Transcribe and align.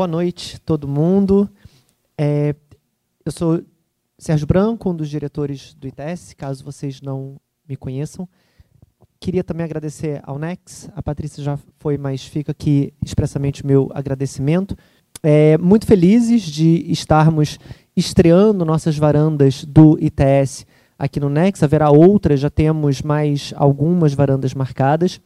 Boa 0.00 0.08
noite, 0.08 0.58
todo 0.62 0.88
mundo. 0.88 1.46
É, 2.16 2.54
eu 3.22 3.30
sou 3.30 3.62
Sérgio 4.16 4.46
Branco, 4.46 4.88
um 4.88 4.96
dos 4.96 5.10
diretores 5.10 5.74
do 5.74 5.86
ITS, 5.86 6.32
caso 6.38 6.64
vocês 6.64 7.02
não 7.02 7.36
me 7.68 7.76
conheçam. 7.76 8.26
Queria 9.20 9.44
também 9.44 9.62
agradecer 9.62 10.22
ao 10.22 10.38
Nex, 10.38 10.88
a 10.96 11.02
Patrícia 11.02 11.44
já 11.44 11.58
foi, 11.78 11.98
mas 11.98 12.24
fica 12.24 12.50
aqui 12.50 12.94
expressamente 13.04 13.62
o 13.62 13.66
meu 13.66 13.90
agradecimento. 13.92 14.74
É, 15.22 15.58
muito 15.58 15.84
felizes 15.84 16.44
de 16.44 16.90
estarmos 16.90 17.58
estreando 17.94 18.64
nossas 18.64 18.96
varandas 18.96 19.66
do 19.66 19.98
ITS 20.00 20.64
aqui 20.98 21.20
no 21.20 21.28
Nex. 21.28 21.62
Haverá 21.62 21.90
outras, 21.90 22.40
já 22.40 22.48
temos 22.48 23.02
mais 23.02 23.52
algumas 23.54 24.14
varandas 24.14 24.54
marcadas. 24.54 25.20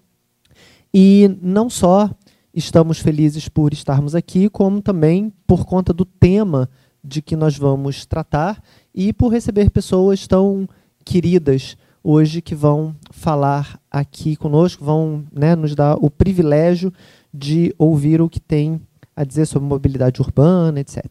E 0.92 1.38
não 1.40 1.70
só 1.70 2.10
estamos 2.54 2.98
felizes 2.98 3.48
por 3.48 3.72
estarmos 3.72 4.14
aqui, 4.14 4.48
como 4.48 4.80
também 4.80 5.32
por 5.46 5.64
conta 5.64 5.92
do 5.92 6.04
tema 6.04 6.68
de 7.02 7.20
que 7.20 7.36
nós 7.36 7.58
vamos 7.58 8.06
tratar 8.06 8.62
e 8.94 9.12
por 9.12 9.28
receber 9.32 9.70
pessoas 9.70 10.26
tão 10.26 10.68
queridas 11.04 11.76
hoje 12.02 12.40
que 12.40 12.54
vão 12.54 12.94
falar 13.10 13.80
aqui 13.90 14.36
conosco, 14.36 14.84
vão 14.84 15.24
né, 15.32 15.56
nos 15.56 15.74
dar 15.74 15.96
o 15.96 16.10
privilégio 16.10 16.92
de 17.32 17.74
ouvir 17.78 18.20
o 18.20 18.28
que 18.28 18.40
tem 18.40 18.80
a 19.16 19.24
dizer 19.24 19.46
sobre 19.46 19.68
mobilidade 19.68 20.20
urbana, 20.20 20.80
etc. 20.80 21.02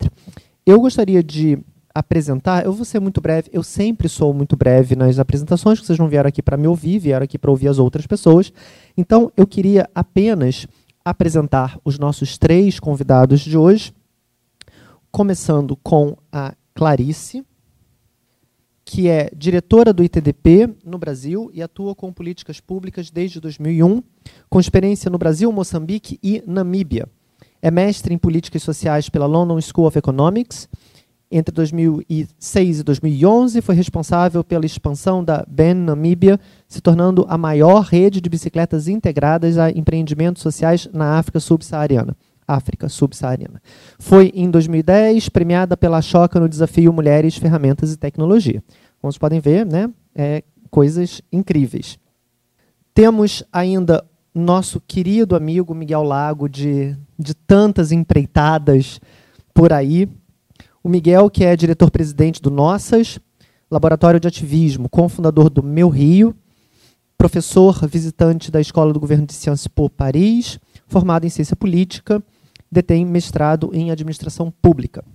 Eu 0.65 0.79
gostaria 0.79 1.21
de 1.21 1.59
apresentar, 1.93 2.65
eu 2.65 2.73
vou 2.73 2.85
ser 2.85 2.99
muito 2.99 3.21
breve, 3.21 3.49
eu 3.53 3.61
sempre 3.61 4.09
sou 4.09 4.33
muito 4.33 4.55
breve 4.55 4.95
nas 4.95 5.19
apresentações, 5.19 5.79
vocês 5.79 5.99
não 5.99 6.07
vieram 6.07 6.27
aqui 6.27 6.41
para 6.41 6.57
me 6.57 6.67
ouvir, 6.67 6.97
vieram 6.97 7.23
aqui 7.23 7.37
para 7.37 7.51
ouvir 7.51 7.67
as 7.67 7.77
outras 7.77 8.07
pessoas. 8.07 8.51
Então, 8.97 9.31
eu 9.37 9.45
queria 9.45 9.87
apenas 9.93 10.67
apresentar 11.05 11.79
os 11.83 11.99
nossos 11.99 12.37
três 12.37 12.79
convidados 12.79 13.41
de 13.41 13.57
hoje, 13.57 13.93
começando 15.11 15.75
com 15.75 16.15
a 16.31 16.55
Clarice, 16.73 17.45
que 18.85 19.07
é 19.07 19.29
diretora 19.35 19.93
do 19.93 20.03
ITDP 20.03 20.73
no 20.83 20.97
Brasil 20.97 21.49
e 21.53 21.61
atua 21.61 21.95
com 21.95 22.11
políticas 22.11 22.59
públicas 22.59 23.09
desde 23.09 23.39
2001, 23.39 24.03
com 24.49 24.59
experiência 24.59 25.09
no 25.09 25.17
Brasil, 25.17 25.51
Moçambique 25.51 26.19
e 26.21 26.43
Namíbia. 26.45 27.07
É 27.61 27.71
mestre 27.71 28.13
em 28.13 28.17
políticas 28.17 28.61
sociais 28.61 29.07
pela 29.07 29.25
London 29.25 29.59
School 29.61 29.87
of 29.87 29.97
Economics. 29.97 30.67
Entre 31.35 31.51
2006 31.51 32.81
e 32.81 32.83
2011, 32.83 33.59
foi 33.59 33.73
responsável 33.73 34.43
pela 34.43 34.67
expansão 34.67 35.23
da 35.23 35.43
Ben 35.49 35.73
Namíbia, 35.73 36.39
se 36.67 36.79
tornando 36.79 37.25
a 37.27 37.39
maior 37.39 37.85
rede 37.85 38.21
de 38.21 38.29
bicicletas 38.29 38.87
integradas 38.87 39.57
a 39.57 39.71
empreendimentos 39.71 40.43
sociais 40.43 40.87
na 40.93 41.17
África 41.17 41.39
subsaariana. 41.39 42.15
África 42.47 42.87
subsaariana. 42.87 43.59
Foi, 43.97 44.31
em 44.35 44.47
2010, 44.51 45.27
premiada 45.29 45.75
pela 45.75 46.03
Choca 46.03 46.39
no 46.39 46.47
desafio 46.47 46.93
Mulheres, 46.93 47.35
Ferramentas 47.35 47.91
e 47.91 47.97
Tecnologia. 47.97 48.63
Como 49.01 49.11
vocês 49.11 49.17
podem 49.17 49.39
ver, 49.39 49.65
né, 49.65 49.89
é, 50.13 50.43
coisas 50.69 51.19
incríveis. 51.31 51.97
Temos 52.93 53.43
ainda 53.51 54.05
nosso 54.35 54.79
querido 54.79 55.35
amigo 55.35 55.73
Miguel 55.73 56.03
Lago, 56.03 56.47
de, 56.47 56.95
de 57.17 57.33
tantas 57.33 57.91
empreitadas 57.91 59.01
por 59.51 59.73
aí. 59.73 60.07
O 60.83 60.89
Miguel, 60.89 61.29
que 61.29 61.45
é 61.45 61.55
diretor-presidente 61.55 62.41
do 62.41 62.51
Nossas, 62.51 63.17
Laboratório 63.71 64.19
de 64.19 64.27
Ativismo, 64.27 64.89
cofundador 64.89 65.49
do 65.49 65.63
Meu 65.63 65.87
Rio, 65.87 66.35
professor 67.17 67.87
visitante 67.87 68.51
da 68.51 68.59
Escola 68.59 68.91
do 68.91 68.99
Governo 68.99 69.25
de 69.25 69.31
Sciences 69.33 69.65
Po 69.65 69.89
Paris, 69.89 70.59
formado 70.85 71.25
em 71.25 71.29
ciência 71.29 71.55
política, 71.55 72.21
detém 72.69 73.05
mestrado 73.05 73.69
em 73.71 73.91
administração 73.91 74.51
pública. 74.61 75.05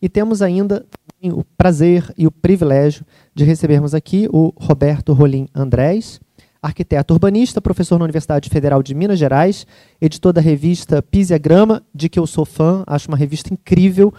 E 0.00 0.08
temos 0.08 0.40
ainda 0.40 0.86
o 1.24 1.42
prazer 1.56 2.14
e 2.16 2.24
o 2.24 2.30
privilégio 2.30 3.04
de 3.34 3.42
recebermos 3.42 3.94
aqui 3.94 4.28
o 4.32 4.52
Roberto 4.56 5.12
Rolim 5.12 5.48
Andrés, 5.52 6.20
arquiteto 6.62 7.12
urbanista, 7.14 7.60
professor 7.60 7.98
na 7.98 8.04
Universidade 8.04 8.48
Federal 8.48 8.80
de 8.80 8.94
Minas 8.94 9.18
Gerais, 9.18 9.66
editor 10.00 10.32
da 10.32 10.40
revista 10.40 11.02
Pisiagrama, 11.02 11.82
de 11.92 12.08
que 12.08 12.18
eu 12.18 12.28
sou 12.28 12.44
fã, 12.44 12.84
acho 12.86 13.08
uma 13.08 13.16
revista 13.16 13.52
incrível, 13.52 14.14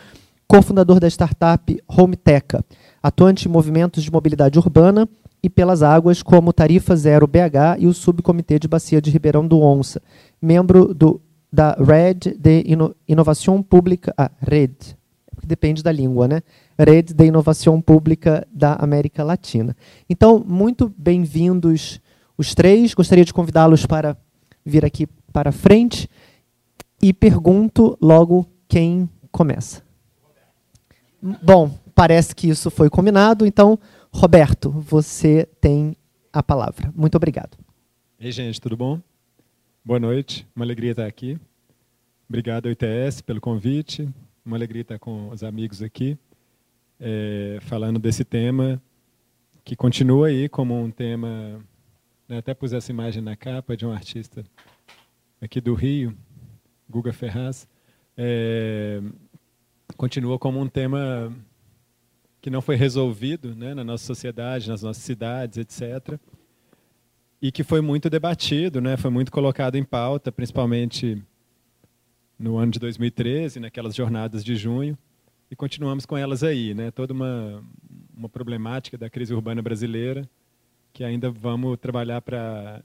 cofundador 0.56 1.02
da 1.02 1.08
startup 1.10 1.84
Hometeca, 1.86 2.64
atuante 3.04 3.46
em 3.46 3.52
movimentos 3.52 4.02
de 4.02 4.10
mobilidade 4.10 4.58
urbana 4.58 5.06
e 5.44 5.50
pelas 5.50 5.84
águas 5.84 6.24
como 6.24 6.54
Tarifa 6.54 6.96
Zero 6.96 7.28
BH 7.28 7.78
e 7.80 7.88
o 7.88 7.94
Subcomitê 7.94 8.58
de 8.58 8.66
Bacia 8.66 9.02
de 9.02 9.12
Ribeirão 9.12 9.46
do 9.46 9.60
Onça, 9.60 10.02
membro 10.42 10.94
do, 10.94 11.20
da 11.52 11.74
Red 11.74 12.38
de 12.40 12.64
Ino, 12.66 12.96
Inovação 13.06 13.62
Pública, 13.62 14.14
ah, 14.18 14.32
Red, 14.40 14.96
depende 15.46 15.84
da 15.84 15.92
língua, 15.92 16.26
né? 16.26 16.42
Rede 16.80 17.14
de 17.14 17.26
Inovação 17.26 17.82
Pública 17.82 18.48
da 18.50 18.76
América 18.76 19.26
Latina. 19.26 19.76
Então, 20.10 20.42
muito 20.48 20.90
bem-vindos 20.98 22.00
os 22.38 22.56
três. 22.56 22.94
Gostaria 22.94 23.26
de 23.26 23.34
convidá-los 23.34 23.86
para 23.86 24.16
vir 24.66 24.86
aqui 24.86 25.06
para 25.34 25.52
frente 25.52 26.10
e 27.02 27.12
pergunto 27.12 27.98
logo 28.02 28.48
quem 28.70 29.10
começa. 29.34 29.85
Bom, 31.42 31.76
parece 31.96 32.36
que 32.36 32.48
isso 32.48 32.70
foi 32.70 32.88
combinado, 32.90 33.46
então, 33.46 33.80
Roberto, 34.12 34.70
você 34.70 35.48
tem 35.60 35.98
a 36.32 36.44
palavra. 36.44 36.94
Muito 36.96 37.16
obrigado. 37.16 37.58
Ei, 38.20 38.32
gente, 38.32 38.62
tudo 38.62 38.78
bom? 38.78 39.02
Boa 39.84 40.00
noite, 40.00 40.48
uma 40.56 40.64
alegria 40.64 40.92
estar 40.92 41.08
aqui. 41.08 41.40
Obrigado 42.30 42.70
ITS 42.70 43.22
pelo 43.22 43.42
convite, 43.42 44.08
uma 44.46 44.56
alegria 44.56 44.84
estar 44.84 45.00
com 45.00 45.30
os 45.30 45.44
amigos 45.44 45.82
aqui, 45.82 46.16
é, 47.00 47.58
falando 47.62 47.98
desse 47.98 48.24
tema 48.24 48.82
que 49.64 49.76
continua 49.76 50.28
aí 50.28 50.48
como 50.48 50.80
um 50.80 50.92
tema 50.92 51.60
né, 52.30 52.38
até 52.38 52.54
pus 52.54 52.72
essa 52.72 52.92
imagem 52.92 53.24
na 53.24 53.36
capa 53.36 53.76
de 53.76 53.84
um 53.84 53.92
artista 53.92 54.44
aqui 55.42 55.60
do 55.60 55.74
Rio, 55.74 56.16
Guga 56.88 57.12
Ferraz. 57.12 57.68
É, 58.16 59.02
continua 59.96 60.38
como 60.38 60.60
um 60.60 60.68
tema 60.68 61.34
que 62.42 62.50
não 62.50 62.62
foi 62.62 62.76
resolvido 62.76 63.56
né, 63.56 63.74
na 63.74 63.84
nossa 63.84 64.06
sociedade, 64.06 64.70
nas 64.70 64.84
nossas 64.84 65.04
cidades, 65.04 65.58
etc. 65.58 66.20
E 67.42 67.52
que 67.52 67.64
foi 67.64 67.82
muito 67.82 68.10
debatido, 68.10 68.80
né, 68.80 68.98
foi 68.98 69.10
muito 69.10 69.32
colocado 69.32 69.76
em 69.76 69.84
pauta, 69.84 70.32
principalmente 70.32 71.22
no 72.38 72.58
ano 72.58 72.72
de 72.72 72.80
2013, 72.80 73.60
naquelas 73.60 73.96
jornadas 73.96 74.44
de 74.44 74.56
junho, 74.56 74.98
e 75.50 75.56
continuamos 75.56 76.06
com 76.06 76.18
elas 76.18 76.44
aí, 76.44 76.74
né, 76.74 76.92
toda 76.92 77.14
uma, 77.14 77.64
uma 78.16 78.30
problemática 78.30 78.98
da 78.98 79.10
crise 79.10 79.34
urbana 79.34 79.62
brasileira, 79.62 80.30
que 80.94 81.04
ainda 81.04 81.30
vamos 81.32 81.78
trabalhar 81.80 82.22
para 82.22 82.82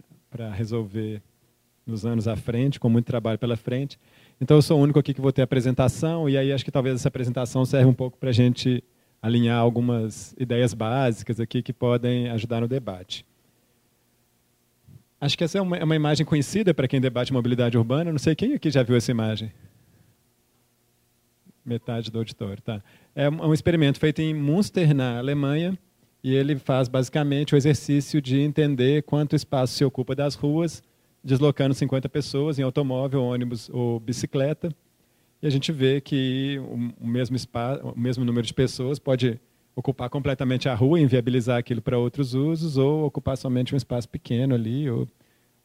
resolver 0.54 1.22
nos 1.87 2.06
anos 2.06 2.27
à 2.28 2.37
frente, 2.37 2.81
com 2.81 2.88
muito 2.88 3.06
trabalho 3.06 3.38
pela 3.38 3.56
frente. 3.56 3.98
Então, 4.41 4.56
eu 4.56 4.62
sou 4.62 4.78
o 4.78 4.83
único 4.83 4.99
aqui 4.99 5.12
que 5.12 5.21
vou 5.21 5.33
ter 5.33 5.43
apresentação, 5.43 6.28
e 6.28 6.39
aí 6.39 6.53
acho 6.53 6.65
que 6.65 6.71
talvez 6.71 6.97
essa 6.97 7.09
apresentação 7.09 7.65
serve 7.67 7.87
um 7.87 7.95
pouco 7.95 8.17
para 8.17 8.31
a 8.31 8.33
gente 8.33 8.83
alinhar 9.21 9.59
algumas 9.59 10.34
ideias 10.39 10.73
básicas 10.73 11.39
aqui 11.39 11.62
que 11.62 11.73
podem 11.73 12.31
ajudar 12.31 12.61
no 12.61 12.69
debate. 12.69 13.27
Acho 15.21 15.37
que 15.37 15.45
essa 15.45 15.59
é 15.59 15.61
uma, 15.61 15.77
é 15.77 15.84
uma 15.84 15.95
imagem 15.95 16.25
conhecida 16.25 16.73
para 16.73 16.89
quem 16.89 16.99
debate 16.99 17.31
mobilidade 17.31 17.77
urbana. 17.77 18.11
Não 18.11 18.19
sei 18.19 18.34
quem 18.34 18.55
aqui 18.55 18.71
já 18.71 18.83
viu 18.83 18.97
essa 18.97 19.11
imagem. 19.11 19.53
Metade 21.63 22.10
do 22.10 22.19
auditório, 22.19 22.63
tá? 22.63 22.83
É 23.15 23.28
um 23.28 23.53
experimento 23.53 24.01
feito 24.01 24.22
em 24.22 24.33
Münster, 24.33 24.95
na 24.95 25.19
Alemanha, 25.19 25.78
e 26.25 26.34
ele 26.34 26.57
faz 26.57 26.89
basicamente 26.89 27.54
o 27.54 27.57
exercício 27.59 28.22
de 28.22 28.41
entender 28.41 29.03
quanto 29.03 29.36
espaço 29.36 29.75
se 29.75 29.84
ocupa 29.84 30.15
das 30.15 30.34
ruas, 30.34 30.83
deslocando 31.22 31.75
50 31.75 32.09
pessoas 32.09 32.59
em 32.59 32.63
automóvel, 32.63 33.22
ônibus 33.22 33.69
ou 33.71 34.01
bicicleta. 34.01 34.75
E 35.43 35.47
a 35.47 35.51
gente 35.51 35.72
vê 35.72 36.01
que 36.01 36.61
o 37.01 37.07
mesmo, 37.07 37.37
espaço, 37.37 37.83
o 37.87 37.99
mesmo 37.99 38.25
número 38.25 38.47
de 38.47 38.53
pessoas 38.53 38.99
pode 38.99 39.41
ocupar 39.75 40.11
completamente 40.11 40.69
a 40.69 40.75
rua, 40.75 41.01
inviabilizar 41.01 41.59
aquilo 41.59 41.81
para 41.81 41.99
outros 41.99 42.34
usos, 42.34 42.77
ou 42.77 43.07
ocupar 43.07 43.37
somente 43.37 43.75
um 43.75 43.77
espaço 43.77 44.09
pequeno 44.09 44.55
ali, 44.55 44.91
ou 44.91 45.09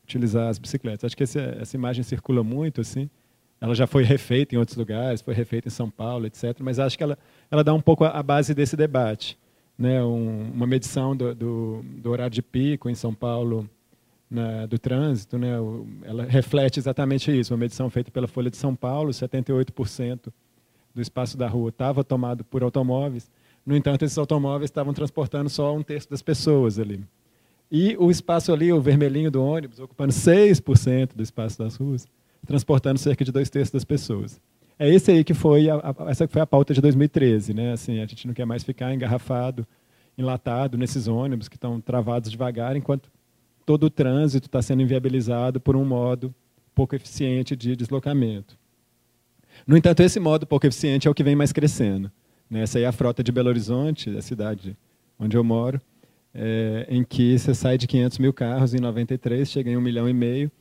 utilizar 0.04 0.48
as 0.50 0.58
bicicletas. 0.58 1.04
Acho 1.04 1.18
que 1.18 1.24
essa, 1.24 1.40
essa 1.60 1.76
imagem 1.76 2.04
circula 2.04 2.44
muito, 2.44 2.82
assim. 2.82 3.10
Ela 3.60 3.74
já 3.74 3.88
foi 3.88 4.04
refeita 4.04 4.56
em 4.56 4.58
outros 4.58 4.78
lugares, 4.78 5.22
foi 5.22 5.34
refeita 5.34 5.68
em 5.68 5.72
São 5.72 5.90
Paulo, 5.90 6.26
etc. 6.26 6.58
Mas 6.60 6.80
acho 6.80 6.98
que 6.98 7.04
ela, 7.04 7.18
ela 7.50 7.64
dá 7.64 7.74
um 7.74 7.82
pouco 7.82 8.04
a, 8.06 8.10
a 8.10 8.24
base 8.24 8.54
desse 8.54 8.78
debate 8.78 9.38
né, 9.78 10.02
um, 10.04 10.52
uma 10.54 10.66
medição 10.66 11.16
do, 11.16 11.36
do, 11.36 11.82
do, 11.84 12.10
horário 12.10 12.34
de 12.34 12.42
pico 12.42 12.90
em 12.90 12.96
São 12.96 13.14
Paulo 13.14 13.70
na, 14.36 14.66
do 14.66 14.78
trânsito, 14.78 15.38
né, 15.38 15.54
ela 16.04 16.26
reflete 16.26 16.80
exatamente 16.80 17.32
isso. 17.38 17.54
Uma 17.54 17.60
medição 17.60 17.90
feita 17.90 18.12
pela 18.12 18.28
Folha 18.28 18.52
de 18.52 18.58
São 18.58 18.76
Paulo, 18.76 19.12
78% 19.12 20.32
do 20.94 21.02
espaço 21.02 21.38
da 21.38 21.48
rua 21.48 21.70
estava 21.70 22.04
tomado 22.04 22.44
por 22.44 22.62
automóveis. 22.62 23.30
No 23.66 23.76
entanto, 23.76 24.06
esses 24.06 24.18
automóveis 24.18 24.70
estavam 24.70 24.94
transportando 24.94 25.50
só 25.50 25.76
um 25.76 25.82
terço 25.82 26.10
das 26.10 26.22
pessoas 26.22 26.78
ali. 26.78 27.04
E 27.72 27.98
o 27.98 28.12
espaço 28.12 28.54
ali, 28.54 28.72
o 28.72 28.80
vermelhinho 28.80 29.32
do 29.32 29.44
ônibus, 29.44 29.80
ocupando 29.80 30.14
6% 30.14 31.16
do 31.16 31.24
espaço 31.24 31.58
das 31.58 31.76
ruas, 31.76 32.08
transportando 32.46 33.00
cerca 33.00 33.26
de 33.26 33.32
dois 33.32 33.50
terços 33.50 33.72
das 33.72 33.84
pessoas. 33.84 34.40
é 34.78 34.88
esse 34.88 35.12
aí 35.12 35.24
que 35.24 35.34
foi 35.34 35.70
a, 35.70 35.76
a, 35.78 36.12
essa 36.12 36.28
foi 36.28 36.42
a 36.42 36.46
pauta 36.46 36.74
de 36.74 36.82
2013, 36.82 37.54
né? 37.54 37.74
Assim, 37.74 38.00
a 38.00 38.06
gente 38.06 38.28
não 38.28 38.34
quer 38.34 38.46
mais 38.46 38.64
ficar 38.64 38.94
engarrafado, 38.94 39.66
enlatado 40.18 40.78
nesses 40.78 41.08
ônibus 41.08 41.50
que 41.50 41.56
estão 41.56 41.82
travados 41.82 42.30
devagar, 42.30 42.76
enquanto 42.76 43.10
todo 43.66 43.86
o 43.86 43.90
trânsito 43.90 44.48
está 44.48 44.62
sendo 44.62 44.82
inviabilizado 44.82 45.60
por 45.60 45.76
um 45.76 45.84
modo 45.84 46.34
pouco 46.74 46.96
eficiente 46.96 47.56
de 47.56 47.76
deslocamento. 47.76 48.58
No 49.66 49.78
entanto, 49.78 50.02
esse 50.02 50.20
modo 50.20 50.46
pouco 50.46 50.68
eficiente 50.68 51.08
é 51.08 51.12
o 51.12 51.14
que 51.14 51.24
vem 51.24 51.36
mais 51.36 51.52
crescendo. 51.52 52.12
Né? 52.50 52.62
Essa 52.62 52.78
aí 52.78 52.84
é 52.84 52.88
a 52.88 52.92
frota 52.92 53.24
de 53.24 53.32
Belo 53.32 53.50
Horizonte, 53.50 54.10
a 54.16 54.22
cidade 54.22 54.78
onde 55.18 55.38
eu 55.38 55.44
moro, 55.44 55.82
é, 56.34 56.86
em 56.90 57.04
que 57.04 57.40
você 57.40 57.54
sai 57.54 57.78
de 57.78 57.88
500 57.88 58.18
mil 58.20 58.34
carros 58.34 58.74
em 58.74 58.80
93, 58.80 59.50
chega 59.50 59.72
em 59.72 59.78
1 59.78 59.82
milhão 59.82 60.10
e 60.10 60.14
meio, 60.14 60.52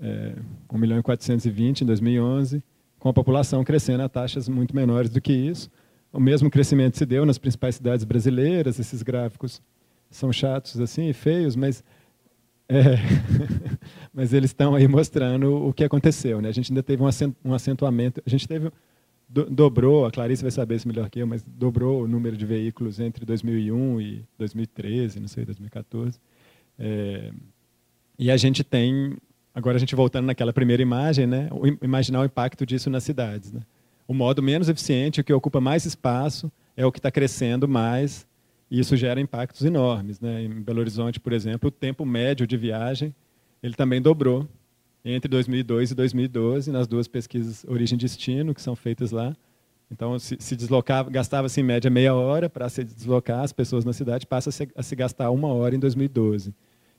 é, 0.00 0.34
1 0.72 0.78
milhão 0.78 0.98
e 0.98 1.02
420 1.02 1.80
em 1.80 1.86
2011, 1.86 2.62
com 2.98 3.08
a 3.08 3.12
população 3.12 3.64
crescendo 3.64 4.04
a 4.04 4.08
taxas 4.08 4.48
muito 4.48 4.74
menores 4.74 5.10
do 5.10 5.20
que 5.20 5.32
isso. 5.32 5.68
O 6.12 6.20
mesmo 6.20 6.48
crescimento 6.48 6.96
se 6.96 7.04
deu 7.04 7.26
nas 7.26 7.38
principais 7.38 7.74
cidades 7.74 8.04
brasileiras. 8.04 8.78
Esses 8.78 9.02
gráficos 9.02 9.60
são 10.08 10.32
chatos 10.32 10.80
assim, 10.80 11.12
feios, 11.12 11.56
mas 11.56 11.82
é, 12.68 12.96
mas 14.12 14.32
eles 14.32 14.50
estão 14.50 14.74
aí 14.74 14.86
mostrando 14.88 15.66
o 15.66 15.72
que 15.72 15.84
aconteceu. 15.84 16.40
Né? 16.40 16.48
A 16.48 16.52
gente 16.52 16.72
ainda 16.72 16.82
teve 16.82 17.02
um 17.02 17.54
acentuamento, 17.54 18.22
a 18.24 18.30
gente 18.30 18.46
teve 18.46 18.70
do, 19.28 19.48
dobrou, 19.48 20.06
a 20.06 20.10
Clarice 20.10 20.42
vai 20.42 20.50
saber 20.50 20.76
isso 20.76 20.86
melhor 20.86 21.08
que 21.10 21.18
eu, 21.18 21.26
mas 21.26 21.42
dobrou 21.42 22.02
o 22.04 22.08
número 22.08 22.36
de 22.36 22.46
veículos 22.46 23.00
entre 23.00 23.24
2001 23.24 24.00
e 24.00 24.24
2013, 24.38 25.20
não 25.20 25.28
sei, 25.28 25.44
2014. 25.44 26.20
É, 26.78 27.32
e 28.18 28.30
a 28.30 28.36
gente 28.36 28.62
tem 28.62 29.16
Agora 29.54 29.76
a 29.76 29.78
gente 29.78 29.94
voltando 29.94 30.26
naquela 30.26 30.52
primeira 30.52 30.82
imagem, 30.82 31.28
né? 31.28 31.48
imaginar 31.80 32.20
o 32.20 32.24
impacto 32.24 32.66
disso 32.66 32.90
nas 32.90 33.04
cidades. 33.04 33.52
Né? 33.52 33.60
O 34.06 34.12
modo 34.12 34.42
menos 34.42 34.68
eficiente, 34.68 35.20
o 35.20 35.24
que 35.24 35.32
ocupa 35.32 35.60
mais 35.60 35.84
espaço, 35.86 36.50
é 36.76 36.84
o 36.84 36.90
que 36.90 36.98
está 36.98 37.08
crescendo 37.08 37.68
mais, 37.68 38.26
e 38.70 38.80
isso 38.80 38.96
gera 38.96 39.20
impactos 39.20 39.64
enormes. 39.64 40.20
Né? 40.20 40.44
Em 40.44 40.62
Belo 40.62 40.80
Horizonte, 40.80 41.20
por 41.20 41.32
exemplo, 41.32 41.68
o 41.68 41.70
tempo 41.70 42.04
médio 42.04 42.46
de 42.46 42.56
viagem 42.56 43.14
ele 43.62 43.74
também 43.74 44.00
dobrou 44.00 44.46
entre 45.04 45.28
2002 45.28 45.90
e 45.90 45.94
2012 45.94 46.70
nas 46.70 46.86
duas 46.86 47.08
pesquisas 47.08 47.64
origem 47.68 47.96
destino 47.96 48.54
que 48.54 48.60
são 48.60 48.76
feitas 48.76 49.10
lá. 49.10 49.34
Então, 49.90 50.18
se, 50.18 50.36
se 50.38 50.56
deslocava, 50.56 51.10
gastava-se 51.10 51.60
em 51.60 51.64
média 51.64 51.90
meia 51.90 52.14
hora 52.14 52.48
para 52.48 52.68
se 52.68 52.82
deslocar 52.82 53.40
as 53.40 53.52
pessoas 53.52 53.84
na 53.84 53.92
cidade, 53.92 54.26
passa 54.26 54.48
a 54.48 54.52
se, 54.52 54.68
a 54.74 54.82
se 54.82 54.96
gastar 54.96 55.30
uma 55.30 55.48
hora 55.48 55.74
em 55.74 55.78
2012. 55.78 56.54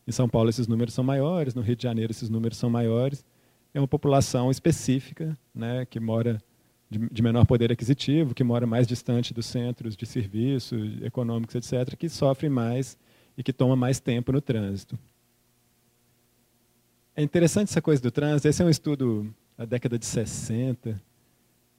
Em 0.07 0.11
São 0.11 0.29
Paulo 0.29 0.49
esses 0.49 0.67
números 0.67 0.93
são 0.93 1.03
maiores, 1.03 1.55
no 1.55 1.61
Rio 1.61 1.75
de 1.75 1.83
Janeiro 1.83 2.11
esses 2.11 2.29
números 2.29 2.57
são 2.57 2.69
maiores. 2.69 3.25
É 3.73 3.79
uma 3.79 3.87
população 3.87 4.49
específica, 4.49 5.37
né, 5.53 5.85
que 5.85 5.99
mora 5.99 6.41
de, 6.89 6.99
de 7.09 7.21
menor 7.21 7.45
poder 7.45 7.71
aquisitivo, 7.71 8.33
que 8.33 8.43
mora 8.43 8.67
mais 8.67 8.87
distante 8.87 9.33
dos 9.33 9.45
centros 9.45 9.95
de 9.95 10.05
serviços 10.05 11.01
econômicos, 11.01 11.55
etc., 11.55 11.95
que 11.95 12.09
sofre 12.09 12.49
mais 12.49 12.97
e 13.37 13.43
que 13.43 13.51
toma 13.51 13.75
mais 13.75 13.99
tempo 13.99 14.31
no 14.31 14.41
trânsito. 14.41 14.97
É 17.15 17.23
interessante 17.23 17.69
essa 17.69 17.81
coisa 17.81 18.01
do 18.01 18.11
trânsito. 18.11 18.47
Esse 18.47 18.61
é 18.61 18.65
um 18.65 18.69
estudo 18.69 19.33
da 19.57 19.65
década 19.65 19.97
de 19.97 20.05
60 20.05 21.01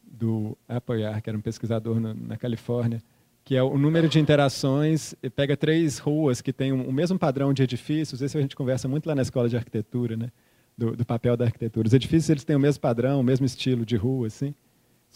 do 0.02 0.56
Apoyar, 0.68 1.22
que 1.22 1.28
era 1.28 1.36
um 1.36 1.42
pesquisador 1.42 2.00
na, 2.00 2.14
na 2.14 2.36
Califórnia, 2.36 3.02
que 3.44 3.54
é 3.54 3.62
o 3.62 3.76
número 3.76 4.08
de 4.08 4.18
interações, 4.18 5.14
pega 5.34 5.56
três 5.56 5.98
ruas 5.98 6.40
que 6.40 6.52
têm 6.52 6.72
o 6.72 6.92
mesmo 6.92 7.18
padrão 7.18 7.52
de 7.52 7.62
edifícios, 7.62 8.20
esse 8.20 8.36
a 8.36 8.40
gente 8.40 8.56
conversa 8.56 8.88
muito 8.88 9.06
lá 9.06 9.14
na 9.14 9.22
escola 9.22 9.48
de 9.48 9.56
arquitetura, 9.56 10.16
né? 10.16 10.32
do, 10.76 10.94
do 10.94 11.04
papel 11.04 11.36
da 11.36 11.46
arquitetura. 11.46 11.86
Os 11.86 11.94
edifícios 11.94 12.28
eles 12.28 12.44
têm 12.44 12.54
o 12.54 12.60
mesmo 12.60 12.80
padrão, 12.80 13.20
o 13.20 13.24
mesmo 13.24 13.46
estilo 13.46 13.86
de 13.86 13.96
rua, 13.96 14.26
assim, 14.26 14.54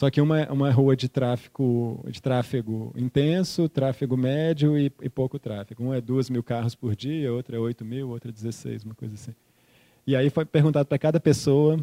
só 0.01 0.09
que 0.09 0.19
uma 0.19 0.41
é 0.41 0.51
uma 0.51 0.71
rua 0.71 0.97
de 0.97 1.11
tráfego, 1.11 2.03
de 2.09 2.23
tráfego 2.23 2.91
intenso, 2.97 3.69
tráfego 3.69 4.17
médio 4.17 4.79
e, 4.79 4.91
e 5.03 5.11
pouco 5.11 5.39
tráfego. 5.39 5.85
Um 5.85 5.93
é 5.93 6.01
duas 6.01 6.31
mil 6.31 6.43
carros 6.43 6.75
por 6.75 6.97
dia, 6.97 7.31
outra 7.31 7.59
é 7.59 7.59
oito 7.61 7.85
mil, 7.85 8.09
outra 8.09 8.31
é 8.31 8.33
16, 8.33 8.85
uma 8.85 8.95
coisa 8.95 9.15
assim. 9.15 9.35
E 10.07 10.17
aí 10.17 10.31
foi 10.31 10.47
perguntado 10.47 10.89
para 10.89 10.99
cada 10.99 11.21
pessoa 11.21 11.79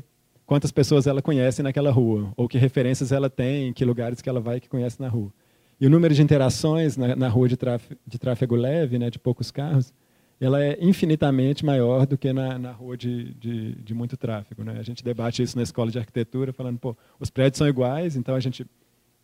quantas 0.47 0.71
pessoas 0.71 1.05
ela 1.05 1.21
conhece 1.21 1.61
naquela 1.61 1.91
rua, 1.91 2.33
ou 2.35 2.47
que 2.47 2.57
referências 2.57 3.11
ela 3.11 3.29
tem, 3.29 3.71
que 3.71 3.85
lugares 3.85 4.19
que 4.19 4.27
ela 4.27 4.39
vai 4.41 4.59
que 4.59 4.67
conhece 4.67 4.99
na 4.99 5.09
rua. 5.09 5.31
E 5.79 5.85
o 5.85 5.89
número 5.91 6.11
de 6.11 6.23
interações 6.23 6.97
na, 6.97 7.15
na 7.15 7.27
rua 7.27 7.47
de 7.47 7.55
tráfego, 7.55 8.01
de 8.07 8.17
tráfego, 8.17 8.55
leve, 8.55 8.97
né, 8.97 9.11
de 9.11 9.19
poucos 9.19 9.51
carros, 9.51 9.93
ela 10.39 10.63
é 10.63 10.77
infinitamente 10.79 11.65
maior 11.65 12.05
do 12.05 12.17
que 12.17 12.31
na, 12.31 12.59
na 12.59 12.71
rua 12.71 12.95
de, 12.95 13.33
de, 13.33 13.75
de, 13.75 13.93
muito 13.93 14.15
tráfego. 14.15 14.63
Né? 14.63 14.77
A 14.79 14.83
gente 14.83 15.03
debate 15.03 15.41
isso 15.41 15.57
na 15.57 15.63
escola 15.63 15.89
de 15.89 15.97
arquitetura, 15.97 16.53
falando, 16.53 16.77
pô, 16.77 16.95
os 17.19 17.29
prédios 17.29 17.57
são 17.57 17.67
iguais, 17.67 18.15
então 18.15 18.35
a 18.35 18.39
gente 18.39 18.65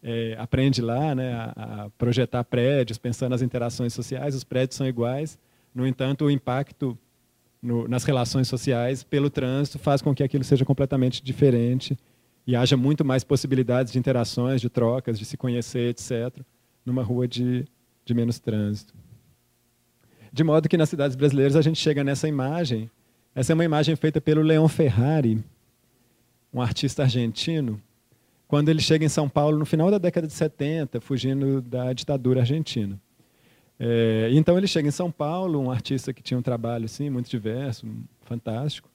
é, 0.01 0.35
aprende 0.39 0.81
lá 0.81 1.13
né, 1.13 1.33
a, 1.33 1.83
a, 1.83 1.89
projetar 1.91 2.43
prédios, 2.43 2.97
pensando 2.97 3.29
nas 3.29 3.41
interações 3.41 3.93
sociais, 3.93 4.33
os 4.33 4.43
prédios 4.43 4.75
são 4.75 4.87
iguais, 4.87 5.37
no 5.73 5.85
entanto, 5.85 6.25
o 6.25 6.31
impacto 6.31 6.97
no, 7.61 7.87
nas 7.87 8.03
relações 8.03 8.47
sociais 8.47 9.03
pelo 9.03 9.29
trânsito 9.29 9.79
faz 9.79 10.01
com 10.01 10.13
que 10.13 10.23
aquilo 10.23 10.43
seja 10.43 10.65
completamente 10.65 11.23
diferente 11.23 11.97
e 12.45 12.55
haja 12.55 12.75
muito 12.75 13.05
mais 13.05 13.23
possibilidades 13.23 13.93
de 13.93 13.99
interações, 13.99 14.59
de 14.59 14.69
trocas, 14.69 15.17
de 15.17 15.25
se 15.25 15.37
conhecer, 15.37 15.89
etc., 15.89 16.43
numa 16.85 17.01
rua 17.01 17.27
de, 17.27 17.65
de 18.03 18.13
menos 18.13 18.37
trânsito. 18.39 18.93
De 20.33 20.43
modo 20.43 20.67
que 20.67 20.75
nas 20.75 20.89
cidades 20.89 21.15
brasileiras 21.15 21.55
a 21.55 21.61
gente 21.61 21.79
chega 21.79 22.03
nessa 22.03 22.27
imagem. 22.27 22.89
Essa 23.35 23.53
é 23.53 23.55
uma 23.55 23.63
imagem 23.63 23.95
feita 23.95 24.19
pelo 24.19 24.41
Leon 24.41 24.67
Ferrari, 24.67 25.43
um 26.51 26.59
artista 26.59 27.03
argentino, 27.03 27.79
quando 28.47 28.69
ele 28.69 28.81
chega 28.81 29.05
em 29.05 29.09
São 29.09 29.29
Paulo 29.29 29.59
no 29.59 29.65
final 29.65 29.91
da 29.91 29.99
década 29.99 30.25
de 30.25 30.33
70, 30.33 30.99
fugindo 31.01 31.61
da 31.61 31.93
ditadura 31.93 32.39
argentina. 32.39 32.99
É, 33.79 34.29
então 34.31 34.57
ele 34.57 34.65
chega 34.65 34.87
em 34.87 34.91
São 34.91 35.11
Paulo, 35.11 35.59
um 35.59 35.69
artista 35.69 36.11
que 36.11 36.23
tinha 36.23 36.37
um 36.37 36.41
trabalho 36.41 36.85
assim, 36.85 37.11
muito 37.11 37.29
diverso, 37.29 37.85
fantástico, 38.21 38.89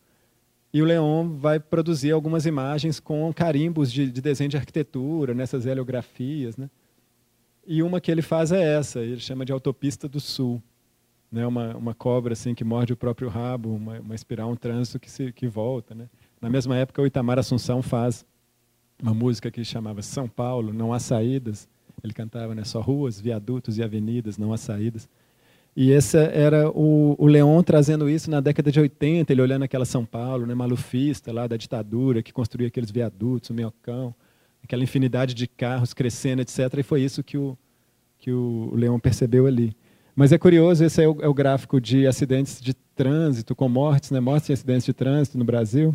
e 0.73 0.83
o 0.83 0.85
Leon 0.85 1.37
vai 1.37 1.61
produzir 1.61 2.11
algumas 2.11 2.47
imagens 2.47 2.99
com 2.99 3.33
carimbos 3.33 3.93
de, 3.93 4.11
de 4.11 4.21
desenho 4.21 4.51
de 4.51 4.57
arquitetura, 4.57 5.35
nessas 5.35 5.67
heliografias. 5.67 6.57
Né? 6.57 6.69
E 7.65 7.81
uma 7.81 8.01
que 8.01 8.11
ele 8.11 8.23
faz 8.23 8.51
é 8.51 8.77
essa, 8.77 9.01
ele 9.01 9.21
chama 9.21 9.45
de 9.45 9.53
Autopista 9.53 10.09
do 10.09 10.19
Sul. 10.19 10.61
Né? 11.31 11.47
Uma, 11.47 11.77
uma 11.77 11.95
cobra 11.95 12.33
assim 12.33 12.55
que 12.55 12.65
morde 12.65 12.93
o 12.93 12.97
próprio 12.97 13.29
rabo, 13.29 13.75
uma, 13.75 14.01
uma 14.01 14.15
espiral, 14.15 14.51
um 14.51 14.57
trânsito 14.57 14.99
que, 14.99 15.11
se, 15.11 15.33
que 15.33 15.47
volta. 15.47 15.95
Né? 15.95 16.09
Na 16.41 16.49
mesma 16.49 16.77
época, 16.77 17.03
o 17.03 17.07
Itamar 17.07 17.39
Assunção 17.39 17.83
faz 17.83 18.25
uma 19.01 19.15
música 19.15 19.51
que 19.51 19.65
chamava 19.65 20.03
São 20.03 20.29
Paulo, 20.29 20.73
Não 20.73 20.93
Há 20.93 20.99
Saídas. 20.99 21.69
Ele 22.03 22.13
cantava 22.13 22.55
né, 22.55 22.65
só 22.65 22.81
ruas, 22.81 23.21
viadutos 23.21 23.79
e 23.79 23.83
avenidas, 23.83 24.39
não 24.39 24.53
há 24.53 24.57
saídas. 24.57 25.09
E 25.77 25.91
esse 25.91 26.17
era 26.17 26.69
o, 26.71 27.15
o 27.19 27.27
Leon 27.27 27.63
trazendo 27.63 28.09
isso 28.09 28.31
na 28.31 28.41
década 28.41 28.71
de 28.71 28.81
80, 28.81 29.33
ele 29.33 29.43
olhando 29.43 29.63
aquela 29.63 29.85
São 29.85 30.05
Paulo, 30.05 30.47
né, 30.47 30.55
malufista 30.55 31.33
lá 31.33 31.47
da 31.47 31.57
ditadura, 31.57 32.23
que 32.23 32.33
construía 32.33 32.69
aqueles 32.69 32.91
viadutos, 32.91 33.51
o 33.51 33.55
Minhocão, 33.55 34.15
aquela 34.63 34.83
infinidade 34.83 35.35
de 35.35 35.47
carros 35.47 35.95
crescendo, 35.95 36.43
etc. 36.43 36.59
E 36.79 36.83
foi 36.83 37.03
isso 37.03 37.23
que 37.23 37.39
o, 37.39 37.57
que 38.19 38.33
o 38.33 38.75
Leon 38.75 38.99
percebeu 38.99 39.47
ali. 39.47 39.77
Mas 40.19 40.33
é 40.33 40.37
curioso, 40.37 40.85
esse 40.85 41.01
é 41.01 41.07
o, 41.07 41.17
é 41.23 41.29
o 41.29 41.33
gráfico 41.33 41.81
de 41.81 42.05
acidentes 42.05 42.61
de 42.61 42.75
trânsito, 42.75 43.55
com 43.55 43.69
mortes, 43.69 44.11
né, 44.11 44.19
mortes 44.19 44.49
e 44.49 44.53
acidentes 44.53 44.85
de 44.85 44.93
trânsito 44.93 45.39
no 45.39 45.45
Brasil. 45.45 45.95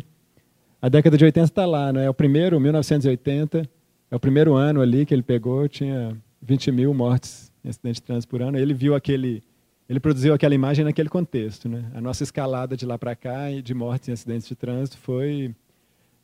A 0.80 0.88
década 0.88 1.18
de 1.18 1.26
80 1.26 1.44
está 1.44 1.66
lá, 1.66 1.92
né? 1.92 2.06
é 2.06 2.08
o 2.08 2.14
primeiro, 2.14 2.58
1980, 2.58 3.68
é 4.10 4.16
o 4.16 4.18
primeiro 4.18 4.54
ano 4.54 4.80
ali 4.80 5.04
que 5.04 5.12
ele 5.12 5.22
pegou, 5.22 5.68
tinha 5.68 6.16
20 6.40 6.72
mil 6.72 6.94
mortes 6.94 7.52
em 7.62 7.68
acidente 7.68 7.96
de 7.96 8.02
trânsito 8.02 8.30
por 8.30 8.40
ano. 8.40 8.56
Ele 8.56 8.72
viu 8.72 8.94
aquele 8.94 9.42
ele 9.86 10.00
produziu 10.00 10.32
aquela 10.32 10.54
imagem 10.54 10.86
naquele 10.86 11.10
contexto. 11.10 11.68
Né? 11.68 11.84
A 11.92 12.00
nossa 12.00 12.22
escalada 12.22 12.78
de 12.78 12.86
lá 12.86 12.96
para 12.96 13.14
cá, 13.14 13.50
de 13.62 13.74
mortes 13.74 14.08
em 14.08 14.12
acidentes 14.12 14.48
de 14.48 14.54
trânsito, 14.54 14.96
foi 14.96 15.54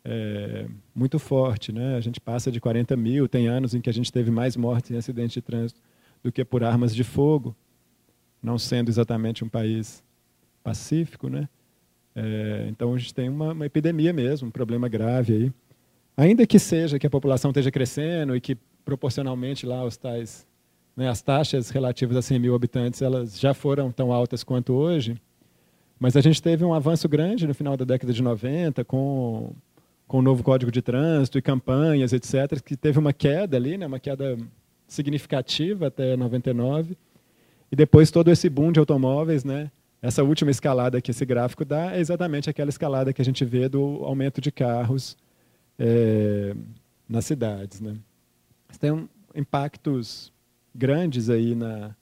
é, 0.02 0.64
muito 0.94 1.18
forte. 1.18 1.70
Né? 1.70 1.96
A 1.96 2.00
gente 2.00 2.18
passa 2.18 2.50
de 2.50 2.62
40 2.62 2.96
mil, 2.96 3.28
tem 3.28 3.46
anos 3.46 3.74
em 3.74 3.80
que 3.82 3.90
a 3.90 3.92
gente 3.92 4.10
teve 4.10 4.30
mais 4.30 4.56
mortes 4.56 4.90
em 4.90 4.96
acidentes 4.96 5.34
de 5.34 5.42
trânsito 5.42 5.78
do 6.22 6.32
que 6.32 6.42
por 6.46 6.64
armas 6.64 6.94
de 6.94 7.04
fogo, 7.04 7.54
não 8.42 8.58
sendo 8.58 8.88
exatamente 8.88 9.44
um 9.44 9.48
país 9.48 10.02
pacífico. 10.62 11.28
Né? 11.28 11.48
É, 12.14 12.66
então 12.68 12.94
a 12.94 12.98
gente 12.98 13.14
tem 13.14 13.28
uma, 13.28 13.52
uma 13.52 13.66
epidemia 13.66 14.12
mesmo, 14.12 14.48
um 14.48 14.50
problema 14.50 14.88
grave 14.88 15.34
aí. 15.34 15.52
Ainda 16.16 16.46
que 16.46 16.58
seja 16.58 16.98
que 16.98 17.06
a 17.06 17.10
população 17.10 17.50
esteja 17.50 17.70
crescendo 17.70 18.36
e 18.36 18.40
que 18.40 18.56
proporcionalmente 18.84 19.64
lá 19.64 19.84
os 19.84 19.96
tais 19.96 20.46
né, 20.96 21.08
as 21.08 21.22
taxas 21.22 21.70
relativas 21.70 22.16
a 22.16 22.22
100 22.22 22.38
mil 22.38 22.54
habitantes 22.54 23.00
elas 23.00 23.38
já 23.38 23.54
foram 23.54 23.90
tão 23.90 24.12
altas 24.12 24.44
quanto 24.44 24.74
hoje, 24.74 25.16
mas 25.98 26.16
a 26.16 26.20
gente 26.20 26.42
teve 26.42 26.64
um 26.64 26.74
avanço 26.74 27.08
grande 27.08 27.46
no 27.46 27.54
final 27.54 27.76
da 27.76 27.84
década 27.84 28.12
de 28.12 28.22
90 28.22 28.84
com, 28.84 29.52
com 30.06 30.18
o 30.18 30.22
novo 30.22 30.42
Código 30.42 30.70
de 30.70 30.82
Trânsito 30.82 31.38
e 31.38 31.42
campanhas, 31.42 32.12
etc., 32.12 32.60
que 32.62 32.76
teve 32.76 32.98
uma 32.98 33.12
queda 33.12 33.56
ali, 33.56 33.78
né, 33.78 33.86
uma 33.86 34.00
queda 34.00 34.36
significativa 34.86 35.86
até 35.86 36.16
99, 36.16 36.96
e 37.70 37.76
depois 37.76 38.10
todo 38.10 38.30
esse 38.30 38.48
boom 38.48 38.72
de 38.72 38.80
automóveis, 38.80 39.44
né, 39.44 39.70
essa 40.02 40.22
última 40.22 40.50
escalada 40.50 41.00
que 41.00 41.10
esse 41.10 41.24
gráfico 41.24 41.64
dá 41.64 41.94
é 41.94 42.00
exatamente 42.00 42.48
aquela 42.48 42.70
escalada 42.70 43.12
que 43.12 43.20
a 43.20 43.24
gente 43.24 43.44
vê 43.44 43.68
do 43.68 44.02
aumento 44.02 44.40
de 44.40 44.50
carros 44.50 45.16
é, 45.78 46.54
nas 47.08 47.24
cidades. 47.26 47.80
Né? 47.80 47.96
Tem 48.78 49.08
impactos 49.34 50.32
grandes 50.74 51.28
aí 51.28 51.54
na, 51.54 51.94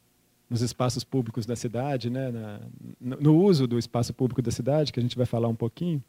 nos 0.48 0.62
espaços 0.62 1.04
públicos 1.04 1.44
da 1.44 1.56
cidade, 1.56 2.08
né? 2.08 2.30
Na, 2.30 2.60
no 3.00 3.36
uso 3.36 3.66
do 3.66 3.78
espaço 3.78 4.14
público 4.14 4.40
da 4.40 4.50
cidade, 4.50 4.92
que 4.92 5.00
a 5.00 5.02
gente 5.02 5.16
vai 5.16 5.26
falar 5.26 5.48
um 5.48 5.54
pouquinho. 5.54 6.02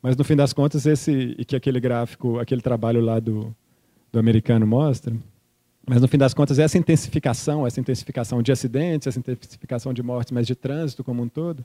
Mas, 0.00 0.16
no 0.16 0.24
fim 0.24 0.36
das 0.36 0.52
contas, 0.52 0.84
esse 0.84 1.34
e 1.38 1.44
que 1.44 1.56
aquele 1.56 1.80
gráfico, 1.80 2.38
aquele 2.38 2.60
trabalho 2.60 3.00
lá 3.00 3.20
do, 3.20 3.54
do 4.10 4.18
americano 4.18 4.66
mostra, 4.66 5.14
mas, 5.86 6.00
no 6.00 6.06
fim 6.06 6.16
das 6.16 6.32
contas, 6.32 6.58
essa 6.58 6.78
intensificação, 6.78 7.66
essa 7.66 7.80
intensificação 7.80 8.40
de 8.40 8.52
acidentes, 8.52 9.08
essa 9.08 9.18
intensificação 9.18 9.92
de 9.92 10.02
mortes, 10.02 10.30
mas 10.30 10.46
de 10.46 10.54
trânsito 10.54 11.02
como 11.02 11.22
um 11.22 11.28
todo, 11.28 11.64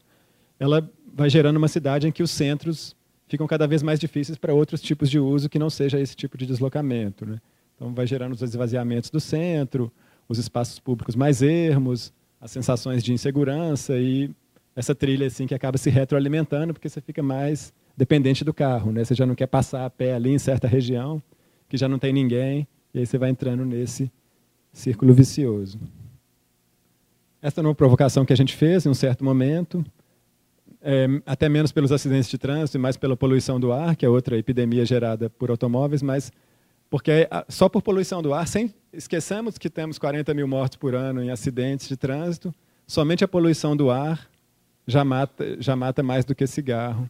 ela 0.60 0.90
vai 1.14 1.30
gerando 1.30 1.58
uma 1.58 1.68
cidade 1.68 2.08
em 2.08 2.12
que 2.12 2.24
os 2.24 2.32
centros 2.32 2.96
ficam 3.28 3.46
cada 3.46 3.68
vez 3.68 3.84
mais 3.84 4.00
difíceis 4.00 4.38
para 4.38 4.54
outros 4.54 4.82
tipos 4.82 5.10
de 5.10 5.20
uso 5.20 5.50
que 5.50 5.60
não 5.60 5.70
seja 5.70 6.00
esse 6.00 6.16
tipo 6.16 6.38
de 6.38 6.46
deslocamento. 6.46 7.26
Né? 7.26 7.40
Então, 7.76 7.94
vai 7.94 8.08
gerando 8.08 8.34
os 8.34 8.42
esvaziamentos 8.42 9.10
do 9.10 9.20
centro, 9.20 9.92
os 10.28 10.40
espaços 10.40 10.80
públicos 10.80 11.16
mais 11.16 11.42
ermos, 11.42 12.12
as 12.42 12.52
sensações 12.52 13.04
de 13.04 13.14
insegurança 13.14 13.98
e 13.98 14.32
essa 14.76 14.96
trilha 14.96 15.28
assim 15.28 15.46
que 15.46 15.54
acaba 15.54 15.78
se 15.78 15.90
retroalimentando 15.90 16.74
porque 16.74 16.90
você 16.90 17.02
fica 17.02 17.22
mais 17.22 17.74
dependente 17.96 18.44
do 18.44 18.54
carro, 18.54 18.92
né? 18.92 19.04
Você 19.04 19.16
já 19.16 19.26
não 19.26 19.34
quer 19.34 19.48
passar 19.48 19.86
a 19.86 19.90
pé 19.90 20.14
ali 20.14 20.32
em 20.32 20.38
certa 20.38 20.68
região 20.68 21.22
que 21.68 21.78
já 21.78 21.88
não 21.88 21.98
tem 21.98 22.14
ninguém 22.14 22.68
e 22.98 23.02
aí 23.02 23.06
você 23.06 23.18
vai 23.18 23.30
entrando 23.30 23.64
nesse 23.64 24.12
círculo 24.74 25.14
vicioso. 25.14 25.80
Esta 27.42 27.62
é 27.62 27.64
uma 27.64 27.76
provocação 27.76 28.26
que 28.26 28.34
a 28.34 28.36
gente 28.36 28.56
fez 28.56 28.86
em 28.86 28.90
um 28.90 28.94
certo 28.94 29.24
momento, 29.24 29.86
é, 30.82 31.08
até 31.26 31.48
menos 31.48 31.72
pelos 31.72 31.92
acidentes 31.92 32.30
de 32.30 32.38
trânsito 32.38 32.78
e 32.78 32.82
mais 32.82 32.98
pela 32.98 33.16
poluição 33.16 33.60
do 33.60 33.72
ar, 33.72 33.96
que 33.96 34.06
é 34.06 34.10
outra 34.10 34.38
epidemia 34.38 34.86
gerada 34.86 35.30
por 35.30 35.50
automóveis, 35.50 36.02
mas 36.02 36.32
porque 36.90 37.28
só 37.50 37.68
por 37.68 37.82
poluição 37.82 38.22
do 38.22 38.34
ar, 38.34 38.48
sem 38.48 38.74
esqueçamos 38.94 39.58
que 39.58 39.70
temos 39.70 40.00
40 40.00 40.34
mil 40.34 40.48
mortos 40.48 40.78
por 40.78 40.96
ano 40.96 41.22
em 41.22 41.30
acidentes 41.30 41.88
de 41.88 41.98
trânsito, 41.98 42.54
somente 42.88 43.24
a 43.24 43.28
poluição 43.28 43.76
do 43.76 43.92
ar 43.92 44.28
já 44.88 45.04
mata, 45.04 45.62
já 45.62 45.76
mata 45.76 46.02
mais 46.02 46.24
do 46.24 46.34
que 46.34 46.48
cigarro. 46.48 47.10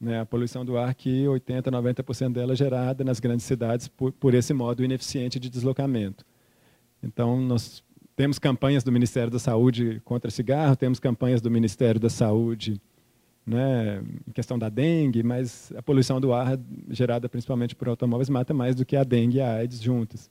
Né? 0.00 0.20
A 0.20 0.26
poluição 0.26 0.64
do 0.64 0.78
ar 0.78 0.94
que 0.94 1.26
80, 1.26 1.70
90% 1.70 2.32
dela 2.32 2.52
é 2.52 2.56
gerada 2.56 3.02
nas 3.04 3.20
grandes 3.20 3.46
cidades 3.46 3.88
por, 3.88 4.12
por 4.12 4.34
esse 4.34 4.52
modo 4.54 4.84
ineficiente 4.84 5.38
de 5.38 5.48
deslocamento. 5.50 6.24
Então, 7.02 7.40
nós 7.40 7.82
temos 8.16 8.38
campanhas 8.38 8.82
do 8.82 8.90
Ministério 8.90 9.30
da 9.30 9.38
Saúde 9.38 10.00
contra 10.04 10.30
cigarro, 10.30 10.74
temos 10.76 10.98
campanhas 10.98 11.40
do 11.40 11.50
Ministério 11.50 12.00
da 12.00 12.10
Saúde 12.10 12.80
né, 13.46 14.02
em 14.26 14.32
questão 14.32 14.58
da 14.58 14.68
dengue, 14.68 15.22
mas 15.22 15.72
a 15.74 15.82
poluição 15.82 16.20
do 16.20 16.32
ar 16.32 16.58
gerada 16.90 17.28
principalmente 17.28 17.74
por 17.74 17.88
automóveis 17.88 18.28
mata 18.28 18.52
mais 18.52 18.74
do 18.74 18.84
que 18.84 18.94
a 18.94 19.04
dengue 19.04 19.38
e 19.38 19.40
a 19.40 19.54
AIDS 19.54 19.80
juntas. 19.80 20.30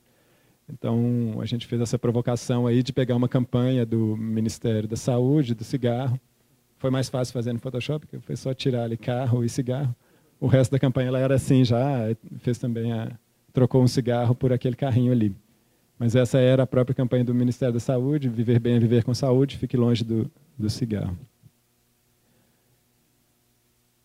Então, 0.70 1.40
a 1.40 1.46
gente 1.46 1.66
fez 1.66 1.82
essa 1.82 1.98
provocação 1.98 2.68
aí 2.68 2.84
de 2.84 2.92
pegar 2.92 3.16
uma 3.16 3.30
campanha 3.30 3.86
do 3.86 4.18
Ministério 4.18 4.88
da 4.88 4.98
Saúde, 4.98 5.56
do 5.56 5.64
cigarro. 5.64 6.20
Foi 6.77 6.89
mais 6.89 7.10
fácil 7.10 7.34
fazer 7.34 7.53
no 7.53 7.60
Photoshop, 7.60 8.05
porque 8.05 8.25
foi 8.25 8.36
só 8.36 8.53
tirar 8.53 8.84
ali 8.84 8.98
carro 8.98 9.43
e 9.43 9.50
cigarro. 9.50 9.96
O 10.39 10.48
resto 10.48 10.72
da 10.72 10.79
campanha 10.79 11.07
ela 11.07 11.19
era 11.19 11.36
assim 11.36 11.65
já, 11.65 12.15
fez 12.39 12.57
também 12.57 12.93
a 12.93 13.12
trocou 13.51 13.81
um 13.81 13.88
cigarro 13.88 14.36
por 14.36 14.53
aquele 14.53 14.75
carrinho 14.75 15.12
ali. 15.12 15.36
Mas 15.98 16.15
essa 16.15 16.38
era 16.38 16.62
a 16.62 16.67
própria 16.67 16.93
campanha 16.93 17.24
do 17.24 17.34
Ministério 17.34 17.74
da 17.74 17.79
Saúde, 17.79 18.29
viver 18.29 18.60
bem, 18.60 18.77
viver 18.77 19.03
com 19.03 19.15
saúde, 19.15 19.57
fique 19.57 19.75
longe 19.75 20.03
do, 20.03 20.29
do 20.55 20.69
cigarro. 20.69 21.17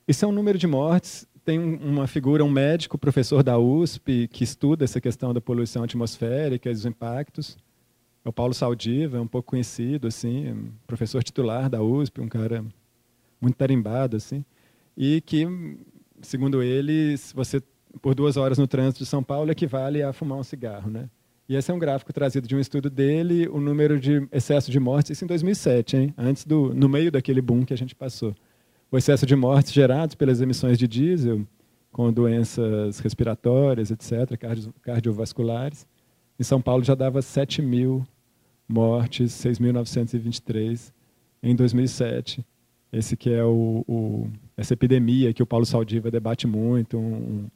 Isso 0.08 0.24
é 0.24 0.28
um 0.28 0.32
número 0.32 0.56
de 0.56 0.66
mortes. 0.66 1.26
Tem 1.44 1.58
uma 1.58 2.06
figura, 2.06 2.42
um 2.42 2.50
médico, 2.50 2.96
professor 2.96 3.42
da 3.42 3.58
USP, 3.58 4.28
que 4.28 4.42
estuda 4.42 4.84
essa 4.84 5.00
questão 5.00 5.34
da 5.34 5.40
poluição 5.40 5.82
atmosférica 5.82 6.70
e 6.70 6.72
os 6.72 6.86
impactos. 6.86 7.58
É 8.24 8.28
o 8.28 8.32
Paulo 8.32 8.54
Saldiva, 8.54 9.18
é 9.18 9.20
um 9.20 9.26
pouco 9.26 9.50
conhecido, 9.50 10.06
assim, 10.06 10.72
professor 10.86 11.22
titular 11.22 11.68
da 11.68 11.82
USP, 11.82 12.20
um 12.20 12.28
cara 12.28 12.64
muito 13.40 13.56
tarimbado, 13.56 14.16
assim, 14.16 14.44
e 14.96 15.20
que, 15.22 15.46
segundo 16.20 16.62
ele, 16.62 17.16
se 17.16 17.34
você 17.34 17.60
por 18.00 18.14
duas 18.14 18.36
horas 18.36 18.56
no 18.56 18.66
trânsito 18.66 19.04
de 19.04 19.10
São 19.10 19.22
Paulo 19.22 19.50
equivale 19.50 20.02
a 20.02 20.12
fumar 20.12 20.38
um 20.38 20.42
cigarro, 20.42 20.90
né? 20.90 21.10
E 21.48 21.56
esse 21.56 21.70
é 21.70 21.74
um 21.74 21.78
gráfico 21.78 22.12
trazido 22.12 22.48
de 22.48 22.56
um 22.56 22.60
estudo 22.60 22.88
dele, 22.88 23.48
o 23.48 23.60
número 23.60 24.00
de 24.00 24.26
excesso 24.32 24.70
de 24.70 24.80
mortes, 24.80 25.10
isso 25.10 25.24
em 25.24 25.28
2007, 25.28 25.96
hein? 25.96 26.14
Antes 26.16 26.44
do, 26.44 26.72
no 26.72 26.88
meio 26.88 27.10
daquele 27.10 27.42
boom 27.42 27.64
que 27.64 27.74
a 27.74 27.76
gente 27.76 27.94
passou 27.94 28.34
o 28.90 28.96
excesso 28.96 29.26
de 29.26 29.34
mortes 29.34 29.72
gerados 29.72 30.14
pelas 30.14 30.40
emissões 30.40 30.78
de 30.78 30.86
diesel, 30.86 31.46
com 31.90 32.12
doenças 32.12 32.98
respiratórias, 33.00 33.90
etc., 33.90 34.38
cardiovasculares. 34.82 35.86
Em 36.38 36.42
São 36.42 36.60
Paulo 36.60 36.84
já 36.84 36.94
dava 36.94 37.20
7 37.20 37.60
mil 37.60 38.06
mortes, 38.72 39.32
6.923 39.32 40.92
em 41.42 41.54
2007. 41.54 42.44
Esse 42.92 43.16
que 43.16 43.30
é 43.30 43.44
o, 43.44 43.84
o, 43.86 44.30
essa 44.56 44.74
epidemia 44.74 45.32
que 45.32 45.42
o 45.42 45.46
Paulo 45.46 45.64
Saldiva 45.64 46.10
debate 46.10 46.46
muito. 46.46 46.98
Um, 46.98 47.46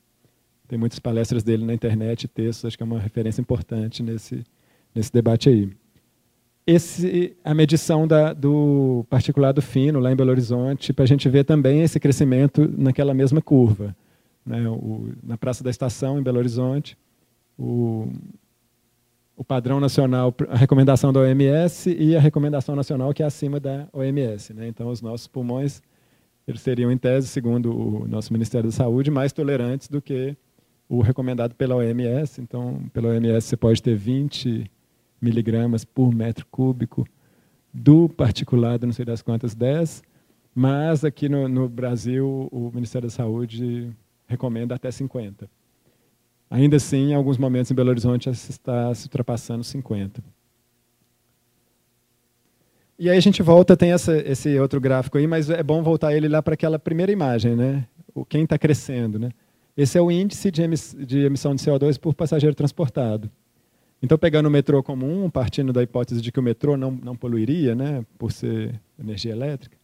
tem 0.69 0.79
muitas 0.79 0.99
palestras 0.99 1.43
dele 1.43 1.65
na 1.65 1.75
internet, 1.75 2.27
textos, 2.27 2.65
acho 2.65 2.77
que 2.77 2.83
é 2.83 2.87
uma 2.87 2.99
referência 2.99 3.41
importante 3.41 4.03
nesse, 4.03 4.45
nesse 4.95 5.13
debate 5.13 5.49
aí 5.49 5.71
esse, 6.67 7.37
a 7.45 7.55
medição 7.55 8.09
da, 8.09 8.33
do 8.33 9.07
particulado 9.09 9.63
fino 9.63 10.01
lá 10.01 10.11
em 10.11 10.17
Belo 10.17 10.31
Horizonte, 10.31 10.93
para 10.93 11.05
a 11.05 11.07
gente 11.09 11.29
ver 11.29 11.45
também 11.45 11.83
esse 11.83 12.01
crescimento 12.01 12.69
naquela 12.77 13.15
mesma 13.15 13.41
curva. 13.41 13.95
Né? 14.45 14.69
O, 14.69 15.11
na 15.23 15.39
Praça 15.39 15.63
da 15.63 15.71
Estação, 15.71 16.19
em 16.19 16.23
Belo 16.23 16.39
Horizonte, 16.39 16.99
o, 17.57 18.09
o 19.37 19.45
padrão 19.45 19.79
nacional, 19.79 20.35
a 20.49 20.57
recomendação 20.57 21.13
da 21.13 21.21
OMS 21.21 21.95
e 21.95 22.17
a 22.17 22.21
recomendação 22.21 22.75
nacional 22.75 23.13
que 23.13 23.23
é 23.23 23.27
acima 23.27 23.61
da 23.61 23.87
OMS. 23.93 24.55
Né? 24.55 24.67
Então, 24.69 24.89
os 24.89 25.03
nossos 25.03 25.27
pulmões 25.27 25.83
eles 26.47 26.61
seriam, 26.61 26.93
em 26.93 26.97
tese, 26.97 27.27
segundo 27.27 27.77
o 27.77 28.07
nosso 28.07 28.33
Ministério 28.33 28.71
da 28.71 28.77
Saúde, 28.77 29.11
mais 29.11 29.33
tolerantes 29.33 29.89
do 29.89 30.01
que 30.01 30.37
o 30.89 31.01
recomendado 31.03 31.55
pela 31.57 31.75
OMS. 31.75 32.41
Então, 32.41 32.89
pela 32.93 33.09
OMS, 33.09 33.49
você 33.49 33.57
pode 33.57 33.83
ter 33.83 33.97
20 33.97 34.71
miligramas 35.21 35.85
por 35.85 36.15
metro 36.15 36.47
cúbico 36.49 37.05
do 37.75 38.09
particulado, 38.09 38.87
não 38.87 38.93
sei 38.93 39.05
das 39.05 39.23
quantas, 39.23 39.55
10, 39.55 40.05
mas 40.55 41.05
aqui 41.05 41.29
no, 41.29 41.49
no 41.49 41.69
Brasil 41.69 42.49
o 42.53 42.71
Ministério 42.73 43.09
da 43.09 43.13
Saúde 43.15 43.91
recomenda 44.27 44.75
até 44.75 44.91
50. 44.91 45.51
Ainda 46.51 46.77
assim, 46.77 47.11
em 47.11 47.15
alguns 47.15 47.39
momentos 47.39 47.71
em 47.71 47.75
Belo 47.75 47.91
Horizonte 47.91 48.31
está 48.31 48.95
se 48.95 49.07
ultrapassando 49.07 49.65
50. 49.65 50.23
E 52.99 53.11
aí 53.11 53.19
a 53.19 53.21
gente 53.21 53.43
volta, 53.43 53.77
tem 53.77 53.93
essa, 53.93 54.17
esse 54.17 54.59
outro 54.59 54.81
gráfico 54.81 55.19
aí, 55.19 55.27
mas 55.27 55.51
é 55.51 55.63
bom 55.63 55.83
voltar 55.83 56.15
ele 56.15 56.29
lá 56.29 56.41
para 56.43 56.55
aquela 56.55 56.79
primeira 56.79 57.13
imagem, 57.13 57.55
né? 57.55 57.87
O 58.15 58.25
quem 58.25 58.45
está 58.45 58.57
crescendo, 58.57 59.19
né? 59.19 59.31
Esse 59.77 59.99
é 59.99 60.01
o 60.01 60.11
índice 60.11 60.51
de, 60.51 60.63
emissão 61.19 61.55
de 61.55 61.63
CO2 61.63 61.99
por 61.99 62.15
passageiro 62.15 62.57
transportado. 62.57 63.31
Então, 64.03 64.17
pegando 64.17 64.47
o 64.47 64.51
metrô 64.51 64.83
comum, 64.83 65.29
partindo 65.29 65.73
da 65.73 65.83
hipótese 65.83 66.23
de 66.23 66.33
que 66.33 66.41
o 66.41 66.43
metrô 66.43 66.77
não, 66.77 66.91
não 66.91 67.15
poluiria, 67.15 67.75
né, 67.75 68.05
por 68.19 68.33
ser 68.33 68.81
energia 68.99 69.33
elétrica, 69.33 69.77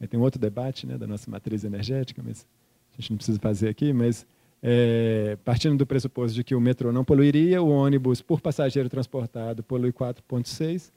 aí 0.00 0.08
tem 0.08 0.18
um 0.18 0.22
outro 0.22 0.40
debate 0.40 0.86
né, 0.86 0.98
da 0.98 1.06
nossa 1.06 1.30
matriz 1.30 1.62
energética, 1.62 2.20
mas 2.24 2.44
a 2.92 3.00
gente 3.00 3.10
não 3.10 3.16
precisa 3.16 3.38
fazer 3.38 3.68
aqui, 3.68 3.92
mas 3.92 4.26
é, 4.62 5.38
partindo 5.44 5.76
do 5.76 5.86
pressuposto 5.86 6.34
de 6.34 6.44
que 6.44 6.54
o 6.54 6.60
metrô 6.60 6.92
não 6.92 7.04
poluiria, 7.04 7.62
o 7.62 7.68
ônibus 7.68 8.20
por 8.20 8.40
passageiro 8.40 8.88
transportado 8.88 9.62
polui 9.62 9.92
4,6, 9.92 10.90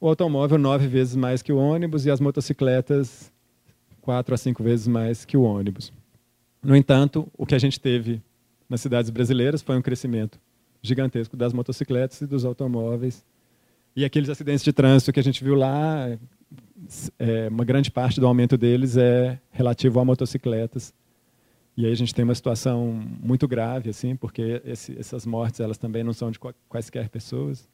o 0.00 0.08
automóvel 0.08 0.58
nove 0.58 0.86
vezes 0.86 1.14
mais 1.14 1.42
que 1.42 1.52
o 1.52 1.58
ônibus 1.58 2.06
e 2.06 2.10
as 2.10 2.20
motocicletas 2.20 3.30
quatro 4.00 4.34
a 4.34 4.38
cinco 4.38 4.62
vezes 4.62 4.88
mais 4.88 5.24
que 5.24 5.36
o 5.36 5.42
ônibus. 5.42 5.92
No 6.62 6.74
entanto, 6.74 7.28
o 7.36 7.46
que 7.46 7.54
a 7.54 7.58
gente 7.58 7.78
teve 7.78 8.20
nas 8.68 8.80
cidades 8.80 9.10
brasileiras 9.10 9.62
foi 9.62 9.76
um 9.76 9.82
crescimento 9.82 10.38
gigantesco 10.82 11.36
das 11.36 11.52
motocicletas 11.52 12.20
e 12.20 12.26
dos 12.26 12.44
automóveis. 12.44 13.24
E 13.94 14.04
aqueles 14.04 14.28
acidentes 14.28 14.64
de 14.64 14.72
trânsito 14.72 15.12
que 15.12 15.20
a 15.20 15.22
gente 15.22 15.42
viu 15.42 15.54
lá, 15.54 16.08
é, 17.18 17.48
uma 17.48 17.64
grande 17.64 17.90
parte 17.90 18.20
do 18.20 18.26
aumento 18.26 18.56
deles 18.56 18.96
é 18.96 19.38
relativo 19.50 20.00
a 20.00 20.04
motocicletas. 20.04 20.94
E 21.80 21.86
aí 21.86 21.92
a 21.92 21.96
gente 21.96 22.14
tem 22.14 22.22
uma 22.22 22.34
situação 22.34 22.92
muito 23.22 23.48
grave, 23.48 23.88
assim, 23.88 24.14
porque 24.14 24.60
esse, 24.66 24.98
essas 24.98 25.24
mortes 25.24 25.60
elas 25.60 25.78
também 25.78 26.04
não 26.04 26.12
são 26.12 26.30
de 26.30 26.38
quaisquer 26.68 27.08
pessoas, 27.08 27.66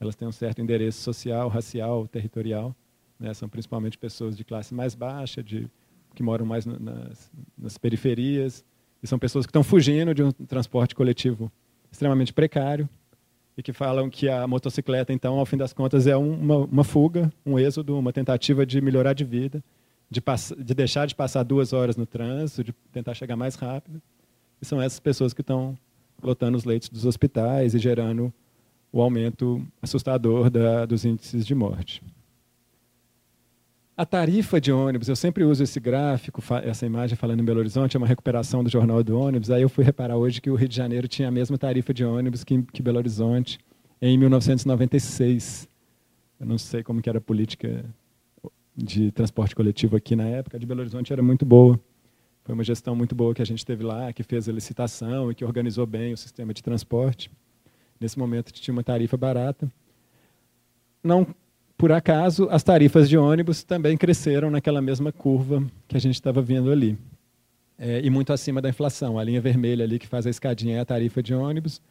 elas 0.00 0.16
têm 0.16 0.26
um 0.26 0.32
certo 0.32 0.60
endereço 0.60 1.00
social, 1.00 1.48
racial, 1.48 2.08
territorial. 2.08 2.74
Né? 3.20 3.32
São 3.32 3.48
principalmente 3.48 3.96
pessoas 3.96 4.36
de 4.36 4.42
classe 4.42 4.74
mais 4.74 4.96
baixa, 4.96 5.44
de, 5.44 5.70
que 6.12 6.24
moram 6.24 6.44
mais 6.44 6.66
nas, 6.66 7.30
nas 7.56 7.78
periferias, 7.78 8.64
e 9.00 9.06
são 9.06 9.16
pessoas 9.16 9.46
que 9.46 9.50
estão 9.50 9.62
fugindo 9.62 10.12
de 10.12 10.24
um 10.24 10.32
transporte 10.32 10.92
coletivo 10.92 11.48
extremamente 11.88 12.32
precário 12.32 12.88
e 13.56 13.62
que 13.62 13.72
falam 13.72 14.10
que 14.10 14.28
a 14.28 14.44
motocicleta, 14.44 15.12
então, 15.12 15.38
ao 15.38 15.46
fim 15.46 15.56
das 15.56 15.72
contas, 15.72 16.08
é 16.08 16.16
uma, 16.16 16.56
uma 16.56 16.82
fuga, 16.82 17.32
um 17.46 17.56
êxodo, 17.60 17.96
uma 17.96 18.12
tentativa 18.12 18.66
de 18.66 18.80
melhorar 18.80 19.12
de 19.12 19.22
vida, 19.22 19.62
de, 20.12 20.22
de 20.62 20.74
deixar 20.74 21.06
de 21.06 21.14
passar 21.14 21.42
duas 21.42 21.72
horas 21.72 21.96
no 21.96 22.06
trânsito, 22.06 22.62
de 22.62 22.72
tentar 22.92 23.14
chegar 23.14 23.36
mais 23.36 23.54
rápido. 23.54 24.00
E 24.60 24.66
são 24.66 24.80
essas 24.80 25.00
pessoas 25.00 25.32
que 25.32 25.40
estão 25.40 25.76
lotando 26.22 26.56
os 26.56 26.64
leitos 26.64 26.88
dos 26.88 27.04
hospitais 27.04 27.74
e 27.74 27.78
gerando 27.78 28.32
o 28.92 29.00
aumento 29.00 29.66
assustador 29.80 30.50
da, 30.50 30.84
dos 30.84 31.04
índices 31.04 31.46
de 31.46 31.54
morte. 31.54 32.02
A 33.96 34.06
tarifa 34.06 34.60
de 34.60 34.72
ônibus, 34.72 35.08
eu 35.08 35.16
sempre 35.16 35.44
uso 35.44 35.62
esse 35.62 35.78
gráfico, 35.78 36.42
essa 36.62 36.86
imagem 36.86 37.16
falando 37.16 37.40
em 37.40 37.44
Belo 37.44 37.60
Horizonte, 37.60 37.96
é 37.96 37.98
uma 37.98 38.06
recuperação 38.06 38.62
do 38.62 38.70
Jornal 38.70 39.02
do 39.02 39.18
Ônibus. 39.18 39.50
Aí 39.50 39.62
eu 39.62 39.68
fui 39.68 39.84
reparar 39.84 40.16
hoje 40.16 40.40
que 40.40 40.50
o 40.50 40.54
Rio 40.54 40.68
de 40.68 40.76
Janeiro 40.76 41.06
tinha 41.08 41.28
a 41.28 41.30
mesma 41.30 41.58
tarifa 41.58 41.92
de 41.92 42.04
ônibus 42.04 42.44
que, 42.44 42.62
que 42.62 42.82
Belo 42.82 42.98
Horizonte 42.98 43.58
em 44.00 44.16
1996. 44.16 45.68
Eu 46.40 46.46
não 46.46 46.58
sei 46.58 46.82
como 46.82 47.02
que 47.02 47.08
era 47.08 47.18
a 47.18 47.20
política 47.20 47.84
de 48.76 49.10
transporte 49.10 49.54
coletivo 49.54 49.96
aqui 49.96 50.16
na 50.16 50.24
época. 50.24 50.58
De 50.58 50.66
Belo 50.66 50.80
Horizonte 50.80 51.12
era 51.12 51.22
muito 51.22 51.44
boa. 51.44 51.78
Foi 52.44 52.54
uma 52.54 52.64
gestão 52.64 52.96
muito 52.96 53.14
boa 53.14 53.34
que 53.34 53.42
a 53.42 53.46
gente 53.46 53.64
teve 53.64 53.84
lá, 53.84 54.12
que 54.12 54.22
fez 54.22 54.48
a 54.48 54.52
licitação 54.52 55.30
e 55.30 55.34
que 55.34 55.44
organizou 55.44 55.86
bem 55.86 56.12
o 56.12 56.16
sistema 56.16 56.52
de 56.52 56.62
transporte. 56.62 57.30
Nesse 58.00 58.18
momento 58.18 58.52
tinha 58.52 58.72
uma 58.72 58.82
tarifa 58.82 59.16
barata. 59.16 59.70
Não 61.04 61.26
por 61.82 61.90
acaso, 61.90 62.46
as 62.48 62.62
tarifas 62.62 63.08
de 63.08 63.18
ônibus 63.18 63.64
também 63.64 63.96
cresceram 63.96 64.52
naquela 64.52 64.80
mesma 64.80 65.10
curva 65.10 65.64
que 65.88 65.96
a 65.96 66.00
gente 66.00 66.14
estava 66.14 66.40
vendo 66.40 66.70
ali. 66.70 66.96
É, 67.76 68.00
e 68.04 68.08
muito 68.08 68.32
acima 68.32 68.62
da 68.62 68.68
inflação. 68.68 69.18
A 69.18 69.24
linha 69.24 69.40
vermelha 69.40 69.84
ali 69.84 69.98
que 69.98 70.06
faz 70.06 70.24
a 70.24 70.30
escadinha 70.30 70.76
é 70.76 70.78
a 70.80 70.84
tarifa 70.84 71.20
de 71.20 71.34
ônibus. 71.34 71.82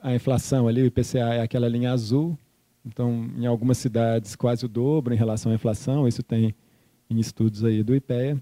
A 0.00 0.14
inflação 0.14 0.68
ali, 0.68 0.80
o 0.80 0.86
IPCA, 0.86 1.34
é 1.34 1.40
aquela 1.40 1.68
linha 1.68 1.90
azul. 1.90 2.38
Então, 2.86 3.28
em 3.36 3.46
algumas 3.46 3.78
cidades, 3.78 4.36
quase 4.36 4.64
o 4.64 4.68
dobro 4.68 5.12
em 5.12 5.16
relação 5.16 5.50
à 5.50 5.54
inflação. 5.54 6.06
Isso 6.06 6.22
tem 6.22 6.54
em 7.10 7.18
estudos 7.18 7.64
aí 7.64 7.82
do 7.82 7.94
IPEA. 7.94 8.40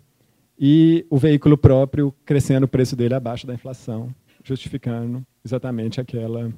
E 0.58 1.06
o 1.10 1.16
veículo 1.16 1.56
próprio 1.56 2.14
crescendo 2.24 2.64
o 2.64 2.68
preço 2.68 2.94
dele 2.94 3.14
abaixo 3.14 3.46
da 3.46 3.54
inflação, 3.54 4.14
justificando 4.44 5.24
exatamente 5.44 6.00
aquela, 6.00 6.52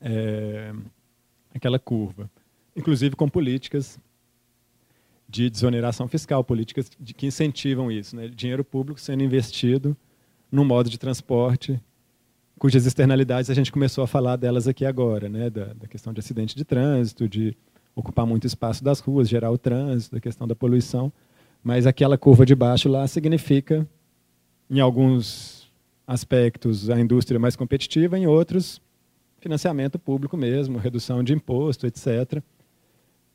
é, 0.00 0.72
aquela 1.54 1.78
curva 1.78 2.30
inclusive 2.76 3.16
com 3.16 3.28
políticas 3.28 3.98
de 5.28 5.48
desoneração 5.48 6.08
fiscal, 6.08 6.44
políticas 6.44 6.90
de, 6.98 7.14
que 7.14 7.26
incentivam 7.26 7.90
isso, 7.90 8.14
né? 8.16 8.28
dinheiro 8.28 8.64
público 8.64 9.00
sendo 9.00 9.22
investido 9.22 9.96
num 10.50 10.64
modo 10.64 10.90
de 10.90 10.98
transporte 10.98 11.80
cujas 12.62 12.86
externalidades 12.86 13.50
a 13.50 13.54
gente 13.54 13.72
começou 13.72 14.04
a 14.04 14.06
falar 14.06 14.36
delas 14.36 14.68
aqui 14.68 14.86
agora, 14.86 15.28
né? 15.28 15.50
da, 15.50 15.74
da 15.74 15.88
questão 15.88 16.12
de 16.12 16.20
acidente 16.20 16.54
de 16.54 16.64
trânsito, 16.64 17.28
de 17.28 17.56
ocupar 17.92 18.24
muito 18.24 18.46
espaço 18.46 18.84
das 18.84 19.00
ruas, 19.00 19.28
gerar 19.28 19.50
o 19.50 19.58
trânsito, 19.58 20.14
da 20.14 20.20
questão 20.20 20.46
da 20.46 20.54
poluição, 20.54 21.12
mas 21.60 21.88
aquela 21.88 22.16
curva 22.16 22.46
de 22.46 22.54
baixo 22.54 22.88
lá 22.88 23.04
significa, 23.08 23.84
em 24.70 24.78
alguns 24.78 25.72
aspectos, 26.06 26.88
a 26.88 27.00
indústria 27.00 27.40
mais 27.40 27.56
competitiva, 27.56 28.16
em 28.16 28.28
outros, 28.28 28.80
financiamento 29.40 29.98
público 29.98 30.36
mesmo, 30.36 30.78
redução 30.78 31.24
de 31.24 31.32
imposto, 31.32 31.84
etc 31.84 32.40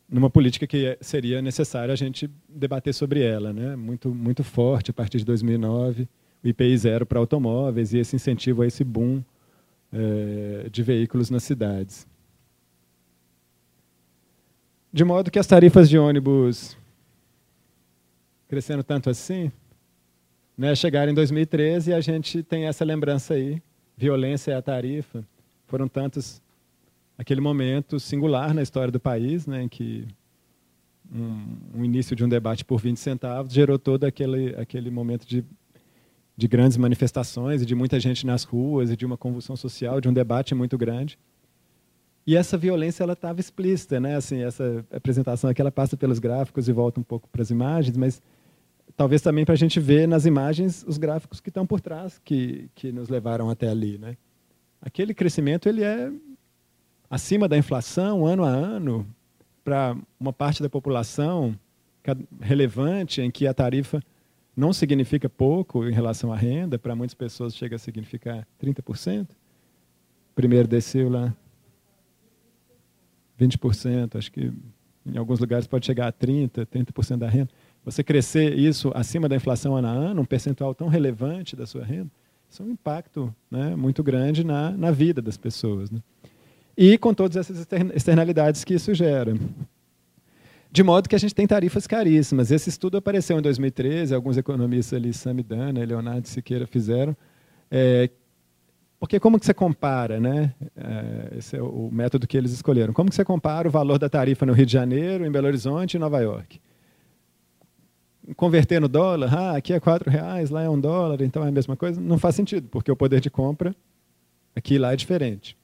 numa 0.10 0.29
política 0.29 0.65
que 0.65 0.98
seria 1.01 1.41
necessário 1.41 1.91
a 1.91 1.98
gente 1.98 2.31
debater 2.48 2.93
sobre 2.93 3.24
ela, 3.24 3.51
né? 3.51 3.75
Muito 3.75 4.07
muito 4.15 4.41
forte 4.41 4.89
a 4.89 4.93
partir 4.93 5.17
de 5.17 5.25
2009, 5.25 6.07
o 6.44 6.48
IPI 6.48 6.77
zero 6.77 7.06
para 7.06 7.20
automóveis 7.20 7.94
e 7.94 7.98
esse 7.98 8.15
incentivo 8.15 8.62
a 8.62 8.67
esse 8.67 8.84
boom 8.84 9.24
é, 9.91 10.70
de 10.70 10.84
veículos 10.84 11.29
nas 11.29 11.44
cidades. 11.44 12.08
De 14.92 15.03
modo 15.03 15.29
que 15.29 15.40
as 15.40 15.48
tarifas 15.48 15.90
de 15.90 15.98
ônibus 15.98 16.77
crescendo 18.48 18.83
tanto 18.83 19.09
assim, 19.09 19.51
né, 20.57 20.74
chegaram 20.74 21.11
em 21.11 21.16
2013 21.16 21.92
e 21.92 21.94
a 21.94 22.01
gente 22.01 22.42
tem 22.42 22.66
essa 22.66 22.83
lembrança 22.85 23.33
aí, 23.33 23.61
violência 23.96 24.51
é 24.51 24.55
a 24.55 24.61
tarifa, 24.61 25.24
foram 25.68 25.88
tantos 25.88 26.42
aquele 27.18 27.42
momento 27.42 28.00
singular 28.00 28.53
na 28.53 28.61
história 28.61 28.92
do 28.92 29.00
país, 29.00 29.46
né, 29.46 29.64
em 29.64 29.68
que 29.68 30.07
um, 31.14 31.79
um, 31.79 31.85
início 31.85 32.16
de 32.16 32.24
um 32.24 32.29
debate 32.29 32.64
por 32.64 32.79
20 32.79 32.98
centavos 32.98 33.53
gerou 33.53 33.77
todo 33.77 34.03
aquele, 34.03 34.55
aquele 34.55 34.90
momento 34.90 35.25
de, 35.25 35.44
de 36.37 36.47
grandes 36.47 36.77
manifestações 36.77 37.63
e 37.63 37.65
de 37.65 37.73
muita 37.73 38.00
gente 38.00 38.25
nas 38.25 38.43
ruas 38.43 38.91
e 38.91 38.95
de 38.95 39.05
uma 39.05 39.17
convulsão 39.17 39.55
social, 39.55 40.00
de 40.00 40.07
um 40.07 40.13
debate 40.13 40.53
muito 40.53 40.77
grande. 40.77 41.17
E 42.27 42.35
essa 42.35 42.57
violência 42.57 43.03
ela 43.03 43.13
estava 43.13 43.39
explícita, 43.39 44.00
né? 44.00 44.15
Assim, 44.15 44.43
essa 44.43 44.85
apresentação 44.91 45.50
aqui 45.50 45.59
ela 45.59 45.71
passa 45.71 45.97
pelos 45.97 46.19
gráficos 46.19 46.69
e 46.69 46.71
volta 46.71 47.00
um 47.00 47.03
pouco 47.03 47.27
para 47.29 47.41
as 47.41 47.50
imagens, 47.50 47.97
mas 47.97 48.21
talvez 48.95 49.21
também 49.21 49.45
para 49.45 49.53
a 49.53 49.57
gente 49.57 49.79
ver 49.79 50.07
nas 50.07 50.25
imagens 50.25 50.85
os 50.87 50.97
gráficos 50.97 51.39
que 51.39 51.50
estão 51.50 51.65
por 51.65 51.81
trás 51.81 52.21
que 52.23 52.69
que 52.75 52.91
nos 52.91 53.09
levaram 53.09 53.50
até 53.50 53.69
ali, 53.69 53.97
né? 53.97 54.15
Aquele 54.79 55.13
crescimento 55.13 55.67
ele 55.67 55.83
é 55.83 56.11
acima 57.09 57.47
da 57.47 57.57
inflação, 57.57 58.25
ano 58.25 58.43
a 58.43 58.50
ano, 58.50 59.07
para 59.63 59.97
uma 60.19 60.31
parte 60.31 60.61
da 60.61 60.69
população 60.69 61.57
relevante, 62.39 63.21
em 63.21 63.31
que 63.31 63.47
a 63.47 63.53
tarifa 63.53 64.01
não 64.57 64.74
significa 64.74 65.29
pouco 65.29 65.87
em 65.87 65.93
relação 65.93 66.33
à 66.33 66.35
renda, 66.35 66.79
para 66.79 66.96
muitas 66.96 67.13
pessoas 67.13 67.55
chega 67.55 67.75
a 67.75 67.79
significar 67.79 68.46
30%. 68.61 69.27
Primeiro 70.35 70.67
desceu 70.67 71.09
lá 71.09 71.33
20%, 73.39 74.17
acho 74.17 74.31
que 74.31 74.51
em 75.05 75.17
alguns 75.17 75.39
lugares 75.39 75.67
pode 75.67 75.85
chegar 75.85 76.07
a 76.07 76.11
30%, 76.11 76.65
30% 76.65 77.17
da 77.17 77.29
renda. 77.29 77.50
Você 77.85 78.03
crescer 78.03 78.57
isso 78.57 78.91
acima 78.93 79.29
da 79.29 79.35
inflação 79.35 79.75
ano 79.75 79.87
a 79.87 79.91
ano, 79.91 80.22
um 80.22 80.25
percentual 80.25 80.75
tão 80.75 80.87
relevante 80.87 81.55
da 81.55 81.65
sua 81.65 81.85
renda, 81.85 82.11
isso 82.50 82.63
é 82.63 82.65
um 82.65 82.72
impacto 82.72 83.33
né, 83.50 83.75
muito 83.75 84.03
grande 84.03 84.43
na, 84.43 84.72
na 84.72 84.91
vida 84.91 85.22
das 85.22 85.37
pessoas. 85.37 85.91
Né? 85.91 86.01
e 86.77 86.98
com 86.98 87.13
todas 87.13 87.35
essas 87.35 87.65
externalidades 87.96 88.63
que 88.63 88.75
isso 88.75 88.93
gera. 88.93 89.33
De 90.72 90.84
modo 90.84 91.08
que 91.08 91.16
a 91.16 91.20
gente 91.20 91.34
tem 91.34 91.48
tarifas 91.48 91.88
caríssimas. 91.88 92.51
Esse 92.51 92.70
estudo 92.70 92.98
apareceu 92.98 93.40
em 93.40 93.42
2013, 93.42 94.14
alguns 94.14 94.38
economistas 94.38 94.98
ali, 94.98 95.14
Samidana 95.14 95.80
e 95.80 95.86
Leonardo 95.86 96.27
Siqueira 96.27 96.68
fizeram. 96.68 97.16
É, 97.72 98.10
porque 99.00 99.20
como 99.20 99.40
que 99.40 99.46
você 99.46 99.53
compara, 99.53 100.20
né? 100.20 100.53
É, 100.75 101.38
esse 101.38 101.56
é 101.56 101.62
o 101.62 101.90
método 101.92 102.27
que 102.27 102.36
eles 102.36 102.51
escolheram. 102.51 102.94
Como 102.94 103.10
que 103.10 103.16
você 103.16 103.24
compara 103.24 103.68
o 103.68 103.72
valor 103.72 104.00
da 104.00 104.10
tarifa 104.10 104.46
no 104.46 104.53
Rio 104.53 104.66
de 104.66 104.74
Janeiro, 104.74 105.25
em 105.25 105.32
Belo 105.32 105.48
Horizonte 105.48 105.96
e 105.96 106.00
Nova 106.00 106.20
York? 106.20 106.60
Converter 108.36 108.82
no 108.82 108.90
dólar, 108.90 109.34
ah, 109.34 109.56
aqui 109.56 109.72
é 109.72 109.80
quatro 109.80 110.10
reais, 110.10 110.50
lá 110.50 110.62
é 110.62 110.70
um 110.70 110.80
dólar, 110.80 111.22
então 111.22 111.46
é 111.46 111.48
a 111.48 111.51
mesma 111.51 111.77
coisa? 111.77 112.01
Não 112.01 112.18
faz 112.18 112.36
sentido, 112.36 112.68
porque 112.70 112.92
o 112.92 112.96
poder 112.96 113.22
de 113.22 113.30
compra 113.30 113.74
aqui 114.53 114.74
e 114.74 114.77
lá 114.77 114.92
é 114.92 114.96
diferente. 114.96 115.56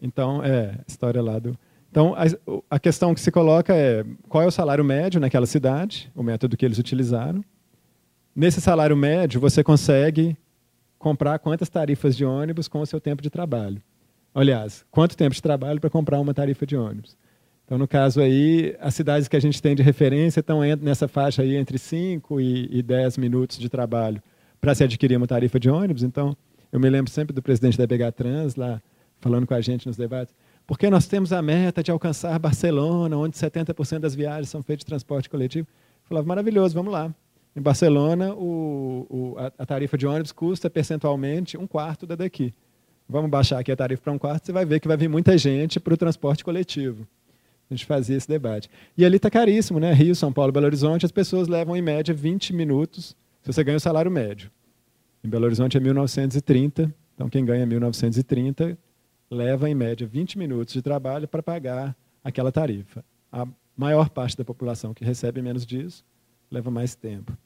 Então, 0.00 0.42
é, 0.42 0.78
a 0.78 0.84
história 0.88 1.22
lá 1.22 1.38
do. 1.38 1.56
Então, 1.92 2.14
a, 2.14 2.76
a, 2.76 2.78
questão 2.78 3.14
que 3.14 3.20
se 3.20 3.30
coloca 3.30 3.74
é 3.74 4.02
qual 4.26 4.42
é 4.42 4.46
o 4.46 4.50
salário 4.50 4.82
médio 4.82 5.20
naquela 5.20 5.44
cidade, 5.44 6.10
o 6.16 6.22
método 6.22 6.56
que 6.56 6.64
eles 6.64 6.78
utilizaram. 6.78 7.44
Nesse 8.34 8.62
salário 8.62 8.96
médio, 8.96 9.38
você 9.38 9.62
consegue 9.62 10.34
comprar 10.98 11.38
quantas 11.38 11.68
tarifas 11.68 12.16
de 12.16 12.24
ônibus 12.24 12.66
com 12.66 12.80
o 12.80 12.86
seu 12.86 12.98
tempo 12.98 13.22
de 13.22 13.28
trabalho. 13.28 13.82
Aliás, 14.34 14.86
quanto 14.90 15.14
tempo 15.14 15.34
de 15.34 15.42
trabalho 15.42 15.82
para 15.82 15.90
comprar 15.90 16.18
uma 16.18 16.32
tarifa 16.32 16.64
de 16.64 16.74
ônibus. 16.74 17.14
Então, 17.66 17.76
no 17.76 17.86
caso 17.86 18.22
aí, 18.22 18.74
as 18.80 18.94
cidades 18.94 19.28
que 19.28 19.36
a 19.36 19.40
gente 19.40 19.60
tem 19.60 19.74
de 19.74 19.82
referência 19.82 20.40
estão 20.40 20.60
nessa 20.80 21.06
faixa 21.06 21.42
aí 21.42 21.56
entre 21.56 21.76
5 21.76 22.40
e, 22.40 22.68
e 22.70 22.82
10 22.82 23.18
minutos 23.18 23.58
de 23.58 23.68
trabalho 23.68 24.22
para 24.58 24.74
se 24.74 24.82
adquirir 24.82 25.18
uma 25.18 25.26
tarifa 25.26 25.60
de 25.60 25.68
ônibus. 25.68 26.02
Então, 26.02 26.34
eu 26.72 26.80
me 26.80 26.88
lembro 26.88 27.10
sempre 27.10 27.34
do 27.34 27.42
presidente 27.42 27.76
da 27.76 27.86
BH 27.86 28.12
Trans, 28.16 28.56
lá 28.56 28.80
falando 29.20 29.46
com 29.46 29.52
a 29.52 29.60
gente 29.60 29.86
nos 29.86 29.96
debates, 29.96 30.34
porque 30.66 30.88
nós 30.88 31.06
temos 31.06 31.32
a 31.32 31.42
meta 31.42 31.82
de 31.82 31.90
alcançar 31.90 32.38
Barcelona, 32.38 33.16
onde 33.16 33.36
70% 33.36 33.98
das 33.98 34.14
viagens 34.14 34.48
são 34.48 34.62
feitas 34.62 34.80
de 34.80 34.86
transporte 34.86 35.28
coletivo. 35.28 35.66
Eu 35.68 36.08
falava, 36.08 36.26
maravilhoso, 36.26 36.74
vamos 36.74 36.92
lá. 36.92 37.12
Em 37.54 37.60
Barcelona, 37.60 38.32
o, 38.32 39.06
o, 39.10 39.36
a, 39.58 39.66
tarifa 39.66 39.98
de 39.98 40.06
ônibus 40.06 40.32
custa 40.32 40.70
percentualmente 40.70 41.58
um 41.58 41.66
quarto 41.66 42.06
da 42.06 42.14
daqui. 42.14 42.54
Vamos 43.08 43.30
baixar 43.30 43.58
aqui 43.58 43.70
a 43.70 43.76
tarifa 43.76 44.02
para 44.02 44.12
um 44.12 44.18
quarto, 44.18 44.46
você 44.46 44.52
vai 44.52 44.64
ver 44.64 44.80
que 44.80 44.88
vai 44.88 44.96
vir 44.96 45.08
muita 45.08 45.36
gente 45.36 45.78
para 45.78 45.92
o 45.92 45.96
transporte 45.96 46.42
coletivo. 46.42 47.06
A 47.70 47.74
gente 47.74 47.84
fazia 47.84 48.16
esse 48.16 48.28
debate. 48.28 48.70
E 48.96 49.04
ali 49.04 49.16
está 49.16 49.30
caríssimo, 49.30 49.78
né? 49.78 49.92
Rio, 49.92 50.14
São 50.14 50.32
Paulo, 50.32 50.52
Belo 50.52 50.66
Horizonte, 50.66 51.04
as 51.04 51.12
pessoas 51.12 51.48
levam 51.48 51.76
em 51.76 51.82
média 51.82 52.14
20 52.14 52.54
minutos 52.54 53.16
se 53.42 53.52
você 53.52 53.62
ganha 53.64 53.76
o 53.76 53.80
salário 53.80 54.10
médio. 54.10 54.50
Em 55.22 55.28
Belo 55.28 55.44
Horizonte 55.44 55.76
é 55.76 55.80
1930, 55.80 56.92
então 57.14 57.28
quem 57.28 57.44
ganha 57.44 57.66
1930 57.66 58.78
leva, 59.32 59.68
em 59.68 59.74
média, 59.74 60.06
20 60.06 60.38
minutos 60.38 60.74
de 60.74 60.82
trabalho 60.82 61.26
para 61.26 61.42
pagar 61.42 61.96
aquela 62.22 62.52
tarifa. 62.52 63.04
A 63.30 63.46
maior 63.76 64.10
parte 64.10 64.36
da 64.36 64.44
população 64.44 64.92
que 64.92 65.04
recebe 65.04 65.40
menos 65.40 65.64
disso 65.64 66.04
leva 66.50 66.70
mais 66.70 66.94
tempo. 66.94 67.36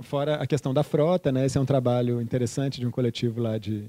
Fora 0.00 0.36
a 0.36 0.46
questão 0.46 0.74
da 0.74 0.82
frota, 0.82 1.30
né? 1.30 1.46
esse 1.46 1.56
é 1.56 1.60
um 1.60 1.64
trabalho 1.64 2.20
interessante 2.20 2.80
de 2.80 2.86
um 2.86 2.90
coletivo 2.90 3.40
lá 3.40 3.58
de, 3.58 3.88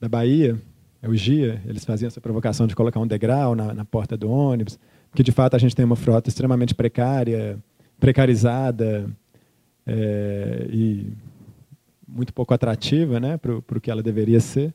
da 0.00 0.08
Bahia, 0.08 0.60
é 1.02 1.08
o 1.08 1.14
GIA, 1.14 1.60
eles 1.66 1.84
faziam 1.84 2.06
essa 2.06 2.20
provocação 2.20 2.66
de 2.66 2.74
colocar 2.74 2.98
um 2.98 3.06
degrau 3.06 3.54
na, 3.54 3.74
na 3.74 3.84
porta 3.84 4.16
do 4.16 4.30
ônibus, 4.30 4.78
porque 5.10 5.22
de 5.22 5.32
fato 5.32 5.54
a 5.54 5.58
gente 5.58 5.76
tem 5.76 5.84
uma 5.84 5.96
frota 5.96 6.30
extremamente 6.30 6.74
precária, 6.74 7.58
precarizada, 8.00 9.10
é, 9.86 10.66
e 10.70 11.12
muito 12.08 12.32
pouco 12.32 12.54
atrativa 12.54 13.20
né, 13.20 13.36
para 13.36 13.52
o 13.58 13.80
que 13.80 13.90
ela 13.90 14.02
deveria 14.02 14.40
ser. 14.40 14.72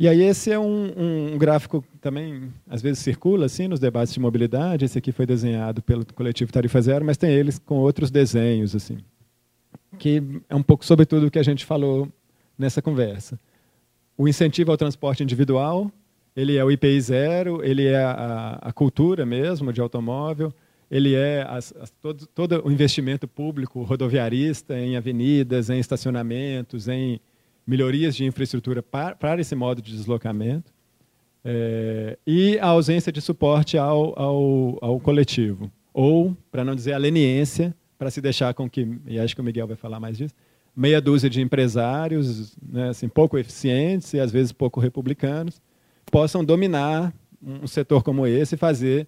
E 0.00 0.08
aí 0.08 0.22
esse 0.22 0.50
é 0.50 0.58
um, 0.58 1.34
um, 1.34 1.36
gráfico 1.36 1.82
que 1.82 1.98
também 1.98 2.50
às 2.66 2.80
vezes 2.80 3.00
circula 3.00 3.44
assim 3.44 3.68
nos 3.68 3.78
debates 3.78 4.14
de 4.14 4.18
mobilidade. 4.18 4.86
Esse 4.86 4.96
aqui 4.96 5.12
foi 5.12 5.26
desenhado 5.26 5.82
pelo 5.82 6.06
coletivo 6.14 6.50
Tarifa 6.50 6.80
Zero, 6.80 7.04
mas 7.04 7.18
tem 7.18 7.30
eles 7.30 7.58
com 7.58 7.76
outros 7.76 8.10
desenhos 8.10 8.74
assim, 8.74 8.96
que 9.98 10.22
é 10.48 10.56
um 10.56 10.62
pouco 10.62 10.86
sobre 10.86 11.04
tudo 11.04 11.26
o 11.26 11.30
que 11.30 11.38
a 11.38 11.42
gente 11.42 11.66
falou 11.66 12.08
nessa 12.56 12.80
conversa. 12.80 13.38
O 14.16 14.26
incentivo 14.26 14.70
ao 14.70 14.78
transporte 14.78 15.22
individual, 15.22 15.92
ele 16.34 16.56
é 16.56 16.64
o 16.64 16.70
IPI 16.70 17.00
zero, 17.02 17.62
ele 17.62 17.84
é 17.84 18.02
a, 18.02 18.58
a 18.62 18.72
cultura 18.72 19.26
mesmo 19.26 19.70
de 19.70 19.82
automóvel, 19.82 20.50
ele 20.90 21.14
é 21.14 21.44
as, 21.46 21.74
as, 21.78 21.90
todo, 21.90 22.26
todo 22.26 22.62
o 22.64 22.72
investimento 22.72 23.28
público 23.28 23.82
rodoviarista 23.82 24.78
em 24.78 24.96
avenidas, 24.96 25.68
em 25.68 25.78
estacionamentos, 25.78 26.88
em 26.88 27.20
melhorias 27.70 28.16
de 28.16 28.24
infraestrutura 28.24 28.82
para, 28.82 29.14
para 29.14 29.40
esse 29.40 29.54
modo 29.54 29.80
de 29.80 29.92
deslocamento, 29.92 30.72
é, 31.44 32.18
e 32.26 32.58
a 32.58 32.66
ausência 32.66 33.12
de 33.12 33.20
suporte 33.20 33.78
ao, 33.78 34.18
ao, 34.18 34.78
ao 34.82 35.00
coletivo, 35.00 35.70
ou, 35.94 36.36
para 36.50 36.64
não 36.64 36.74
dizer 36.74 36.94
a 36.94 36.98
leniência, 36.98 37.72
para 37.96 38.10
se 38.10 38.20
deixar 38.20 38.52
com 38.54 38.68
que, 38.68 38.98
e 39.06 39.20
acho 39.20 39.36
que 39.36 39.40
o 39.40 39.44
Miguel 39.44 39.68
vai 39.68 39.76
falar 39.76 40.00
mais 40.00 40.18
disso, 40.18 40.34
meia 40.74 41.00
dúzia 41.00 41.30
de 41.30 41.40
empresários, 41.40 42.56
né, 42.60 42.88
assim, 42.88 43.08
pouco 43.08 43.38
eficientes 43.38 44.12
e 44.14 44.18
às 44.18 44.32
vezes 44.32 44.50
pouco 44.50 44.80
republicanos, 44.80 45.62
possam 46.10 46.44
dominar 46.44 47.14
um 47.40 47.68
setor 47.68 48.02
como 48.02 48.26
esse 48.26 48.56
e 48.56 48.58
fazer 48.58 49.06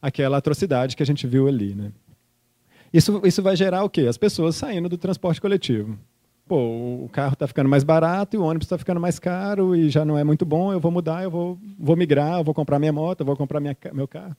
aquela 0.00 0.38
atrocidade 0.38 0.96
que 0.96 1.02
a 1.02 1.06
gente 1.06 1.26
viu 1.26 1.46
ali. 1.46 1.74
Né? 1.74 1.92
Isso, 2.94 3.20
isso 3.26 3.42
vai 3.42 3.56
gerar 3.56 3.84
o 3.84 3.90
quê? 3.90 4.06
As 4.06 4.16
pessoas 4.16 4.56
saindo 4.56 4.88
do 4.88 4.96
transporte 4.96 5.38
coletivo. 5.38 5.98
Pô, 6.50 7.04
o 7.04 7.08
carro 7.12 7.34
está 7.34 7.46
ficando 7.46 7.68
mais 7.68 7.84
barato 7.84 8.34
e 8.34 8.36
o 8.36 8.42
ônibus 8.42 8.66
está 8.66 8.76
ficando 8.76 8.98
mais 8.98 9.20
caro 9.20 9.76
e 9.76 9.88
já 9.88 10.04
não 10.04 10.18
é 10.18 10.24
muito 10.24 10.44
bom, 10.44 10.72
eu 10.72 10.80
vou 10.80 10.90
mudar, 10.90 11.22
eu 11.22 11.30
vou, 11.30 11.56
vou 11.78 11.94
migrar, 11.94 12.40
eu 12.40 12.42
vou 12.42 12.52
comprar 12.52 12.80
minha 12.80 12.92
moto, 12.92 13.20
eu 13.20 13.26
vou 13.26 13.36
comprar 13.36 13.60
minha, 13.60 13.76
meu 13.92 14.08
carro. 14.08 14.36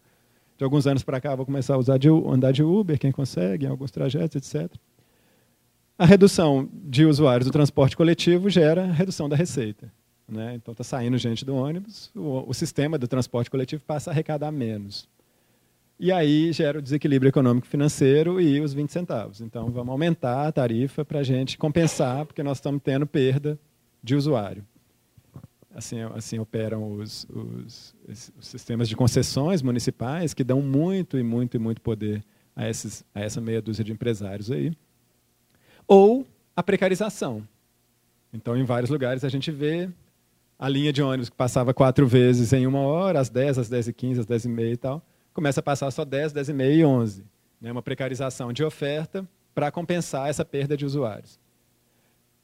De 0.58 0.64
alguns 0.66 0.86
anos 0.86 1.04
para 1.04 1.22
cá, 1.22 1.34
vou 1.36 1.46
começar 1.46 1.76
a 1.76 1.78
usar 1.78 1.98
de, 1.98 2.10
andar 2.10 2.52
de 2.52 2.64
Uber, 2.64 3.00
quem 3.00 3.14
consegue, 3.14 3.66
em 3.66 3.70
alguns 3.70 3.92
trajetos, 3.92 4.36
etc. 4.36 4.70
A 5.98 6.06
redução 6.06 6.68
de 6.74 7.06
usuários 7.06 7.48
do 7.48 7.54
transporte 7.54 7.96
coletivo 7.96 8.50
gera 8.50 8.92
redução 8.92 9.30
da 9.30 9.38
receita. 9.38 9.90
Né? 10.28 10.56
Então, 10.56 10.74
está 10.74 10.84
saindo 10.84 11.18
gente 11.18 11.46
do 11.46 11.56
ônibus, 11.56 12.12
o, 12.14 12.44
o 12.46 12.54
sistema 12.54 12.98
do 12.98 13.08
transporte 13.08 13.50
coletivo 13.50 13.82
passa 13.88 14.10
a 14.10 14.12
arrecadar 14.12 14.52
menos. 14.52 15.08
E 16.04 16.12
aí 16.12 16.52
gera 16.52 16.80
o 16.80 16.82
desequilíbrio 16.82 17.30
econômico 17.30 17.68
financeiro 17.68 18.42
e 18.42 18.60
os 18.60 18.74
20 18.74 18.92
centavos. 18.92 19.40
Então, 19.40 19.70
vamos 19.70 19.92
aumentar 19.92 20.48
a 20.48 20.52
tarifa 20.52 21.06
para 21.06 21.20
a 21.20 21.24
gente 21.24 21.60
compensar, 21.60 22.26
porque 22.26 22.42
nós 22.42 22.58
estamos 22.58 22.82
tendo 22.84 23.06
perda 23.06 23.60
de 24.02 24.16
usuário. 24.16 24.66
Assim, 25.76 26.02
assim 26.16 26.40
operam 26.40 26.94
os, 26.94 27.28
os, 27.30 27.94
os 28.10 28.48
sistemas 28.48 28.90
de 28.90 28.96
concessões 28.96 29.62
municipais, 29.62 30.34
que 30.34 30.44
dão 30.44 30.60
muito 30.60 31.20
e 31.20 31.24
muito 31.24 31.56
e 31.56 31.60
muito 31.60 31.82
poder 31.82 32.26
a, 32.56 32.68
esses, 32.68 33.06
a 33.14 33.22
essa 33.22 33.40
meia 33.40 33.62
dúzia 33.62 33.86
de 33.86 33.92
empresários 33.92 34.50
aí. 34.50 34.74
Ou 35.88 36.26
a 36.56 36.64
precarização. 36.64 37.48
Então, 38.34 38.58
em 38.58 38.64
vários 38.64 38.90
lugares, 38.90 39.24
a 39.24 39.30
gente 39.30 39.52
vê 39.52 39.88
a 40.58 40.68
linha 40.68 40.92
de 40.92 41.04
ônibus 41.04 41.30
que 41.30 41.36
passava 41.36 41.76
quatro 41.76 42.08
vezes 42.08 42.54
em 42.54 42.66
uma 42.66 42.80
hora, 42.80 43.20
às 43.20 43.30
10, 43.30 43.60
às 43.60 43.70
10 43.70 43.90
e 43.90 43.94
15, 43.94 44.20
às 44.22 44.26
10 44.26 44.46
e 44.46 44.50
meia 44.50 44.74
e 44.74 44.78
tal, 44.78 45.06
começa 45.42 45.60
a 45.60 45.64
passar 45.64 45.90
só 45.90 46.06
10, 46.06 46.34
10 46.34 46.50
e 46.50 46.54
meia 46.54 46.72
e 46.72 46.86
11. 46.86 47.26
Né? 47.60 47.72
Uma 47.72 47.82
precarização 47.82 48.54
de 48.54 48.64
oferta 48.64 49.28
para 49.56 49.72
compensar 49.72 50.30
essa 50.30 50.46
perda 50.46 50.78
de 50.78 50.86
usuários. 50.86 51.40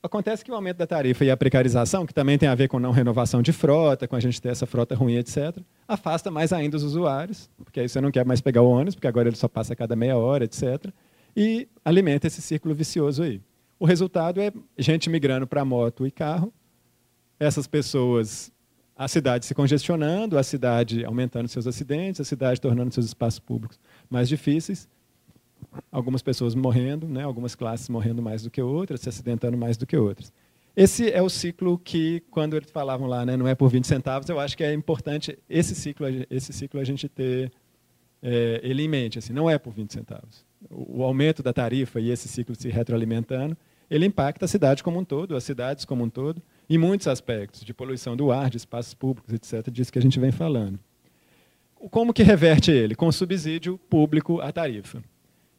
Acontece 0.01 0.43
que 0.43 0.51
o 0.51 0.55
aumento 0.55 0.77
da 0.77 0.88
tarifa 0.88 1.23
e 1.23 1.29
a 1.29 1.38
precarização, 1.38 2.07
que 2.07 2.13
também 2.13 2.39
tem 2.39 2.49
a 2.49 2.55
ver 2.55 2.67
com 2.67 2.79
não 2.79 2.89
renovação 2.89 3.39
de 3.43 3.53
frota, 3.53 4.07
com 4.07 4.15
a 4.15 4.19
gente 4.19 4.41
ter 4.41 4.49
essa 4.49 4.65
frota 4.65 4.95
ruim, 4.95 5.15
etc., 5.15 5.60
afasta 5.88 6.31
mais 6.31 6.51
ainda 6.51 6.75
os 6.75 6.81
usuários, 6.81 7.51
porque 7.63 7.81
aí 7.81 7.88
você 7.88 8.01
não 8.01 8.10
quer 8.10 8.25
mais 8.25 8.41
pegar 8.41 8.63
o 8.63 8.69
ônibus, 8.69 8.95
porque 8.95 9.07
agora 9.07 9.29
ele 9.29 9.36
só 9.36 9.47
passa 9.47 9.73
a 9.73 9.75
cada 9.75 9.95
meia 9.95 10.17
hora, 10.17 10.45
etc., 10.45 10.91
e 11.36 11.67
alimenta 11.86 12.25
esse 12.25 12.41
círculo 12.41 12.73
vicioso 12.73 13.21
aí. 13.21 13.39
O 13.79 13.86
resultado 13.86 14.41
é 14.41 14.51
gente 14.75 15.07
migrando 15.07 15.45
para 15.45 15.63
moto 15.63 16.07
e 16.07 16.10
carro, 16.10 16.51
essas 17.39 17.67
pessoas 17.67 18.51
a 18.97 19.07
cidade 19.07 19.45
se 19.45 19.53
congestionando, 19.53 20.38
a 20.38 20.43
cidade 20.43 21.05
aumentando 21.05 21.47
seus 21.47 21.67
acidentes, 21.67 22.19
a 22.19 22.23
cidade 22.23 22.60
tornando 22.60 22.93
seus 22.93 23.05
espaços 23.05 23.39
públicos 23.39 23.79
mais 24.10 24.27
difíceis, 24.27 24.89
algumas 25.91 26.21
pessoas 26.21 26.55
morrendo, 26.55 27.07
né, 27.07 27.23
algumas 27.23 27.53
classes 27.53 27.88
morrendo 27.89 28.21
mais 28.21 28.41
do 28.41 28.49
que 28.49 28.62
outras, 28.62 29.01
se 29.01 29.10
acidentando 29.10 29.57
mais 29.57 29.77
do 29.77 29.86
que 29.86 29.95
outras. 29.95 30.33
Esse 30.75 31.12
é 31.12 31.21
o 31.21 31.29
ciclo 31.29 31.77
que, 31.77 32.23
quando 32.31 32.55
eles 32.55 32.69
falavam 32.69 33.07
lá, 33.07 33.25
né, 33.25 33.36
não 33.36 33.47
é 33.47 33.55
por 33.55 33.69
20 33.69 33.86
centavos, 33.86 34.29
eu 34.29 34.39
acho 34.39 34.55
que 34.55 34.63
é 34.63 34.73
importante 34.73 35.38
esse 35.49 35.75
ciclo, 35.75 36.05
esse 36.29 36.53
ciclo 36.53 36.79
a 36.79 36.83
gente 36.83 37.07
ter 37.07 37.51
é, 38.21 38.60
ele 38.63 38.83
em 38.83 38.88
mente. 38.88 39.19
Assim, 39.19 39.33
não 39.33 39.49
é 39.49 39.57
por 39.57 39.73
20 39.73 39.91
centavos. 39.91 40.45
O, 40.69 40.99
o 40.99 41.03
aumento 41.03 41.41
da 41.41 41.53
tarifa 41.53 41.99
e 41.99 42.10
esse 42.10 42.27
ciclo 42.27 42.55
se 42.55 42.69
retroalimentando, 42.69 43.57
ele 43.89 44.05
impacta 44.05 44.45
a 44.45 44.47
cidade 44.47 44.83
como 44.83 44.99
um 44.99 45.05
todo, 45.05 45.36
as 45.36 45.43
cidades 45.43 45.86
como 45.86 46.03
um 46.03 46.10
todo, 46.10 46.41
em 46.69 46.77
muitos 46.77 47.08
aspectos, 47.08 47.63
de 47.63 47.73
poluição 47.73 48.15
do 48.15 48.32
ar, 48.32 48.49
de 48.49 48.58
espaços 48.58 48.93
públicos, 48.93 49.34
etc., 49.34 49.71
disso 49.71 49.91
que 49.91 49.99
a 49.99 50.01
gente 50.01 50.19
vem 50.19 50.32
falando. 50.32 50.80
Como 51.91 52.13
que 52.13 52.23
reverte 52.23 52.71
ele? 52.71 52.95
Com 52.95 53.12
subsídio 53.12 53.77
público 53.89 54.41
à 54.41 54.51
tarifa. 54.51 55.01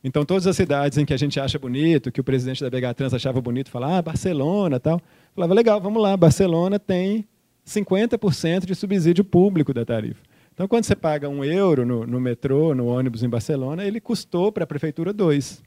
Então, 0.02 0.24
todas 0.24 0.46
as 0.46 0.56
cidades 0.56 0.96
em 0.98 1.04
que 1.04 1.14
a 1.14 1.16
gente 1.16 1.40
acha 1.40 1.58
bonito, 1.58 2.12
que 2.12 2.20
o 2.20 2.24
presidente 2.24 2.62
da 2.62 2.70
BH 2.70 2.94
Trans 2.94 3.14
achava 3.14 3.40
bonito, 3.40 3.70
falava, 3.70 3.98
ah, 3.98 4.02
Barcelona, 4.02 4.78
tal, 4.78 5.00
falava, 5.34 5.54
legal, 5.54 5.80
vamos 5.80 6.02
lá, 6.02 6.16
Barcelona 6.16 6.78
tem 6.78 7.26
50% 7.66 8.64
de 8.64 8.74
subsídio 8.74 9.24
público 9.24 9.74
da 9.74 9.84
tarifa. 9.84 10.22
Então, 10.52 10.66
quando 10.66 10.84
você 10.84 10.96
paga 10.96 11.28
um 11.28 11.44
euro 11.44 11.86
no, 11.86 12.06
no 12.06 12.20
metrô, 12.20 12.74
no 12.74 12.86
ônibus 12.86 13.22
em 13.22 13.28
Barcelona, 13.28 13.84
ele 13.84 14.00
custou 14.00 14.50
para 14.50 14.64
a 14.64 14.66
prefeitura 14.66 15.12
dois. 15.12 15.62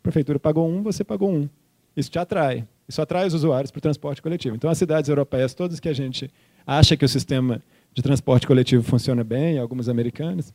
A 0.00 0.02
prefeitura 0.02 0.38
pagou 0.38 0.68
um, 0.68 0.82
você 0.82 1.02
pagou 1.02 1.30
um. 1.30 1.48
Isso 1.96 2.10
te 2.10 2.18
atrai. 2.18 2.64
Isso 2.88 3.02
atrai 3.02 3.26
os 3.26 3.34
usuários 3.34 3.70
para 3.70 3.78
o 3.78 3.82
transporte 3.82 4.22
coletivo. 4.22 4.56
Então, 4.56 4.70
as 4.70 4.78
cidades 4.78 5.10
europeias, 5.10 5.52
todas 5.52 5.78
que 5.78 5.88
a 5.88 5.92
gente 5.92 6.30
acha 6.66 6.96
que 6.96 7.04
o 7.04 7.08
sistema 7.08 7.62
de 7.92 8.02
transporte 8.02 8.46
coletivo 8.46 8.82
funciona 8.82 9.22
bem, 9.22 9.58
algumas 9.58 9.88
americanas, 9.88 10.54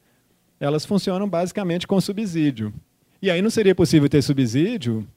elas 0.59 0.85
funcionam 0.85 1.29
basicamente 1.29 1.85
com 1.85 1.99
subsídio. 2.01 2.73
E 3.21 3.29
aí 3.29 3.41
não 3.41 3.49
seria 3.49 3.75
possível 3.75 4.09
ter 4.09 4.21
subsídio 4.21 5.07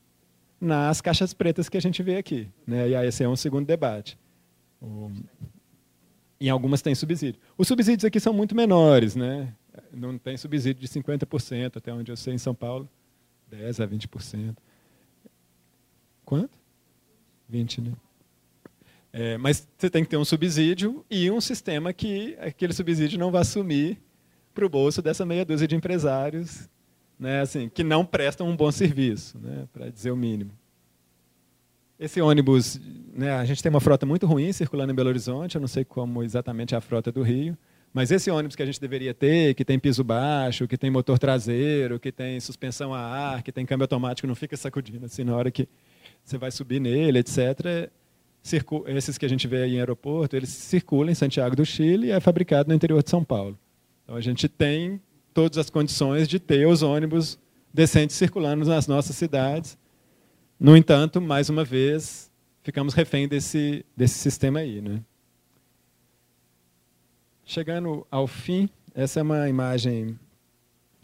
nas 0.61 1.00
caixas 1.00 1.33
pretas 1.33 1.68
que 1.68 1.76
a 1.76 1.81
gente 1.81 2.02
vê 2.02 2.16
aqui. 2.16 2.48
Né? 2.66 2.90
E 2.90 2.96
aí 2.96 3.09
esse 3.09 3.24
é 3.24 3.29
um 3.29 3.37
segundo 3.37 3.66
debate. 3.66 4.18
Em 6.38 6.50
algumas 6.50 6.83
tem 6.83 6.94
subsídio. 6.94 7.40
Os 7.57 7.66
subsídios 7.66 8.05
aqui 8.05 8.20
são 8.20 8.33
muito 8.33 8.55
menores. 8.55 9.16
Né? 9.16 9.52
Não 9.92 10.18
tem 10.18 10.37
subsídio 10.37 10.81
de 10.81 10.88
50%, 10.88 11.76
até 11.76 11.92
onde 11.92 12.12
eu 12.12 12.16
sei, 12.16 12.35
em 12.35 12.38
São 12.38 12.55
Paulo, 12.55 12.88
10% 13.50 13.83
a 13.83 13.88
20%. 13.88 14.57
Quanto? 16.24 16.65
20, 17.48 17.80
né? 17.80 17.92
É, 19.12 19.38
mas 19.38 19.66
você 19.78 19.88
tem 19.88 20.04
que 20.04 20.11
ter 20.11 20.16
um 20.16 20.24
subsídio 20.24 21.04
e 21.11 21.30
um 21.30 21.40
sistema 21.40 21.92
que 21.92 22.37
aquele 22.38 22.72
subsídio 22.72 23.18
não 23.18 23.30
vai 23.30 23.44
sumir 23.44 23.98
para 24.52 24.66
o 24.66 24.68
bolso 24.68 25.00
dessa 25.00 25.24
meia 25.24 25.44
dúzia 25.44 25.66
de 25.66 25.74
empresários 25.74 26.68
né, 27.18 27.40
assim, 27.40 27.68
que 27.68 27.82
não 27.82 28.04
prestam 28.04 28.48
um 28.48 28.56
bom 28.56 28.70
serviço, 28.70 29.38
né, 29.38 29.66
para 29.72 29.88
dizer 29.88 30.11
o 30.11 30.16
mínimo. 30.16 30.52
Esse 31.98 32.20
ônibus, 32.20 32.78
né, 33.14 33.32
a 33.32 33.44
gente 33.44 33.62
tem 33.62 33.70
uma 33.70 33.80
frota 33.80 34.04
muito 34.04 34.26
ruim 34.26 34.52
circulando 34.52 34.92
em 34.92 34.94
Belo 34.94 35.09
Horizonte, 35.09 35.54
eu 35.54 35.61
não 35.61 35.68
sei 35.68 35.85
como 35.85 36.22
exatamente 36.22 36.74
é 36.74 36.78
a 36.78 36.80
frota 36.80 37.11
do 37.11 37.22
Rio, 37.22 37.56
mas 37.92 38.11
esse 38.11 38.30
ônibus 38.30 38.54
que 38.54 38.62
a 38.62 38.66
gente 38.66 38.78
deveria 38.78 39.14
ter, 39.14 39.54
que 39.54 39.64
tem 39.64 39.78
piso 39.78 40.04
baixo, 40.04 40.68
que 40.68 40.76
tem 40.76 40.90
motor 40.90 41.18
traseiro, 41.18 41.98
que 41.98 42.12
tem 42.12 42.38
suspensão 42.38 42.92
a 42.92 43.00
ar, 43.00 43.42
que 43.42 43.50
tem 43.50 43.64
câmbio 43.64 43.85
automático, 43.85 44.28
não 44.28 44.35
fica 44.35 44.54
sacudindo 44.54 45.06
assim 45.06 45.24
na 45.24 45.35
hora 45.35 45.50
que 45.50 45.66
você 46.26 46.36
vai 46.36 46.50
subir 46.50 46.80
nele, 46.80 47.20
etc. 47.20 47.90
Esses 48.86 49.16
que 49.16 49.24
a 49.24 49.28
gente 49.28 49.46
vê 49.46 49.66
em 49.66 49.78
aeroporto, 49.78 50.36
eles 50.36 50.48
circulam 50.48 51.10
em 51.10 51.14
Santiago 51.14 51.54
do 51.54 51.64
Chile 51.64 52.08
e 52.08 52.10
é 52.10 52.20
fabricado 52.20 52.68
no 52.68 52.74
interior 52.74 53.02
de 53.02 53.08
São 53.08 53.22
Paulo. 53.22 53.56
Então 54.02 54.16
a 54.16 54.20
gente 54.20 54.48
tem 54.48 55.00
todas 55.32 55.56
as 55.56 55.70
condições 55.70 56.26
de 56.26 56.40
ter 56.40 56.66
os 56.66 56.82
ônibus 56.82 57.38
decentes 57.72 58.16
circulando 58.16 58.64
nas 58.64 58.88
nossas 58.88 59.14
cidades. 59.16 59.78
No 60.58 60.76
entanto, 60.76 61.20
mais 61.20 61.48
uma 61.48 61.64
vez, 61.64 62.30
ficamos 62.62 62.94
refém 62.94 63.28
desse, 63.28 63.84
desse 63.96 64.18
sistema 64.18 64.60
aí. 64.60 64.80
Né? 64.80 65.00
Chegando 67.44 68.04
ao 68.10 68.26
fim, 68.26 68.68
essa 68.94 69.20
é 69.20 69.22
uma 69.22 69.48
imagem 69.48 70.18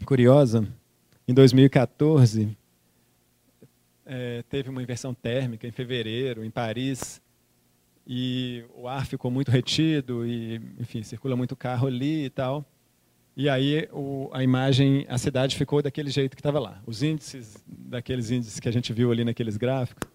curiosa. 0.03 0.67
Em 1.25 1.33
2014, 1.33 2.57
é, 4.05 4.43
teve 4.43 4.69
uma 4.69 4.81
inversão 4.81 5.13
térmica 5.13 5.67
em 5.67 5.71
fevereiro, 5.71 6.43
em 6.43 6.51
Paris, 6.51 7.21
e 8.05 8.63
o 8.75 8.87
ar 8.87 9.05
ficou 9.05 9.31
muito 9.31 9.49
retido, 9.49 10.25
e, 10.25 10.61
enfim, 10.79 11.03
circula 11.03 11.35
muito 11.35 11.55
carro 11.55 11.87
ali 11.87 12.25
e 12.25 12.29
tal. 12.29 12.65
E 13.35 13.49
aí 13.49 13.87
o, 13.91 14.29
a 14.31 14.43
imagem, 14.43 15.05
a 15.09 15.17
cidade 15.17 15.55
ficou 15.55 15.81
daquele 15.81 16.11
jeito 16.11 16.35
que 16.35 16.41
estava 16.41 16.59
lá. 16.59 16.81
Os 16.85 17.01
índices, 17.01 17.63
daqueles 17.67 18.29
índices 18.29 18.59
que 18.59 18.69
a 18.69 18.71
gente 18.71 18.93
viu 18.93 19.11
ali 19.11 19.23
naqueles 19.23 19.57
gráficos, 19.57 20.07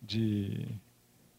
de 0.00 0.66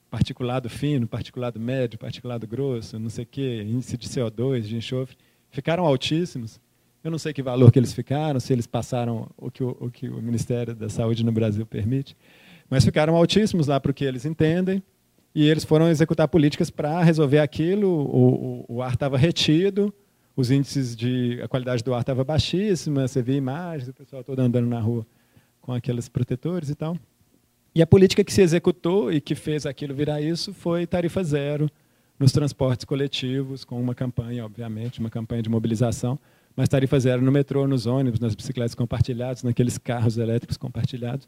particulado 0.10 0.69
fino, 0.69 1.08
particulado 1.08 1.60
médio, 1.60 1.97
particulado 1.97 2.47
grosso, 2.47 2.99
não 2.99 3.10
sei 3.10 3.23
o 3.23 3.27
quê, 3.27 3.63
índice 3.63 3.97
de 3.97 4.08
CO2, 4.08 4.62
de 4.62 4.75
enxofre, 4.75 5.17
ficaram 5.49 5.86
altíssimos. 5.86 6.60
Eu 7.06 7.12
não 7.12 7.20
sei 7.20 7.34
que 7.34 7.44
valor 7.44 7.72
que 7.72 7.78
eles 7.78 7.94
ficaram, 7.94 8.39
se 8.39 8.52
eles 8.52 8.65
passaram 8.65 9.30
o 9.38 9.52
que 9.52 9.63
o, 9.63 9.78
o, 9.80 9.91
que 9.91 10.10
o 10.10 10.20
Ministério 10.20 10.74
da 10.74 10.89
Saúde 10.89 11.24
no 11.24 11.32
Brasil 11.32 11.63
permite, 11.63 12.18
mas 12.68 12.84
ficaram 12.84 13.15
altíssimos 13.15 13.68
lá 13.68 13.80
para 13.80 13.91
o 13.91 13.94
que 13.94 14.04
eles 14.04 14.26
entendem, 14.26 14.82
e 15.36 15.48
eles 15.48 15.63
foram 15.63 15.88
executar 15.88 16.28
políticas 16.28 16.72
para 16.72 17.04
resolver 17.04 17.38
aquilo, 17.38 17.88
o, 17.88 18.65
o, 18.68 18.78
o 18.78 18.82
ar 18.82 18.94
estava 18.94 19.20
retido, 19.20 19.94
os 20.36 20.50
índices 20.50 20.96
de 20.96 21.39
a 21.44 21.48
qualidade 21.48 21.84
do 21.84 21.94
ar 21.94 22.00
estava 22.00 22.24
baixíssima, 22.24 23.08
você 23.08 23.22
via 23.22 23.38
imagens, 23.38 23.88
o 23.88 23.94
pessoal 23.94 24.24
todo 24.24 24.39
andando 24.39 24.65
na 24.65 24.80
rua 24.80 25.06
com 25.62 25.74
aqueles 25.74 26.10
protetores 26.10 26.72
e 26.72 26.76
tal. 26.76 26.98
E 27.76 27.84
a 27.84 27.86
política 27.86 28.24
que 28.24 28.34
se 28.34 28.41
executou 28.41 29.13
e 29.13 29.22
que 29.22 29.36
fez 29.36 29.68
aquilo 29.68 29.94
virar 29.94 30.22
isso 30.22 30.56
foi 30.56 30.88
tarifa 30.88 31.24
zero 31.24 31.70
nos 32.18 32.32
transportes 32.32 32.84
coletivos, 32.84 33.63
com 33.63 33.80
uma 33.80 33.94
campanha, 33.94 34.44
obviamente, 34.44 35.00
uma 35.00 35.12
campanha 35.12 35.44
de 35.44 35.50
mobilização, 35.50 36.18
mas 36.56 36.70
tarifa 36.70 37.00
zero 37.00 37.22
no 37.22 37.32
metrô, 37.32 37.68
nos 37.68 37.86
ônibus, 37.86 38.20
nas 38.20 38.34
bicicletas 38.34 38.74
compartilhadas, 38.76 39.44
naqueles 39.44 39.78
carros 39.78 40.18
elétricos 40.18 40.58
compartilhados. 40.58 41.28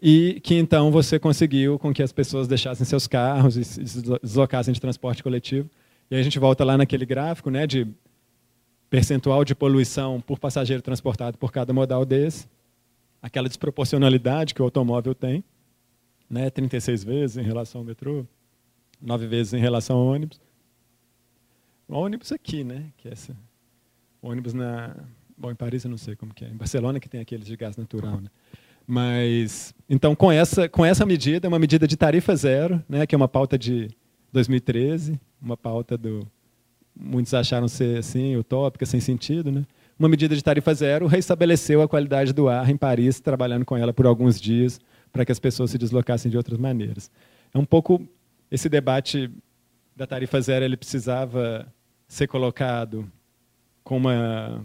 E 0.00 0.40
que 0.42 0.54
então 0.54 0.90
você 0.90 1.18
conseguiu 1.18 1.78
com 1.78 1.92
que 1.92 2.02
as 2.02 2.12
pessoas 2.12 2.48
deixassem 2.48 2.84
seus 2.84 3.06
carros 3.06 3.56
e 3.56 3.64
se 3.64 3.82
deslocassem 4.22 4.72
de 4.72 4.80
transporte 4.80 5.22
coletivo. 5.22 5.68
E 6.10 6.14
aí 6.14 6.20
a 6.20 6.24
gente 6.24 6.38
volta 6.38 6.64
lá 6.64 6.76
naquele 6.76 7.06
gráfico 7.06 7.50
né, 7.50 7.66
de 7.66 7.86
percentual 8.90 9.44
de 9.44 9.54
poluição 9.54 10.20
por 10.20 10.38
passageiro 10.38 10.82
transportado 10.82 11.36
por 11.38 11.50
cada 11.50 11.72
modal 11.72 12.04
desse, 12.04 12.46
aquela 13.20 13.48
desproporcionalidade 13.48 14.54
que 14.54 14.62
o 14.62 14.64
automóvel 14.64 15.14
tem 15.14 15.42
né, 16.28 16.50
36 16.50 17.04
vezes 17.04 17.36
em 17.36 17.42
relação 17.42 17.80
ao 17.80 17.84
metrô, 17.84 18.26
9 19.00 19.26
vezes 19.26 19.52
em 19.52 19.58
relação 19.58 19.96
ao 19.96 20.06
ônibus. 20.06 20.40
O 21.88 21.94
ônibus 21.96 22.32
aqui, 22.32 22.64
né, 22.64 22.90
que 22.96 23.08
é 23.08 23.12
essa. 23.12 23.36
Ônibus 24.24 24.54
na, 24.54 24.96
bom, 25.36 25.50
em 25.50 25.54
Paris 25.54 25.84
eu 25.84 25.90
não 25.90 25.98
sei 25.98 26.16
como 26.16 26.32
que 26.32 26.44
é, 26.44 26.48
em 26.48 26.56
Barcelona 26.56 26.98
que 26.98 27.08
tem 27.08 27.20
aqueles 27.20 27.46
de 27.46 27.56
gás 27.56 27.76
natural, 27.76 28.20
né? 28.20 28.28
Mas 28.86 29.74
então 29.88 30.14
com 30.14 30.30
essa 30.30 30.68
com 30.68 30.84
essa 30.84 31.06
medida, 31.06 31.48
uma 31.48 31.58
medida 31.58 31.86
de 31.86 31.96
tarifa 31.96 32.34
zero, 32.34 32.82
né, 32.88 33.06
que 33.06 33.14
é 33.14 33.18
uma 33.18 33.28
pauta 33.28 33.58
de 33.58 33.88
2013, 34.32 35.20
uma 35.40 35.56
pauta 35.56 35.96
do 35.96 36.26
muitos 36.94 37.34
acharam 37.34 37.66
ser 37.66 37.98
assim 37.98 38.36
utópica, 38.36 38.86
sem 38.86 39.00
sentido, 39.00 39.50
né? 39.50 39.64
Uma 39.98 40.08
medida 40.08 40.34
de 40.34 40.42
tarifa 40.42 40.74
zero 40.74 41.06
restabeleceu 41.06 41.82
a 41.82 41.88
qualidade 41.88 42.32
do 42.32 42.48
ar 42.48 42.68
em 42.68 42.76
Paris, 42.76 43.20
trabalhando 43.20 43.64
com 43.64 43.76
ela 43.76 43.92
por 43.92 44.06
alguns 44.06 44.40
dias 44.40 44.80
para 45.12 45.24
que 45.24 45.32
as 45.32 45.38
pessoas 45.38 45.70
se 45.70 45.78
deslocassem 45.78 46.30
de 46.30 46.36
outras 46.36 46.58
maneiras. 46.58 47.10
É 47.52 47.58
um 47.58 47.64
pouco 47.64 48.06
esse 48.50 48.68
debate 48.68 49.30
da 49.94 50.06
tarifa 50.06 50.40
zero, 50.40 50.64
ele 50.64 50.76
precisava 50.76 51.72
ser 52.08 52.26
colocado 52.26 53.10
com 53.84 53.98
uma 53.98 54.64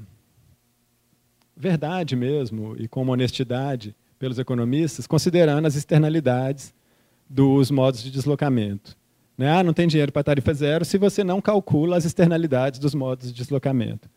verdade 1.55 2.15
mesmo 2.15 2.75
e 2.79 2.87
com 2.87 3.01
uma 3.01 3.13
honestidade 3.13 3.93
pelos 4.17 4.39
economistas, 4.39 5.05
considerando 5.05 5.65
as 5.65 5.75
externalidades 5.75 6.73
dos 7.29 7.69
modos 7.69 8.01
de 8.01 8.09
deslocamento. 8.09 8.97
Né? 9.37 9.51
Ah, 9.51 9.63
não 9.63 9.73
tem 9.73 9.87
dinheiro 9.87 10.11
para 10.11 10.23
tarifa 10.23 10.53
zero 10.53 10.83
se 10.83 10.97
você 10.97 11.23
não 11.23 11.41
calcula 11.41 11.97
as 11.97 12.05
externalidades 12.05 12.79
dos 12.79 12.95
modos 12.95 13.27
de 13.27 13.33
deslocamento. 13.33 14.09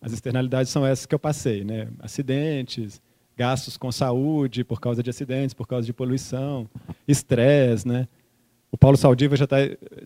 As 0.00 0.12
externalidades 0.12 0.70
são 0.70 0.86
essas 0.86 1.04
que 1.04 1.14
eu 1.14 1.18
passei, 1.18 1.64
né? 1.64 1.88
acidentes, 1.98 3.00
gastos 3.36 3.76
com 3.76 3.90
saúde 3.90 4.64
por 4.64 4.80
causa 4.80 5.02
de 5.02 5.10
acidentes, 5.10 5.54
por 5.54 5.66
causa 5.66 5.84
de 5.84 5.92
poluição, 5.92 6.68
estresse, 7.08 7.88
né? 7.88 8.06
O 8.72 8.78
Paulo 8.78 8.96
Saldiva 8.96 9.36
já 9.36 9.44
está 9.44 9.56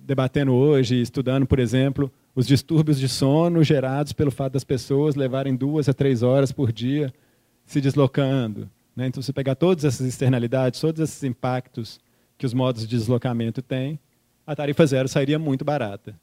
debatendo 0.01 0.55
hoje, 0.55 1.01
estudando, 1.01 1.47
por 1.47 1.59
exemplo, 1.59 2.11
os 2.35 2.47
distúrbios 2.47 2.99
de 2.99 3.09
sono 3.09 3.63
gerados 3.63 4.13
pelo 4.13 4.31
fato 4.31 4.55
das 4.55 4.65
pessoas 4.65 5.15
levarem 5.15 5.55
duas 5.55 5.89
a 5.89 5.93
três 5.93 6.23
horas 6.23 6.51
por 6.51 6.73
dia 6.73 7.13
se 7.67 7.81
deslocando. 7.81 8.71
Né? 8.97 9.07
Então, 9.07 9.23
se 9.23 9.33
pegar 9.33 9.55
todas 9.55 9.85
essas 9.85 10.07
externalidades, 10.07 10.81
todos 10.81 11.01
esses 11.01 11.23
impactos 11.25 12.01
que 12.39 12.47
os 12.47 12.55
modos 12.55 12.87
de 12.87 12.97
deslocamento 12.97 13.61
têm, 13.61 13.99
a 14.47 14.57
tarifa 14.57 14.87
zero 14.87 15.09
sairia 15.09 15.39
muito 15.39 15.65
barata. 15.65 16.19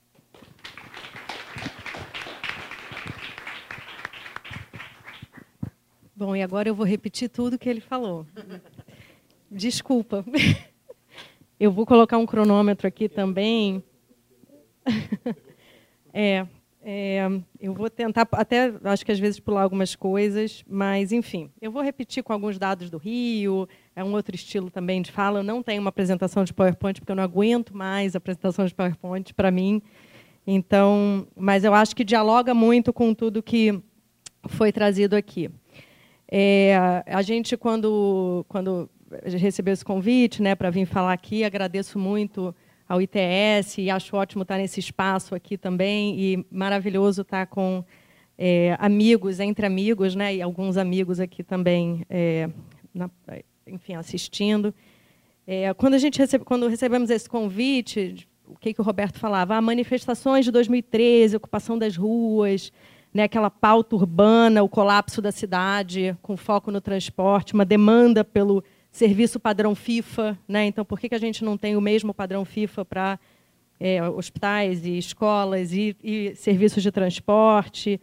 Bom, 6.15 6.35
e 6.35 6.41
agora 6.41 6.69
eu 6.69 6.75
vou 6.75 6.85
repetir 6.85 7.29
tudo 7.29 7.57
que 7.57 7.67
ele 7.67 7.81
falou. 7.81 8.25
Desculpa. 9.49 10.23
Eu 11.61 11.71
vou 11.71 11.85
colocar 11.85 12.17
um 12.17 12.25
cronômetro 12.25 12.87
aqui 12.87 13.07
também. 13.07 13.83
É, 16.13 16.45
é, 16.81 17.25
eu 17.57 17.73
vou 17.73 17.89
tentar, 17.89 18.27
até 18.33 18.73
acho 18.83 19.05
que 19.05 19.13
às 19.13 19.19
vezes 19.19 19.39
pular 19.39 19.61
algumas 19.63 19.95
coisas, 19.95 20.61
mas 20.67 21.13
enfim, 21.13 21.49
eu 21.61 21.71
vou 21.71 21.81
repetir 21.81 22.21
com 22.21 22.33
alguns 22.33 22.59
dados 22.59 22.89
do 22.89 22.97
Rio, 22.97 23.65
é 23.95 24.03
um 24.03 24.11
outro 24.11 24.35
estilo 24.35 24.69
também 24.69 25.01
de 25.01 25.09
fala. 25.09 25.39
Eu 25.39 25.43
não 25.43 25.63
tenho 25.63 25.79
uma 25.79 25.87
apresentação 25.87 26.43
de 26.43 26.53
PowerPoint, 26.53 26.99
porque 26.99 27.13
eu 27.13 27.15
não 27.15 27.23
aguento 27.23 27.73
mais 27.73 28.13
a 28.13 28.17
apresentação 28.17 28.65
de 28.65 28.75
PowerPoint 28.75 29.33
para 29.33 29.49
mim. 29.49 29.81
Então, 30.45 31.25
mas 31.33 31.63
eu 31.63 31.73
acho 31.73 31.95
que 31.95 32.03
dialoga 32.03 32.53
muito 32.53 32.91
com 32.91 33.13
tudo 33.13 33.41
que 33.41 33.81
foi 34.49 34.73
trazido 34.73 35.15
aqui. 35.15 35.49
É, 36.29 36.75
a 37.05 37.21
gente, 37.21 37.55
quando, 37.55 38.45
quando 38.49 38.89
recebeu 39.23 39.73
esse 39.73 39.85
convite 39.85 40.41
né, 40.41 40.55
para 40.55 40.69
vir 40.69 40.85
falar 40.85 41.13
aqui, 41.13 41.43
agradeço 41.43 41.99
muito 41.99 42.53
ao 42.87 43.01
ITS 43.01 43.77
e 43.77 43.89
acho 43.89 44.15
ótimo 44.15 44.41
estar 44.43 44.57
nesse 44.57 44.79
espaço 44.79 45.33
aqui 45.33 45.57
também 45.57 46.19
e 46.19 46.45
maravilhoso 46.51 47.21
estar 47.21 47.47
com 47.47 47.83
é, 48.37 48.75
amigos, 48.79 49.39
entre 49.39 49.65
amigos, 49.65 50.15
né, 50.15 50.35
e 50.35 50.41
alguns 50.41 50.75
amigos 50.75 51.19
aqui 51.19 51.43
também, 51.43 52.05
é, 52.09 52.49
na, 52.93 53.09
enfim, 53.67 53.93
assistindo. 53.95 54.73
É, 55.45 55.73
quando 55.73 55.93
a 55.93 55.97
gente 55.97 56.17
recebe, 56.19 56.43
quando 56.43 56.67
recebemos 56.67 57.09
esse 57.09 57.29
convite, 57.29 58.27
o 58.47 58.57
que, 58.57 58.73
que 58.73 58.81
o 58.81 58.83
Roberto 58.83 59.19
falava? 59.19 59.55
Ah, 59.55 59.61
manifestações 59.61 60.45
de 60.45 60.51
2013, 60.51 61.37
ocupação 61.37 61.77
das 61.77 61.95
ruas, 61.95 62.71
né, 63.13 63.23
aquela 63.23 63.49
pauta 63.49 63.95
urbana, 63.95 64.63
o 64.63 64.69
colapso 64.69 65.21
da 65.21 65.31
cidade, 65.31 66.17
com 66.21 66.35
foco 66.35 66.71
no 66.71 66.81
transporte, 66.81 67.53
uma 67.53 67.65
demanda 67.65 68.23
pelo 68.23 68.63
serviço 68.91 69.39
padrão 69.39 69.73
FIFA. 69.73 70.37
Né? 70.47 70.65
Então, 70.65 70.83
por 70.83 70.99
que, 70.99 71.09
que 71.09 71.15
a 71.15 71.19
gente 71.19 71.43
não 71.43 71.57
tem 71.57 71.75
o 71.75 71.81
mesmo 71.81 72.13
padrão 72.13 72.43
FIFA 72.43 72.85
para 72.85 73.19
é, 73.79 74.03
hospitais 74.03 74.85
e 74.85 74.97
escolas 74.97 75.73
e, 75.73 75.95
e, 76.03 76.35
serviços 76.35 76.83
de 76.83 76.91
transporte? 76.91 77.99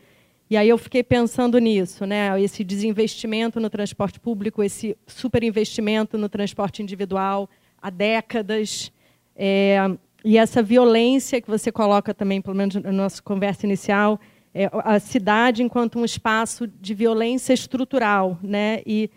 E 0.51 0.57
aí 0.57 0.69
eu 0.69 0.79
fiquei 0.79 1.03
pensando 1.03 1.59
nisso, 1.59 2.07
né? 2.07 2.41
esse 2.41 2.65
desinvestimento 2.65 3.61
no 3.61 3.69
transporte 3.69 4.19
público, 4.19 4.63
esse 4.63 4.97
superinvestimento 5.07 6.17
no 6.17 6.29
transporte 6.29 6.83
individual 6.83 7.51
há 7.81 7.91
décadas. 7.91 8.91
É, 9.37 9.79
e 10.25 10.39
essa 10.39 10.63
violência 10.63 11.41
que 11.41 11.49
você 11.49 11.71
coloca 11.71 12.15
também, 12.15 12.41
pelo 12.41 12.57
menos 12.57 12.75
na 12.77 12.91
nossa 12.91 13.23
conversa 13.23 13.67
inicial, 13.67 14.19
é, 14.55 14.71
a 14.73 14.99
cidade 14.99 15.63
enquanto 15.63 15.99
um 15.99 16.05
espaço 16.05 16.67
de 16.67 16.95
violência 16.95 17.53
estrutural, 17.53 18.39
né? 18.43 18.83
E 18.87 19.11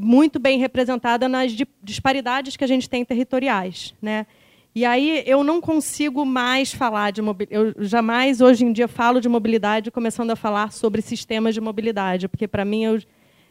muito 0.00 0.38
bem 0.38 0.60
representada 0.60 1.28
nas 1.28 1.52
disparidades 1.82 2.56
que 2.56 2.62
a 2.62 2.68
gente 2.68 2.88
tem 2.88 3.04
territoriais, 3.04 3.92
né? 4.00 4.28
E 4.72 4.84
aí 4.84 5.24
eu 5.26 5.42
não 5.42 5.60
consigo 5.60 6.24
mais 6.24 6.72
falar 6.72 7.10
de 7.10 7.20
mobilidade. 7.20 7.74
Eu 7.76 7.84
jamais 7.84 8.40
hoje 8.40 8.64
em 8.64 8.72
dia 8.72 8.86
falo 8.86 9.20
de 9.20 9.28
mobilidade 9.28 9.90
começando 9.90 10.30
a 10.30 10.36
falar 10.36 10.70
sobre 10.70 11.02
sistemas 11.02 11.52
de 11.52 11.60
mobilidade, 11.60 12.28
porque 12.28 12.46
para 12.46 12.64
mim 12.64 12.84
eu, 12.84 13.02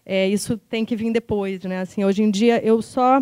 é, 0.06 0.30
isso 0.30 0.58
tem 0.58 0.86
que 0.86 0.96
vir 0.96 1.12
depois, 1.12 1.62
né? 1.66 1.82
Assim, 1.82 2.06
hoje 2.06 2.24
em 2.24 2.32
dia 2.32 2.64
eu 2.64 2.82
só 2.82 3.22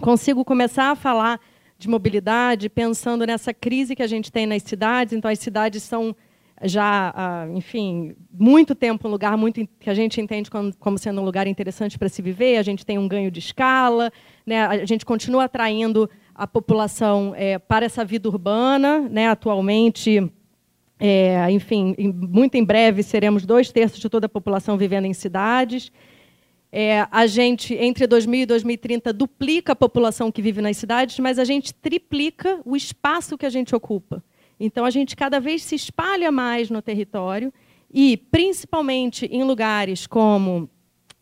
consigo 0.00 0.42
começar 0.42 0.92
a 0.92 0.96
falar 0.96 1.38
de 1.78 1.90
mobilidade 1.90 2.70
pensando 2.70 3.26
nessa 3.26 3.52
crise 3.52 3.94
que 3.94 4.02
a 4.02 4.06
gente 4.06 4.32
tem 4.32 4.46
nas 4.46 4.62
cidades. 4.62 5.12
Então 5.12 5.30
as 5.30 5.38
cidades 5.38 5.82
são 5.82 6.16
já, 6.62 7.12
ah, 7.14 7.48
enfim, 7.54 8.14
muito 8.32 8.74
tempo 8.74 9.06
um 9.06 9.10
lugar 9.10 9.36
muito 9.36 9.66
que 9.78 9.90
a 9.90 9.94
gente 9.94 10.20
entende 10.20 10.50
como, 10.50 10.98
sendo 10.98 11.20
um 11.20 11.24
lugar 11.24 11.46
interessante 11.46 11.98
para 11.98 12.08
se 12.08 12.22
viver. 12.22 12.56
A 12.56 12.62
gente 12.62 12.84
tem 12.84 12.98
um 12.98 13.06
ganho 13.06 13.30
de 13.30 13.40
escala, 13.40 14.10
né? 14.44 14.64
A 14.64 14.84
gente 14.86 15.04
continua 15.04 15.44
atraindo 15.44 16.08
a 16.34 16.46
população 16.46 17.34
é, 17.36 17.58
para 17.58 17.84
essa 17.84 18.04
vida 18.04 18.28
urbana, 18.28 19.00
né? 19.00 19.28
Atualmente, 19.28 20.32
é, 20.98 21.50
enfim, 21.50 21.94
muito 22.14 22.54
em 22.54 22.64
breve 22.64 23.02
seremos 23.02 23.44
dois 23.44 23.70
terços 23.70 23.98
de 23.98 24.08
toda 24.08 24.26
a 24.26 24.28
população 24.28 24.78
vivendo 24.78 25.04
em 25.04 25.14
cidades. 25.14 25.92
É, 26.72 27.06
a 27.10 27.26
gente, 27.26 27.74
entre 27.74 28.06
2000 28.06 28.42
e 28.42 28.46
2030, 28.46 29.12
duplica 29.12 29.72
a 29.72 29.76
população 29.76 30.32
que 30.32 30.42
vive 30.42 30.60
nas 30.60 30.76
cidades, 30.76 31.18
mas 31.18 31.38
a 31.38 31.44
gente 31.44 31.72
triplica 31.72 32.60
o 32.64 32.74
espaço 32.74 33.36
que 33.36 33.46
a 33.46 33.50
gente 33.50 33.74
ocupa. 33.74 34.22
Então, 34.58 34.84
a 34.84 34.90
gente 34.90 35.14
cada 35.14 35.38
vez 35.38 35.62
se 35.62 35.74
espalha 35.74 36.32
mais 36.32 36.70
no 36.70 36.80
território 36.80 37.52
e, 37.92 38.16
principalmente 38.16 39.26
em 39.26 39.44
lugares 39.44 40.06
como 40.06 40.68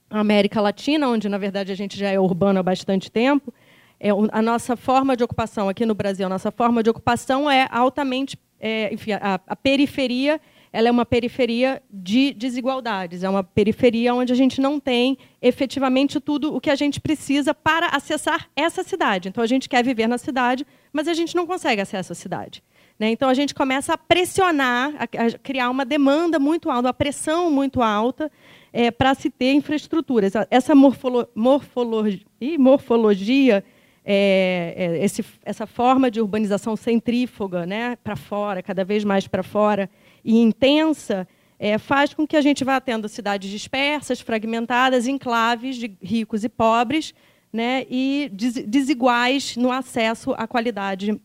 a 0.09 0.21
América 0.21 0.61
Latina, 0.61 1.09
onde, 1.09 1.29
na 1.29 1.39
verdade, 1.39 1.73
a 1.73 1.75
gente 1.75 1.99
já 1.99 2.09
é 2.09 2.19
urbano 2.19 2.61
há 2.61 2.63
bastante 2.63 3.11
tempo, 3.11 3.53
é, 3.99 4.11
a 4.33 4.43
nossa 4.43 4.77
forma 4.77 5.17
de 5.17 5.25
ocupação 5.25 5.69
aqui 5.69 5.87
no 5.87 5.95
Brasil, 5.95 6.27
a 6.27 6.29
nossa 6.29 6.51
forma 6.51 6.83
de 6.83 6.91
ocupação 6.91 7.51
é 7.51 7.67
altamente, 7.71 8.37
é, 8.61 8.93
enfim, 8.93 9.13
a, 9.13 9.41
a, 9.47 9.57
periferia, 9.57 10.41
ela 10.73 10.89
é 10.89 10.91
uma 10.91 11.07
periferia 11.07 11.83
de 11.91 12.35
desigualdades, 12.35 13.23
é 13.23 13.29
uma 13.29 13.43
periferia 13.43 14.15
onde 14.15 14.33
a 14.33 14.37
gente 14.37 14.61
não 14.61 14.79
tem 14.79 15.17
efetivamente 15.41 16.21
tudo 16.21 16.55
o 16.55 16.61
que 16.61 16.71
a 16.71 16.75
gente 16.75 17.01
precisa 17.01 17.55
para 17.55 17.89
acessar 17.89 18.49
essa 18.55 18.83
cidade. 18.83 19.29
Então 19.29 19.43
a 19.43 19.47
gente 19.47 19.69
quer 19.69 19.85
viver 19.85 20.07
na 20.07 20.19
cidade, 20.19 20.67
mas 20.93 21.09
a 21.09 21.15
gente 21.15 21.35
não 21.35 21.47
consegue 21.47 21.81
acesso 21.81 22.13
à 22.13 22.15
cidade. 22.15 22.63
Né? 22.99 23.11
Então 23.11 23.29
a 23.29 23.35
gente 23.35 23.55
começa 23.55 23.93
a 23.93 23.99
pressionar, 23.99 24.93
a, 24.99 25.39
criar 25.39 25.71
uma 25.71 25.85
demanda 25.85 26.39
muito 26.39 26.71
alta, 26.71 26.89
uma 26.89 26.95
pressão 26.95 27.51
muito 27.51 27.83
alta 27.83 28.31
é, 28.73 28.91
para 28.91 29.15
se 29.15 29.31
ter 29.31 29.53
infraestruturas. 29.53 30.33
Essa 30.51 30.75
morfolo, 30.75 31.29
morfologia, 31.35 32.25
morfologia 32.59 33.65
é, 34.05 34.75
é, 34.77 35.05
esse, 35.05 35.25
essa 35.45 35.67
forma 35.67 36.11
de 36.11 36.21
urbanização 36.21 36.77
centrífuga, 36.77 37.65
né, 37.65 37.97
para 38.05 38.17
fora, 38.17 38.63
cada 38.63 38.85
vez 38.85 39.03
mais 39.03 39.27
para 39.27 39.43
fora, 39.43 39.89
e 40.23 40.39
intensa, 40.39 41.27
é, 41.59 41.79
faz 41.79 42.13
com 42.13 42.27
que 42.27 42.37
a 42.37 42.43
gente 42.43 42.65
vá 42.65 42.79
tendo 42.81 43.09
cidades 43.09 43.51
dispersas, 43.51 44.21
fragmentadas, 44.21 45.07
enclaves 45.07 45.77
de 45.77 45.97
ricos 46.03 46.45
e 46.45 46.49
pobres, 46.51 47.15
né, 47.51 47.87
e 47.89 48.31
desiguais 48.67 49.57
no 49.57 49.73
acesso 49.73 50.35
à 50.37 50.47
qualidade 50.47 51.19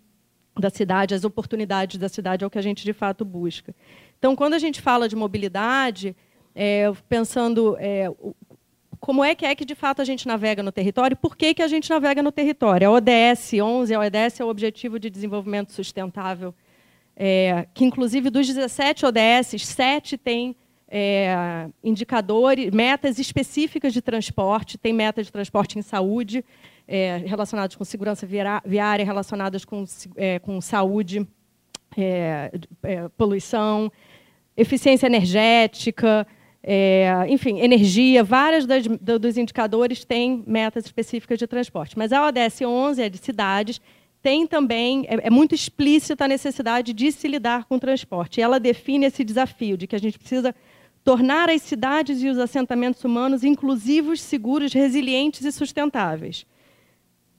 da 0.60 0.70
cidade, 0.70 1.16
às 1.16 1.24
oportunidades 1.24 1.98
da 1.98 2.10
cidade, 2.10 2.44
é 2.44 2.48
o 2.48 2.50
que 2.50 2.60
a 2.60 2.62
gente 2.62 2.84
de 2.84 2.94
fato 2.94 3.24
busca. 3.24 3.74
Então, 4.18 4.36
quando 4.36 4.54
a 4.54 4.60
gente 4.60 4.82
fala 4.82 5.08
de 5.08 5.16
mobilidade, 5.16 6.16
é, 6.54 6.92
pensando 7.08 7.78
é, 7.80 8.12
como 9.00 9.24
é 9.24 9.34
que 9.34 9.46
é 9.46 9.56
que 9.56 9.64
de 9.64 9.76
fato 9.76 10.02
a 10.02 10.06
gente 10.06 10.28
navega 10.28 10.62
no 10.62 10.72
território, 10.72 11.16
por 11.16 11.36
que, 11.36 11.54
que 11.54 11.62
a 11.62 11.68
gente 11.68 11.90
navega 11.90 12.22
no 12.22 12.32
território. 12.32 12.90
A 12.90 12.92
ODS 12.92 13.54
11, 13.54 13.94
a 13.94 14.00
ODS 14.00 14.40
é 14.40 14.44
o 14.44 14.50
Objetivo 14.50 15.00
de 15.00 15.10
Desenvolvimento 15.10 15.72
Sustentável, 15.72 16.54
é, 17.16 17.68
que 17.74 17.86
inclusive 17.86 18.30
dos 18.30 18.48
17 18.48 19.06
ODS, 19.06 19.62
7 19.62 20.18
tem 20.18 20.56
é, 20.90 21.68
indicadores, 21.84 22.72
metas 22.72 23.20
específicas 23.20 23.94
de 23.94 24.02
transporte, 24.02 24.78
tem 24.78 24.92
metas 24.92 25.28
de 25.28 25.32
transporte 25.32 25.78
em 25.78 25.82
saúde, 25.82 26.44
é, 26.90 27.18
relacionadas 27.18 27.76
com 27.76 27.86
segurança 27.86 28.28
viária, 28.66 29.06
relacionadas 29.06 29.64
com, 29.64 29.86
é, 30.16 30.40
com 30.40 30.60
saúde, 30.60 31.26
é, 31.96 32.52
é, 32.82 33.08
poluição, 33.10 33.92
eficiência 34.58 35.06
energética, 35.06 36.26
é, 36.64 37.26
enfim, 37.30 37.60
energia, 37.60 38.24
vários 38.24 38.66
dos 38.66 39.38
indicadores 39.38 40.04
têm 40.04 40.44
metas 40.48 40.86
específicas 40.86 41.38
de 41.38 41.46
transporte. 41.46 41.98
Mas 41.98 42.12
a 42.12 42.26
ODS 42.26 42.62
11 42.62 43.04
é 43.04 43.08
de 43.08 43.20
cidades, 43.20 43.80
tem 44.22 44.48
também, 44.48 45.06
é, 45.08 45.28
é, 45.28 45.30
muito 45.30 45.54
explícita 45.54 46.26
a 46.26 46.28
necessidade 46.28 46.92
de 46.92 47.12
se 47.12 47.28
lidar 47.28 47.66
com 47.66 47.76
o 47.76 47.80
transporte. 47.80 48.42
Ela 48.42 48.60
define 48.60 49.06
esse 49.06 49.24
desafio 49.24 49.78
de 49.78 49.86
que 49.86 49.96
a 49.96 50.00
gente 50.00 50.18
precisa 50.18 50.54
tornar 51.04 51.50
as 51.50 51.62
cidades 51.62 52.22
e 52.22 52.28
os 52.28 52.38
assentamentos 52.38 53.04
humanos 53.04 53.44
inclusivos, 53.44 54.20
seguros, 54.20 54.74
resilientes 54.74 55.46
e 55.46 55.52
sustentáveis. 55.52 56.46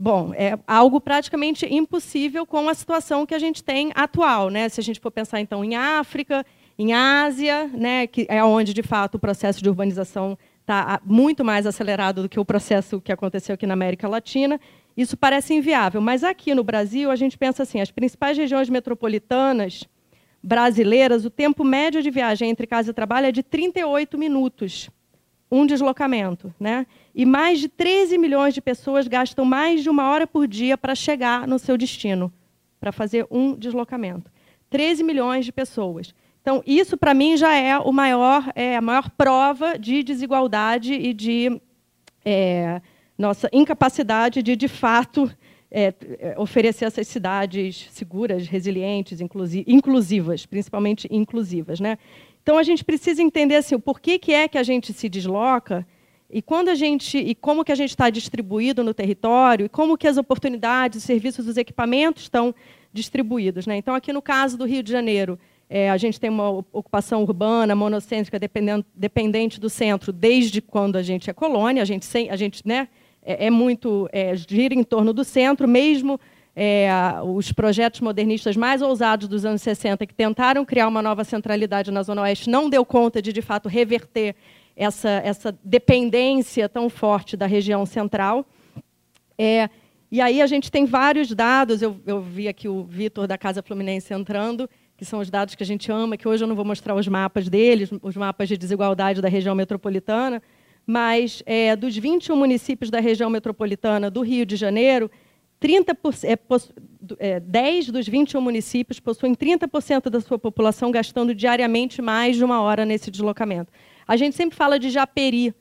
Bom, 0.02 0.32
é 0.34 0.58
algo 0.66 0.98
praticamente 0.98 1.66
impossível 1.66 2.46
com 2.46 2.70
a 2.70 2.74
situação 2.74 3.26
que 3.26 3.34
a 3.34 3.38
gente 3.38 3.62
tem 3.62 3.92
atual. 3.94 4.48
Né? 4.48 4.66
Se 4.70 4.80
a 4.80 4.82
gente 4.82 4.98
for 4.98 5.10
pensar, 5.10 5.40
então, 5.40 5.62
em 5.62 5.76
África, 5.76 6.42
em 6.78 6.94
Ásia, 6.94 7.66
né, 7.66 8.06
que 8.06 8.24
é 8.30 8.42
onde, 8.42 8.72
de 8.72 8.82
fato, 8.82 9.16
o 9.16 9.18
processo 9.18 9.62
de 9.62 9.68
urbanização 9.68 10.38
está 10.62 10.98
muito 11.04 11.44
mais 11.44 11.66
acelerado 11.66 12.22
do 12.22 12.30
que 12.30 12.40
o 12.40 12.44
processo 12.46 12.98
que 12.98 13.12
aconteceu 13.12 13.54
aqui 13.54 13.66
na 13.66 13.74
América 13.74 14.08
Latina, 14.08 14.58
isso 14.96 15.18
parece 15.18 15.52
inviável. 15.52 16.00
Mas 16.00 16.24
aqui 16.24 16.54
no 16.54 16.64
Brasil, 16.64 17.10
a 17.10 17.16
gente 17.16 17.36
pensa 17.36 17.64
assim, 17.64 17.78
as 17.78 17.90
principais 17.90 18.38
regiões 18.38 18.70
metropolitanas 18.70 19.84
brasileiras, 20.42 21.26
o 21.26 21.30
tempo 21.30 21.62
médio 21.62 22.02
de 22.02 22.10
viagem 22.10 22.48
entre 22.48 22.66
casa 22.66 22.90
e 22.90 22.94
trabalho 22.94 23.26
é 23.26 23.32
de 23.32 23.42
38 23.42 24.16
minutos, 24.16 24.88
um 25.52 25.66
deslocamento. 25.66 26.54
Né? 26.58 26.86
E 27.14 27.26
mais 27.26 27.58
de 27.58 27.68
13 27.68 28.16
milhões 28.18 28.54
de 28.54 28.60
pessoas 28.60 29.08
gastam 29.08 29.44
mais 29.44 29.82
de 29.82 29.90
uma 29.90 30.08
hora 30.10 30.26
por 30.26 30.46
dia 30.46 30.78
para 30.78 30.94
chegar 30.94 31.46
no 31.46 31.58
seu 31.58 31.76
destino, 31.76 32.32
para 32.78 32.92
fazer 32.92 33.26
um 33.30 33.54
deslocamento. 33.56 34.30
13 34.70 35.02
milhões 35.02 35.44
de 35.44 35.52
pessoas. 35.52 36.14
Então, 36.40 36.62
isso, 36.66 36.96
para 36.96 37.12
mim, 37.12 37.36
já 37.36 37.54
é, 37.54 37.78
maior, 37.92 38.50
é 38.54 38.76
a 38.76 38.80
maior 38.80 39.10
prova 39.10 39.78
de 39.78 40.02
desigualdade 40.02 40.94
e 40.94 41.12
de 41.12 41.60
é, 42.24 42.80
nossa 43.18 43.48
incapacidade 43.52 44.42
de, 44.42 44.56
de 44.56 44.68
fato, 44.68 45.30
é 45.70 45.94
oferecer 46.36 46.86
essas 46.86 47.06
cidades 47.06 47.88
seguras, 47.90 48.46
resilientes, 48.46 49.20
inclusivas, 49.20 50.46
principalmente 50.46 51.06
inclusivas. 51.10 51.78
Né? 51.78 51.98
Então, 52.42 52.56
a 52.56 52.62
gente 52.62 52.84
precisa 52.84 53.22
entender 53.22 53.56
assim, 53.56 53.74
o 53.74 53.80
porquê 53.80 54.18
que 54.18 54.32
é 54.32 54.48
que 54.48 54.56
a 54.56 54.62
gente 54.62 54.92
se 54.92 55.08
desloca 55.08 55.86
e 56.32 56.40
quando 56.40 56.68
a 56.68 56.74
gente 56.74 57.18
e 57.18 57.34
como 57.34 57.64
que 57.64 57.72
a 57.72 57.74
gente 57.74 57.90
está 57.90 58.08
distribuído 58.08 58.84
no 58.84 58.94
território 58.94 59.66
e 59.66 59.68
como 59.68 59.98
que 59.98 60.06
as 60.06 60.16
oportunidades, 60.16 60.98
os 60.98 61.04
serviços, 61.04 61.46
os 61.46 61.56
equipamentos 61.56 62.24
estão 62.24 62.54
distribuídos. 62.92 63.66
Né? 63.66 63.76
Então, 63.76 63.94
aqui 63.94 64.12
no 64.12 64.22
caso 64.22 64.56
do 64.56 64.64
Rio 64.64 64.82
de 64.82 64.90
Janeiro, 64.92 65.38
é, 65.68 65.90
a 65.90 65.96
gente 65.96 66.18
tem 66.18 66.30
uma 66.30 66.48
ocupação 66.50 67.22
urbana, 67.22 67.74
monocêntrica, 67.74 68.38
dependente 68.94 69.60
do 69.60 69.70
centro, 69.70 70.12
desde 70.12 70.60
quando 70.60 70.96
a 70.96 71.02
gente 71.02 71.30
é 71.30 71.32
colônia. 71.32 71.82
A 71.82 71.86
gente, 71.86 72.06
a 72.28 72.36
gente 72.36 72.66
né, 72.66 72.88
é, 73.22 73.46
é 73.46 73.50
muito 73.50 74.08
é, 74.12 74.34
gira 74.34 74.74
em 74.74 74.82
torno 74.82 75.12
do 75.12 75.22
centro, 75.22 75.68
mesmo 75.68 76.18
é, 76.56 76.88
os 77.24 77.52
projetos 77.52 78.00
modernistas 78.00 78.56
mais 78.56 78.82
ousados 78.82 79.28
dos 79.28 79.44
anos 79.44 79.62
60, 79.62 80.04
que 80.06 80.14
tentaram 80.14 80.64
criar 80.64 80.88
uma 80.88 81.00
nova 81.00 81.22
centralidade 81.22 81.90
na 81.90 82.02
Zona 82.02 82.22
Oeste, 82.22 82.50
não 82.50 82.68
deu 82.68 82.84
conta 82.84 83.22
de, 83.22 83.32
de 83.32 83.40
fato, 83.42 83.68
reverter 83.68 84.34
essa, 84.80 85.10
essa 85.10 85.58
dependência 85.62 86.66
tão 86.66 86.88
forte 86.88 87.36
da 87.36 87.44
região 87.44 87.84
central. 87.84 88.46
É, 89.36 89.68
e 90.10 90.22
aí 90.22 90.40
a 90.40 90.46
gente 90.46 90.72
tem 90.72 90.86
vários 90.86 91.34
dados, 91.34 91.82
eu, 91.82 92.00
eu 92.06 92.22
vi 92.22 92.48
aqui 92.48 92.66
o 92.66 92.82
Vitor 92.82 93.26
da 93.26 93.36
Casa 93.36 93.62
Fluminense 93.62 94.14
entrando, 94.14 94.68
que 94.96 95.04
são 95.04 95.20
os 95.20 95.28
dados 95.28 95.54
que 95.54 95.62
a 95.62 95.66
gente 95.66 95.92
ama, 95.92 96.16
que 96.16 96.26
hoje 96.26 96.44
eu 96.44 96.48
não 96.48 96.56
vou 96.56 96.64
mostrar 96.64 96.94
os 96.94 97.06
mapas 97.06 97.46
deles, 97.46 97.90
os 98.00 98.16
mapas 98.16 98.48
de 98.48 98.56
desigualdade 98.56 99.20
da 99.20 99.28
região 99.28 99.54
metropolitana, 99.54 100.42
mas 100.86 101.42
é, 101.44 101.76
dos 101.76 101.94
21 101.94 102.34
municípios 102.34 102.90
da 102.90 103.00
região 103.00 103.28
metropolitana 103.28 104.10
do 104.10 104.22
Rio 104.22 104.46
de 104.46 104.56
Janeiro, 104.56 105.10
30%, 105.60 106.24
é, 107.18 107.32
é, 107.32 107.40
10 107.40 107.90
dos 107.90 108.08
21 108.08 108.40
municípios 108.40 108.98
possuem 108.98 109.34
30% 109.34 110.08
da 110.08 110.22
sua 110.22 110.38
população 110.38 110.90
gastando 110.90 111.34
diariamente 111.34 112.00
mais 112.00 112.36
de 112.36 112.44
uma 112.44 112.62
hora 112.62 112.86
nesse 112.86 113.10
deslocamento. 113.10 113.70
A 114.10 114.16
gente 114.16 114.34
sempre 114.34 114.56
fala 114.56 114.76
de 114.76 114.90
Japeri. 114.90 115.54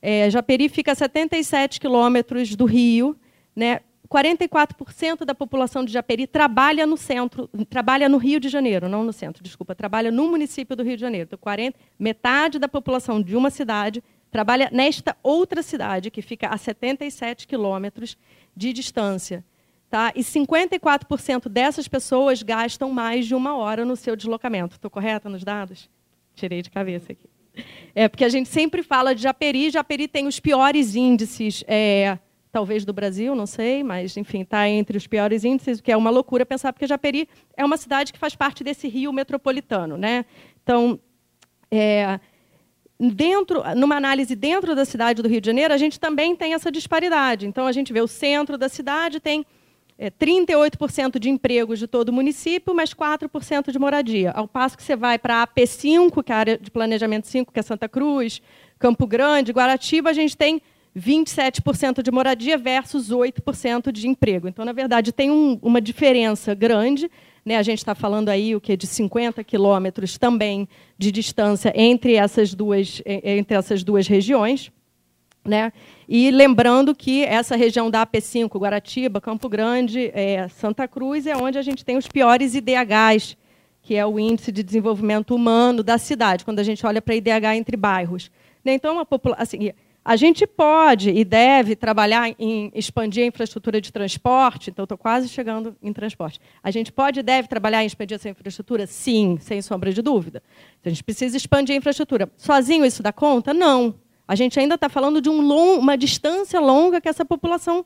É, 0.00 0.30
Japeri 0.30 0.68
fica 0.68 0.92
a 0.92 0.94
77 0.94 1.80
quilômetros 1.80 2.54
do 2.54 2.64
Rio, 2.64 3.16
né, 3.56 3.80
44% 4.08 5.24
da 5.24 5.34
população 5.34 5.84
de 5.84 5.92
Japeri 5.92 6.24
trabalha 6.24 6.86
no 6.86 6.96
centro, 6.96 7.50
trabalha 7.68 8.08
no 8.08 8.16
Rio 8.16 8.38
de 8.38 8.48
Janeiro, 8.48 8.88
não 8.88 9.02
no 9.02 9.12
centro, 9.12 9.42
desculpa, 9.42 9.74
trabalha 9.74 10.12
no 10.12 10.28
município 10.28 10.76
do 10.76 10.84
Rio 10.84 10.94
de 10.94 11.00
Janeiro. 11.00 11.26
Então, 11.26 11.36
40, 11.36 11.76
metade 11.98 12.60
da 12.60 12.68
população 12.68 13.20
de 13.20 13.34
uma 13.34 13.50
cidade 13.50 14.04
trabalha 14.30 14.70
nesta 14.72 15.16
outra 15.20 15.60
cidade, 15.60 16.08
que 16.08 16.22
fica 16.22 16.46
a 16.46 16.56
77 16.56 17.44
quilômetros 17.44 18.16
de 18.56 18.72
distância. 18.72 19.44
Tá? 19.90 20.12
E 20.14 20.20
54% 20.20 21.48
dessas 21.48 21.88
pessoas 21.88 22.40
gastam 22.40 22.92
mais 22.92 23.26
de 23.26 23.34
uma 23.34 23.56
hora 23.56 23.84
no 23.84 23.96
seu 23.96 24.14
deslocamento. 24.14 24.76
Estou 24.76 24.92
correta 24.92 25.28
nos 25.28 25.42
dados? 25.42 25.90
Tirei 26.36 26.62
de 26.62 26.70
cabeça 26.70 27.10
aqui. 27.10 27.35
É, 27.94 28.08
porque 28.08 28.24
a 28.24 28.28
gente 28.28 28.48
sempre 28.48 28.82
fala 28.82 29.14
de 29.14 29.22
Japeri, 29.22 29.70
Japeri 29.70 30.06
tem 30.06 30.26
os 30.26 30.38
piores 30.38 30.94
índices 30.94 31.64
é, 31.66 32.18
talvez 32.52 32.84
do 32.84 32.92
Brasil, 32.92 33.34
não 33.34 33.46
sei, 33.46 33.82
mas 33.82 34.16
enfim, 34.16 34.40
está 34.40 34.68
entre 34.68 34.96
os 34.96 35.06
piores 35.06 35.44
índices, 35.44 35.78
o 35.78 35.82
que 35.82 35.92
é 35.92 35.96
uma 35.96 36.10
loucura 36.10 36.46
pensar, 36.46 36.72
porque 36.72 36.86
Japeri 36.86 37.28
é 37.56 37.64
uma 37.64 37.76
cidade 37.76 38.12
que 38.12 38.18
faz 38.18 38.34
parte 38.34 38.64
desse 38.64 38.88
rio 38.88 39.12
metropolitano. 39.12 39.98
Né? 39.98 40.24
Então, 40.62 40.98
é, 41.70 42.18
dentro, 42.98 43.62
numa 43.74 43.96
análise 43.96 44.34
dentro 44.34 44.74
da 44.74 44.84
cidade 44.84 45.22
do 45.22 45.28
Rio 45.28 45.40
de 45.40 45.46
Janeiro, 45.46 45.74
a 45.74 45.76
gente 45.76 46.00
também 46.00 46.34
tem 46.34 46.54
essa 46.54 46.72
disparidade. 46.72 47.46
Então, 47.46 47.66
a 47.66 47.72
gente 47.72 47.92
vê 47.92 48.00
o 48.00 48.08
centro 48.08 48.56
da 48.56 48.68
cidade 48.68 49.20
tem 49.20 49.44
é, 49.98 50.10
38% 50.10 51.18
de 51.18 51.30
empregos 51.30 51.78
de 51.78 51.86
todo 51.86 52.10
o 52.10 52.12
município, 52.12 52.74
mas 52.74 52.92
4% 52.92 53.70
de 53.70 53.78
moradia. 53.78 54.30
Ao 54.32 54.46
passo 54.46 54.76
que 54.76 54.82
você 54.82 54.96
vai 54.96 55.18
para 55.18 55.42
a 55.42 55.46
AP5, 55.46 56.22
que 56.22 56.32
é 56.32 56.34
a 56.34 56.38
área 56.38 56.58
de 56.58 56.70
planejamento 56.70 57.26
5, 57.26 57.52
que 57.52 57.58
é 57.58 57.62
Santa 57.62 57.88
Cruz, 57.88 58.42
Campo 58.78 59.06
Grande, 59.06 59.52
Guaratiba, 59.52 60.10
a 60.10 60.12
gente 60.12 60.36
tem 60.36 60.60
27% 60.96 62.02
de 62.02 62.10
moradia 62.10 62.56
versus 62.56 63.10
8% 63.10 63.92
de 63.92 64.08
emprego. 64.08 64.48
Então, 64.48 64.64
na 64.64 64.72
verdade, 64.72 65.12
tem 65.12 65.30
um, 65.30 65.58
uma 65.62 65.80
diferença 65.80 66.54
grande. 66.54 67.10
Né? 67.44 67.56
A 67.56 67.62
gente 67.62 67.78
está 67.78 67.94
falando 67.94 68.30
aí 68.30 68.56
o 68.56 68.60
que 68.60 68.76
de 68.76 68.86
50 68.86 69.44
quilômetros 69.44 70.16
também 70.16 70.68
de 70.98 71.12
distância 71.12 71.72
entre 71.74 72.14
essas 72.14 72.54
duas, 72.54 73.02
entre 73.04 73.56
essas 73.56 73.84
duas 73.84 74.06
regiões. 74.06 74.72
Né? 75.46 75.72
E 76.08 76.30
lembrando 76.30 76.94
que 76.94 77.24
essa 77.24 77.56
região 77.56 77.90
da 77.90 78.04
AP5, 78.04 78.58
Guaratiba, 78.58 79.20
Campo 79.20 79.48
Grande, 79.48 80.10
é, 80.12 80.48
Santa 80.48 80.88
Cruz, 80.88 81.26
é 81.26 81.36
onde 81.36 81.56
a 81.56 81.62
gente 81.62 81.84
tem 81.84 81.96
os 81.96 82.08
piores 82.08 82.54
IDHs, 82.54 83.36
que 83.80 83.94
é 83.94 84.04
o 84.04 84.18
Índice 84.18 84.50
de 84.50 84.62
Desenvolvimento 84.62 85.34
Humano 85.34 85.82
da 85.82 85.98
cidade, 85.98 86.44
quando 86.44 86.58
a 86.58 86.64
gente 86.64 86.84
olha 86.84 87.00
para 87.00 87.14
IDH 87.14 87.54
entre 87.56 87.76
bairros. 87.76 88.30
Né? 88.64 88.74
Então, 88.74 89.04
população. 89.06 89.42
Assim, 89.42 89.70
a 90.04 90.14
gente 90.14 90.46
pode 90.46 91.10
e 91.10 91.24
deve 91.24 91.74
trabalhar 91.74 92.32
em 92.38 92.70
expandir 92.72 93.24
a 93.24 93.26
infraestrutura 93.26 93.80
de 93.80 93.92
transporte, 93.92 94.70
então 94.70 94.84
estou 94.84 94.96
quase 94.96 95.28
chegando 95.28 95.76
em 95.82 95.92
transporte. 95.92 96.38
A 96.62 96.70
gente 96.70 96.92
pode 96.92 97.18
e 97.18 97.22
deve 97.24 97.48
trabalhar 97.48 97.82
em 97.82 97.86
expandir 97.86 98.14
essa 98.14 98.28
infraestrutura? 98.28 98.86
Sim, 98.86 99.36
sem 99.40 99.60
sombra 99.60 99.92
de 99.92 100.00
dúvida. 100.00 100.40
A 100.84 100.88
gente 100.88 101.02
precisa 101.02 101.36
expandir 101.36 101.74
a 101.74 101.78
infraestrutura. 101.78 102.30
Sozinho 102.36 102.84
isso 102.84 103.02
dá 103.02 103.12
conta? 103.12 103.52
Não. 103.52 103.96
A 104.26 104.34
gente 104.34 104.58
ainda 104.58 104.74
está 104.74 104.88
falando 104.88 105.20
de 105.20 105.28
um 105.28 105.40
long, 105.40 105.78
uma 105.78 105.96
distância 105.96 106.60
longa 106.60 107.00
que 107.00 107.08
essa 107.08 107.24
população 107.24 107.84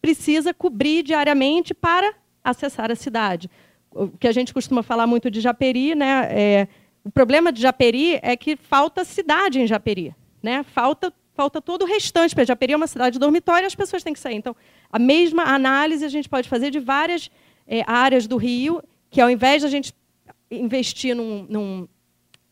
precisa 0.00 0.52
cobrir 0.54 1.02
diariamente 1.02 1.74
para 1.74 2.14
acessar 2.42 2.90
a 2.90 2.96
cidade. 2.96 3.50
O 3.94 4.08
que 4.08 4.26
a 4.26 4.32
gente 4.32 4.54
costuma 4.54 4.82
falar 4.82 5.06
muito 5.06 5.30
de 5.30 5.40
Japeri, 5.40 5.94
né? 5.94 6.28
É, 6.30 6.68
o 7.04 7.10
problema 7.10 7.52
de 7.52 7.60
Japeri 7.60 8.18
é 8.22 8.36
que 8.36 8.56
falta 8.56 9.04
cidade 9.04 9.60
em 9.60 9.66
Japeri. 9.66 10.14
Né? 10.42 10.62
Falta 10.62 11.12
falta 11.34 11.60
todo 11.60 11.82
o 11.82 11.86
restante. 11.86 12.34
Porque 12.34 12.46
Japeri 12.46 12.72
é 12.72 12.76
uma 12.76 12.86
cidade 12.86 13.18
dormitória, 13.18 13.66
as 13.66 13.74
pessoas 13.74 14.02
têm 14.02 14.12
que 14.12 14.20
sair. 14.20 14.36
Então, 14.36 14.54
a 14.90 14.98
mesma 14.98 15.44
análise 15.44 16.04
a 16.04 16.08
gente 16.08 16.28
pode 16.28 16.48
fazer 16.48 16.70
de 16.70 16.78
várias 16.78 17.30
é, 17.66 17.82
áreas 17.86 18.26
do 18.26 18.36
Rio, 18.36 18.82
que 19.10 19.20
ao 19.20 19.30
invés 19.30 19.62
de 19.62 19.66
a 19.66 19.70
gente 19.70 19.94
investir 20.50 21.16
num, 21.16 21.46
num 21.48 21.88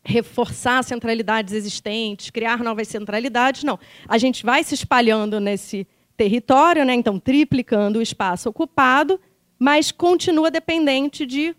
reforçar 0.03 0.83
centralidades 0.83 1.53
existentes, 1.53 2.29
criar 2.29 2.63
novas 2.63 2.87
centralidades, 2.87 3.63
não. 3.63 3.79
A 4.07 4.17
gente 4.17 4.43
vai 4.43 4.63
se 4.63 4.73
espalhando 4.73 5.39
nesse 5.39 5.87
território, 6.17 6.85
né? 6.85 6.93
então 6.93 7.19
triplicando 7.19 7.99
o 7.99 8.01
espaço 8.01 8.49
ocupado, 8.49 9.19
mas 9.57 9.91
continua 9.91 10.51
dependente 10.51 11.25
de 11.25 11.55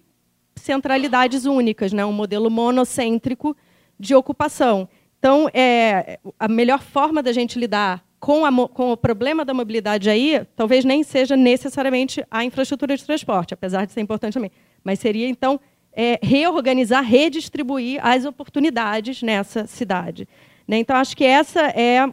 centralidades 0.57 1.45
únicas, 1.45 1.93
né? 1.93 2.05
um 2.05 2.13
modelo 2.13 2.51
monocêntrico 2.51 3.57
de 3.99 4.15
ocupação. 4.15 4.89
Então, 5.19 5.49
é, 5.55 6.19
a 6.39 6.49
melhor 6.49 6.83
forma 6.83 7.23
da 7.23 7.33
gente 7.33 7.59
lidar 7.59 8.05
com, 8.19 8.45
a, 8.45 8.69
com, 8.69 8.93
o 8.93 8.97
problema 8.97 9.45
da 9.45 9.53
mobilidade 9.53 10.09
aí, 10.11 10.45
talvez 10.55 10.85
nem 10.85 11.03
seja 11.03 11.37
necessariamente 11.37 12.25
a 12.31 12.45
infraestrutura 12.45 12.97
de 12.97 13.05
transporte, 13.05 13.55
apesar 13.55 13.85
de 13.85 13.93
ser 13.93 14.01
importante 14.01 14.35
também, 14.35 14.53
mas 14.85 15.01
seria, 15.01 15.29
então, 15.29 15.61
é, 15.93 16.19
reorganizar, 16.23 17.05
redistribuir 17.05 18.05
as 18.05 18.25
oportunidades 18.25 19.23
nessa 19.23 19.67
cidade. 19.67 20.27
Né? 20.67 20.79
Então, 20.79 20.97
acho 20.97 21.17
que 21.17 21.25
essa 21.25 21.61
é, 21.69 22.09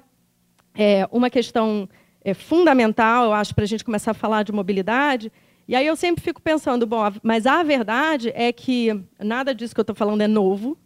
é 0.76 1.08
uma 1.12 1.30
questão 1.30 1.88
é, 2.24 2.34
fundamental, 2.34 3.26
eu 3.26 3.34
acho, 3.34 3.56
para 3.56 3.64
a 3.64 3.68
gente 3.68 3.86
começar 3.86 4.12
a 4.12 4.16
falar 4.16 4.44
de 4.44 4.52
mobilidade. 4.52 5.32
E 5.68 5.76
aí 5.76 5.86
eu 5.86 5.96
sempre 5.96 6.24
fico 6.24 6.42
pensando, 6.42 6.86
bom, 6.86 7.00
mas 7.24 7.46
a 7.46 7.64
verdade 7.64 8.32
é 8.36 8.52
que 8.52 9.00
nada 9.20 9.54
disso 9.54 9.74
que 9.74 9.80
eu 9.80 9.84
estou 9.84 9.96
falando 9.96 10.22
é 10.22 10.28
novo, 10.28 10.78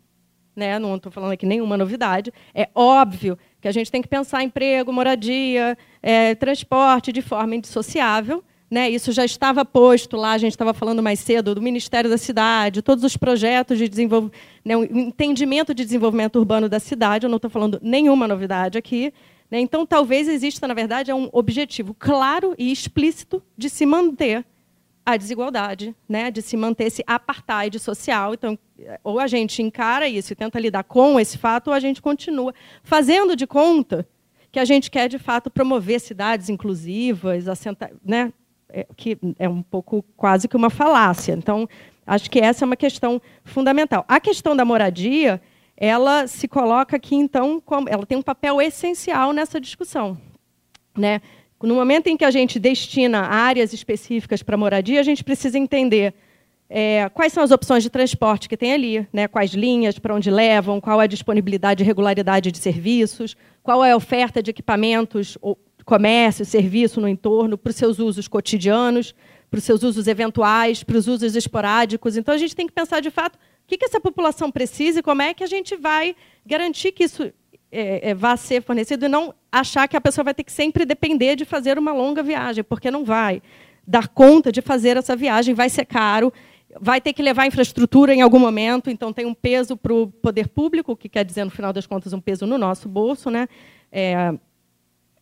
né? 0.55 0.77
não 0.77 0.97
estou 0.97 1.11
falando 1.11 1.31
aqui 1.31 1.45
nenhuma 1.45 1.77
novidade. 1.77 2.31
É 2.53 2.69
óbvio 2.75 3.37
que 3.59 3.67
a 3.67 3.71
gente 3.71 3.91
tem 3.91 4.01
que 4.01 4.07
pensar 4.07 4.43
emprego, 4.43 4.91
moradia, 4.91 5.77
é, 6.01 6.35
transporte 6.35 7.11
de 7.11 7.21
forma 7.21 7.55
indissociável. 7.55 8.43
Né? 8.73 8.89
Isso 8.89 9.11
já 9.11 9.23
estava 9.23 9.63
posto 9.63 10.17
lá, 10.17 10.31
a 10.31 10.37
gente 10.39 10.53
estava 10.53 10.73
falando 10.73 11.03
mais 11.03 11.19
cedo, 11.19 11.53
do 11.53 11.61
Ministério 11.61 12.09
da 12.09 12.17
Cidade, 12.17 12.81
todos 12.81 13.03
os 13.03 13.15
projetos 13.15 13.77
de 13.77 13.87
desenvolvimento, 13.87 14.35
né, 14.65 14.75
o 14.75 14.83
entendimento 14.83 15.75
de 15.75 15.85
desenvolvimento 15.85 16.39
urbano 16.39 16.67
da 16.67 16.79
cidade, 16.79 17.27
eu 17.27 17.29
não 17.29 17.35
estou 17.35 17.51
falando 17.51 17.79
nenhuma 17.83 18.27
novidade 18.27 18.75
aqui. 18.75 19.13
Né? 19.51 19.59
Então, 19.59 19.85
talvez 19.85 20.27
exista, 20.27 20.67
na 20.67 20.73
verdade, 20.73 21.11
é 21.11 21.13
um 21.13 21.29
objetivo 21.31 21.95
claro 21.99 22.55
e 22.57 22.71
explícito 22.71 23.43
de 23.55 23.69
se 23.69 23.85
manter 23.85 24.43
a 25.05 25.17
desigualdade, 25.17 25.95
né, 26.09 26.31
de 26.31 26.41
se 26.41 26.57
manter 26.57 26.85
esse 26.85 27.03
apartheid 27.05 27.77
social. 27.77 28.33
Então, 28.33 28.57
ou 29.03 29.19
a 29.19 29.27
gente 29.27 29.61
encara 29.61 30.07
isso 30.07 30.33
e 30.33 30.35
tenta 30.35 30.59
lidar 30.59 30.83
com 30.83 31.19
esse 31.19 31.37
fato, 31.37 31.67
ou 31.67 31.75
a 31.75 31.79
gente 31.79 32.01
continua 32.01 32.51
fazendo 32.81 33.35
de 33.35 33.45
conta 33.45 34.07
que 34.51 34.57
a 34.59 34.65
gente 34.65 34.89
quer, 34.89 35.07
de 35.07 35.19
fato, 35.19 35.51
promover 35.51 35.99
cidades 35.99 36.49
inclusivas, 36.49 37.47
assenta, 37.47 37.91
né, 38.03 38.33
que 38.95 39.17
é 39.37 39.47
um 39.47 39.61
pouco 39.61 40.03
quase 40.17 40.47
que 40.47 40.55
uma 40.55 40.69
falácia. 40.69 41.33
Então, 41.33 41.67
acho 42.05 42.29
que 42.29 42.39
essa 42.39 42.63
é 42.63 42.65
uma 42.65 42.75
questão 42.75 43.21
fundamental. 43.43 44.03
A 44.07 44.19
questão 44.19 44.55
da 44.55 44.65
moradia, 44.65 45.41
ela 45.77 46.27
se 46.27 46.47
coloca 46.47 46.95
aqui, 46.95 47.15
então, 47.15 47.61
como, 47.61 47.87
ela 47.89 48.05
tem 48.05 48.17
um 48.17 48.21
papel 48.21 48.61
essencial 48.61 49.31
nessa 49.31 49.59
discussão. 49.59 50.17
Né? 50.97 51.21
No 51.61 51.75
momento 51.75 52.07
em 52.07 52.17
que 52.17 52.25
a 52.25 52.31
gente 52.31 52.59
destina 52.59 53.21
áreas 53.21 53.71
específicas 53.71 54.43
para 54.43 54.57
moradia, 54.57 54.99
a 54.99 55.03
gente 55.03 55.23
precisa 55.23 55.57
entender 55.57 56.13
é, 56.69 57.07
quais 57.09 57.31
são 57.31 57.43
as 57.43 57.51
opções 57.51 57.83
de 57.83 57.89
transporte 57.89 58.49
que 58.49 58.57
tem 58.57 58.73
ali, 58.73 59.07
né, 59.13 59.27
quais 59.27 59.51
linhas, 59.51 59.99
para 59.99 60.15
onde 60.15 60.31
levam, 60.31 60.81
qual 60.81 60.99
é 60.99 61.03
a 61.03 61.07
disponibilidade 61.07 61.83
e 61.83 61.85
regularidade 61.85 62.51
de 62.51 62.57
serviços, 62.57 63.37
qual 63.61 63.85
é 63.85 63.91
a 63.91 63.95
oferta 63.95 64.41
de 64.41 64.49
equipamentos, 64.49 65.37
ou 65.41 65.57
comércio, 65.83 66.45
serviço 66.45 66.99
no 67.01 67.07
entorno, 67.07 67.57
para 67.57 67.69
os 67.69 67.75
seus 67.75 67.99
usos 67.99 68.27
cotidianos, 68.27 69.13
para 69.49 69.57
os 69.57 69.63
seus 69.63 69.83
usos 69.83 70.07
eventuais, 70.07 70.83
para 70.83 70.97
os 70.97 71.07
usos 71.07 71.35
esporádicos. 71.35 72.17
Então, 72.17 72.33
a 72.33 72.37
gente 72.37 72.55
tem 72.55 72.65
que 72.65 72.73
pensar, 72.73 73.01
de 73.01 73.11
fato, 73.11 73.35
o 73.35 73.67
que, 73.67 73.83
essa 73.85 73.99
população 73.99 74.51
precisa 74.51 74.99
e 74.99 75.03
como 75.03 75.21
é 75.21 75.33
que 75.33 75.43
a 75.43 75.47
gente 75.47 75.75
vai 75.75 76.15
garantir 76.45 76.91
que 76.91 77.03
isso 77.03 77.31
é, 77.71 78.09
é, 78.09 78.13
vá 78.13 78.35
ser 78.35 78.61
fornecido 78.61 79.05
e 79.05 79.07
não 79.09 79.33
achar 79.51 79.87
que 79.87 79.95
a 79.95 80.01
pessoa 80.01 80.25
vai 80.25 80.33
ter 80.33 80.43
que 80.43 80.51
sempre 80.51 80.85
depender 80.85 81.35
de 81.35 81.45
fazer 81.45 81.77
uma 81.77 81.93
longa 81.93 82.21
viagem, 82.21 82.63
porque 82.63 82.91
não 82.91 83.03
vai 83.05 83.41
dar 83.85 84.07
conta 84.07 84.51
de 84.51 84.61
fazer 84.61 84.97
essa 84.97 85.15
viagem, 85.15 85.53
vai 85.53 85.69
ser 85.69 85.85
caro, 85.85 86.31
vai 86.79 86.99
ter 86.99 87.13
que 87.13 87.21
levar 87.21 87.45
infraestrutura 87.45 88.13
em 88.13 88.21
algum 88.21 88.39
momento, 88.39 88.89
então 88.89 89.13
tem 89.13 89.25
um 89.25 89.33
peso 89.33 89.77
para 89.77 89.93
o 89.93 90.07
poder 90.07 90.47
público, 90.47 90.95
que 90.95 91.09
quer 91.09 91.23
dizer, 91.23 91.43
no 91.43 91.51
final 91.51 91.73
das 91.73 91.85
contas, 91.85 92.13
um 92.13 92.21
peso 92.21 92.45
no 92.45 92.57
nosso 92.57 92.87
bolso, 92.89 93.29
né? 93.29 93.47
É, 93.91 94.33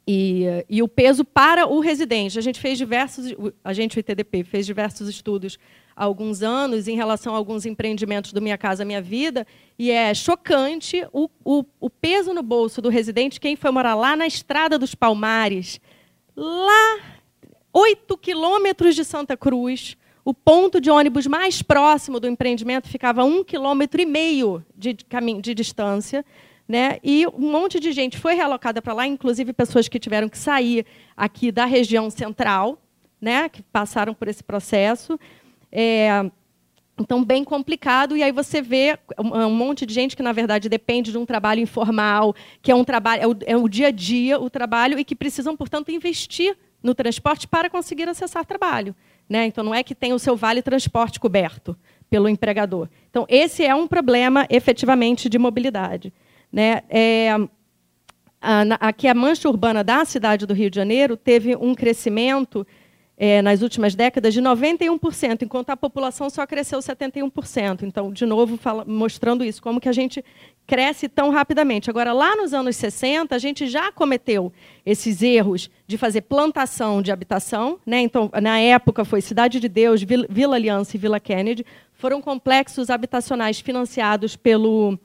e, 0.08 0.46
e, 0.70 0.82
o 0.82 0.88
peso 0.88 1.24
para 1.24 1.68
o 1.68 1.80
residente. 1.80 2.38
A 2.38 2.42
gente 2.42 2.60
fez 2.60 2.78
diversos, 2.78 3.34
a 3.64 3.74
gente, 3.74 3.98
o 3.98 4.00
ITDP, 4.00 4.44
fez 4.44 4.66
diversos 4.66 5.08
estudos 5.08 5.58
há 5.96 6.04
alguns 6.04 6.42
anos 6.42 6.88
em 6.88 6.96
relação 6.96 7.34
a 7.34 7.38
alguns 7.38 7.66
empreendimentos 7.66 8.34
do 8.34 8.42
Minha 8.42 8.58
Casa 8.58 8.84
Minha 8.84 9.02
Vida, 9.02 9.46
e 9.78 9.92
é 9.92 10.14
chocante 10.14 11.06
o, 11.14 11.30
o, 11.44 11.64
o 11.80 11.90
peso 11.90 12.34
no 12.34 12.42
bolso 12.42 12.82
do 12.82 12.90
residente, 12.90 13.40
quem 13.40 13.56
foi 13.56 13.72
morar 13.72 13.96
lá 13.96 14.16
na 14.16 14.26
Estrada 14.26 14.80
dos 14.80 14.96
Palmares, 14.96 15.80
lá, 16.36 17.00
oito 17.74 18.18
quilômetros 18.18 18.96
de 18.96 19.06
Santa 19.06 19.38
Cruz, 19.38 19.98
o 20.24 20.34
ponto 20.34 20.80
de 20.80 20.90
ônibus 20.90 21.26
mais 21.26 21.62
próximo 21.62 22.20
do 22.20 22.28
empreendimento 22.28 22.88
ficava 22.88 23.22
a 23.22 23.26
um 23.26 23.44
quilômetro 23.44 24.02
e 24.02 24.06
meio 24.06 24.64
de, 24.76 24.94
caminho, 24.94 25.42
de 25.42 25.54
distância, 25.54 26.24
né? 26.72 27.00
E 27.04 27.28
um 27.28 27.52
monte 27.52 27.82
de 27.82 27.92
gente 27.92 28.18
foi 28.18 28.34
realocada 28.34 28.82
para 28.82 28.94
lá, 28.94 29.06
inclusive 29.06 29.52
pessoas 29.52 29.90
que 29.90 30.00
tiveram 30.00 30.30
que 30.30 30.38
sair 30.38 30.86
aqui 31.18 31.52
da 31.52 31.66
região 31.66 32.10
central, 32.10 32.82
né? 33.20 33.50
que 33.50 33.62
passaram 33.62 34.14
por 34.14 34.30
esse 34.30 34.42
processo. 34.42 35.20
É, 35.70 36.32
então, 36.98 37.26
bem 37.26 37.44
complicado. 37.44 38.16
E 38.16 38.24
aí 38.24 38.32
você 38.32 38.62
vê 38.62 38.98
um 39.20 39.50
monte 39.50 39.86
de 39.86 39.94
gente 39.94 40.16
que, 40.16 40.24
na 40.24 40.32
verdade, 40.32 40.70
depende 40.70 41.12
de 41.12 41.18
um 41.18 41.26
trabalho 41.26 41.60
informal, 41.60 42.34
que 42.62 42.72
é 42.72 42.76
um 42.76 42.86
trabalho, 42.86 43.22
é 43.22 43.28
o, 43.28 43.36
é 43.48 43.58
o 43.58 43.68
dia 43.68 43.88
a 43.88 43.92
dia, 43.92 44.40
o 44.40 44.50
trabalho, 44.50 44.98
e 44.98 45.04
que 45.04 45.14
precisam, 45.14 45.58
portanto, 45.58 45.92
investir 45.92 46.58
no 46.82 46.96
transporte 46.96 47.50
para 47.50 47.70
conseguir 47.70 48.08
acessar 48.08 48.46
trabalho. 48.46 48.96
Né? 49.28 49.46
Então, 49.46 49.62
não 49.62 49.76
é 49.76 49.84
que 49.84 49.94
tem 49.94 50.14
o 50.14 50.20
seu 50.20 50.38
vale 50.38 50.62
transporte 50.62 51.20
coberto 51.20 51.76
pelo 52.10 52.30
empregador. 52.30 52.88
Então, 53.10 53.26
esse 53.28 53.62
é 53.66 53.76
um 53.76 53.90
problema, 53.90 54.48
efetivamente, 54.50 55.28
de 55.28 55.38
mobilidade. 55.38 56.14
Né? 56.52 56.82
É, 56.90 57.36
aqui, 58.80 59.08
a 59.08 59.14
mancha 59.14 59.48
urbana 59.48 59.84
da 59.84 60.04
cidade 60.06 60.46
do 60.46 60.54
Rio 60.54 60.70
de 60.70 60.76
Janeiro 60.76 61.16
teve 61.16 61.56
um 61.56 61.74
crescimento 61.76 62.66
é, 63.24 63.40
nas 63.40 63.62
últimas 63.62 63.94
décadas 63.94 64.34
de 64.34 64.42
91%, 64.42 65.44
enquanto 65.44 65.70
a 65.70 65.78
população 65.78 66.28
só 66.28 66.44
cresceu 66.48 66.80
71%. 66.80 67.84
Então, 67.84 68.12
de 68.12 68.26
novo, 68.26 68.58
fala, 68.58 68.84
mostrando 68.84 69.44
isso, 69.44 69.62
como 69.62 69.80
que 69.80 69.88
a 69.88 69.92
gente 69.92 70.26
cresce 70.66 71.08
tão 71.08 71.30
rapidamente. 71.30 71.88
Agora, 71.88 72.14
lá 72.14 72.36
nos 72.36 72.52
anos 72.52 72.76
60, 72.78 73.36
a 73.36 73.38
gente 73.38 73.68
já 73.68 73.92
cometeu 73.92 74.52
esses 74.84 75.22
erros 75.22 75.70
de 75.86 76.00
fazer 76.00 76.22
plantação 76.22 77.00
de 77.00 77.12
habitação. 77.12 77.78
Né? 77.86 78.02
Então, 78.02 78.28
na 78.42 78.60
época, 78.60 79.06
foi 79.06 79.22
Cidade 79.22 79.60
de 79.60 79.70
Deus, 79.70 80.02
Vila 80.02 80.56
Aliança 80.56 80.98
e 80.98 81.00
Vila 81.00 81.20
Kennedy. 81.20 81.64
Foram 81.94 82.24
complexos 82.24 82.90
habitacionais 82.90 83.60
financiados 83.60 84.36
pelo 84.36 84.98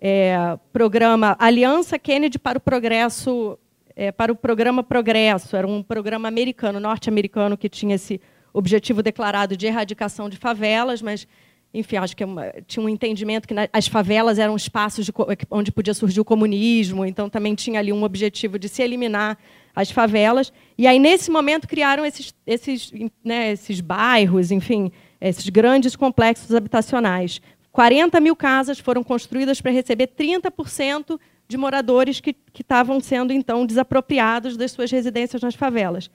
é, 0.00 0.58
programa 0.72 1.36
Aliança 1.38 1.98
Kennedy 1.98 2.38
para 2.38 2.58
o 2.58 2.60
Progresso 2.60 3.58
é, 3.98 4.12
para 4.12 4.32
o 4.32 4.36
programa 4.36 4.82
Progresso. 4.82 5.56
Era 5.56 5.66
um 5.66 5.82
programa 5.82 6.28
americano, 6.28 6.78
norte-americano, 6.78 7.56
que 7.56 7.68
tinha 7.68 7.96
esse 7.96 8.20
objetivo 8.52 9.02
declarado 9.02 9.56
de 9.56 9.66
erradicação 9.66 10.28
de 10.28 10.36
favelas, 10.36 11.02
mas 11.02 11.26
enfim, 11.74 11.96
acho 11.96 12.16
que 12.16 12.24
é 12.24 12.62
tinha 12.66 12.84
um 12.84 12.88
entendimento 12.88 13.46
que 13.46 13.54
as 13.72 13.88
favelas 13.88 14.38
eram 14.38 14.56
espaços 14.56 15.04
de, 15.04 15.12
onde 15.50 15.70
podia 15.70 15.92
surgir 15.92 16.20
o 16.20 16.24
comunismo, 16.24 17.04
então 17.04 17.28
também 17.28 17.54
tinha 17.54 17.78
ali 17.78 17.92
um 17.92 18.04
objetivo 18.04 18.58
de 18.58 18.68
se 18.68 18.82
eliminar 18.82 19.36
as 19.74 19.90
favelas. 19.90 20.52
E 20.78 20.86
aí, 20.86 20.98
nesse 20.98 21.30
momento, 21.30 21.68
criaram 21.68 22.06
esses, 22.06 22.34
esses, 22.46 22.92
né, 23.22 23.52
esses 23.52 23.80
bairros, 23.80 24.50
enfim, 24.50 24.90
esses 25.20 25.48
grandes 25.48 25.94
complexos 25.94 26.54
habitacionais. 26.54 27.40
40 27.78 28.18
mil 28.18 28.34
casas 28.34 28.80
foram 28.80 29.04
construídas 29.04 29.60
para 29.60 29.70
receber 29.70 30.08
30% 30.08 31.16
de 31.46 31.56
moradores 31.56 32.18
que, 32.18 32.34
estavam 32.58 32.98
sendo, 32.98 33.32
então, 33.32 33.64
desapropriados 33.64 34.56
das 34.56 34.72
suas 34.72 34.90
residências 34.90 35.40
nas 35.40 35.54
favelas. 35.54 36.10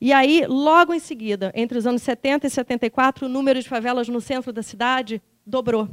E 0.00 0.12
aí, 0.12 0.44
logo 0.46 0.94
em 0.94 1.00
seguida, 1.00 1.50
entre 1.56 1.76
os 1.76 1.88
anos 1.88 2.02
70 2.02 2.46
e 2.46 2.50
74, 2.50 3.26
o 3.26 3.28
número 3.28 3.60
de 3.60 3.68
favelas 3.68 4.06
no 4.08 4.20
centro 4.20 4.52
da 4.52 4.62
cidade 4.62 5.20
dobrou. 5.44 5.88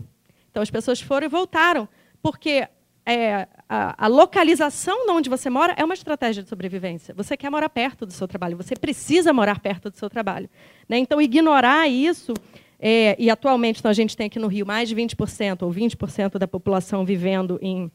Então, 0.51 0.61
as 0.61 0.69
pessoas 0.69 1.01
foram 1.01 1.25
e 1.25 1.27
voltaram, 1.27 1.89
porque 2.21 2.67
é, 3.03 3.47
a, 3.67 4.05
a, 4.05 4.07
localização 4.07 5.07
de 5.07 5.11
onde 5.11 5.27
você 5.27 5.49
mora 5.49 5.73
é 5.75 5.83
uma 5.83 5.95
estratégia 5.95 6.43
de 6.43 6.49
sobrevivência. 6.49 7.15
Você 7.15 7.35
quer 7.35 7.49
morar 7.49 7.69
perto 7.69 8.05
do 8.05 8.13
seu 8.13 8.27
trabalho, 8.27 8.55
você 8.55 8.75
precisa 8.75 9.33
morar 9.33 9.59
perto 9.59 9.89
do 9.89 9.97
seu 9.97 10.07
trabalho. 10.07 10.47
Né? 10.87 10.99
Então, 10.99 11.19
ignorar 11.19 11.87
isso, 11.87 12.31
é, 12.79 13.15
e 13.19 13.29
atualmente 13.29 13.79
então, 13.79 13.91
a 13.91 13.93
gente 13.93 14.15
tem 14.15 14.27
aqui 14.27 14.39
no 14.39 14.47
Rio 14.47 14.65
mais 14.65 14.87
de 14.87 14.95
20% 14.95 15.63
ou 15.63 15.71
20% 15.71 16.37
da 16.37 16.47
população 16.47 17.03
vivendo 17.03 17.59
em, 17.61 17.91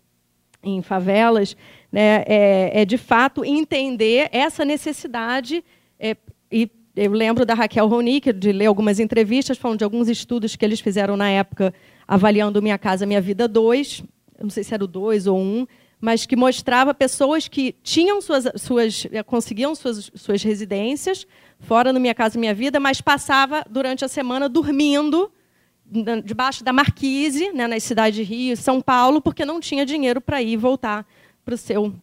em 0.63 0.83
favelas, 0.83 1.57
né? 1.91 2.23
é, 2.27 2.83
é 2.83 2.85
de 2.85 2.99
fato 2.99 3.45
entender 3.45 4.29
essa 4.31 4.65
necessidade 4.65 5.65
é, 5.99 6.17
e 6.53 6.71
eu 6.97 7.11
lembro 7.11 7.45
da 7.45 7.55
Raquel 7.55 7.89
Ronick, 7.89 8.33
de 8.33 8.53
ler 8.53 8.67
algumas 8.67 9.01
entrevistas, 9.01 9.59
falando 9.59 9.79
de 9.79 9.85
alguns 9.85 10.09
estudos 10.09 10.55
que 10.55 10.65
eles 10.65 10.79
fizeram 10.79 11.17
na 11.17 11.29
época, 11.29 11.75
avaliando 12.07 12.63
Minha 12.63 12.79
Casa 12.79 13.05
Minha 13.05 13.21
Vida 13.21 13.49
2, 13.49 14.05
não 14.41 14.51
sei 14.51 14.63
se 14.63 14.75
era 14.75 14.85
o 14.85 14.87
2 14.87 15.27
ou 15.27 15.37
1, 15.37 15.41
um, 15.41 15.67
mas 16.05 16.27
que 16.27 16.37
mostrava 16.37 16.93
pessoas 16.93 17.49
que 17.49 17.75
tinham 17.83 18.21
suas, 18.21 18.45
suas 18.57 19.07
é, 19.11 19.23
conseguiam 19.23 19.75
suas, 19.75 20.11
suas 20.15 20.43
residências 20.43 21.27
fora 21.61 21.95
no 21.95 21.99
Minha 21.99 22.15
Casa 22.15 22.39
Minha 22.39 22.53
Vida, 22.53 22.79
mas 22.79 23.01
passava 23.01 23.65
durante 23.71 24.05
a 24.05 24.09
semana 24.09 24.47
dormindo 24.47 25.33
debaixo 26.23 26.63
da 26.63 26.75
marquise, 26.75 27.51
né, 27.53 27.67
nas 27.67 27.85
cidades 27.85 28.17
de 28.19 28.23
Rio 28.23 28.55
São 28.55 28.83
Paulo, 28.83 29.23
porque 29.23 29.47
não 29.47 29.61
tinha 29.61 29.87
dinheiro 29.87 30.21
para 30.21 30.43
ir 30.43 30.53
e 30.53 30.57
voltar 30.59 31.07
para 31.43 31.57
seu 31.57 31.95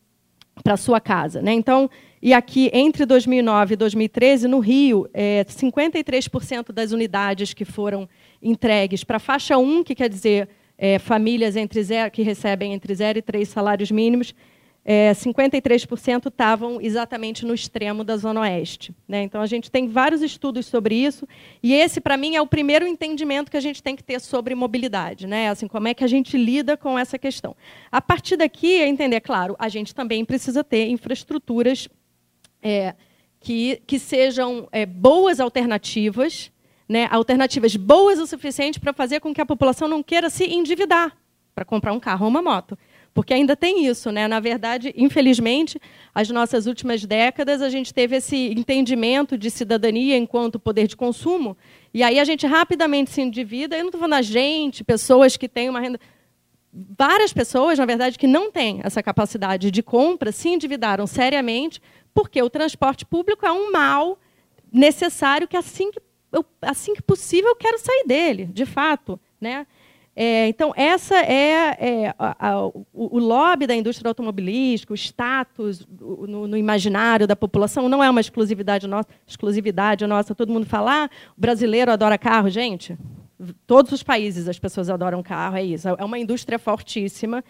para 0.64 0.78
sua 0.78 1.00
casa, 1.00 1.42
né? 1.42 1.54
Então, 1.54 1.90
e 2.22 2.34
aqui, 2.34 2.70
entre 2.74 3.06
2009 3.06 3.74
e 3.74 3.78
2013, 3.78 4.48
no 4.48 4.60
Rio, 4.60 5.08
é, 5.14 5.44
53% 5.46 6.72
das 6.72 6.92
unidades 6.92 7.54
que 7.54 7.66
foram 7.66 8.10
entregues 8.42 9.04
para 9.04 9.18
faixa 9.18 9.58
1, 9.58 9.84
que 9.84 9.96
quer 9.96 10.10
dizer 10.10 10.50
é, 10.84 10.98
famílias 10.98 11.56
entre 11.56 11.84
zero, 11.84 12.10
que 12.10 12.24
recebem 12.24 12.74
entre 12.74 12.96
0 12.96 13.20
e 13.20 13.22
3 13.22 13.48
salários 13.48 13.92
mínimos, 13.92 14.34
é, 14.84 15.12
53% 15.12 16.26
estavam 16.26 16.82
exatamente 16.82 17.46
no 17.46 17.54
extremo 17.54 18.04
da 18.04 18.18
Zona 18.18 18.42
Oeste. 18.42 18.92
Né? 19.08 19.22
Então, 19.22 19.44
a 19.44 19.46
gente 19.46 19.70
tem 19.70 19.88
vários 19.88 20.24
estudos 20.24 20.66
sobre 20.66 20.96
isso, 20.96 21.28
e 21.62 21.72
esse, 21.72 22.02
para 22.02 22.18
mim, 22.18 22.36
é 22.36 22.42
o 22.42 22.48
primeiro 22.48 22.88
entendimento 22.88 23.52
que 23.52 23.58
a 23.58 23.62
gente 23.62 23.84
tem 23.84 23.96
que 23.96 24.04
ter 24.04 24.20
sobre 24.20 24.56
mobilidade, 24.56 25.28
né? 25.28 25.50
assim, 25.50 25.68
como 25.68 25.88
é 25.88 25.94
que 25.94 26.04
a 26.04 26.08
gente 26.08 26.36
lida 26.36 26.76
com 26.76 26.98
essa 26.98 27.20
questão. 27.20 27.56
A 27.92 28.02
partir 28.02 28.36
daqui, 28.36 28.82
é 28.82 28.88
entender, 28.88 29.22
claro, 29.22 29.56
a 29.60 29.70
gente 29.70 29.94
também 29.94 30.26
precisa 30.26 30.64
ter 30.64 30.88
infraestruturas 30.88 31.88
é, 32.60 32.96
que, 33.40 33.84
que 33.86 34.00
sejam 34.00 34.68
é, 34.72 34.88
boas 34.88 35.40
alternativas, 35.40 36.52
né, 36.92 37.08
alternativas 37.10 37.74
boas 37.78 38.20
o 38.20 38.28
suficiente 38.28 38.78
para 38.78 38.92
fazer 38.92 39.22
com 39.22 39.34
que 39.34 39.40
a 39.40 39.46
população 39.46 39.88
não 39.88 40.04
queira 40.04 40.30
se 40.30 40.44
endividar 40.44 41.16
para 41.56 41.64
comprar 41.64 41.94
um 41.94 42.02
carro 42.02 42.26
ou 42.26 42.30
uma 42.30 42.42
moto. 42.42 42.78
Porque 43.14 43.34
ainda 43.34 43.56
tem 43.56 43.86
isso, 43.86 44.12
né? 44.12 44.28
Na 44.28 44.42
verdade, 44.42 44.94
infelizmente, 44.98 45.80
as 46.14 46.30
nossas 46.30 46.66
últimas 46.66 47.06
décadas 47.06 47.62
a 47.62 47.70
gente 47.70 47.94
teve 47.94 48.18
esse 48.18 48.36
entendimento 48.52 49.38
de 49.38 49.50
cidadania 49.50 50.18
enquanto 50.18 50.60
poder 50.60 50.86
de 50.86 50.98
consumo, 50.98 51.58
e 51.94 52.04
aí 52.04 52.20
a 52.20 52.26
gente 52.26 52.46
rapidamente 52.46 53.10
se 53.10 53.22
endivida. 53.22 53.78
Eu 53.78 53.82
não 53.82 53.88
estou 53.88 54.00
falando 54.00 54.20
a 54.20 54.22
gente, 54.22 54.84
pessoas 54.84 55.38
que 55.38 55.48
têm 55.48 55.70
uma 55.70 55.80
renda 55.80 56.00
várias 56.98 57.32
pessoas, 57.32 57.80
na 57.80 57.86
verdade, 57.86 58.18
que 58.18 58.28
não 58.28 58.52
têm 58.52 58.82
essa 58.84 59.02
capacidade 59.02 59.72
de 59.72 59.84
compra, 59.84 60.32
se 60.32 60.50
endividaram 60.50 61.08
seriamente 61.08 61.82
porque 62.14 62.42
o 62.42 62.50
transporte 62.50 63.06
público 63.06 63.46
é 63.46 63.52
um 63.52 63.72
mal 63.72 64.18
necessário 64.72 65.48
que 65.48 65.58
assim 65.58 65.92
que, 65.92 66.02
eu, 66.32 66.46
assim 66.62 66.94
que 66.94 67.02
possível 67.02 67.50
eu 67.50 67.56
quero 67.56 67.80
sair 67.80 68.04
dele, 68.06 68.46
de 68.46 68.66
fato. 68.66 69.20
Né? 69.40 69.66
É, 70.16 70.48
então, 70.48 70.74
essa 70.76 71.16
é, 71.16 71.78
é 71.80 72.16
a, 72.20 72.50
a, 72.50 72.66
o, 72.68 72.86
o, 72.94 73.18
lobby 73.18 73.66
da 73.66 73.74
indústria 73.74 74.10
automobilística, 74.10 74.92
o 74.92 74.96
status 74.96 75.88
no, 76.00 76.48
no, 76.48 76.58
imaginário 76.58 77.26
da 77.26 77.36
população, 77.36 77.88
não 77.88 78.04
é 78.04 78.10
uma 78.10 78.20
exclusividade 78.20 78.88
nossa, 78.88 79.08
exclusividade 79.26 80.06
nossa. 80.06 80.36
Todo 80.36 80.52
mundo 80.52 80.66
fala, 80.66 81.06
ah, 81.06 81.10
o 81.38 81.40
brasileiro 81.40 81.92
adora 81.92 82.18
carro. 82.18 82.50
Gente, 82.50 82.98
todos 83.66 83.92
os 83.94 84.04
países 84.04 84.50
as 84.50 84.60
pessoas 84.60 84.90
adoram 84.90 85.24
carro, 85.24 85.56
é 85.56 85.64
isso. 85.64 85.88
É 85.88 86.04
uma 86.04 86.20
indústria 86.20 86.60
fortíssima. 86.60 87.44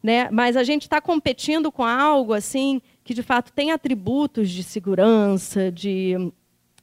Né? 0.00 0.28
Mas 0.30 0.56
a 0.56 0.62
gente 0.62 0.82
está 0.82 1.00
competindo 1.00 1.72
com 1.72 1.82
algo 1.82 2.34
assim 2.34 2.80
que 3.02 3.14
de 3.14 3.22
fato 3.22 3.52
tem 3.52 3.72
atributos 3.72 4.50
de 4.50 4.62
segurança, 4.62 5.72
de, 5.72 6.30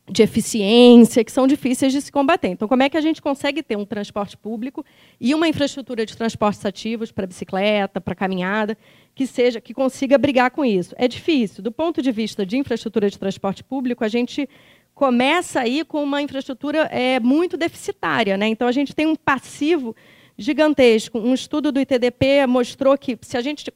de 0.09 0.23
eficiência, 0.23 1.23
que 1.23 1.31
são 1.31 1.47
difíceis 1.47 1.93
de 1.93 2.01
se 2.01 2.11
combater. 2.11 2.49
Então, 2.49 2.67
como 2.67 2.83
é 2.83 2.89
que 2.89 2.97
a 2.97 3.01
gente 3.01 3.21
consegue 3.21 3.63
ter 3.63 3.77
um 3.77 3.85
transporte 3.85 4.35
público 4.35 4.83
e 5.19 5.33
uma 5.33 5.47
infraestrutura 5.47 6.05
de 6.05 6.17
transportes 6.17 6.65
ativos 6.65 7.11
para 7.11 7.27
bicicleta, 7.27 8.01
para 8.01 8.15
caminhada, 8.15 8.77
que 9.13 9.25
seja 9.25 9.61
que 9.61 9.73
consiga 9.73 10.17
brigar 10.17 10.51
com 10.51 10.65
isso? 10.65 10.95
É 10.97 11.07
difícil. 11.07 11.63
Do 11.63 11.71
ponto 11.71 12.01
de 12.01 12.11
vista 12.11 12.45
de 12.45 12.57
infraestrutura 12.57 13.09
de 13.09 13.17
transporte 13.17 13.63
público, 13.63 14.03
a 14.03 14.07
gente 14.07 14.49
começa 14.93 15.61
aí 15.61 15.85
com 15.85 16.03
uma 16.03 16.21
infraestrutura 16.21 16.89
é, 16.91 17.19
muito 17.19 17.55
deficitária. 17.55 18.35
Né? 18.37 18.47
Então, 18.47 18.67
a 18.67 18.71
gente 18.71 18.93
tem 18.93 19.07
um 19.07 19.15
passivo 19.15 19.95
gigantesco. 20.37 21.19
Um 21.19 21.33
estudo 21.33 21.71
do 21.71 21.79
ITDP 21.79 22.45
mostrou 22.47 22.97
que, 22.97 23.17
se 23.21 23.37
a 23.37 23.41
gente 23.41 23.71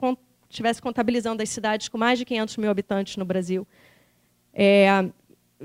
estivesse 0.50 0.82
contabilizando 0.82 1.42
as 1.42 1.50
cidades 1.50 1.88
com 1.88 1.98
mais 1.98 2.20
de 2.20 2.26
500 2.26 2.58
mil 2.58 2.70
habitantes 2.70 3.16
no 3.16 3.26
Brasil, 3.26 3.66
é, 4.54 4.88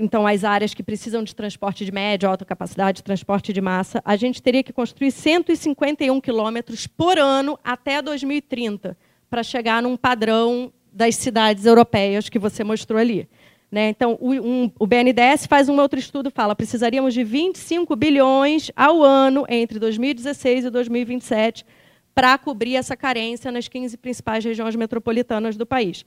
então 0.01 0.27
as 0.27 0.43
áreas 0.43 0.75
que 0.75 0.83
precisam 0.83 1.23
de 1.23 1.35
transporte 1.35 1.85
de 1.85 1.93
média, 1.93 2.29
alta 2.29 2.45
capacidade, 2.45 3.03
transporte 3.03 3.53
de 3.53 3.61
massa, 3.61 4.01
a 4.05 4.17
gente 4.17 4.43
teria 4.43 4.63
que 4.63 4.73
construir 4.73 5.11
151 5.11 6.21
quilômetros 6.21 6.87
por 6.87 7.19
ano 7.19 7.59
até 7.63 8.01
2030 8.01 8.97
para 9.29 9.43
chegar 9.43 9.83
num 9.83 9.97
padrão 9.97 10.73
das 10.93 11.15
cidades 11.17 11.67
europeias 11.67 12.29
que 12.29 12.39
você 12.39 12.65
mostrou 12.65 12.99
ali. 12.99 13.29
Né? 13.71 13.91
Então, 13.91 14.19
o, 14.21 14.33
um, 14.33 14.73
o 14.79 14.87
BNDES 14.87 15.47
faz 15.47 15.69
um 15.69 15.79
outro 15.79 15.99
estudo, 15.99 16.31
fala 16.31 16.57
precisaríamos 16.57 17.15
de 17.15 17.23
25 17.23 17.95
bilhões 17.95 18.73
ao 18.75 19.03
ano 19.03 19.47
entre 19.49 19.79
2016 19.79 20.65
e 20.65 20.71
2027 20.71 21.65
para 22.13 22.37
cobrir 22.37 22.75
essa 22.75 22.97
carência 22.97 23.53
nas 23.53 23.69
15 23.69 23.97
principais 23.99 24.45
regiões 24.45 24.75
metropolitanas 24.75 25.57
do 25.57 25.65
país. 25.65 26.05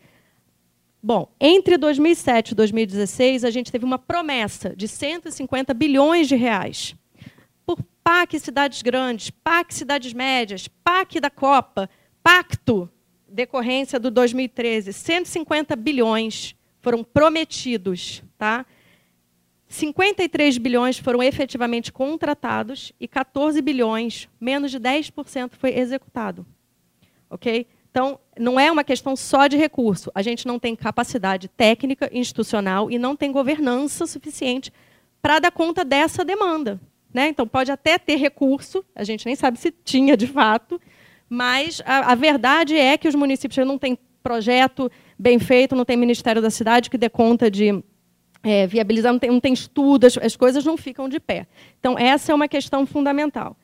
Bom, 1.05 1.27
entre 1.37 1.77
2007 1.77 2.51
e 2.51 2.55
2016, 2.55 3.43
a 3.43 3.51
gente 3.51 3.69
teve 3.69 3.83
uma 3.83 3.99
promessa 3.99 4.73
de 4.73 4.87
150 4.87 5.73
bilhões 5.73 6.29
de 6.29 6.37
reais. 6.37 6.95
Por 7.65 7.83
PAC 8.01 8.39
cidades 8.39 8.81
grandes, 8.81 9.29
PAC 9.29 9.73
cidades 9.73 10.13
médias, 10.13 10.69
PAC 10.69 11.19
da 11.19 11.29
Copa, 11.29 11.89
Pacto, 12.23 12.89
decorrência 13.27 13.99
do 13.99 14.09
2013, 14.09 14.93
150 14.93 15.75
bilhões 15.75 16.55
foram 16.79 17.03
prometidos. 17.03 18.23
Tá? 18.37 18.65
53 19.67 20.57
bilhões 20.57 20.97
foram 20.97 21.21
efetivamente 21.21 21.91
contratados 21.91 22.93
e 22.97 23.09
14 23.09 23.61
bilhões, 23.61 24.29
menos 24.39 24.71
de 24.71 24.79
10%, 24.79 25.51
foi 25.57 25.77
executado. 25.77 26.45
Ok? 27.29 27.67
Então, 27.93 28.19
não 28.39 28.59
é 28.59 28.71
uma 28.71 28.83
questão 28.83 29.15
só 29.15 29.45
de 29.45 29.55
recurso. 29.55 30.11
A 30.15 30.23
gente 30.23 30.47
não 30.47 30.57
tem 30.57 30.75
capacidade 30.75 31.47
técnica, 31.47 32.09
institucional 32.11 32.89
e 32.89 32.97
não 32.97 33.15
tem 33.15 33.31
governança 33.31 34.07
suficiente 34.07 34.73
para 35.21 35.37
dar 35.37 35.51
conta 35.51 35.85
dessa 35.85 36.25
demanda. 36.25 36.81
Né? 37.13 37.27
Então, 37.27 37.47
pode 37.47 37.71
até 37.71 37.99
ter 37.99 38.15
recurso, 38.15 38.83
a 38.95 39.03
gente 39.03 39.27
nem 39.27 39.35
sabe 39.35 39.59
se 39.59 39.69
tinha 39.69 40.17
de 40.17 40.25
fato, 40.25 40.81
mas 41.29 41.83
a, 41.85 42.13
a 42.13 42.15
verdade 42.15 42.75
é 42.75 42.97
que 42.97 43.07
os 43.07 43.13
municípios 43.13 43.63
não 43.67 43.77
têm 43.77 43.95
projeto 44.23 44.91
bem 45.17 45.37
feito, 45.37 45.75
não 45.75 45.85
tem 45.85 45.95
Ministério 45.95 46.41
da 46.41 46.49
Cidade 46.49 46.89
que 46.89 46.97
dê 46.97 47.09
conta 47.09 47.51
de 47.51 47.83
é, 48.41 48.65
viabilizar, 48.65 49.13
não 49.13 49.19
tem, 49.19 49.29
não 49.29 49.39
tem 49.39 49.53
estudo, 49.53 50.07
as, 50.07 50.17
as 50.17 50.35
coisas 50.35 50.65
não 50.65 50.77
ficam 50.77 51.07
de 51.07 51.19
pé. 51.19 51.45
Então, 51.79 51.95
essa 51.95 52.31
é 52.31 52.35
uma 52.35 52.47
questão 52.47 52.87
fundamental. 52.87 53.55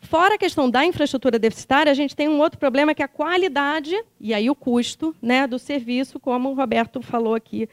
Fora 0.00 0.36
a 0.36 0.38
questão 0.38 0.70
da 0.70 0.84
infraestrutura 0.84 1.38
deficitária, 1.38 1.90
a 1.90 1.94
gente 1.94 2.14
tem 2.14 2.28
um 2.28 2.40
outro 2.40 2.58
problema 2.58 2.94
que 2.94 3.02
é 3.02 3.04
a 3.04 3.08
qualidade 3.08 3.94
e 4.20 4.32
aí 4.32 4.48
o 4.48 4.54
custo 4.54 5.14
né, 5.20 5.46
do 5.46 5.58
serviço, 5.58 6.20
como 6.20 6.50
o 6.50 6.54
Roberto 6.54 7.02
falou 7.02 7.34
aqui 7.34 7.68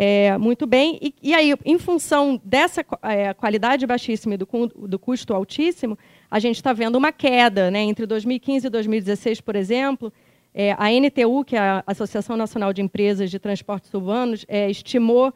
É, 0.00 0.38
muito 0.38 0.64
bem. 0.64 0.96
E, 1.02 1.12
e, 1.20 1.34
aí, 1.34 1.52
em 1.64 1.76
função 1.76 2.40
dessa 2.44 2.84
é, 3.02 3.34
qualidade 3.34 3.84
baixíssima 3.84 4.34
e 4.34 4.36
do, 4.36 4.46
do 4.86 4.96
custo 4.96 5.34
altíssimo, 5.34 5.98
a 6.30 6.38
gente 6.38 6.54
está 6.54 6.72
vendo 6.72 6.94
uma 6.94 7.10
queda. 7.10 7.68
Né? 7.68 7.80
Entre 7.80 8.06
2015 8.06 8.68
e 8.68 8.70
2016, 8.70 9.40
por 9.40 9.56
exemplo, 9.56 10.12
é, 10.54 10.72
a 10.78 10.88
NTU, 10.90 11.44
que 11.44 11.56
é 11.56 11.58
a 11.58 11.84
Associação 11.84 12.36
Nacional 12.36 12.72
de 12.72 12.80
Empresas 12.80 13.28
de 13.28 13.40
Transportes 13.40 13.92
Urbanos, 13.92 14.44
é, 14.46 14.70
estimou 14.70 15.32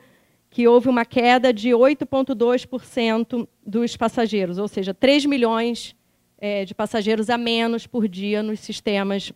que 0.49 0.69
houve 0.69 0.89
uma 0.89 1.05
queda 1.05 1.53
de 1.53 1.71
8,2% 1.71 3.49
dos 3.67 3.97
passageiros, 3.97 4.59
ou 4.59 4.69
seja, 4.69 4.93
3 4.93 5.25
milhões 5.25 5.97
é, 6.43 6.65
de 6.65 6.75
passageiros 6.75 7.31
a 7.31 7.39
menos 7.39 7.87
por 7.87 8.09
dia 8.09 8.43
nos 8.43 8.59
sistemas 8.59 9.33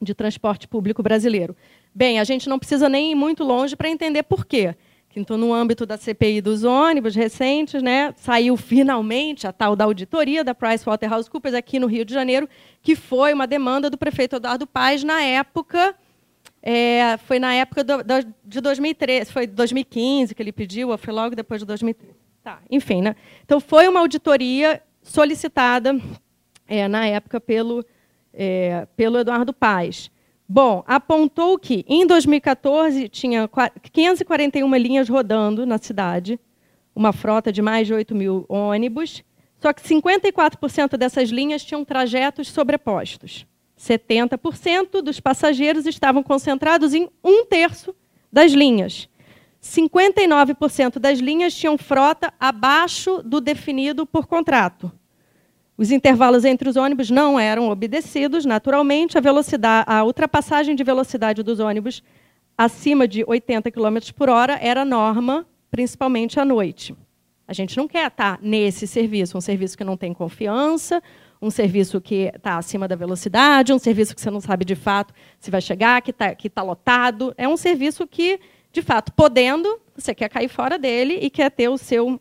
de 0.00 0.14
transporte 0.14 0.66
público 0.66 1.02
brasileiro. 1.02 1.54
Bem, 1.94 2.18
a 2.18 2.24
gente 2.24 2.48
não 2.48 2.58
precisa 2.58 2.88
nem 2.88 3.12
ir 3.12 3.14
muito 3.14 3.44
longe 3.44 3.76
para 3.76 3.90
entender 3.90 4.22
por 4.22 4.46
quê. 4.46 4.74
Então, 5.14 5.36
no 5.36 5.52
âmbito 5.52 5.84
da 5.84 5.98
CPI 5.98 6.40
dos 6.40 6.64
ônibus 6.64 7.14
recentes, 7.14 7.82
né, 7.82 8.14
saiu 8.16 8.56
finalmente 8.56 9.46
a 9.46 9.52
tal 9.52 9.76
da 9.76 9.84
auditoria 9.84 10.42
da 10.42 10.54
PricewaterhouseCoopers 10.54 11.54
aqui 11.54 11.78
no 11.78 11.86
Rio 11.86 12.06
de 12.06 12.14
Janeiro, 12.14 12.48
que 12.80 12.96
foi 12.96 13.34
uma 13.34 13.46
demanda 13.46 13.90
do 13.90 13.98
prefeito 13.98 14.36
Eduardo 14.36 14.66
Paes 14.66 15.04
na 15.04 15.20
época, 15.20 15.94
é, 16.62 17.18
foi 17.26 17.38
na 17.38 17.52
época 17.52 17.84
do, 17.84 17.98
do, 18.02 18.34
de 18.46 18.60
2013, 18.62 19.30
foi 19.30 19.46
2015 19.46 20.34
que 20.34 20.42
ele 20.42 20.52
pediu, 20.52 20.88
ou 20.88 20.96
foi 20.96 21.12
logo 21.12 21.36
depois 21.36 21.60
de 21.60 21.66
2013. 21.66 22.14
Tá, 22.42 22.60
enfim, 22.70 23.02
né? 23.02 23.14
Então 23.44 23.60
foi 23.60 23.86
uma 23.88 24.00
auditoria 24.00 24.80
solicitada 25.02 26.00
é, 26.70 26.86
na 26.86 27.04
época 27.04 27.40
pelo, 27.40 27.84
é, 28.32 28.86
pelo 28.96 29.18
Eduardo 29.18 29.52
Paes. 29.52 30.10
Bom, 30.48 30.84
apontou 30.86 31.58
que 31.58 31.84
em 31.88 32.06
2014 32.06 33.08
tinha 33.08 33.50
541 33.92 34.74
linhas 34.76 35.08
rodando 35.08 35.66
na 35.66 35.78
cidade, 35.78 36.38
uma 36.94 37.12
frota 37.12 37.52
de 37.52 37.60
mais 37.60 37.86
de 37.86 37.94
8 37.94 38.14
mil 38.14 38.46
ônibus, 38.48 39.22
só 39.60 39.72
que 39.72 39.82
54% 39.82 40.96
dessas 40.96 41.28
linhas 41.28 41.64
tinham 41.64 41.84
trajetos 41.84 42.48
sobrepostos. 42.48 43.46
70% 43.78 45.02
dos 45.02 45.20
passageiros 45.20 45.86
estavam 45.86 46.22
concentrados 46.22 46.94
em 46.94 47.08
um 47.22 47.44
terço 47.44 47.94
das 48.32 48.52
linhas. 48.52 49.08
59% 49.62 50.98
das 50.98 51.18
linhas 51.18 51.54
tinham 51.54 51.76
frota 51.76 52.32
abaixo 52.38 53.22
do 53.22 53.40
definido 53.40 54.06
por 54.06 54.26
contrato. 54.26 54.90
Os 55.80 55.90
intervalos 55.90 56.44
entre 56.44 56.68
os 56.68 56.76
ônibus 56.76 57.08
não 57.08 57.40
eram 57.40 57.70
obedecidos, 57.70 58.44
naturalmente, 58.44 59.16
a, 59.16 59.20
velocidade, 59.22 59.86
a 59.88 60.04
ultrapassagem 60.04 60.76
de 60.76 60.84
velocidade 60.84 61.42
dos 61.42 61.58
ônibus 61.58 62.02
acima 62.56 63.08
de 63.08 63.24
80 63.26 63.70
km 63.70 63.96
por 64.14 64.28
hora 64.28 64.58
era 64.60 64.84
norma, 64.84 65.46
principalmente 65.70 66.38
à 66.38 66.44
noite. 66.44 66.94
A 67.48 67.54
gente 67.54 67.78
não 67.78 67.88
quer 67.88 68.08
estar 68.08 68.38
nesse 68.42 68.86
serviço, 68.86 69.38
um 69.38 69.40
serviço 69.40 69.74
que 69.74 69.82
não 69.82 69.96
tem 69.96 70.12
confiança, 70.12 71.02
um 71.40 71.48
serviço 71.50 71.98
que 71.98 72.30
está 72.34 72.58
acima 72.58 72.86
da 72.86 72.94
velocidade, 72.94 73.72
um 73.72 73.78
serviço 73.78 74.14
que 74.14 74.20
você 74.20 74.30
não 74.30 74.42
sabe 74.42 74.66
de 74.66 74.74
fato 74.74 75.14
se 75.38 75.50
vai 75.50 75.62
chegar, 75.62 76.02
que 76.02 76.10
está 76.10 76.34
que 76.34 76.50
tá 76.50 76.62
lotado. 76.62 77.32
É 77.38 77.48
um 77.48 77.56
serviço 77.56 78.06
que, 78.06 78.38
de 78.70 78.82
fato, 78.82 79.14
podendo, 79.14 79.80
você 79.96 80.14
quer 80.14 80.28
cair 80.28 80.48
fora 80.48 80.78
dele 80.78 81.18
e 81.22 81.30
quer 81.30 81.50
ter 81.50 81.70
o 81.70 81.78
seu 81.78 82.20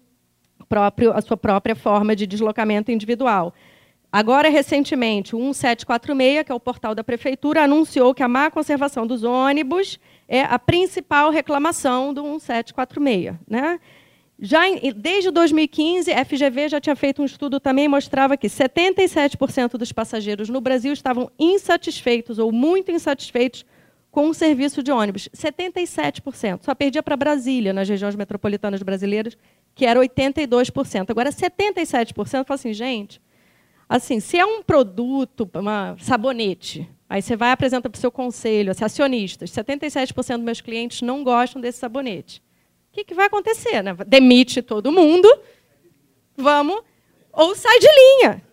próprio, 0.70 1.12
a 1.12 1.22
sua 1.22 1.36
própria 1.36 1.76
forma 1.76 2.16
de 2.16 2.28
deslocamento 2.28 2.92
individual. 2.92 3.54
Agora, 4.12 4.50
recentemente, 4.50 5.36
o 5.36 5.40
1746, 5.40 6.44
que 6.44 6.52
é 6.52 6.56
o 6.56 6.60
portal 6.60 6.96
da 6.96 7.04
prefeitura, 7.04 7.64
anunciou 7.64 8.14
que 8.14 8.24
a 8.24 8.28
má 8.28 8.50
conservação 8.50 9.06
dos 9.06 9.24
ônibus 9.24 10.00
é 10.28 10.42
a 10.42 10.58
principal 10.58 11.30
reclamação 11.30 12.14
do 12.14 12.24
1746. 12.24 13.36
Né? 13.48 13.80
Já 14.40 14.68
em, 14.68 14.94
desde 14.94 15.30
2015, 15.30 16.12
a 16.12 16.24
FGV 16.24 16.70
já 16.70 16.80
tinha 16.80 16.96
feito 16.96 17.22
um 17.22 17.26
estudo 17.26 17.60
também 17.60 17.88
mostrava 17.88 18.38
que 18.38 18.48
77% 18.48 19.78
dos 19.78 19.92
passageiros 19.92 20.50
no 20.50 20.62
Brasil 20.62 20.94
estavam 20.94 21.30
insatisfeitos 21.38 22.40
ou 22.40 22.52
muito 22.52 22.92
insatisfeitos 22.92 23.66
com 24.10 24.30
o 24.30 24.34
serviço 24.34 24.82
de 24.82 24.92
ônibus. 24.92 25.30
77%. 25.36 26.64
Só 26.64 26.74
perdia 26.74 27.04
para 27.04 27.16
Brasília, 27.16 27.74
nas 27.74 27.88
regiões 27.88 28.16
metropolitanas 28.16 28.82
brasileiras, 28.82 29.38
que 29.80 29.86
era 29.86 29.98
82%. 29.98 31.10
Agora, 31.10 31.30
77% 31.30 32.46
fala 32.46 32.46
assim, 32.50 32.74
gente, 32.74 33.22
assim, 33.88 34.20
se 34.20 34.38
é 34.38 34.46
um 34.46 34.62
produto, 34.62 35.50
uma 35.56 35.96
sabonete, 36.02 36.86
aí 37.10 37.22
você 37.22 37.38
vai 37.38 37.54
apresenta 37.54 37.90
para 37.90 37.98
o 37.98 38.02
seu 38.02 38.12
conselho, 38.12 38.76
se 38.76 38.84
acionistas, 38.84 39.50
77% 39.52 40.36
dos 40.36 40.44
meus 40.44 40.60
clientes 40.60 41.02
não 41.02 41.24
gostam 41.24 41.62
desse 41.62 41.80
sabonete. 41.80 42.44
O 42.92 42.92
que, 42.92 43.06
que 43.06 43.14
vai 43.14 43.28
acontecer? 43.28 43.82
Né? 43.82 43.96
Demite 44.06 44.62
todo 44.62 44.92
mundo, 44.92 45.30
vamos, 46.36 46.82
ou 47.32 47.56
sai 47.56 47.80
de 47.80 47.88
linha. 47.88 48.44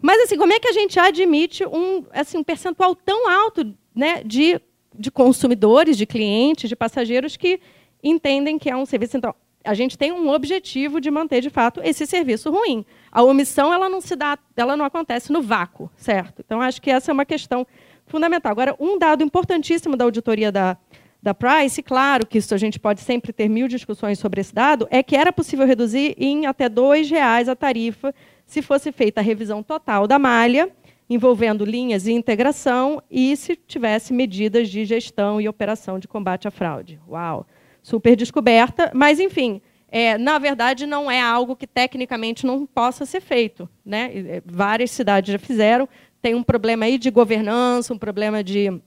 Mas 0.00 0.20
assim, 0.22 0.36
como 0.36 0.52
é 0.52 0.58
que 0.58 0.66
a 0.66 0.72
gente 0.72 0.98
admite 0.98 1.64
um, 1.64 2.04
assim, 2.10 2.38
um 2.38 2.42
percentual 2.42 2.96
tão 2.96 3.30
alto 3.30 3.72
né, 3.94 4.20
de, 4.24 4.60
de 4.92 5.12
consumidores, 5.12 5.96
de 5.96 6.06
clientes, 6.06 6.68
de 6.68 6.74
passageiros 6.74 7.36
que 7.36 7.60
entendem 8.02 8.58
que 8.58 8.68
é 8.68 8.76
um 8.76 8.84
serviço? 8.84 9.16
Então, 9.16 9.32
a 9.64 9.74
gente 9.74 9.96
tem 9.96 10.12
um 10.12 10.30
objetivo 10.30 11.00
de 11.00 11.10
manter 11.10 11.40
de 11.40 11.50
fato 11.50 11.80
esse 11.82 12.06
serviço 12.06 12.50
ruim. 12.50 12.84
A 13.10 13.22
omissão 13.22 13.72
ela 13.72 13.88
não 13.88 14.00
se 14.00 14.16
dá, 14.16 14.38
ela 14.56 14.76
não 14.76 14.84
acontece 14.84 15.32
no 15.32 15.42
vácuo, 15.42 15.90
certo? 15.96 16.42
Então 16.44 16.60
acho 16.60 16.80
que 16.80 16.90
essa 16.90 17.10
é 17.10 17.12
uma 17.12 17.24
questão 17.24 17.66
fundamental. 18.06 18.52
Agora, 18.52 18.76
um 18.78 18.98
dado 18.98 19.22
importantíssimo 19.22 19.96
da 19.96 20.04
auditoria 20.04 20.50
da, 20.50 20.76
da 21.22 21.32
Price, 21.32 21.82
claro 21.82 22.26
que 22.26 22.38
isso 22.38 22.54
a 22.54 22.58
gente 22.58 22.78
pode 22.78 23.00
sempre 23.00 23.32
ter 23.32 23.48
mil 23.48 23.68
discussões 23.68 24.18
sobre 24.18 24.40
esse 24.40 24.54
dado, 24.54 24.86
é 24.90 25.02
que 25.02 25.16
era 25.16 25.32
possível 25.32 25.66
reduzir 25.66 26.14
em 26.18 26.46
até 26.46 26.64
R$ 26.64 27.02
reais 27.08 27.48
a 27.48 27.56
tarifa 27.56 28.14
se 28.44 28.60
fosse 28.60 28.92
feita 28.92 29.20
a 29.20 29.24
revisão 29.24 29.62
total 29.62 30.06
da 30.06 30.18
malha, 30.18 30.70
envolvendo 31.08 31.64
linhas 31.64 32.06
e 32.06 32.12
integração, 32.12 33.02
e 33.10 33.36
se 33.36 33.54
tivesse 33.54 34.12
medidas 34.12 34.68
de 34.68 34.84
gestão 34.84 35.40
e 35.40 35.48
operação 35.48 35.98
de 35.98 36.08
combate 36.08 36.48
à 36.48 36.50
fraude. 36.50 37.00
Uau! 37.08 37.46
Super 37.82 38.14
descoberta, 38.16 38.90
mas, 38.94 39.18
enfim, 39.18 39.60
é, 39.94 40.16
na 40.16 40.38
verdade, 40.38 40.86
não 40.86 41.10
é 41.10 41.20
algo 41.20 41.54
que 41.54 41.66
tecnicamente 41.66 42.46
não 42.46 42.64
possa 42.64 43.04
ser 43.04 43.20
feito. 43.20 43.68
Né? 43.84 44.10
É, 44.14 44.42
várias 44.44 44.90
cidades 44.90 45.32
já 45.32 45.38
fizeram. 45.38 45.86
Tem 46.22 46.34
um 46.34 46.42
problema 46.42 46.86
aí 46.86 46.96
de 46.96 47.10
governança, 47.10 47.92
um 47.92 47.98
problema 47.98 48.42
de, 48.42 48.80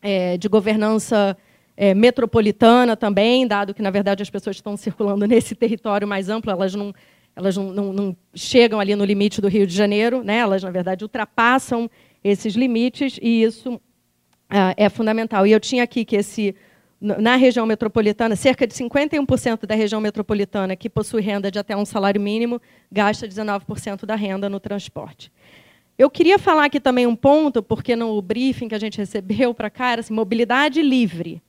é, 0.00 0.36
de 0.36 0.48
governança 0.48 1.36
é, 1.76 1.92
metropolitana 1.92 2.96
também, 2.96 3.46
dado 3.46 3.74
que, 3.74 3.82
na 3.82 3.90
verdade, 3.90 4.22
as 4.22 4.30
pessoas 4.30 4.54
estão 4.54 4.76
circulando 4.76 5.26
nesse 5.26 5.56
território 5.56 6.06
mais 6.06 6.28
amplo, 6.28 6.52
elas 6.52 6.72
não, 6.74 6.94
elas 7.34 7.56
não, 7.56 7.72
não, 7.72 7.92
não 7.92 8.16
chegam 8.32 8.78
ali 8.78 8.94
no 8.94 9.04
limite 9.04 9.40
do 9.40 9.48
Rio 9.48 9.66
de 9.66 9.74
Janeiro, 9.74 10.22
né? 10.22 10.36
elas, 10.36 10.62
na 10.62 10.70
verdade, 10.70 11.04
ultrapassam 11.04 11.90
esses 12.22 12.54
limites, 12.54 13.18
e 13.20 13.42
isso 13.42 13.80
ah, 14.48 14.72
é 14.76 14.88
fundamental. 14.88 15.46
E 15.46 15.52
eu 15.52 15.58
tinha 15.58 15.82
aqui 15.82 16.04
que 16.04 16.14
esse 16.14 16.54
na 17.00 17.36
região 17.36 17.66
metropolitana, 17.66 18.34
cerca 18.34 18.66
de 18.66 18.72
51% 18.74 19.66
da 19.66 19.74
região 19.74 20.00
metropolitana 20.00 20.74
que 20.74 20.88
possui 20.88 21.20
renda 21.20 21.50
de 21.50 21.58
até 21.58 21.76
um 21.76 21.84
salário 21.84 22.20
mínimo 22.20 22.60
gasta 22.90 23.28
19% 23.28 24.06
da 24.06 24.14
renda 24.14 24.48
no 24.48 24.58
transporte. 24.58 25.30
Eu 25.96 26.10
queria 26.10 26.38
falar 26.38 26.64
aqui 26.64 26.80
também 26.80 27.06
um 27.06 27.14
ponto, 27.14 27.62
porque 27.62 27.94
no 27.94 28.20
briefing 28.20 28.68
que 28.68 28.74
a 28.74 28.80
gente 28.80 28.98
recebeu 28.98 29.54
para 29.54 29.70
cá 29.70 29.92
era 29.92 30.00
assim, 30.00 30.14
mobilidade 30.14 30.82
livre, 30.82 31.42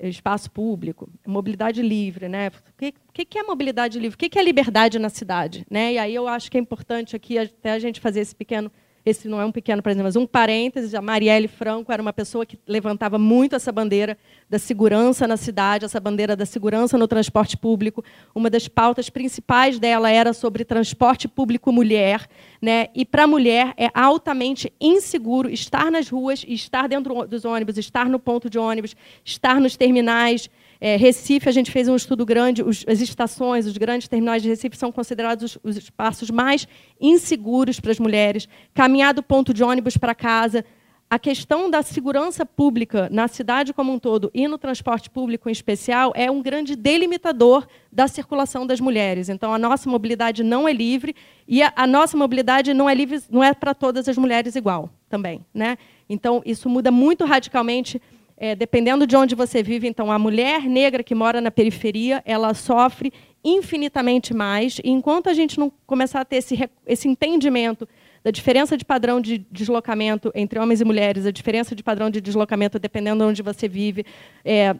espaço 0.00 0.50
público, 0.50 1.08
mobilidade 1.26 1.82
livre, 1.82 2.28
né? 2.28 2.48
O 2.48 3.12
que, 3.12 3.38
é 3.38 3.42
mobilidade 3.42 3.98
livre? 3.98 4.14
O 4.14 4.18
que 4.18 4.38
é 4.38 4.42
liberdade 4.42 4.98
na 4.98 5.08
cidade? 5.08 5.66
Né? 5.70 5.94
E 5.94 5.98
aí 5.98 6.14
eu 6.14 6.26
acho 6.26 6.50
que 6.50 6.56
é 6.56 6.60
importante 6.60 7.14
aqui 7.14 7.38
até 7.38 7.72
a 7.72 7.78
gente 7.78 8.00
fazer 8.00 8.20
esse 8.20 8.34
pequeno 8.34 8.70
esse 9.06 9.28
não 9.28 9.38
é 9.38 9.44
um 9.44 9.52
pequeno 9.52 9.82
exemplo, 9.84 10.04
mas 10.04 10.16
um 10.16 10.26
parênteses, 10.26 10.94
a 10.94 11.02
Marielle 11.02 11.46
Franco 11.46 11.92
era 11.92 12.00
uma 12.00 12.12
pessoa 12.12 12.46
que 12.46 12.58
levantava 12.66 13.18
muito 13.18 13.54
essa 13.54 13.70
bandeira 13.70 14.16
da 14.48 14.58
segurança 14.58 15.26
na 15.26 15.36
cidade, 15.36 15.84
essa 15.84 16.00
bandeira 16.00 16.34
da 16.34 16.46
segurança 16.46 16.96
no 16.96 17.06
transporte 17.06 17.54
público. 17.54 18.02
Uma 18.34 18.48
das 18.48 18.66
pautas 18.66 19.10
principais 19.10 19.78
dela 19.78 20.10
era 20.10 20.32
sobre 20.32 20.64
transporte 20.64 21.28
público 21.28 21.70
mulher, 21.70 22.26
né? 22.62 22.88
E 22.94 23.04
para 23.04 23.24
a 23.24 23.26
mulher 23.26 23.74
é 23.76 23.90
altamente 23.92 24.72
inseguro 24.80 25.50
estar 25.50 25.90
nas 25.90 26.08
ruas, 26.08 26.42
estar 26.48 26.88
dentro 26.88 27.26
dos 27.26 27.44
ônibus, 27.44 27.76
estar 27.76 28.08
no 28.08 28.18
ponto 28.18 28.48
de 28.48 28.58
ônibus, 28.58 28.96
estar 29.22 29.60
nos 29.60 29.76
terminais, 29.76 30.48
é, 30.86 30.96
Recife, 30.96 31.48
a 31.48 31.52
gente 31.52 31.70
fez 31.70 31.88
um 31.88 31.96
estudo 31.96 32.26
grande, 32.26 32.62
os, 32.62 32.84
as 32.86 33.00
estações, 33.00 33.64
os 33.64 33.78
grandes 33.78 34.06
terminais 34.06 34.42
de 34.42 34.50
Recife 34.50 34.76
são 34.76 34.92
considerados 34.92 35.54
os, 35.54 35.58
os 35.64 35.76
espaços 35.78 36.30
mais 36.30 36.68
inseguros 37.00 37.80
para 37.80 37.90
as 37.90 37.98
mulheres. 37.98 38.46
Caminhar 38.74 39.14
do 39.14 39.22
ponto 39.22 39.54
de 39.54 39.64
ônibus 39.64 39.96
para 39.96 40.14
casa. 40.14 40.62
A 41.08 41.18
questão 41.18 41.70
da 41.70 41.80
segurança 41.82 42.44
pública 42.44 43.08
na 43.10 43.26
cidade 43.28 43.72
como 43.72 43.94
um 43.94 43.98
todo 43.98 44.30
e 44.34 44.46
no 44.46 44.58
transporte 44.58 45.08
público 45.08 45.48
em 45.48 45.52
especial 45.52 46.12
é 46.14 46.30
um 46.30 46.42
grande 46.42 46.76
delimitador 46.76 47.66
da 47.90 48.06
circulação 48.06 48.66
das 48.66 48.78
mulheres. 48.78 49.30
Então, 49.30 49.54
a 49.54 49.58
nossa 49.58 49.88
mobilidade 49.88 50.42
não 50.42 50.68
é 50.68 50.72
livre 50.74 51.16
e 51.48 51.62
a, 51.62 51.72
a 51.74 51.86
nossa 51.86 52.14
mobilidade 52.14 52.74
não 52.74 52.90
é 52.90 52.94
livre, 52.94 53.22
não 53.30 53.42
é 53.42 53.54
para 53.54 53.72
todas 53.72 54.06
as 54.06 54.18
mulheres 54.18 54.54
igual 54.54 54.90
também, 55.08 55.46
né? 55.54 55.78
Então, 56.10 56.42
isso 56.44 56.68
muda 56.68 56.90
muito 56.90 57.24
radicalmente 57.24 58.02
é, 58.36 58.54
dependendo 58.54 59.06
de 59.06 59.16
onde 59.16 59.34
você 59.34 59.62
vive, 59.62 59.86
então 59.86 60.10
a 60.10 60.18
mulher 60.18 60.62
negra 60.62 61.02
que 61.02 61.14
mora 61.14 61.40
na 61.40 61.50
periferia, 61.50 62.22
ela 62.26 62.52
sofre 62.54 63.12
infinitamente 63.44 64.34
mais. 64.34 64.80
E 64.82 64.90
enquanto 64.90 65.28
a 65.28 65.34
gente 65.34 65.58
não 65.58 65.70
começar 65.86 66.20
a 66.20 66.24
ter 66.24 66.36
esse, 66.36 66.68
esse 66.86 67.08
entendimento 67.08 67.86
da 68.22 68.30
diferença 68.30 68.76
de 68.76 68.84
padrão 68.84 69.20
de 69.20 69.38
deslocamento 69.50 70.32
entre 70.34 70.58
homens 70.58 70.80
e 70.80 70.84
mulheres, 70.84 71.26
a 71.26 71.30
diferença 71.30 71.74
de 71.74 71.82
padrão 71.82 72.08
de 72.08 72.20
deslocamento 72.20 72.78
dependendo 72.78 73.22
de 73.22 73.30
onde 73.30 73.42
você 73.42 73.68
vive, 73.68 74.04
é, 74.44 74.74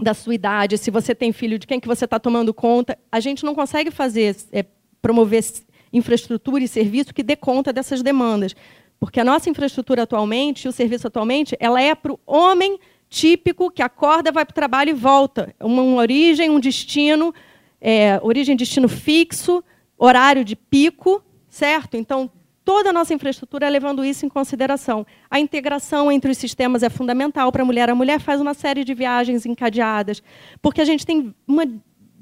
da 0.00 0.14
sua 0.14 0.34
idade, 0.34 0.76
se 0.76 0.90
você 0.90 1.14
tem 1.14 1.32
filho, 1.32 1.58
de 1.58 1.66
quem 1.66 1.78
que 1.78 1.86
você 1.86 2.04
está 2.04 2.18
tomando 2.18 2.52
conta, 2.52 2.98
a 3.10 3.20
gente 3.20 3.44
não 3.44 3.54
consegue 3.54 3.90
fazer 3.90 4.36
é, 4.50 4.64
promover 5.00 5.44
infraestrutura 5.92 6.64
e 6.64 6.68
serviço 6.68 7.14
que 7.14 7.22
dê 7.22 7.36
conta 7.36 7.72
dessas 7.72 8.02
demandas. 8.02 8.56
Porque 9.02 9.18
a 9.18 9.24
nossa 9.24 9.50
infraestrutura 9.50 10.04
atualmente, 10.04 10.68
o 10.68 10.70
serviço 10.70 11.08
atualmente, 11.08 11.56
ela 11.58 11.82
é 11.82 11.92
para 11.92 12.12
o 12.12 12.20
homem 12.24 12.78
típico 13.08 13.68
que 13.68 13.82
acorda, 13.82 14.30
vai 14.30 14.44
para 14.44 14.52
o 14.52 14.54
trabalho 14.54 14.90
e 14.90 14.92
volta. 14.92 15.52
Uma, 15.58 15.82
uma 15.82 16.00
origem, 16.02 16.48
um 16.48 16.60
destino, 16.60 17.34
é, 17.80 18.20
origem, 18.22 18.54
destino 18.54 18.88
fixo, 18.88 19.60
horário 19.98 20.44
de 20.44 20.54
pico, 20.54 21.20
certo? 21.48 21.96
Então, 21.96 22.30
toda 22.64 22.90
a 22.90 22.92
nossa 22.92 23.12
infraestrutura 23.12 23.66
é 23.66 23.70
levando 23.70 24.04
isso 24.04 24.24
em 24.24 24.28
consideração. 24.28 25.04
A 25.28 25.40
integração 25.40 26.12
entre 26.12 26.30
os 26.30 26.38
sistemas 26.38 26.84
é 26.84 26.88
fundamental 26.88 27.50
para 27.50 27.62
a 27.62 27.66
mulher. 27.66 27.90
A 27.90 27.96
mulher 27.96 28.20
faz 28.20 28.40
uma 28.40 28.54
série 28.54 28.84
de 28.84 28.94
viagens 28.94 29.44
encadeadas, 29.44 30.22
porque 30.62 30.80
a 30.80 30.84
gente 30.84 31.04
tem 31.04 31.34
uma 31.44 31.66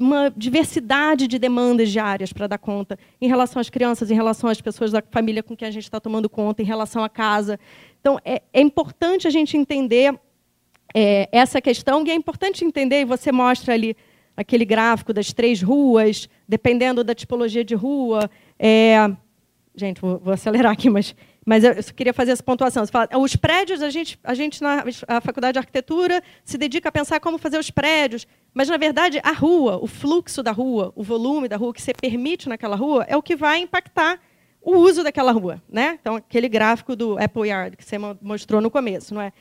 uma 0.01 0.33
diversidade 0.35 1.29
de 1.29 1.39
demandas 1.39 1.91
diárias 1.91 2.33
para 2.33 2.47
dar 2.47 2.57
conta 2.57 2.99
em 3.21 3.29
relação 3.29 3.61
às 3.61 3.69
crianças, 3.69 4.11
em 4.11 4.15
relação 4.15 4.49
às 4.49 4.59
pessoas 4.59 4.91
da 4.91 5.03
família 5.11 5.43
com 5.43 5.55
quem 5.55 5.69
a 5.69 5.71
gente 5.71 5.83
está 5.83 6.01
tomando 6.01 6.29
conta, 6.29 6.63
em 6.63 6.65
relação 6.65 7.05
à 7.05 7.09
casa. 7.09 7.61
Então, 8.01 8.19
é, 8.25 8.41
é 8.51 8.63
importante 8.63 9.29
a 9.29 9.31
gente 9.31 9.59
entender 9.59 10.19
é, 10.95 11.29
essa 11.31 11.61
questão, 11.61 12.03
e 12.07 12.11
é 12.11 12.15
importante 12.15 12.65
entender, 12.65 13.03
e 13.03 13.05
você 13.05 13.31
mostra 13.31 13.75
ali 13.75 13.95
aquele 14.35 14.65
gráfico 14.65 15.13
das 15.13 15.35
três 15.35 15.61
ruas, 15.61 16.31
dependendo 16.49 17.05
da 17.05 17.15
tipologia 17.15 17.63
de 17.63 17.75
rua. 17.75 18.31
É, 18.59 18.97
gente, 19.77 20.01
vou, 20.01 20.19
vou 20.19 20.33
acelerar 20.33 20.73
aqui, 20.73 20.89
mas 20.89 21.15
mas 21.47 21.65
eu 21.65 21.75
queria 21.97 22.13
fazer 22.13 22.33
essa 22.33 22.43
pontuação. 22.43 22.87
Fala, 22.87 23.09
os 23.19 23.35
prédios, 23.37 23.83
a 23.83 23.91
gente, 23.91 24.19
a 24.23 24.35
gente 24.35 24.63
na 24.63 24.85
a 25.09 25.21
faculdade 25.21 25.55
de 25.55 25.59
arquitetura 25.59 26.23
se 26.45 26.59
dedica 26.59 26.89
a 26.89 26.93
pensar 26.93 27.21
como 27.21 27.39
fazer 27.39 27.59
os 27.59 27.71
prédios, 27.71 28.27
mas 28.53 28.69
na 28.69 28.77
verdade 28.77 29.21
a 29.23 29.33
rua, 29.33 29.79
o 29.83 29.87
fluxo 29.87 30.43
da 30.43 30.53
rua, 30.53 30.93
o 30.95 31.03
volume 31.03 31.49
da 31.49 31.57
rua 31.57 31.73
que 31.73 31.81
você 31.81 31.93
permite 31.95 32.49
naquela 32.49 32.77
rua 32.77 33.05
é 33.09 33.17
o 33.17 33.23
que 33.23 33.37
vai 33.37 33.61
impactar 33.61 34.21
o 34.63 34.77
uso 34.77 35.03
daquela 35.03 35.33
rua, 35.33 35.63
né? 35.69 35.99
Então 36.01 36.17
aquele 36.17 36.49
gráfico 36.49 36.95
do 36.95 37.19
Apple 37.19 37.49
Yard 37.49 37.77
que 37.77 37.85
você 37.85 37.97
mostrou 38.21 38.61
no 38.61 38.71
começo, 38.71 39.15
não 39.15 39.23
é? 39.23 39.33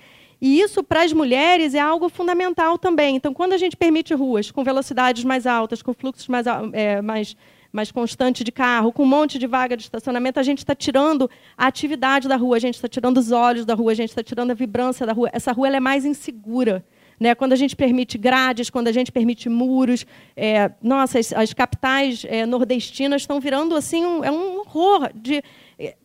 E 0.42 0.62
isso 0.62 0.82
para 0.82 1.04
as 1.04 1.12
mulheres 1.12 1.74
é 1.74 1.80
algo 1.80 2.08
fundamental 2.08 2.78
também. 2.78 3.18
Então 3.18 3.34
quando 3.34 3.52
a 3.52 3.58
gente 3.58 3.76
permite 3.76 4.14
ruas 4.14 4.52
com 4.52 4.64
velocidades 4.64 5.26
mais 5.26 5.46
altas, 5.46 5.82
com 5.82 5.94
fluxos 5.94 6.30
mais, 6.30 6.46
é, 6.72 7.02
mais 7.02 7.36
mais 7.72 7.92
constante 7.92 8.44
de 8.44 8.52
carro, 8.52 8.92
com 8.92 9.04
um 9.04 9.08
monte 9.08 9.38
de 9.38 9.46
vaga 9.46 9.78
de 9.78 9.84
estacionamento, 9.84 10.40
a 10.40 10.44
gente 10.44 10.60
está 10.60 10.74
tirando 10.74 11.30
a 11.58 11.68
atividade 11.68 12.28
da 12.28 12.36
rua, 12.36 12.58
a 12.58 12.60
gente 12.60 12.76
está 12.76 12.88
tirando 12.88 13.18
os 13.18 13.32
olhos 13.32 13.66
da 13.66 13.74
rua, 13.76 13.92
a 13.92 13.96
gente 13.96 14.10
está 14.10 14.24
tirando 14.24 14.52
a 14.52 14.54
vibrância 14.54 15.06
da 15.06 15.14
rua. 15.14 15.30
Essa 15.32 15.52
rua 15.52 15.68
é 15.68 15.80
mais 15.80 16.06
insegura. 16.06 16.84
Né? 17.20 17.36
Quando 17.36 17.54
a 17.54 17.56
gente 17.56 17.76
permite 17.76 18.18
grades, 18.18 18.70
quando 18.70 18.88
a 18.88 18.92
gente 18.92 19.12
permite 19.12 19.50
muros, 19.50 20.06
é, 20.36 20.72
nossa, 20.82 21.20
as, 21.20 21.34
as 21.34 21.54
capitais 21.54 22.26
é, 22.28 22.46
nordestinas 22.46 23.24
estão 23.24 23.40
virando 23.40 23.76
assim 23.76 24.06
um, 24.06 24.24
é 24.24 24.32
um 24.32 24.60
horror 24.60 25.12
de, 25.14 25.44
é, 25.78 25.96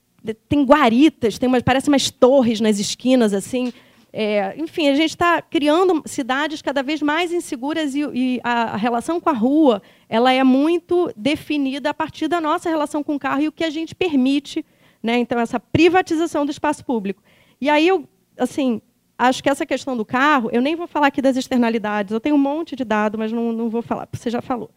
tem 0.48 0.64
guaritas, 0.64 1.38
tem 1.38 1.48
umas, 1.48 1.62
parece 1.62 1.88
umas 1.88 2.10
torres 2.10 2.60
nas 2.60 2.78
esquinas 2.78 3.32
assim. 3.32 3.72
É, 4.16 4.54
enfim, 4.56 4.86
a 4.86 4.94
gente 4.94 5.10
está 5.10 5.42
criando 5.42 6.00
cidades 6.06 6.62
cada 6.62 6.84
vez 6.84 7.02
mais 7.02 7.32
inseguras 7.32 7.96
e, 7.96 8.02
e 8.14 8.40
a, 8.44 8.74
a, 8.74 8.76
relação 8.76 9.20
com 9.20 9.28
a 9.28 9.32
rua 9.32 9.82
ela 10.08 10.32
é 10.32 10.44
muito 10.44 11.12
definida 11.16 11.90
a 11.90 11.94
partir 11.94 12.28
da 12.28 12.40
nossa 12.40 12.70
relação 12.70 13.02
com 13.02 13.16
o 13.16 13.18
carro 13.18 13.42
e 13.42 13.48
o 13.48 13.52
que 13.52 13.64
a 13.64 13.70
gente 13.70 13.92
permite. 13.92 14.64
Né? 15.02 15.18
Então, 15.18 15.40
essa 15.40 15.58
privatização 15.58 16.46
do 16.46 16.52
espaço 16.52 16.84
público. 16.84 17.20
E 17.60 17.68
aí, 17.68 17.88
eu, 17.88 18.08
assim, 18.38 18.80
acho 19.18 19.42
que 19.42 19.50
essa 19.50 19.66
questão 19.66 19.96
do 19.96 20.04
carro, 20.04 20.48
eu 20.52 20.62
nem 20.62 20.76
vou 20.76 20.86
falar 20.86 21.08
aqui 21.08 21.20
das 21.20 21.36
externalidades, 21.36 22.12
eu 22.12 22.20
tenho 22.20 22.36
um 22.36 22.38
monte 22.38 22.76
de 22.76 22.84
dado, 22.84 23.18
mas 23.18 23.32
não, 23.32 23.52
não 23.52 23.68
vou 23.68 23.82
falar, 23.82 24.08
você 24.12 24.30
já 24.30 24.40
falou. 24.40 24.70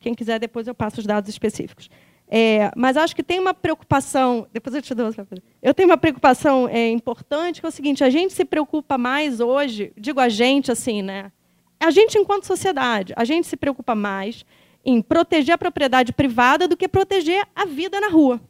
Quem 0.00 0.12
quiser, 0.12 0.38
depois 0.38 0.68
eu 0.68 0.74
passo 0.74 1.00
os 1.00 1.06
dados 1.06 1.30
específicos. 1.30 1.88
É, 2.34 2.72
mas 2.74 2.96
acho 2.96 3.14
que 3.14 3.22
tem 3.22 3.38
uma 3.38 3.52
preocupação. 3.52 4.46
Depois 4.54 4.74
eu 4.74 4.80
te 4.80 4.94
dou 4.94 5.04
outra 5.04 5.22
coisa. 5.22 5.42
Eu 5.60 5.74
tenho 5.74 5.86
uma 5.86 5.98
preocupação 5.98 6.66
é, 6.66 6.88
importante, 6.88 7.60
que 7.60 7.66
é 7.66 7.68
o 7.68 7.72
seguinte: 7.72 8.02
a 8.02 8.08
gente 8.08 8.32
se 8.32 8.42
preocupa 8.42 8.96
mais 8.96 9.38
hoje, 9.38 9.92
digo 9.98 10.18
a 10.18 10.30
gente 10.30 10.72
assim, 10.72 11.02
né? 11.02 11.30
A 11.78 11.90
gente, 11.90 12.16
enquanto 12.16 12.46
sociedade, 12.46 13.12
a 13.18 13.24
gente 13.26 13.46
se 13.46 13.54
preocupa 13.54 13.94
mais 13.94 14.46
em 14.82 15.02
proteger 15.02 15.54
a 15.54 15.58
propriedade 15.58 16.10
privada 16.10 16.66
do 16.66 16.74
que 16.74 16.88
proteger 16.88 17.46
a 17.54 17.66
vida 17.66 18.00
na 18.00 18.08
rua. 18.08 18.40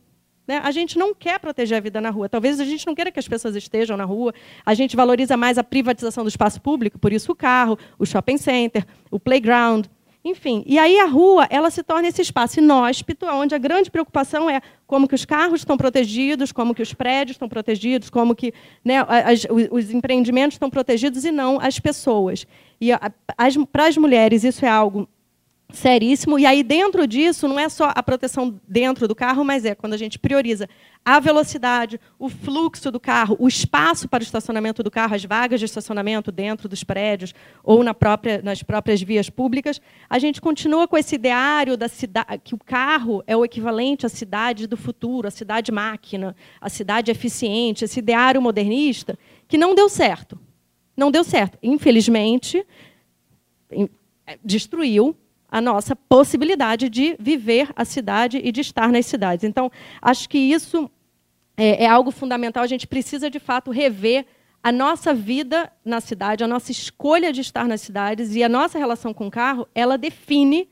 Né? 0.46 0.60
A 0.62 0.70
gente 0.70 0.96
não 0.96 1.12
quer 1.12 1.40
proteger 1.40 1.78
a 1.78 1.80
vida 1.80 2.00
na 2.00 2.10
rua. 2.10 2.28
Talvez 2.28 2.60
a 2.60 2.64
gente 2.64 2.86
não 2.86 2.94
queira 2.94 3.10
que 3.10 3.18
as 3.18 3.26
pessoas 3.26 3.56
estejam 3.56 3.96
na 3.96 4.04
rua. 4.04 4.32
A 4.64 4.74
gente 4.74 4.94
valoriza 4.94 5.36
mais 5.36 5.58
a 5.58 5.64
privatização 5.64 6.22
do 6.22 6.28
espaço 6.28 6.60
público, 6.60 7.00
por 7.00 7.12
isso 7.12 7.32
o 7.32 7.34
carro, 7.34 7.76
o 7.98 8.06
shopping 8.06 8.38
center, 8.38 8.86
o 9.10 9.18
playground. 9.18 9.86
Enfim, 10.24 10.62
e 10.66 10.78
aí 10.78 11.00
a 11.00 11.06
rua 11.06 11.48
ela 11.50 11.68
se 11.68 11.82
torna 11.82 12.06
esse 12.06 12.22
espaço 12.22 12.60
inóspito, 12.60 13.26
onde 13.26 13.56
a 13.56 13.58
grande 13.58 13.90
preocupação 13.90 14.48
é 14.48 14.60
como 14.86 15.08
que 15.08 15.16
os 15.16 15.24
carros 15.24 15.62
estão 15.62 15.76
protegidos, 15.76 16.52
como 16.52 16.74
que 16.74 16.82
os 16.82 16.94
prédios 16.94 17.34
estão 17.34 17.48
protegidos, 17.48 18.08
como 18.08 18.34
que 18.34 18.54
né, 18.84 19.04
as, 19.08 19.44
os 19.70 19.90
empreendimentos 19.90 20.54
estão 20.54 20.70
protegidos 20.70 21.24
e 21.24 21.32
não 21.32 21.58
as 21.60 21.80
pessoas. 21.80 22.46
E 22.80 22.90
para 23.72 23.86
as 23.86 23.96
mulheres 23.96 24.44
isso 24.44 24.64
é 24.64 24.68
algo 24.68 25.08
seríssimo. 25.76 26.38
E 26.38 26.46
aí, 26.46 26.62
dentro 26.62 27.06
disso, 27.06 27.48
não 27.48 27.58
é 27.58 27.68
só 27.68 27.92
a 27.94 28.02
proteção 28.02 28.60
dentro 28.66 29.08
do 29.08 29.14
carro, 29.14 29.44
mas 29.44 29.64
é 29.64 29.74
quando 29.74 29.94
a 29.94 29.96
gente 29.96 30.18
prioriza 30.18 30.68
a 31.04 31.18
velocidade, 31.18 31.98
o 32.18 32.28
fluxo 32.28 32.90
do 32.90 33.00
carro, 33.00 33.36
o 33.38 33.48
espaço 33.48 34.08
para 34.08 34.20
o 34.20 34.22
estacionamento 34.22 34.82
do 34.82 34.90
carro, 34.90 35.14
as 35.14 35.24
vagas 35.24 35.58
de 35.58 35.66
estacionamento 35.66 36.30
dentro 36.30 36.68
dos 36.68 36.84
prédios 36.84 37.34
ou 37.64 37.82
na 37.82 37.92
própria, 37.92 38.40
nas 38.42 38.62
próprias 38.62 39.02
vias 39.02 39.28
públicas, 39.28 39.80
a 40.08 40.18
gente 40.18 40.40
continua 40.40 40.86
com 40.86 40.96
esse 40.96 41.16
ideário 41.16 41.76
da 41.76 41.88
cidade, 41.88 42.40
que 42.44 42.54
o 42.54 42.58
carro 42.58 43.22
é 43.26 43.36
o 43.36 43.44
equivalente 43.44 44.06
à 44.06 44.08
cidade 44.08 44.66
do 44.66 44.76
futuro, 44.76 45.26
a 45.26 45.30
cidade 45.30 45.72
máquina, 45.72 46.36
a 46.60 46.68
cidade 46.68 47.10
eficiente, 47.10 47.84
esse 47.84 47.98
ideário 47.98 48.40
modernista, 48.40 49.18
que 49.48 49.58
não 49.58 49.74
deu 49.74 49.88
certo. 49.88 50.38
Não 50.96 51.10
deu 51.10 51.24
certo. 51.24 51.58
Infelizmente, 51.62 52.64
destruiu 54.44 55.16
a 55.52 55.60
nossa 55.60 55.94
possibilidade 55.94 56.88
de 56.88 57.14
viver 57.20 57.68
a 57.76 57.84
cidade 57.84 58.40
e 58.42 58.50
de 58.50 58.62
estar 58.62 58.90
nas 58.90 59.04
cidades. 59.04 59.44
Então, 59.44 59.70
acho 60.00 60.26
que 60.26 60.38
isso 60.38 60.90
é, 61.54 61.84
é 61.84 61.86
algo 61.86 62.10
fundamental. 62.10 62.64
A 62.64 62.66
gente 62.66 62.86
precisa, 62.86 63.28
de 63.28 63.38
fato, 63.38 63.70
rever 63.70 64.24
a 64.62 64.72
nossa 64.72 65.12
vida 65.12 65.70
na 65.84 66.00
cidade, 66.00 66.42
a 66.42 66.48
nossa 66.48 66.72
escolha 66.72 67.30
de 67.34 67.42
estar 67.42 67.68
nas 67.68 67.82
cidades 67.82 68.34
e 68.34 68.42
a 68.42 68.48
nossa 68.48 68.78
relação 68.78 69.12
com 69.12 69.26
o 69.26 69.30
carro, 69.30 69.68
ela 69.74 69.98
define 69.98 70.70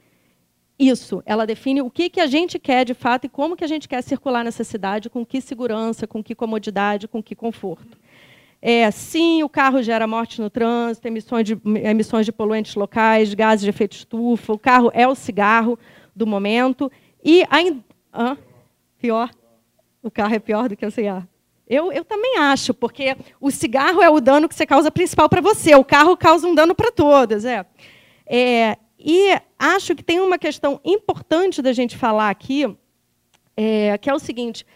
isso. 0.78 1.22
Ela 1.26 1.47
define 1.47 1.83
o 1.83 1.91
que, 1.91 2.09
que 2.09 2.20
a 2.20 2.26
gente 2.26 2.59
quer 2.59 2.87
de 2.87 2.95
fato 2.95 3.26
e 3.26 3.28
como 3.28 3.57
que 3.57 3.64
a 3.64 3.68
gente 3.68 3.87
quer 3.87 4.03
circular 4.03 4.43
nessa 4.43 4.64
cidade, 4.64 5.11
com 5.11 5.26
que 5.26 5.43
segurança, 5.43 6.07
com 6.07 6.24
que 6.24 6.35
comodidade, 6.35 7.07
com 7.07 7.22
que 7.22 7.35
conforto. 7.35 7.99
É, 8.63 8.91
sim, 8.91 9.43
o 9.43 9.49
carro 9.49 9.83
gera 9.83 10.07
morte 10.07 10.41
no 10.41 10.51
trânsito, 10.51 11.09
emissões 11.09 11.47
de, 11.47 11.59
emissões 11.83 12.27
de 12.27 12.33
poluentes 12.33 12.75
locais, 12.75 13.33
gases 13.33 13.65
de 13.65 13.71
efeito 13.71 13.97
estufa. 13.97 14.53
O 14.53 14.59
carro 14.59 14.91
é 14.93 15.09
o 15.09 15.15
cigarro 15.15 15.79
do 16.15 16.27
momento. 16.27 16.93
E 17.25 17.45
ainda. 17.49 17.83
Pior? 18.99 19.31
O 20.03 20.11
carro 20.11 20.35
é 20.35 20.39
pior 20.39 20.69
do 20.69 20.77
que 20.77 20.85
o 20.85 20.91
cigarro. 20.91 21.27
Eu, 21.67 21.93
eu 21.93 22.05
também 22.05 22.37
acho, 22.37 22.75
porque 22.75 23.17
o 23.41 23.51
cigarro 23.51 24.03
é 24.03 24.11
o 24.11 24.21
dano 24.21 24.49
que 24.49 24.55
você 24.55 24.67
causa 24.67 24.91
principal 24.91 25.29
para 25.29 25.41
você, 25.41 25.75
o 25.77 25.85
carro 25.85 26.17
causa 26.17 26.47
um 26.47 26.55
dano 26.55 26.75
para 26.75 26.91
todas. 26.91 27.45
É. 27.45 27.65
é. 28.27 28.77
E 28.99 29.41
acho 29.59 29.95
que 29.95 30.03
tem 30.03 30.21
uma 30.21 30.37
questão 30.37 30.81
importante 30.85 31.63
da 31.63 31.73
gente 31.73 31.97
falar 31.97 32.29
aqui, 32.29 32.77
é, 33.57 33.97
que 33.99 34.11
é 34.11 34.15
o 34.15 34.19
seguinte: 34.19 34.67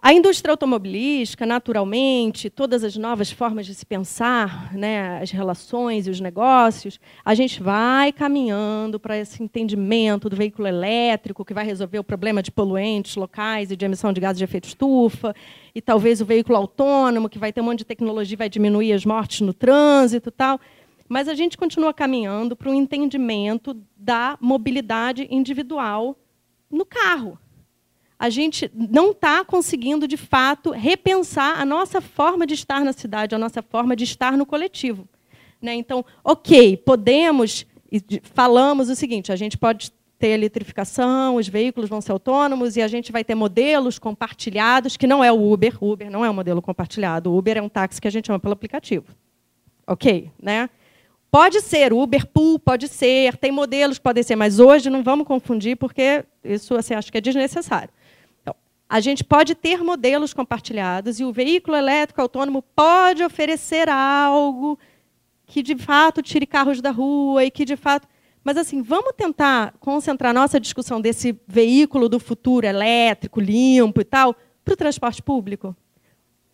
a 0.00 0.12
indústria 0.12 0.52
automobilística, 0.52 1.44
naturalmente, 1.44 2.48
todas 2.48 2.84
as 2.84 2.96
novas 2.96 3.32
formas 3.32 3.66
de 3.66 3.74
se 3.74 3.84
pensar, 3.84 4.72
né, 4.72 5.20
as 5.20 5.32
relações 5.32 6.06
e 6.06 6.10
os 6.10 6.20
negócios, 6.20 7.00
a 7.24 7.34
gente 7.34 7.60
vai 7.60 8.12
caminhando 8.12 9.00
para 9.00 9.18
esse 9.18 9.42
entendimento 9.42 10.28
do 10.28 10.36
veículo 10.36 10.68
elétrico, 10.68 11.44
que 11.44 11.52
vai 11.52 11.64
resolver 11.64 11.98
o 11.98 12.04
problema 12.04 12.40
de 12.40 12.52
poluentes 12.52 13.16
locais 13.16 13.72
e 13.72 13.76
de 13.76 13.84
emissão 13.84 14.12
de 14.12 14.20
gases 14.20 14.38
de 14.38 14.44
efeito 14.44 14.68
estufa, 14.68 15.34
e 15.74 15.80
talvez 15.82 16.20
o 16.20 16.24
veículo 16.24 16.56
autônomo, 16.56 17.28
que 17.28 17.38
vai 17.38 17.52
ter 17.52 17.60
um 17.60 17.64
monte 17.64 17.80
de 17.80 17.84
tecnologia 17.84 18.36
e 18.36 18.38
vai 18.38 18.48
diminuir 18.48 18.92
as 18.92 19.04
mortes 19.04 19.40
no 19.40 19.52
trânsito 19.52 20.30
tal. 20.30 20.60
Mas 21.08 21.26
a 21.26 21.34
gente 21.34 21.58
continua 21.58 21.92
caminhando 21.92 22.54
para 22.54 22.70
um 22.70 22.74
entendimento 22.74 23.76
da 23.96 24.38
mobilidade 24.40 25.26
individual 25.28 26.16
no 26.70 26.86
carro 26.86 27.36
a 28.18 28.28
gente 28.28 28.70
não 28.74 29.12
está 29.12 29.44
conseguindo, 29.44 30.08
de 30.08 30.16
fato, 30.16 30.70
repensar 30.70 31.60
a 31.60 31.64
nossa 31.64 32.00
forma 32.00 32.46
de 32.46 32.54
estar 32.54 32.84
na 32.84 32.92
cidade, 32.92 33.34
a 33.34 33.38
nossa 33.38 33.62
forma 33.62 33.94
de 33.94 34.04
estar 34.04 34.36
no 34.36 34.44
coletivo. 34.44 35.08
Né? 35.62 35.74
Então, 35.74 36.04
ok, 36.24 36.76
podemos, 36.78 37.64
falamos 38.34 38.88
o 38.88 38.96
seguinte: 38.96 39.30
a 39.30 39.36
gente 39.36 39.56
pode 39.56 39.92
ter 40.18 40.28
eletrificação, 40.28 41.36
os 41.36 41.46
veículos 41.46 41.88
vão 41.88 42.00
ser 42.00 42.10
autônomos 42.10 42.76
e 42.76 42.82
a 42.82 42.88
gente 42.88 43.12
vai 43.12 43.22
ter 43.22 43.36
modelos 43.36 44.00
compartilhados, 44.00 44.96
que 44.96 45.06
não 45.06 45.22
é 45.22 45.30
o 45.30 45.52
Uber. 45.52 45.76
O 45.80 45.92
Uber 45.92 46.10
não 46.10 46.24
é 46.24 46.30
um 46.30 46.34
modelo 46.34 46.60
compartilhado. 46.60 47.30
O 47.30 47.38
Uber 47.38 47.56
é 47.56 47.62
um 47.62 47.68
táxi 47.68 48.00
que 48.00 48.08
a 48.08 48.10
gente 48.10 48.26
chama 48.26 48.40
pelo 48.40 48.52
aplicativo. 48.52 49.06
Ok, 49.86 50.30
né? 50.42 50.68
Pode 51.30 51.60
ser 51.60 51.92
Uber 51.92 52.26
Pool, 52.26 52.58
pode 52.58 52.88
ser, 52.88 53.36
tem 53.36 53.52
modelos 53.52 53.98
podem 53.98 54.22
ser, 54.22 54.34
mas 54.34 54.58
hoje 54.58 54.88
não 54.90 55.02
vamos 55.02 55.26
confundir, 55.26 55.76
porque 55.76 56.24
isso 56.42 56.74
assim, 56.74 56.94
acho 56.94 57.12
que 57.12 57.18
é 57.18 57.20
desnecessário. 57.20 57.90
A 58.88 59.00
gente 59.00 59.22
pode 59.22 59.54
ter 59.54 59.82
modelos 59.82 60.32
compartilhados 60.32 61.20
e 61.20 61.24
o 61.24 61.32
veículo 61.32 61.76
elétrico 61.76 62.20
autônomo 62.20 62.62
pode 62.62 63.22
oferecer 63.22 63.88
algo 63.88 64.78
que 65.46 65.62
de 65.62 65.76
fato 65.76 66.22
tire 66.22 66.46
carros 66.46 66.80
da 66.80 66.90
rua 66.90 67.44
e 67.44 67.50
que 67.50 67.64
de 67.64 67.76
fato. 67.76 68.08
Mas 68.42 68.56
assim, 68.56 68.80
vamos 68.80 69.12
tentar 69.16 69.74
concentrar 69.78 70.32
nossa 70.32 70.58
discussão 70.58 71.00
desse 71.00 71.38
veículo 71.46 72.08
do 72.08 72.18
futuro 72.18 72.66
elétrico, 72.66 73.40
limpo 73.40 74.00
e 74.00 74.04
tal, 74.04 74.34
para 74.64 74.74
o 74.74 74.76
transporte 74.76 75.22
público. 75.22 75.76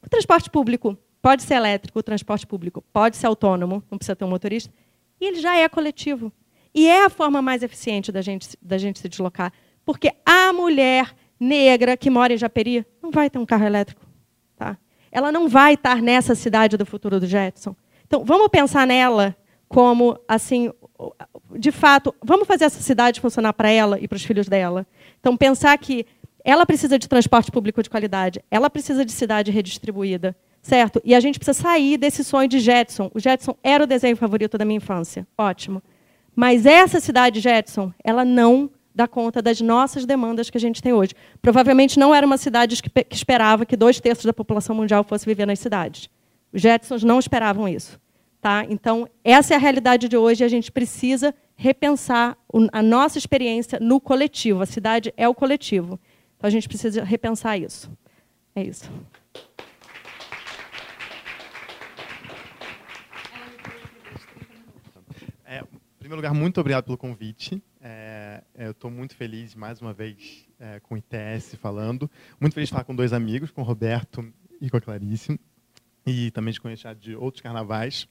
O 0.02 0.08
transporte 0.08 0.50
público 0.50 0.98
Pode 1.24 1.42
ser 1.42 1.54
elétrico, 1.54 1.98
o 1.98 2.02
transporte 2.02 2.46
público, 2.46 2.84
pode 2.92 3.16
ser 3.16 3.26
autônomo, 3.26 3.82
não 3.90 3.96
precisa 3.96 4.14
ter 4.14 4.26
um 4.26 4.28
motorista, 4.28 4.70
e 5.18 5.24
ele 5.24 5.40
já 5.40 5.56
é 5.56 5.66
coletivo. 5.70 6.30
E 6.74 6.86
é 6.86 7.06
a 7.06 7.08
forma 7.08 7.40
mais 7.40 7.62
eficiente 7.62 8.12
da 8.12 8.20
gente, 8.20 8.58
da 8.60 8.76
gente 8.76 8.98
se 8.98 9.08
deslocar. 9.08 9.50
Porque 9.86 10.12
a 10.26 10.52
mulher 10.52 11.14
negra 11.38 11.96
que 11.96 12.10
mora 12.10 12.32
em 12.32 12.38
Japeri 12.38 12.86
não 13.02 13.10
vai 13.10 13.28
ter 13.28 13.38
um 13.38 13.46
carro 13.46 13.64
elétrico. 13.64 14.02
Tá? 14.56 14.76
Ela 15.10 15.30
não 15.30 15.48
vai 15.48 15.74
estar 15.74 16.00
nessa 16.00 16.34
cidade 16.34 16.76
do 16.76 16.86
futuro 16.86 17.20
do 17.20 17.26
Jetson. 17.26 17.74
Então, 18.06 18.24
vamos 18.24 18.48
pensar 18.48 18.86
nela 18.86 19.36
como, 19.68 20.18
assim, 20.28 20.70
de 21.56 21.72
fato, 21.72 22.14
vamos 22.22 22.46
fazer 22.46 22.64
essa 22.64 22.80
cidade 22.80 23.20
funcionar 23.20 23.52
para 23.52 23.70
ela 23.70 23.98
e 23.98 24.06
para 24.06 24.16
os 24.16 24.24
filhos 24.24 24.48
dela. 24.48 24.86
Então, 25.20 25.36
pensar 25.36 25.76
que 25.78 26.06
ela 26.44 26.66
precisa 26.66 26.98
de 26.98 27.08
transporte 27.08 27.50
público 27.50 27.82
de 27.82 27.90
qualidade, 27.90 28.44
ela 28.50 28.68
precisa 28.68 29.04
de 29.04 29.12
cidade 29.12 29.50
redistribuída, 29.50 30.36
certo? 30.60 31.00
E 31.04 31.14
a 31.14 31.20
gente 31.20 31.38
precisa 31.38 31.60
sair 31.60 31.96
desse 31.96 32.22
sonho 32.22 32.48
de 32.48 32.60
Jetson. 32.60 33.10
O 33.14 33.18
Jetson 33.18 33.56
era 33.62 33.84
o 33.84 33.86
desenho 33.86 34.16
favorito 34.16 34.58
da 34.58 34.64
minha 34.64 34.76
infância. 34.76 35.26
Ótimo. 35.38 35.82
Mas 36.36 36.66
essa 36.66 37.00
cidade 37.00 37.40
Jetson, 37.40 37.92
ela 38.02 38.24
não 38.24 38.70
dá 38.94 39.08
conta 39.08 39.42
das 39.42 39.60
nossas 39.60 40.06
demandas 40.06 40.48
que 40.48 40.56
a 40.56 40.60
gente 40.60 40.82
tem 40.82 40.92
hoje. 40.92 41.14
Provavelmente 41.42 41.98
não 41.98 42.14
era 42.14 42.26
uma 42.26 42.38
cidade 42.38 42.80
que, 42.82 42.88
que 42.88 43.16
esperava 43.16 43.66
que 43.66 43.76
dois 43.76 44.00
terços 44.00 44.24
da 44.24 44.32
população 44.32 44.74
mundial 44.74 45.02
fosse 45.04 45.26
viver 45.26 45.46
nas 45.46 45.58
cidades. 45.58 46.08
Os 46.52 46.62
Jetsons 46.62 47.02
não 47.02 47.18
esperavam 47.18 47.68
isso. 47.68 48.00
Tá? 48.40 48.64
Então, 48.68 49.08
essa 49.24 49.54
é 49.54 49.56
a 49.56 49.60
realidade 49.60 50.06
de 50.06 50.16
hoje 50.16 50.44
e 50.44 50.46
a 50.46 50.48
gente 50.48 50.70
precisa 50.70 51.34
repensar 51.56 52.36
a 52.72 52.82
nossa 52.82 53.16
experiência 53.16 53.80
no 53.80 53.98
coletivo. 53.98 54.62
A 54.62 54.66
cidade 54.66 55.12
é 55.16 55.26
o 55.26 55.34
coletivo. 55.34 55.98
Então, 56.36 56.46
a 56.46 56.50
gente 56.50 56.68
precisa 56.68 57.02
repensar 57.02 57.58
isso. 57.58 57.90
É 58.54 58.62
isso. 58.62 58.90
primeiro 66.14 66.20
lugar, 66.20 66.34
muito 66.34 66.60
obrigado 66.60 66.84
pelo 66.84 66.98
convite. 66.98 67.62
É, 67.86 68.42
é 68.54 68.66
eu 68.66 68.70
estou 68.70 68.90
muito 68.90 69.14
feliz, 69.14 69.54
mais 69.54 69.82
uma 69.82 69.92
vez, 69.92 70.46
é, 70.58 70.80
com 70.80 70.94
o 70.94 70.98
ITS 70.98 71.54
falando. 71.56 72.10
Muito 72.40 72.54
feliz 72.54 72.70
de 72.70 72.72
falar 72.72 72.84
com 72.84 72.96
dois 72.96 73.12
amigos, 73.12 73.50
com 73.50 73.60
o 73.60 73.64
Roberto 73.64 74.26
e 74.58 74.70
com 74.70 74.78
a 74.78 74.80
Clarice. 74.80 75.38
E 76.06 76.30
também 76.30 76.52
de 76.54 76.60
conhecer 76.60 76.94
de 76.94 77.14
outros 77.14 77.42
carnavais. 77.42 78.08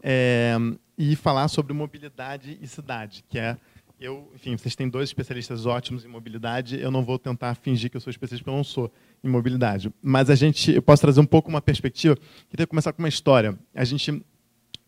É, 0.00 0.56
e 0.96 1.16
falar 1.16 1.48
sobre 1.48 1.72
mobilidade 1.72 2.56
e 2.60 2.68
cidade, 2.68 3.24
que 3.28 3.38
é 3.38 3.56
eu, 4.00 4.32
enfim, 4.34 4.56
vocês 4.56 4.74
têm 4.74 4.88
dois 4.88 5.10
especialistas 5.10 5.66
ótimos 5.66 6.06
em 6.06 6.08
mobilidade. 6.08 6.80
Eu 6.80 6.90
não 6.90 7.04
vou 7.04 7.18
tentar 7.18 7.54
fingir 7.54 7.90
que 7.90 7.98
eu 7.98 8.00
sou 8.00 8.10
especialista, 8.10 8.44
porque 8.44 8.54
eu 8.54 8.56
não 8.56 8.64
sou 8.64 8.90
em 9.22 9.28
mobilidade. 9.28 9.92
Mas 10.00 10.30
a 10.30 10.34
gente, 10.34 10.72
eu 10.72 10.80
posso 10.80 11.02
trazer 11.02 11.20
um 11.20 11.26
pouco 11.26 11.50
uma 11.50 11.60
perspectiva. 11.60 12.16
Queria 12.48 12.66
começar 12.66 12.94
com 12.94 13.02
uma 13.02 13.10
história. 13.10 13.58
A 13.74 13.84
gente 13.84 14.24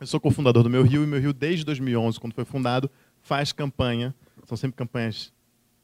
eu 0.03 0.07
sou 0.07 0.19
cofundador 0.19 0.65
do 0.65 0.71
Meu 0.71 0.83
Rio 0.83 1.05
e 1.05 1.07
Meu 1.07 1.21
Rio, 1.21 1.33
desde 1.33 1.65
2011, 1.65 2.19
quando 2.19 2.33
foi 2.33 2.45
fundado, 2.45 2.91
faz 3.23 3.53
campanha. 3.53 4.15
São 4.45 4.57
sempre 4.57 4.77
campanhas 4.77 5.33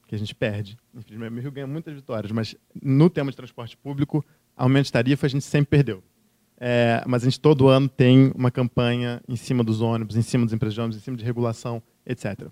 que 0.07 0.15
a 0.15 0.19
gente 0.19 0.35
perde. 0.35 0.77
Infelizmente, 0.95 1.31
Meu 1.31 1.43
Rio 1.43 1.53
ganha 1.53 1.67
muitas 1.67 1.95
vitórias, 1.95 2.33
mas 2.33 2.57
no 2.83 3.09
tema 3.09 3.31
de 3.31 3.37
transporte 3.37 3.77
público, 3.77 4.25
aumento 4.57 4.87
de 4.87 4.93
tarifa 4.93 5.27
a 5.27 5.31
gente 5.31 5.45
sempre 5.45 5.71
perdeu. 5.71 6.03
É, 6.61 7.05
mas 7.07 7.23
a 7.23 7.25
gente 7.27 7.39
todo 7.39 7.69
ano 7.69 7.89
tem 7.89 8.33
uma 8.35 8.51
campanha 8.51 9.23
em 9.29 9.37
cima 9.37 9.63
dos 9.63 9.81
ônibus, 9.81 10.17
em 10.17 10.23
cima 10.23 10.45
dos 10.45 10.53
empresas 10.53 10.97
em 10.97 10.99
cima 10.99 11.17
de 11.17 11.25
regulação, 11.25 11.81
etc. 12.05 12.49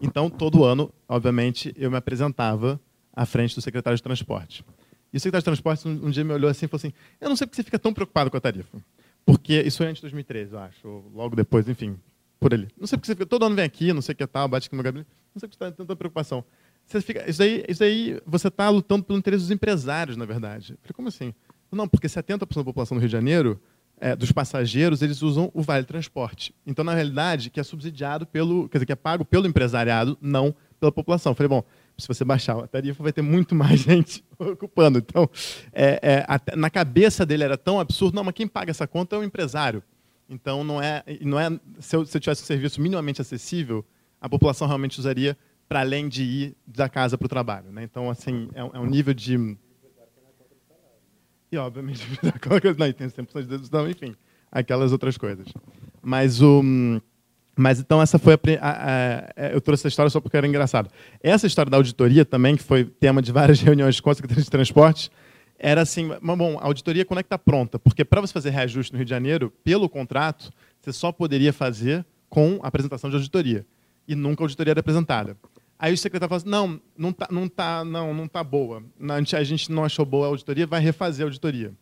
Então, 0.00 0.30
todo 0.30 0.64
ano, 0.64 0.92
obviamente, 1.08 1.74
eu 1.76 1.90
me 1.90 1.96
apresentava 1.96 2.80
à 3.12 3.26
frente 3.26 3.56
do 3.56 3.60
secretário 3.60 3.96
de 3.96 4.02
transporte. 4.02 4.64
E 5.12 5.16
o 5.16 5.20
secretário 5.20 5.42
de 5.42 5.44
transporte 5.46 5.88
um, 5.88 6.06
um 6.06 6.10
dia 6.10 6.22
me 6.22 6.32
olhou 6.32 6.48
assim 6.48 6.66
e 6.66 6.68
falou 6.68 6.78
assim: 6.78 6.92
Eu 7.20 7.28
não 7.28 7.34
sei 7.34 7.46
porque 7.46 7.56
você 7.56 7.64
fica 7.64 7.78
tão 7.78 7.92
preocupado 7.92 8.30
com 8.30 8.36
a 8.36 8.40
tarifa. 8.40 8.78
Porque 9.26 9.60
isso 9.60 9.78
foi 9.78 9.86
antes 9.86 9.96
de 9.96 10.02
2013, 10.02 10.52
eu 10.52 10.58
acho, 10.58 11.04
logo 11.12 11.36
depois, 11.36 11.68
enfim, 11.68 11.98
por 12.38 12.54
ali. 12.54 12.68
Não 12.78 12.86
sei 12.86 12.96
porque 12.96 13.06
você 13.06 13.14
fica, 13.14 13.26
todo 13.26 13.44
ano 13.44 13.56
vem 13.56 13.64
aqui, 13.64 13.92
não 13.92 14.02
sei 14.02 14.12
o 14.12 14.16
que 14.16 14.22
é 14.22 14.26
tal, 14.26 14.48
bate 14.48 14.66
aqui 14.66 14.76
no 14.76 14.82
gabinete, 14.82 15.08
não 15.34 15.40
sei 15.40 15.48
porque 15.48 15.58
você 15.58 15.70
está 15.70 15.76
tanta 15.76 15.96
preocupação. 15.96 16.44
Você 16.86 17.00
fica, 17.02 17.28
isso 17.28 17.42
aí, 17.42 17.64
isso 17.68 17.84
aí 17.84 18.20
você 18.26 18.48
está 18.48 18.68
lutando 18.70 19.04
pelo 19.04 19.18
interesse 19.18 19.42
dos 19.42 19.50
empresários, 19.50 20.16
na 20.16 20.24
verdade. 20.24 20.72
Eu 20.72 20.78
falei, 20.82 20.94
como 20.94 21.08
assim? 21.08 21.34
Não, 21.70 21.86
porque 21.86 22.06
70% 22.06 22.38
da 22.38 22.64
população 22.64 22.96
do 22.96 23.00
Rio 23.00 23.08
de 23.08 23.12
Janeiro, 23.12 23.60
é, 24.00 24.16
dos 24.16 24.32
passageiros, 24.32 25.02
eles 25.02 25.20
usam 25.20 25.50
o 25.52 25.60
Vale 25.60 25.84
Transporte. 25.84 26.54
Então, 26.66 26.84
na 26.84 26.94
realidade, 26.94 27.50
que 27.50 27.60
é 27.60 27.62
subsidiado 27.62 28.26
pelo, 28.26 28.68
quer 28.68 28.78
dizer, 28.78 28.86
que 28.86 28.92
é 28.92 28.96
pago 28.96 29.24
pelo 29.24 29.46
empresariado, 29.46 30.16
não 30.20 30.54
pela 30.80 30.92
população. 30.92 31.32
Eu 31.32 31.34
falei, 31.34 31.48
bom, 31.48 31.62
se 31.98 32.06
você 32.06 32.24
baixar 32.24 32.58
a 32.58 32.66
tarifa, 32.66 33.02
vai 33.02 33.12
ter 33.12 33.22
muito 33.22 33.54
mais 33.56 33.80
gente 33.80 34.24
ocupando. 34.38 34.98
Então, 34.98 35.28
é, 35.72 36.24
é, 36.26 36.56
na 36.56 36.70
cabeça 36.70 37.26
dele 37.26 37.44
era 37.44 37.58
tão 37.58 37.78
absurdo, 37.78 38.14
não, 38.14 38.24
mas 38.24 38.34
quem 38.34 38.46
paga 38.46 38.70
essa 38.70 38.86
conta 38.86 39.16
é 39.16 39.18
o 39.18 39.24
empresário. 39.24 39.82
Então, 40.28 40.62
não 40.62 40.80
é, 40.80 41.02
não 41.22 41.40
é 41.40 41.48
se, 41.80 41.96
eu, 41.96 42.04
se 42.04 42.16
eu 42.16 42.20
tivesse 42.20 42.42
um 42.42 42.46
serviço 42.46 42.80
minimamente 42.80 43.20
acessível, 43.20 43.84
a 44.20 44.28
população 44.28 44.66
realmente 44.66 44.98
usaria 44.98 45.36
para 45.68 45.80
além 45.80 46.08
de 46.08 46.22
ir 46.22 46.56
da 46.66 46.88
casa 46.88 47.16
para 47.16 47.26
o 47.26 47.28
trabalho. 47.28 47.72
Né? 47.72 47.82
Então, 47.84 48.10
assim, 48.10 48.48
é, 48.54 48.60
é 48.60 48.78
um 48.78 48.86
nível 48.86 49.14
de... 49.14 49.56
E, 51.50 51.56
obviamente, 51.56 52.06
não, 52.22 52.92
tem 52.92 53.08
100% 53.08 53.42
de 53.42 53.48
dedução, 53.48 53.88
enfim, 53.88 54.14
aquelas 54.52 54.92
outras 54.92 55.16
coisas. 55.16 55.46
Mas 56.02 56.42
o... 56.42 56.62
Mas 57.60 57.80
então 57.80 58.00
essa 58.00 58.20
foi 58.20 58.34
a, 58.34 58.38
a, 58.60 58.70
a, 58.70 59.32
é, 59.34 59.52
eu 59.52 59.60
trouxe 59.60 59.80
essa 59.80 59.88
história 59.88 60.08
só 60.08 60.20
porque 60.20 60.36
era 60.36 60.46
engraçado. 60.46 60.88
Essa 61.20 61.44
história 61.44 61.68
da 61.68 61.76
auditoria 61.76 62.24
também, 62.24 62.56
que 62.56 62.62
foi 62.62 62.84
tema 62.84 63.20
de 63.20 63.32
várias 63.32 63.58
reuniões 63.60 63.98
com 63.98 64.10
a 64.10 64.14
Secretaria 64.14 64.44
de 64.44 64.50
Transportes, 64.50 65.10
era 65.58 65.82
assim, 65.82 66.08
bom, 66.22 66.58
a 66.58 66.64
auditoria 66.64 67.04
quando 67.04 67.18
é 67.18 67.22
que 67.22 67.26
está 67.26 67.38
pronta? 67.38 67.78
Porque 67.78 68.04
para 68.04 68.20
você 68.20 68.32
fazer 68.32 68.50
reajuste 68.50 68.92
no 68.92 68.98
Rio 68.98 69.04
de 69.04 69.10
Janeiro, 69.10 69.52
pelo 69.64 69.88
contrato, 69.88 70.52
você 70.80 70.92
só 70.92 71.10
poderia 71.10 71.52
fazer 71.52 72.06
com 72.28 72.60
a 72.62 72.68
apresentação 72.68 73.10
de 73.10 73.16
auditoria. 73.16 73.66
E 74.06 74.14
nunca 74.14 74.42
a 74.42 74.44
auditoria 74.44 74.72
era 74.72 74.80
apresentada. 74.80 75.36
Aí 75.78 75.92
o 75.92 75.98
secretário 75.98 76.28
falou 76.28 76.38
assim, 76.38 76.48
não, 76.48 76.80
não 76.96 77.10
está 77.10 77.28
não 77.30 77.48
tá, 77.48 77.84
não, 77.84 78.14
não 78.14 78.28
tá 78.28 78.42
boa. 78.42 78.82
A 79.00 79.42
gente 79.42 79.70
não 79.70 79.84
achou 79.84 80.04
boa 80.04 80.26
a 80.26 80.28
auditoria, 80.28 80.66
vai 80.66 80.80
refazer 80.80 81.24
a 81.24 81.26
auditoria. 81.26 81.72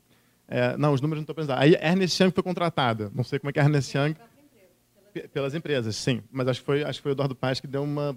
É, 0.48 0.76
não, 0.76 0.92
os 0.92 1.00
números 1.00 1.20
não 1.20 1.22
estão 1.22 1.32
apresentados. 1.32 1.62
Aí 1.62 1.74
Ernest 1.74 2.22
Young 2.22 2.30
foi 2.30 2.42
contratada. 2.42 3.10
Não 3.14 3.24
sei 3.24 3.38
como 3.38 3.50
é 3.50 3.52
que 3.52 3.60
a 3.60 3.64
Ernest 3.64 3.96
Young 3.96 4.14
pelas 5.32 5.54
empresas, 5.54 5.96
sim. 5.96 6.22
Mas 6.30 6.46
acho 6.48 6.60
que 6.60 6.66
foi, 6.66 6.84
acho 6.84 6.98
que 6.98 7.02
foi 7.02 7.12
o 7.12 7.14
Eduardo 7.14 7.34
Paz 7.34 7.58
que 7.58 7.66
deu 7.66 7.82
uma 7.82 8.16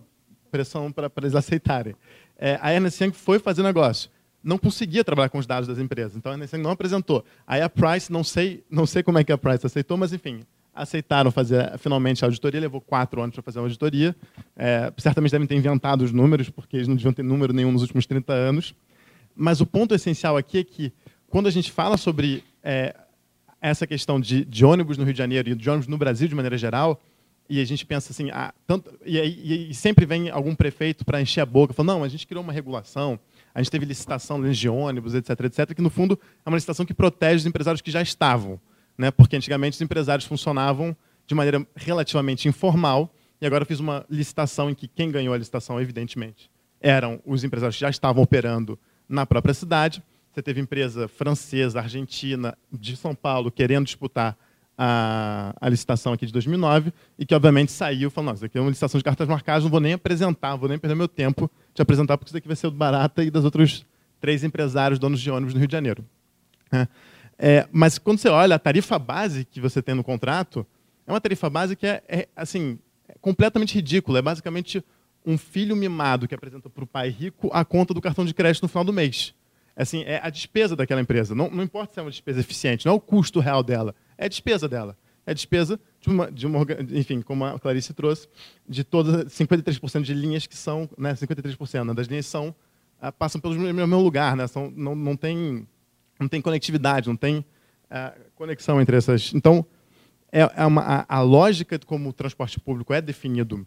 pressão 0.51 0.91
para 0.91 1.09
eles 1.17 1.35
aceitarem. 1.35 1.95
É, 2.37 2.59
a 2.61 2.73
Ernest 2.73 3.01
Young 3.03 3.13
foi 3.13 3.39
fazer 3.39 3.63
negócio. 3.63 4.09
Não 4.43 4.57
conseguia 4.57 5.03
trabalhar 5.03 5.29
com 5.29 5.37
os 5.37 5.45
dados 5.45 5.67
das 5.67 5.77
empresas. 5.77 6.15
Então 6.15 6.31
a 6.31 6.57
não 6.57 6.71
apresentou. 6.71 7.25
Aí 7.45 7.61
a 7.61 7.69
Price, 7.69 8.11
não 8.11 8.23
sei, 8.23 8.63
não 8.69 8.85
sei 8.85 9.03
como 9.03 9.17
é 9.17 9.23
que 9.23 9.31
a 9.31 9.37
Price 9.37 9.65
aceitou, 9.65 9.97
mas 9.97 10.13
enfim, 10.13 10.41
aceitaram 10.73 11.29
fazer 11.29 11.77
finalmente 11.77 12.23
a 12.23 12.27
auditoria. 12.27 12.61
Levou 12.61 12.79
quatro 12.79 13.21
anos 13.21 13.35
para 13.35 13.43
fazer 13.43 13.59
a 13.59 13.61
auditoria. 13.61 14.15
É, 14.55 14.91
certamente 14.97 15.31
devem 15.31 15.47
ter 15.47 15.55
inventado 15.55 16.03
os 16.03 16.11
números, 16.11 16.49
porque 16.49 16.77
eles 16.77 16.87
não 16.87 16.95
deviam 16.95 17.13
ter 17.13 17.23
número 17.23 17.51
nenhum 17.51 17.71
nos 17.71 17.81
últimos 17.81 18.05
30 18.05 18.31
anos. 18.31 18.73
Mas 19.35 19.61
o 19.61 19.65
ponto 19.65 19.93
essencial 19.93 20.37
aqui 20.37 20.59
é 20.59 20.63
que, 20.63 20.91
quando 21.29 21.47
a 21.47 21.51
gente 21.51 21.71
fala 21.71 21.97
sobre 21.97 22.43
é, 22.63 22.95
essa 23.61 23.85
questão 23.85 24.19
de, 24.19 24.45
de, 24.45 24.65
ônibus 24.65 24.97
no 24.97 25.03
Rio 25.03 25.13
de 25.13 25.19
Janeiro 25.19 25.49
e 25.49 25.55
de 25.55 25.69
ônibus 25.69 25.87
no 25.87 25.97
Brasil 25.97 26.27
de 26.27 26.35
maneira 26.35 26.57
geral, 26.57 27.01
e 27.49 27.59
a 27.59 27.65
gente 27.65 27.85
pensa 27.85 28.11
assim, 28.11 28.29
ah, 28.31 28.53
tanto, 28.67 28.93
e, 29.05 29.17
e, 29.17 29.71
e, 29.71 29.73
sempre 29.73 30.05
vem 30.05 30.29
algum 30.29 30.53
prefeito 30.53 31.03
para 31.03 31.19
encher 31.19 31.41
a 31.41 31.45
boca, 31.45 31.73
falando, 31.73 31.97
não, 31.97 32.03
a 32.03 32.07
gente 32.07 32.27
criou 32.27 32.43
uma 32.43 32.53
regulação, 32.53 33.19
a 33.59 33.61
gente 33.61 33.71
teve 33.71 33.85
licitação 33.85 34.41
de 34.41 34.69
ônibus, 34.69 35.13
etc, 35.13 35.37
etc, 35.41 35.75
que 35.75 35.81
no 35.81 35.89
fundo 35.89 36.17
é 36.45 36.49
uma 36.49 36.55
licitação 36.55 36.85
que 36.85 36.93
protege 36.93 37.41
os 37.41 37.45
empresários 37.45 37.81
que 37.81 37.91
já 37.91 38.01
estavam, 38.01 38.57
né? 38.97 39.11
porque 39.11 39.35
antigamente 39.35 39.75
os 39.75 39.81
empresários 39.81 40.25
funcionavam 40.25 40.95
de 41.27 41.35
maneira 41.35 41.67
relativamente 41.75 42.47
informal, 42.47 43.13
e 43.41 43.45
agora 43.45 43.65
fiz 43.65 43.81
uma 43.81 44.05
licitação 44.09 44.69
em 44.69 44.73
que 44.73 44.87
quem 44.87 45.11
ganhou 45.11 45.33
a 45.33 45.37
licitação, 45.37 45.79
evidentemente, 45.79 46.49
eram 46.79 47.21
os 47.25 47.43
empresários 47.43 47.75
que 47.75 47.81
já 47.81 47.89
estavam 47.89 48.23
operando 48.23 48.79
na 49.09 49.25
própria 49.25 49.53
cidade. 49.53 50.01
Você 50.31 50.41
teve 50.41 50.61
empresa 50.61 51.09
francesa, 51.09 51.79
argentina, 51.79 52.57
de 52.71 52.95
São 52.95 53.13
Paulo, 53.13 53.51
querendo 53.51 53.85
disputar 53.85 54.37
a, 54.81 55.53
a, 55.59 55.67
licitação 55.67 56.13
aqui 56.13 56.25
de 56.25 56.31
2009 56.31 56.93
e 57.17 57.25
que, 57.25 57.35
obviamente, 57.35 57.69
saiu 57.69 58.09
falando, 58.09 58.37
isso 58.37 58.45
aqui 58.45 58.57
é 58.57 58.61
uma 58.61 58.69
licitação 58.69 58.97
de 58.97 59.03
cartas 59.03 59.27
marcadas, 59.27 59.63
não 59.63 59.69
vou 59.69 59.81
nem 59.81 59.91
apresentar, 59.91 60.55
vou 60.55 60.69
nem 60.69 60.79
perder 60.79 60.95
meu 60.95 61.09
tempo 61.09 61.51
de 61.73 61.81
apresentar, 61.81 62.17
porque 62.17 62.29
isso 62.29 62.37
aqui 62.37 62.47
vai 62.47 62.55
ser 62.55 62.69
do 62.69 62.77
Barata 62.77 63.21
e 63.21 63.29
das 63.29 63.43
outros 63.43 63.85
três 64.21 64.41
empresários 64.41 64.97
donos 64.97 65.19
de 65.19 65.29
ônibus 65.29 65.53
no 65.53 65.59
Rio 65.59 65.67
de 65.67 65.73
Janeiro. 65.73 66.05
É. 66.71 66.87
É, 67.37 67.67
mas 67.73 67.97
quando 67.97 68.19
você 68.19 68.29
olha 68.29 68.55
a 68.55 68.59
tarifa 68.59 68.97
base 68.97 69.43
que 69.43 69.59
você 69.59 69.81
tem 69.81 69.93
no 69.93 70.03
contrato, 70.03 70.65
é 71.05 71.11
uma 71.11 71.19
tarifa 71.19 71.49
base 71.49 71.75
que 71.75 71.85
é, 71.85 72.01
é 72.07 72.27
assim, 72.33 72.79
é 73.09 73.15
completamente 73.19 73.75
ridícula. 73.75 74.19
É 74.19 74.21
basicamente 74.21 74.83
um 75.25 75.37
filho 75.37 75.75
mimado 75.75 76.25
que 76.25 76.35
apresenta 76.35 76.69
para 76.69 76.83
o 76.85 76.87
pai 76.87 77.09
rico 77.09 77.49
a 77.51 77.65
conta 77.65 77.93
do 77.93 77.99
cartão 77.99 78.23
de 78.23 78.33
crédito 78.33 78.63
no 78.63 78.69
final 78.69 78.85
do 78.85 78.93
mês. 78.93 79.33
Assim, 79.75 80.03
é 80.03 80.21
a 80.23 80.29
despesa 80.29 80.75
daquela 80.75 81.01
empresa. 81.01 81.35
Não, 81.35 81.49
não 81.49 81.63
importa 81.63 81.93
se 81.93 81.99
é 81.99 82.03
uma 82.03 82.11
despesa 82.11 82.39
eficiente, 82.39 82.85
não 82.85 82.93
é 82.93 82.95
o 82.95 82.99
custo 82.99 83.39
real 83.41 83.61
dela 83.61 83.93
é 84.19 84.27
despesa 84.27 84.67
dela. 84.67 84.97
É 85.25 85.31
a 85.31 85.33
despesa 85.33 85.79
de 86.01 86.09
uma, 86.09 86.31
de 86.31 86.45
uma 86.45 86.65
enfim, 86.91 87.21
como 87.21 87.45
a 87.45 87.59
Clarice 87.59 87.93
trouxe, 87.93 88.27
de 88.67 88.83
todas 88.83 89.25
53% 89.25 90.01
de 90.01 90.13
linhas 90.13 90.45
que 90.45 90.57
são, 90.57 90.89
né, 90.97 91.13
53% 91.13 91.85
né, 91.85 91.93
das 91.93 92.07
linhas 92.07 92.25
são 92.25 92.49
uh, 93.01 93.11
passam 93.13 93.39
pelo 93.39 93.55
mesmo 93.55 94.01
lugar, 94.01 94.35
né, 94.35 94.45
são, 94.47 94.71
não, 94.75 94.93
não 94.93 95.15
tem 95.15 95.67
não 96.19 96.27
tem 96.27 96.41
conectividade, 96.41 97.07
não 97.07 97.15
tem 97.15 97.39
uh, 97.39 98.31
conexão 98.35 98.81
entre 98.81 98.97
essas. 98.97 99.33
Então, 99.33 99.65
é, 100.31 100.41
é 100.57 100.65
uma, 100.65 100.81
a, 100.81 101.17
a, 101.17 101.21
lógica 101.21 101.79
como 101.79 102.09
o 102.09 102.13
transporte 102.13 102.59
público 102.59 102.93
é 102.93 103.01
definido, 103.01 103.65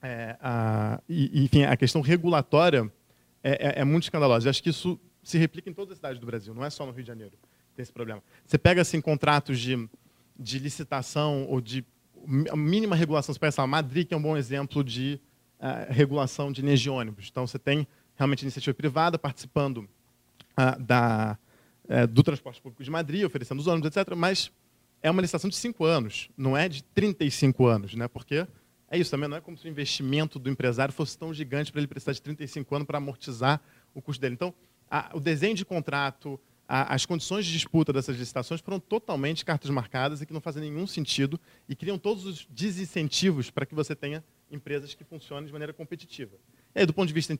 é, 0.00 0.36
a, 0.40 0.98
e, 1.06 1.44
enfim, 1.44 1.64
a 1.64 1.76
questão 1.76 2.00
regulatória 2.00 2.90
é, 3.42 3.80
é, 3.80 3.80
é 3.80 3.84
muito 3.84 4.04
escandalosa. 4.04 4.46
Eu 4.46 4.50
acho 4.50 4.62
que 4.62 4.70
isso 4.70 4.98
se 5.22 5.36
replica 5.36 5.68
em 5.68 5.74
todas 5.74 5.92
as 5.92 5.98
cidades 5.98 6.18
do 6.18 6.26
Brasil, 6.26 6.54
não 6.54 6.64
é 6.64 6.70
só 6.70 6.86
no 6.86 6.92
Rio 6.92 7.02
de 7.02 7.08
Janeiro 7.08 7.36
tem 7.74 7.82
esse 7.82 7.92
problema. 7.92 8.22
Você 8.46 8.58
pega 8.58 8.82
assim 8.82 9.00
contratos 9.00 9.58
de, 9.60 9.88
de 10.38 10.58
licitação 10.58 11.46
ou 11.48 11.60
de 11.60 11.84
mínima 12.26 12.96
regulação, 12.96 13.34
você 13.34 13.40
pega 13.40 13.48
essa 13.48 13.66
Madrid, 13.66 14.08
que 14.08 14.14
é 14.14 14.16
um 14.16 14.22
bom 14.22 14.36
exemplo 14.36 14.82
de 14.82 15.20
uh, 15.60 15.92
regulação 15.92 16.50
de 16.50 16.62
linhas 16.62 16.80
de 16.80 16.88
ônibus. 16.88 17.28
Então, 17.30 17.46
você 17.46 17.58
tem 17.58 17.86
realmente 18.16 18.42
iniciativa 18.42 18.74
privada 18.74 19.18
participando 19.18 19.78
uh, 19.78 20.80
da, 20.80 21.38
uh, 21.84 22.06
do 22.06 22.22
transporte 22.22 22.60
público 22.62 22.82
de 22.82 22.90
Madrid, 22.90 23.24
oferecendo 23.24 23.60
os 23.60 23.66
ônibus, 23.66 23.94
etc. 23.94 24.14
Mas 24.16 24.50
é 25.02 25.10
uma 25.10 25.20
licitação 25.20 25.50
de 25.50 25.56
cinco 25.56 25.84
anos, 25.84 26.30
não 26.36 26.56
é 26.56 26.68
de 26.68 26.82
35 26.82 27.66
anos, 27.66 27.94
né? 27.94 28.08
porque 28.08 28.46
é 28.90 28.98
isso 28.98 29.10
também, 29.10 29.28
não 29.28 29.36
é 29.36 29.40
como 29.40 29.56
se 29.56 29.66
o 29.66 29.68
investimento 29.68 30.38
do 30.38 30.48
empresário 30.48 30.94
fosse 30.94 31.18
tão 31.18 31.34
gigante 31.34 31.70
para 31.70 31.80
ele 31.80 31.88
precisar 31.88 32.12
de 32.12 32.22
35 32.22 32.74
anos 32.74 32.86
para 32.86 32.98
amortizar 32.98 33.60
o 33.92 34.00
custo 34.00 34.20
dele. 34.20 34.34
Então, 34.34 34.54
a, 34.90 35.10
o 35.12 35.20
desenho 35.20 35.54
de 35.54 35.64
contrato, 35.64 36.40
a, 36.68 36.94
as 36.94 37.04
condições 37.04 37.46
de 37.46 37.52
disputa 37.52 37.92
dessas 37.92 38.16
licitações 38.16 38.60
foram 38.60 38.80
totalmente 38.80 39.44
cartas 39.44 39.70
marcadas 39.70 40.20
e 40.20 40.26
que 40.26 40.32
não 40.32 40.40
fazem 40.40 40.62
nenhum 40.62 40.86
sentido 40.86 41.38
e 41.68 41.74
criam 41.74 41.98
todos 41.98 42.24
os 42.24 42.46
desincentivos 42.50 43.50
para 43.50 43.66
que 43.66 43.74
você 43.74 43.94
tenha 43.94 44.24
empresas 44.50 44.94
que 44.94 45.04
funcionem 45.04 45.46
de 45.46 45.52
maneira 45.52 45.72
competitiva. 45.72 46.36
E 46.74 46.80
aí, 46.80 46.86
do 46.86 46.92
ponto 46.92 47.08
de 47.08 47.14
vista, 47.14 47.38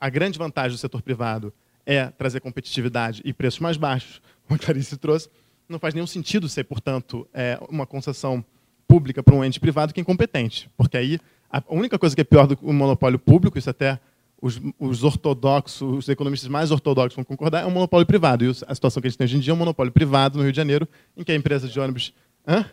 a 0.00 0.08
grande 0.08 0.38
vantagem 0.38 0.76
do 0.76 0.78
setor 0.78 1.02
privado 1.02 1.52
é 1.86 2.06
trazer 2.06 2.40
competitividade 2.40 3.22
e 3.24 3.32
preços 3.32 3.60
mais 3.60 3.76
baixos, 3.76 4.20
como 4.46 4.60
a 4.60 4.64
Clarice 4.64 4.96
trouxe, 4.96 5.28
não 5.68 5.78
faz 5.78 5.94
nenhum 5.94 6.06
sentido 6.06 6.48
ser, 6.48 6.64
portanto, 6.64 7.26
é, 7.32 7.58
uma 7.68 7.86
concessão 7.86 8.44
pública 8.86 9.22
para 9.22 9.34
um 9.34 9.44
ente 9.44 9.58
privado 9.58 9.94
que 9.94 10.00
é 10.00 10.02
incompetente, 10.02 10.70
porque 10.76 10.96
aí 10.96 11.18
a 11.50 11.62
única 11.68 11.98
coisa 11.98 12.14
que 12.14 12.20
é 12.20 12.24
pior 12.24 12.46
do 12.46 12.56
que 12.56 12.64
o 12.64 12.72
monopólio 12.72 13.18
público, 13.18 13.56
isso 13.56 13.70
até 13.70 14.00
os, 14.40 14.60
os, 14.78 15.02
ortodoxos, 15.04 15.80
os 15.80 16.08
economistas 16.08 16.48
mais 16.48 16.70
ortodoxos 16.70 17.16
vão 17.16 17.24
concordar, 17.24 17.62
é 17.62 17.66
um 17.66 17.70
monopólio 17.70 18.06
privado. 18.06 18.44
E 18.44 18.50
a 18.66 18.74
situação 18.74 19.00
que 19.00 19.06
a 19.06 19.10
gente 19.10 19.18
tem 19.18 19.24
hoje 19.24 19.36
em 19.36 19.40
dia 19.40 19.52
é 19.52 19.54
um 19.54 19.58
monopólio 19.58 19.92
privado 19.92 20.36
no 20.36 20.42
Rio 20.42 20.52
de 20.52 20.56
Janeiro, 20.56 20.88
em 21.16 21.24
que 21.24 21.32
a 21.32 21.34
empresa 21.34 21.68
de 21.68 21.78
ônibus. 21.80 22.12
Hã? 22.46 22.64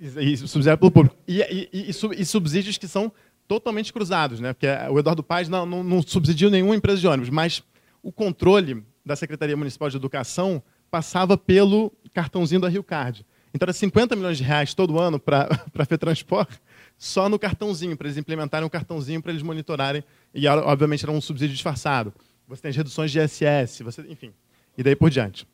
E, 0.00 0.36
subsidiado 0.36 0.78
pelo 0.78 0.90
público. 0.90 1.16
E, 1.26 1.68
e, 1.72 1.90
e, 1.90 2.24
subsídios 2.24 2.78
que 2.78 2.88
são 2.88 3.12
totalmente 3.46 3.92
cruzados, 3.92 4.40
né? 4.40 4.52
porque 4.52 4.66
o 4.90 4.98
Eduardo 4.98 5.22
Paes 5.22 5.48
não, 5.48 5.66
não, 5.66 5.84
não 5.84 6.02
subsidiou 6.02 6.50
nenhuma 6.50 6.74
empresa 6.74 7.00
de 7.00 7.06
ônibus, 7.06 7.30
mas 7.30 7.62
o 8.02 8.10
controle 8.10 8.82
da 9.04 9.14
Secretaria 9.14 9.56
Municipal 9.56 9.88
de 9.90 9.96
Educação 9.96 10.62
passava 10.90 11.36
pelo 11.36 11.92
cartãozinho 12.12 12.60
da 12.60 12.68
Rio 12.68 12.82
Card. 12.82 13.24
Então, 13.52 13.66
era 13.66 13.72
50 13.72 14.16
milhões 14.16 14.36
de 14.36 14.42
reais 14.42 14.74
todo 14.74 14.98
ano 14.98 15.18
para 15.18 15.48
a 15.78 15.84
FETransport, 15.84 16.58
só 16.96 17.28
no 17.28 17.38
cartãozinho, 17.38 17.96
para 17.96 18.06
eles 18.06 18.16
implementarem 18.16 18.66
um 18.66 18.70
cartãozinho 18.70 19.22
para 19.22 19.30
eles 19.32 19.42
monitorarem. 19.42 20.04
E, 20.32 20.46
obviamente, 20.46 21.04
era 21.04 21.12
um 21.12 21.20
subsídio 21.20 21.54
disfarçado. 21.54 22.14
Você 22.46 22.62
tem 22.62 22.70
as 22.70 22.76
reduções 22.76 23.10
de 23.10 23.18
ISS, 23.18 23.80
você, 23.80 24.02
enfim. 24.02 24.32
E 24.76 24.82
daí 24.82 24.96
por 24.96 25.10
diante. 25.10 25.46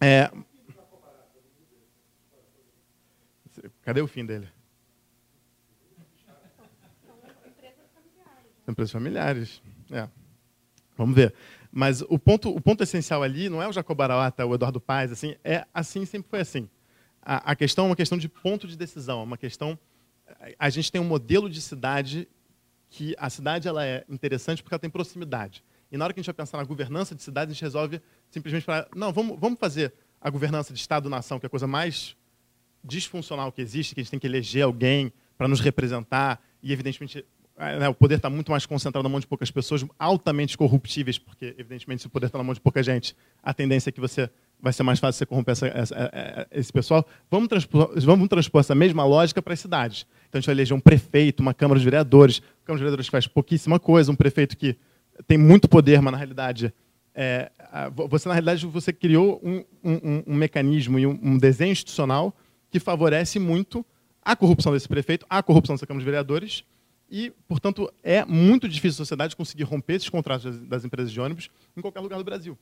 É... 0.00 0.30
Cadê 3.82 4.00
o 4.00 4.06
fim 4.06 4.24
dele? 4.24 4.48
São 8.64 8.72
empresas 8.72 8.92
familiares. 8.92 9.62
É. 9.90 10.08
Vamos 10.96 11.14
ver. 11.14 11.34
Mas 11.72 12.02
o 12.02 12.18
ponto, 12.18 12.54
o 12.54 12.60
ponto 12.60 12.82
essencial 12.82 13.22
ali 13.22 13.48
não 13.48 13.62
é 13.62 13.68
o 13.68 13.72
Jacobarata, 13.72 14.44
o 14.44 14.54
Eduardo 14.54 14.80
Paes, 14.80 15.12
assim, 15.12 15.36
é 15.44 15.66
assim, 15.72 16.04
sempre 16.04 16.28
foi 16.28 16.40
assim. 16.40 16.68
A, 17.22 17.52
a 17.52 17.56
questão 17.56 17.86
é 17.86 17.88
uma 17.88 17.96
questão 17.96 18.18
de 18.18 18.28
ponto 18.28 18.66
de 18.66 18.76
decisão, 18.76 19.20
é 19.20 19.24
uma 19.24 19.38
questão 19.38 19.78
a 20.58 20.70
gente 20.70 20.90
tem 20.90 21.00
um 21.00 21.04
modelo 21.04 21.48
de 21.48 21.60
cidade 21.60 22.28
que 22.90 23.14
a 23.18 23.28
cidade 23.28 23.68
ela 23.68 23.84
é 23.84 24.04
interessante 24.08 24.62
porque 24.62 24.74
ela 24.74 24.80
tem 24.80 24.90
proximidade. 24.90 25.62
E 25.90 25.96
na 25.96 26.04
hora 26.04 26.14
que 26.14 26.20
a 26.20 26.22
gente 26.22 26.28
vai 26.28 26.34
pensar 26.34 26.58
na 26.58 26.64
governança 26.64 27.14
de 27.14 27.22
cidade, 27.22 27.50
a 27.50 27.54
gente 27.54 27.62
resolve 27.62 28.00
simplesmente 28.30 28.64
falar, 28.64 28.88
não, 28.94 29.12
vamos, 29.12 29.38
vamos 29.38 29.58
fazer 29.58 29.92
a 30.20 30.30
governança 30.30 30.72
de 30.72 30.78
Estado-nação, 30.78 31.38
que 31.38 31.46
é 31.46 31.48
a 31.48 31.50
coisa 31.50 31.66
mais 31.66 32.16
disfuncional 32.82 33.50
que 33.52 33.60
existe, 33.60 33.94
que 33.94 34.00
a 34.00 34.02
gente 34.02 34.10
tem 34.10 34.20
que 34.20 34.26
eleger 34.26 34.64
alguém 34.64 35.12
para 35.36 35.48
nos 35.48 35.60
representar, 35.60 36.42
e 36.62 36.72
evidentemente 36.72 37.24
né, 37.56 37.88
o 37.88 37.94
poder 37.94 38.16
está 38.16 38.30
muito 38.30 38.50
mais 38.50 38.66
concentrado 38.66 39.02
na 39.02 39.08
mão 39.08 39.20
de 39.20 39.26
poucas 39.26 39.50
pessoas, 39.50 39.84
altamente 39.98 40.56
corruptíveis, 40.56 41.18
porque 41.18 41.54
evidentemente 41.58 42.02
se 42.02 42.06
o 42.06 42.10
poder 42.10 42.26
está 42.26 42.38
na 42.38 42.44
mão 42.44 42.54
de 42.54 42.60
pouca 42.60 42.82
gente, 42.82 43.16
a 43.42 43.52
tendência 43.52 43.90
é 43.90 43.92
que 43.92 44.00
você 44.00 44.30
vai 44.60 44.72
ser 44.72 44.82
mais 44.82 44.98
fácil 44.98 45.18
você 45.18 45.26
corromper 45.26 45.52
essa, 45.52 45.66
essa, 45.68 46.48
esse 46.50 46.72
pessoal. 46.72 47.06
Vamos 47.30 47.48
transpor, 47.48 47.92
vamos 47.96 48.28
transpor 48.28 48.60
essa 48.60 48.74
mesma 48.74 49.04
lógica 49.04 49.40
para 49.42 49.54
as 49.54 49.60
cidades. 49.60 50.06
Então 50.28 50.38
a 50.38 50.40
gente 50.40 50.46
vai 50.46 50.54
eleger 50.54 50.76
um 50.76 50.80
prefeito, 50.80 51.40
uma 51.40 51.54
Câmara 51.54 51.78
de 51.78 51.84
Vereadores, 51.84 52.38
uma 52.38 52.66
Câmara 52.66 52.78
de 52.78 52.84
Vereadores 52.84 53.08
faz 53.08 53.26
pouquíssima 53.26 53.78
coisa, 53.78 54.12
um 54.12 54.16
prefeito 54.16 54.56
que 54.56 54.76
tem 55.26 55.38
muito 55.38 55.68
poder, 55.68 56.00
mas 56.00 56.12
na 56.12 56.18
realidade 56.18 56.72
é, 57.20 57.50
você 58.08 58.28
na 58.28 58.34
realidade 58.34 58.64
você 58.64 58.92
criou 58.92 59.40
um, 59.42 59.64
um, 59.82 60.22
um 60.26 60.34
mecanismo 60.36 60.98
e 61.00 61.06
um, 61.06 61.36
desenho 61.36 61.72
institucional 61.72 62.32
que 62.70 62.78
favorece 62.78 63.40
muito 63.40 63.84
a 64.22 64.36
corrupção 64.36 64.72
desse 64.72 64.86
prefeito, 64.86 65.26
a 65.28 65.42
corrupção 65.42 65.74
dessa 65.74 65.86
Câmara 65.86 66.00
de 66.00 66.04
Vereadores. 66.04 66.62
E, 67.10 67.32
portanto, 67.48 67.92
é 68.04 68.24
muito 68.24 68.68
difícil 68.68 68.96
a 68.96 69.04
sociedade 69.04 69.34
conseguir 69.34 69.64
romper 69.64 69.94
esses 69.94 70.08
contratos 70.08 70.44
das, 70.44 70.60
das 70.60 70.84
empresas 70.84 71.10
de 71.10 71.18
ônibus 71.18 71.50
em 71.76 71.80
qualquer 71.80 72.00
lugar 72.00 72.18
do 72.18 72.24
Brasil. 72.24 72.56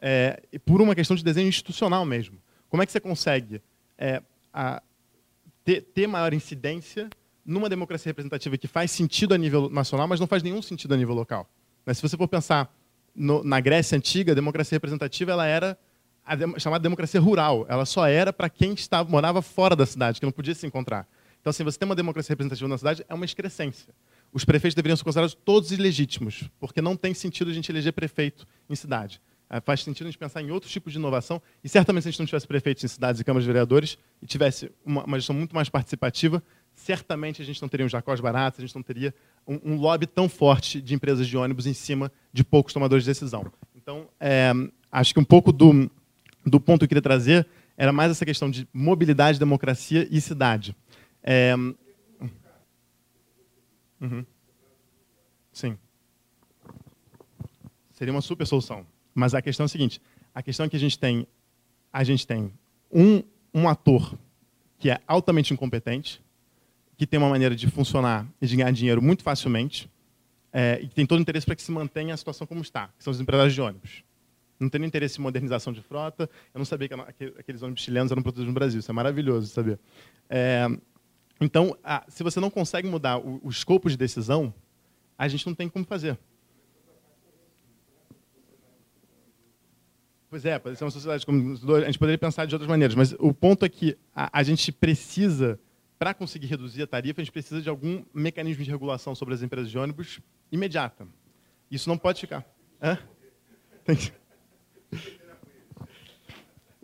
É, 0.00 0.40
por 0.64 0.80
uma 0.80 0.94
questão 0.94 1.14
de 1.14 1.22
desenho 1.22 1.48
institucional 1.48 2.06
mesmo. 2.06 2.38
Como 2.70 2.82
é 2.82 2.86
que 2.86 2.92
você 2.92 3.00
consegue 3.00 3.60
é, 3.98 4.22
a, 4.54 4.80
ter, 5.64 5.82
ter, 5.82 6.06
maior 6.06 6.32
incidência 6.32 7.08
numa 7.44 7.68
democracia 7.68 8.10
representativa 8.10 8.56
que 8.56 8.68
faz 8.68 8.90
sentido 8.90 9.34
a 9.34 9.38
nível 9.38 9.68
nacional, 9.70 10.06
mas 10.06 10.20
não 10.20 10.26
faz 10.26 10.42
nenhum 10.42 10.62
sentido 10.62 10.94
a 10.94 10.96
nível 10.96 11.14
local? 11.14 11.48
Mas 11.84 11.98
se 11.98 12.02
você 12.02 12.16
for 12.16 12.28
pensar 12.28 12.72
no, 13.14 13.42
na 13.42 13.60
Grécia 13.60 13.96
antiga, 13.96 14.32
a 14.32 14.34
democracia 14.34 14.76
representativa 14.76 15.32
ela 15.32 15.46
era 15.46 15.78
de, 16.36 16.60
chamada 16.60 16.82
democracia 16.82 17.20
rural. 17.20 17.66
Ela 17.68 17.84
só 17.86 18.06
era 18.06 18.32
para 18.32 18.48
quem 18.48 18.72
estava, 18.72 19.08
morava 19.08 19.42
fora 19.42 19.74
da 19.74 19.86
cidade, 19.86 20.20
que 20.20 20.26
não 20.26 20.32
podia 20.32 20.54
se 20.54 20.66
encontrar. 20.66 21.08
Então, 21.40 21.50
assim, 21.50 21.64
você 21.64 21.78
tem 21.78 21.86
uma 21.86 21.94
democracia 21.94 22.32
representativa 22.32 22.68
na 22.68 22.76
cidade, 22.76 23.04
é 23.08 23.14
uma 23.14 23.24
excrescência. 23.24 23.94
Os 24.32 24.44
prefeitos 24.44 24.74
deveriam 24.74 24.96
ser 24.96 25.02
considerados 25.02 25.34
todos 25.34 25.72
ilegítimos, 25.72 26.48
porque 26.60 26.80
não 26.80 26.96
tem 26.96 27.14
sentido 27.14 27.50
a 27.50 27.54
gente 27.54 27.70
eleger 27.72 27.92
prefeito 27.92 28.46
em 28.68 28.74
cidade. 28.76 29.20
É, 29.52 29.60
faz 29.60 29.82
sentido 29.82 30.06
a 30.06 30.10
gente 30.10 30.18
pensar 30.18 30.40
em 30.40 30.52
outros 30.52 30.70
tipos 30.70 30.92
de 30.92 30.98
inovação. 31.00 31.42
E 31.62 31.68
certamente, 31.68 32.04
se 32.04 32.08
a 32.08 32.12
gente 32.12 32.20
não 32.20 32.26
tivesse 32.26 32.46
prefeitos 32.46 32.84
em 32.84 32.88
cidades 32.88 33.20
e 33.20 33.24
câmaras 33.24 33.42
de 33.42 33.48
vereadores 33.48 33.98
e 34.22 34.26
tivesse 34.26 34.70
uma, 34.86 35.02
uma 35.02 35.18
gestão 35.18 35.34
muito 35.34 35.56
mais 35.56 35.68
participativa, 35.68 36.40
certamente 36.72 37.42
a 37.42 37.44
gente 37.44 37.60
não 37.60 37.68
teria 37.68 37.84
um 37.84 37.88
jacós 37.88 38.20
baratos, 38.20 38.60
a 38.60 38.62
gente 38.62 38.76
não 38.76 38.82
teria 38.82 39.12
um, 39.44 39.72
um, 39.72 39.76
lobby 39.76 40.06
tão 40.06 40.28
forte 40.28 40.80
de 40.80 40.94
empresas 40.94 41.26
de 41.26 41.36
ônibus 41.36 41.66
em 41.66 41.74
cima 41.74 42.12
de 42.32 42.44
poucos 42.44 42.72
tomadores 42.72 43.02
de 43.02 43.10
decisão. 43.10 43.50
Então, 43.74 44.08
é, 44.20 44.52
acho 44.92 45.12
que 45.12 45.18
um 45.18 45.24
pouco 45.24 45.50
do, 45.50 45.90
do 46.46 46.60
ponto 46.60 46.78
que 46.78 46.84
eu 46.84 46.88
queria 46.88 47.02
trazer 47.02 47.44
era 47.76 47.92
mais 47.92 48.12
essa 48.12 48.24
questão 48.24 48.48
de 48.48 48.68
mobilidade, 48.72 49.36
democracia 49.36 50.06
e 50.12 50.20
cidade. 50.20 50.76
É, 51.24 51.56
uhum. 54.00 54.24
Sim. 55.52 55.76
Seria 57.90 58.14
uma 58.14 58.20
super 58.20 58.46
solução. 58.46 58.86
Mas 59.20 59.34
a 59.34 59.42
questão 59.42 59.64
é 59.64 59.66
a 59.66 59.68
seguinte: 59.68 60.00
a 60.34 60.42
questão 60.42 60.64
é 60.64 60.68
que 60.68 60.76
a 60.76 60.80
gente 60.80 60.98
tem, 60.98 61.26
a 61.92 62.02
gente 62.02 62.26
tem 62.26 62.50
um, 62.90 63.22
um 63.52 63.68
ator 63.68 64.18
que 64.78 64.88
é 64.88 64.98
altamente 65.06 65.52
incompetente, 65.52 66.22
que 66.96 67.06
tem 67.06 67.18
uma 67.18 67.28
maneira 67.28 67.54
de 67.54 67.66
funcionar 67.68 68.26
e 68.40 68.46
de 68.46 68.56
ganhar 68.56 68.72
dinheiro 68.72 69.02
muito 69.02 69.22
facilmente, 69.22 69.90
é, 70.50 70.80
e 70.82 70.88
tem 70.88 71.04
todo 71.04 71.18
o 71.18 71.22
interesse 71.22 71.44
para 71.44 71.54
que 71.54 71.62
se 71.62 71.70
mantenha 71.70 72.14
a 72.14 72.16
situação 72.16 72.46
como 72.46 72.62
está, 72.62 72.88
que 72.96 73.04
são 73.04 73.10
os 73.10 73.20
empresários 73.20 73.54
de 73.54 73.60
ônibus. 73.60 74.02
Não 74.58 74.68
tem 74.68 74.82
interesse 74.84 75.18
em 75.18 75.22
modernização 75.22 75.72
de 75.72 75.80
frota. 75.80 76.28
Eu 76.52 76.58
não 76.58 76.66
sabia 76.66 76.86
que 76.86 77.24
aqueles 77.38 77.62
ônibus 77.62 77.82
chilenos 77.82 78.12
eram 78.12 78.22
produzidos 78.22 78.48
no 78.48 78.52
Brasil. 78.52 78.80
Isso 78.80 78.90
é 78.90 78.94
maravilhoso 78.94 79.46
saber. 79.46 79.78
É, 80.28 80.66
então, 81.40 81.74
a, 81.82 82.04
se 82.08 82.22
você 82.22 82.40
não 82.40 82.50
consegue 82.50 82.86
mudar 82.86 83.16
o, 83.16 83.40
o 83.42 83.48
escopo 83.48 83.88
de 83.88 83.96
decisão, 83.96 84.52
a 85.16 85.26
gente 85.28 85.46
não 85.46 85.54
tem 85.54 85.66
como 85.66 85.86
fazer. 85.86 86.18
Pois 90.30 90.44
é, 90.44 90.56
pode 90.60 90.76
ser 90.76 90.84
uma 90.84 90.92
sociedade 90.92 91.26
como 91.26 91.58
a 91.74 91.86
gente 91.86 91.98
poderia 91.98 92.16
pensar 92.16 92.46
de 92.46 92.54
outras 92.54 92.68
maneiras, 92.68 92.94
mas 92.94 93.12
o 93.18 93.34
ponto 93.34 93.64
é 93.64 93.68
que 93.68 93.98
a, 94.14 94.38
a 94.38 94.42
gente 94.44 94.70
precisa, 94.70 95.58
para 95.98 96.14
conseguir 96.14 96.46
reduzir 96.46 96.82
a 96.84 96.86
tarifa, 96.86 97.20
a 97.20 97.24
gente 97.24 97.32
precisa 97.32 97.60
de 97.60 97.68
algum 97.68 98.04
mecanismo 98.14 98.62
de 98.62 98.70
regulação 98.70 99.12
sobre 99.12 99.34
as 99.34 99.42
empresas 99.42 99.68
de 99.68 99.76
ônibus 99.76 100.20
imediata. 100.52 101.04
Isso 101.68 101.88
não 101.88 101.98
pode 101.98 102.20
ficar. 102.20 102.46
Hã? 102.80 102.96
Tem 103.84 103.96
que... 103.96 104.12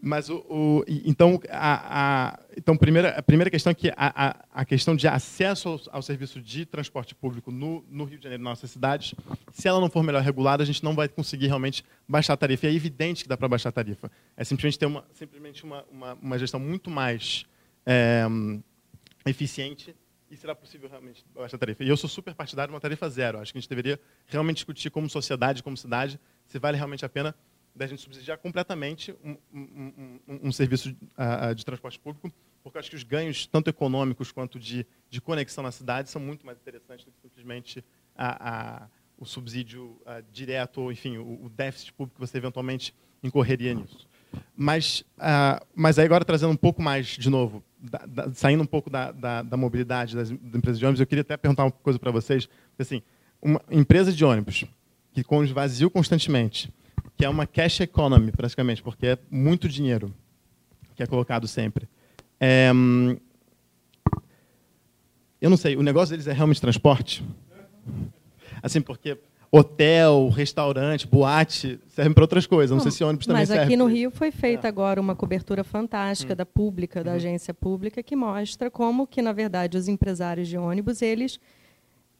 Mas 0.06 0.30
o, 0.30 0.36
o 0.48 0.84
então, 0.86 1.40
a, 1.50 2.28
a, 2.28 2.38
então 2.56 2.76
primeira, 2.76 3.18
a 3.18 3.22
primeira 3.22 3.50
questão 3.50 3.72
é 3.72 3.74
que 3.74 3.92
a, 3.96 4.36
a, 4.54 4.64
questão 4.64 4.94
de 4.94 5.08
acesso 5.08 5.68
ao, 5.68 5.80
ao, 5.90 6.02
serviço 6.02 6.40
de 6.40 6.64
transporte 6.64 7.12
público 7.12 7.50
no, 7.50 7.84
no 7.90 8.04
Rio 8.04 8.16
de 8.16 8.22
Janeiro, 8.22 8.44
na 8.44 8.50
nossa 8.50 8.68
cidade, 8.68 9.16
se 9.52 9.66
ela 9.66 9.80
não 9.80 9.90
for 9.90 10.04
melhor 10.04 10.22
regulada, 10.22 10.62
a 10.62 10.66
gente 10.66 10.84
não 10.84 10.94
vai 10.94 11.08
conseguir 11.08 11.48
realmente 11.48 11.84
baixar 12.06 12.34
a 12.34 12.36
tarifa. 12.36 12.66
E 12.66 12.68
é 12.68 12.72
evidente 12.72 13.24
que 13.24 13.28
dá 13.28 13.36
para 13.36 13.48
baixar 13.48 13.70
a 13.70 13.72
tarifa. 13.72 14.08
É 14.36 14.44
simplesmente 14.44 14.78
ter 14.78 14.86
uma, 14.86 15.04
simplesmente 15.12 15.64
uma, 15.64 15.84
uma, 15.90 16.14
uma 16.22 16.38
gestão 16.38 16.60
muito 16.60 16.88
mais 16.88 17.44
é, 17.84 18.26
eficiente 19.26 19.92
e 20.30 20.36
será 20.36 20.54
possível 20.54 20.88
realmente 20.88 21.24
baixar 21.34 21.56
a 21.56 21.58
tarifa. 21.58 21.82
E 21.82 21.88
eu 21.88 21.96
sou 21.96 22.08
super 22.08 22.32
partidário 22.32 22.70
de 22.70 22.74
uma 22.74 22.80
tarifa 22.80 23.08
zero. 23.08 23.40
Acho 23.40 23.52
que 23.52 23.58
a 23.58 23.60
gente 23.60 23.68
deveria 23.68 23.98
realmente 24.28 24.58
discutir 24.58 24.88
como 24.88 25.10
sociedade, 25.10 25.64
como 25.64 25.76
cidade, 25.76 26.20
se 26.46 26.60
vale 26.60 26.76
realmente 26.76 27.04
a 27.04 27.08
pena 27.08 27.34
da 27.76 27.86
gente 27.86 28.00
subsidiar 28.00 28.38
completamente 28.38 29.14
um, 29.22 29.36
um, 29.52 30.18
um, 30.26 30.40
um 30.44 30.52
serviço 30.52 30.88
uh, 30.90 31.54
de 31.54 31.64
transporte 31.64 32.00
público, 32.00 32.32
porque 32.62 32.78
acho 32.78 32.88
que 32.88 32.96
os 32.96 33.02
ganhos, 33.02 33.46
tanto 33.46 33.68
econômicos 33.68 34.32
quanto 34.32 34.58
de, 34.58 34.86
de 35.10 35.20
conexão 35.20 35.62
na 35.62 35.70
cidade, 35.70 36.08
são 36.10 36.20
muito 36.20 36.46
mais 36.46 36.58
interessantes 36.58 37.04
do 37.04 37.12
que 37.12 37.20
simplesmente 37.20 37.84
a, 38.16 38.48
a, 38.84 38.88
o 39.18 39.26
subsídio 39.26 40.00
uh, 40.06 40.24
direto, 40.32 40.80
ou, 40.80 40.90
enfim, 40.90 41.18
o, 41.18 41.44
o, 41.44 41.50
déficit 41.50 41.92
público 41.92 42.18
que 42.18 42.26
você 42.26 42.38
eventualmente 42.38 42.94
incorreria 43.22 43.74
nisso. 43.74 44.08
Mas, 44.54 45.04
mas 45.74 45.98
aí 45.98 46.04
agora 46.04 46.24
trazendo 46.24 46.52
um 46.52 46.56
pouco 46.56 46.82
mais, 46.82 47.06
de 47.06 47.30
novo, 47.30 47.64
da, 47.80 48.04
da, 48.06 48.34
saindo 48.34 48.62
um 48.62 48.66
pouco 48.66 48.90
da, 48.90 49.10
da 49.10 49.56
mobilidade 49.56 50.14
das, 50.14 50.30
das, 50.30 50.54
empresas 50.54 50.78
de 50.78 50.84
ônibus, 50.84 51.00
eu 51.00 51.06
queria 51.06 51.22
até 51.22 51.36
perguntar 51.36 51.64
uma 51.64 51.70
coisa 51.70 51.98
para 51.98 52.10
vocês. 52.10 52.48
Assim, 52.78 53.02
uma 53.40 53.62
empresa 53.70 54.12
de 54.12 54.24
ônibus 54.24 54.66
que 55.16 55.24
com 55.24 55.46
vazio 55.46 55.88
constantemente, 55.88 56.70
que 57.16 57.24
é 57.24 57.28
uma 57.28 57.46
cash 57.46 57.80
economy, 57.80 58.30
praticamente, 58.30 58.82
porque 58.82 59.06
é 59.06 59.18
muito 59.30 59.68
dinheiro 59.68 60.12
que 60.94 61.02
é 61.02 61.06
colocado 61.06 61.46
sempre. 61.46 61.88
É, 62.40 62.70
eu 65.40 65.50
não 65.50 65.56
sei, 65.56 65.76
o 65.76 65.82
negócio 65.82 66.10
deles 66.10 66.26
é 66.26 66.32
realmente 66.32 66.60
transporte? 66.60 67.24
Assim, 68.62 68.80
porque 68.80 69.18
hotel, 69.50 70.28
restaurante, 70.28 71.06
boate 71.06 71.78
servem 71.88 72.12
para 72.12 72.24
outras 72.24 72.46
coisas. 72.46 72.70
Não, 72.70 72.78
não, 72.78 72.82
sei 72.82 72.92
se 72.92 73.04
ônibus 73.04 73.26
também 73.26 73.42
mas 73.42 73.48
serve. 73.48 73.60
Mas 73.60 73.68
aqui 73.68 73.76
no 73.76 73.86
Rio 73.86 74.10
foi 74.10 74.30
feita 74.30 74.66
é. 74.66 74.68
agora 74.68 75.00
uma 75.00 75.14
cobertura 75.14 75.62
fantástica 75.62 76.32
hum. 76.32 76.36
da 76.36 76.46
pública, 76.46 77.04
da 77.04 77.10
uhum. 77.10 77.16
agência 77.16 77.54
pública, 77.54 78.02
que 78.02 78.16
mostra 78.16 78.70
como 78.70 79.06
que, 79.06 79.22
na 79.22 79.32
verdade, 79.32 79.76
os 79.76 79.88
empresários 79.88 80.48
de 80.48 80.56
ônibus, 80.56 81.02
eles 81.02 81.38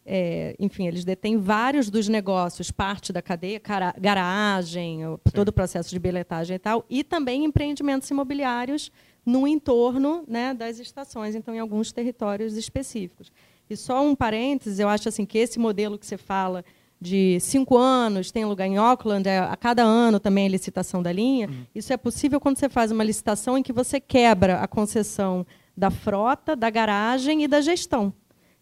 é, 0.07 0.54
enfim, 0.61 0.86
eles 0.86 1.04
detêm 1.04 1.36
vários 1.36 1.90
dos 1.90 2.09
negócios, 2.09 2.70
parte 2.70 3.12
da 3.12 3.20
cadeia, 3.20 3.61
garagem, 4.00 5.00
Sim. 5.00 5.18
todo 5.34 5.48
o 5.48 5.52
processo 5.52 5.90
de 5.90 5.98
bilhetagem 5.98 6.54
e 6.54 6.59
tal, 6.61 6.86
e 6.88 7.02
também 7.02 7.44
empreendimentos 7.44 8.09
imobiliários 8.09 8.92
no 9.24 9.48
entorno 9.48 10.24
né, 10.28 10.54
das 10.54 10.78
estações, 10.78 11.34
então 11.34 11.52
em 11.52 11.59
alguns 11.59 11.90
territórios 11.90 12.57
específicos. 12.57 13.32
E 13.68 13.76
só 13.76 14.00
um 14.00 14.14
parênteses, 14.14 14.78
eu 14.78 14.88
acho 14.88 15.09
assim 15.09 15.26
que 15.26 15.38
esse 15.38 15.59
modelo 15.59 15.98
que 15.98 16.07
você 16.07 16.16
fala 16.16 16.64
de 17.00 17.38
cinco 17.40 17.76
anos, 17.76 18.30
tem 18.30 18.44
lugar 18.44 18.66
em 18.66 18.76
Auckland, 18.76 19.28
é, 19.28 19.40
a 19.40 19.57
cada 19.57 19.82
ano 19.82 20.20
também 20.20 20.46
a 20.46 20.50
licitação 20.50 21.02
da 21.02 21.11
linha, 21.11 21.48
uhum. 21.48 21.66
isso 21.74 21.92
é 21.92 21.96
possível 21.96 22.38
quando 22.38 22.59
você 22.59 22.68
faz 22.68 22.92
uma 22.92 23.02
licitação 23.02 23.59
em 23.59 23.62
que 23.62 23.72
você 23.72 23.98
quebra 23.98 24.61
a 24.61 24.68
concessão 24.68 25.44
da 25.76 25.90
frota, 25.90 26.54
da 26.54 26.70
garagem 26.70 27.42
e 27.42 27.48
da 27.48 27.61
gestão. 27.61 28.14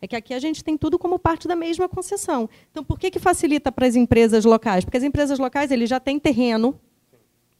É 0.05 0.07
que 0.07 0.15
aqui 0.15 0.35
a 0.35 0.39
gente 0.39 0.63
tem 0.63 0.77
tudo 0.77 0.99
como 0.99 1.19
parte 1.19 1.49
da 1.49 1.57
mesma 1.57 1.89
concessão. 1.89 2.47
Então, 2.71 2.85
por 2.85 2.99
que, 2.99 3.11
que 3.11 3.19
facilita 3.19 3.73
para 3.73 3.87
as 3.87 3.97
empresas 3.97 4.45
locais? 4.45 4.85
Porque 4.85 4.99
as 4.99 5.03
empresas 5.03 5.39
locais 5.39 5.71
eles 5.71 5.89
já 5.89 5.99
têm 5.99 6.19
terreno. 6.19 6.79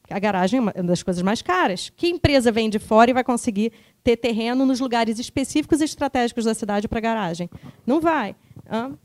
A 0.07 0.19
garagem 0.19 0.59
é 0.59 0.61
uma 0.61 0.71
das 0.71 1.01
coisas 1.01 1.23
mais 1.23 1.41
caras. 1.41 1.91
Que 1.97 2.07
empresa 2.07 2.51
vem 2.51 2.69
de 2.69 2.77
fora 2.77 3.09
e 3.09 3.15
vai 3.15 3.23
conseguir 3.23 3.73
ter 4.03 4.17
terreno 4.17 4.63
nos 4.63 4.79
lugares 4.79 5.17
específicos 5.17 5.81
e 5.81 5.85
estratégicos 5.85 6.45
da 6.45 6.53
cidade 6.53 6.87
para 6.87 6.99
garagem? 6.99 7.49
Não 7.83 7.99
vai. 7.99 8.35
Hã? 8.69 8.95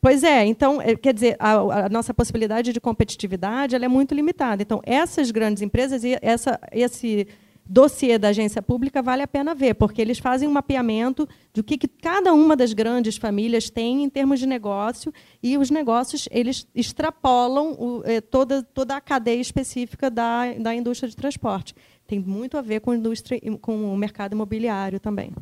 Pois 0.00 0.22
é, 0.22 0.46
então, 0.46 0.80
é, 0.80 0.94
quer 0.94 1.12
dizer, 1.12 1.34
a, 1.36 1.86
a, 1.86 1.88
nossa 1.88 2.14
possibilidade 2.14 2.72
de 2.72 2.80
competitividade 2.80 3.74
é 3.74 3.88
muito 3.88 4.14
limitada. 4.14 4.62
Então, 4.62 4.80
essas 4.84 5.32
grandes 5.32 5.64
empresas 5.64 6.04
e 6.04 6.16
essa, 6.22 6.60
esse 6.70 7.26
dossiê 7.70 8.18
da 8.18 8.28
agência 8.28 8.60
pública 8.60 9.00
vale 9.00 9.22
a 9.22 9.28
pena 9.28 9.54
ver, 9.54 9.74
porque 9.74 10.02
eles 10.02 10.18
fazem 10.18 10.48
um 10.48 10.52
mapeamento 10.52 11.28
do 11.54 11.62
que, 11.62 11.78
que 11.78 11.86
cada 11.86 12.34
uma 12.34 12.56
das 12.56 12.72
grandes 12.72 13.16
famílias 13.16 13.70
tem 13.70 14.02
em 14.02 14.10
termos 14.10 14.40
de 14.40 14.46
negócio 14.46 15.14
e 15.40 15.56
os 15.56 15.70
negócios 15.70 16.28
eles 16.32 16.66
extrapolam 16.74 17.76
o, 17.78 18.02
eh, 18.04 18.20
toda, 18.20 18.60
toda 18.64 18.96
a 18.96 19.00
cadeia 19.00 19.40
específica 19.40 20.10
da, 20.10 20.52
da 20.54 20.74
indústria 20.74 21.08
de 21.08 21.14
transporte. 21.14 21.72
Tem 22.08 22.18
muito 22.18 22.58
a 22.58 22.60
ver 22.60 22.80
com, 22.80 22.92
indústria, 22.92 23.40
com 23.60 23.94
o 23.94 23.96
mercado 23.96 24.32
imobiliário 24.32 24.98
também. 24.98 25.32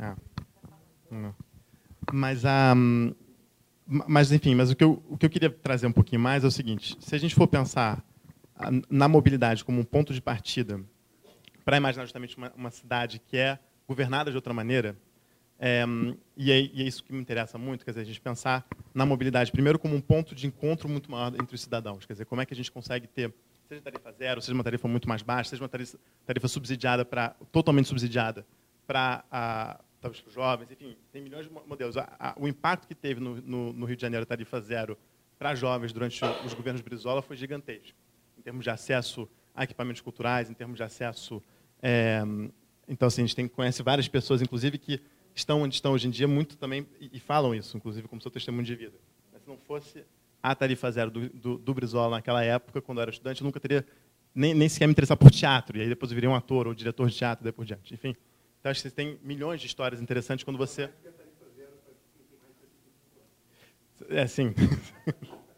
É. 0.00 0.14
Mas, 2.12 2.42
um, 2.44 3.14
mas, 3.86 4.32
enfim, 4.32 4.56
mas 4.56 4.72
o 4.72 4.74
que, 4.74 4.82
eu, 4.82 5.00
o 5.08 5.16
que 5.16 5.26
eu 5.26 5.30
queria 5.30 5.48
trazer 5.48 5.86
um 5.86 5.92
pouquinho 5.92 6.20
mais 6.20 6.42
é 6.42 6.46
o 6.48 6.50
seguinte: 6.50 6.96
se 6.98 7.14
a 7.14 7.18
gente 7.18 7.36
for 7.36 7.46
pensar 7.46 8.04
na 8.90 9.08
mobilidade 9.08 9.64
como 9.64 9.80
um 9.80 9.84
ponto 9.84 10.12
de 10.12 10.20
partida 10.20 10.80
para 11.64 11.76
imaginar 11.76 12.04
justamente 12.04 12.36
uma, 12.36 12.52
uma, 12.56 12.70
cidade 12.70 13.18
que 13.18 13.36
é 13.36 13.58
governada 13.86 14.30
de 14.30 14.36
outra 14.36 14.52
maneira, 14.52 14.96
é, 15.58 15.84
e, 16.36 16.50
é, 16.50 16.60
e, 16.60 16.82
é, 16.82 16.84
isso 16.84 17.04
que 17.04 17.12
me 17.12 17.20
interessa 17.20 17.56
muito, 17.56 17.84
quer 17.84 17.92
dizer, 17.92 18.00
a 18.00 18.04
gente 18.04 18.20
pensar 18.20 18.66
na 18.92 19.06
mobilidade 19.06 19.52
primeiro 19.52 19.78
como 19.78 19.94
um 19.94 20.00
ponto 20.00 20.34
de 20.34 20.46
encontro 20.46 20.88
muito 20.88 21.10
maior 21.10 21.32
entre 21.34 21.54
os 21.54 21.60
cidadãos, 21.60 22.04
quer 22.04 22.14
dizer, 22.14 22.24
como 22.24 22.40
é 22.40 22.46
que 22.46 22.52
a 22.52 22.56
gente 22.56 22.70
consegue 22.70 23.06
ter, 23.06 23.32
seja 23.68 23.80
tarifa 23.80 24.12
zero, 24.12 24.42
seja 24.42 24.54
uma 24.54 24.64
tarifa 24.64 24.88
muito 24.88 25.08
mais 25.08 25.22
baixa, 25.22 25.50
seja 25.50 25.62
uma 25.62 25.68
tarifa, 25.68 25.98
tarifa 26.26 26.48
subsidiada 26.48 27.04
para 27.04 27.30
totalmente 27.52 27.88
subsidiada 27.88 28.44
para 28.86 29.78
talvez 30.00 30.24
os 30.26 30.32
jovens, 30.32 30.68
enfim, 30.72 30.96
tem 31.12 31.22
milhões 31.22 31.46
de 31.46 31.52
modelos. 31.52 31.94
O 32.36 32.48
impacto 32.48 32.88
que 32.88 32.94
teve 32.94 33.20
no, 33.20 33.36
no, 33.40 33.72
no 33.72 33.86
Rio 33.86 33.94
de 33.94 34.02
Janeiro 34.02 34.24
a 34.24 34.26
tarifa 34.26 34.60
zero 34.60 34.98
para 35.38 35.54
jovens 35.54 35.92
durante 35.92 36.20
os 36.44 36.54
governos 36.54 36.82
Brizola 36.82 37.22
foi 37.22 37.36
gigantesco 37.36 38.01
em 38.42 38.44
termos 38.44 38.64
de 38.64 38.70
acesso 38.70 39.28
a 39.54 39.62
equipamentos 39.62 40.02
culturais, 40.02 40.50
em 40.50 40.54
termos 40.54 40.76
de 40.76 40.82
acesso. 40.82 41.40
É, 41.80 42.20
então, 42.88 43.06
assim, 43.06 43.22
a 43.22 43.24
gente 43.24 43.36
tem, 43.36 43.46
conhece 43.46 43.82
várias 43.84 44.08
pessoas, 44.08 44.42
inclusive, 44.42 44.78
que 44.78 45.00
estão 45.32 45.62
onde 45.62 45.76
estão 45.76 45.92
hoje 45.92 46.08
em 46.08 46.10
dia, 46.10 46.26
muito 46.26 46.56
também, 46.56 46.86
e, 47.00 47.10
e 47.14 47.20
falam 47.20 47.54
isso, 47.54 47.76
inclusive, 47.76 48.08
como 48.08 48.20
seu 48.20 48.32
testemunho 48.32 48.64
de 48.64 48.74
vida. 48.74 48.98
Mas 49.32 49.42
se 49.42 49.48
não 49.48 49.56
fosse 49.56 50.04
a 50.42 50.54
tarifa 50.56 50.90
zero 50.90 51.10
do, 51.10 51.28
do, 51.28 51.58
do 51.58 51.74
Brizola 51.74 52.16
naquela 52.16 52.42
época, 52.42 52.82
quando 52.82 52.98
eu 52.98 53.02
era 53.02 53.10
estudante, 53.12 53.40
eu 53.40 53.44
nunca 53.44 53.60
teria 53.60 53.86
nem, 54.34 54.54
nem 54.54 54.68
sequer 54.68 54.88
me 54.88 54.92
interessar 54.92 55.16
por 55.16 55.30
teatro, 55.30 55.78
e 55.78 55.82
aí 55.82 55.88
depois 55.88 56.10
eu 56.10 56.30
um 56.30 56.34
ator 56.34 56.66
ou 56.66 56.74
diretor 56.74 57.08
de 57.08 57.16
teatro, 57.16 57.44
daí 57.44 57.52
por 57.52 57.64
diante. 57.64 57.94
Enfim, 57.94 58.16
então 58.58 58.70
acho 58.70 58.82
que 58.82 58.88
você 58.88 58.94
tem 58.94 59.20
milhões 59.22 59.60
de 59.60 59.68
histórias 59.68 60.00
interessantes 60.00 60.44
quando 60.44 60.58
você. 60.58 60.90
É, 64.08 64.26
sim. 64.26 64.52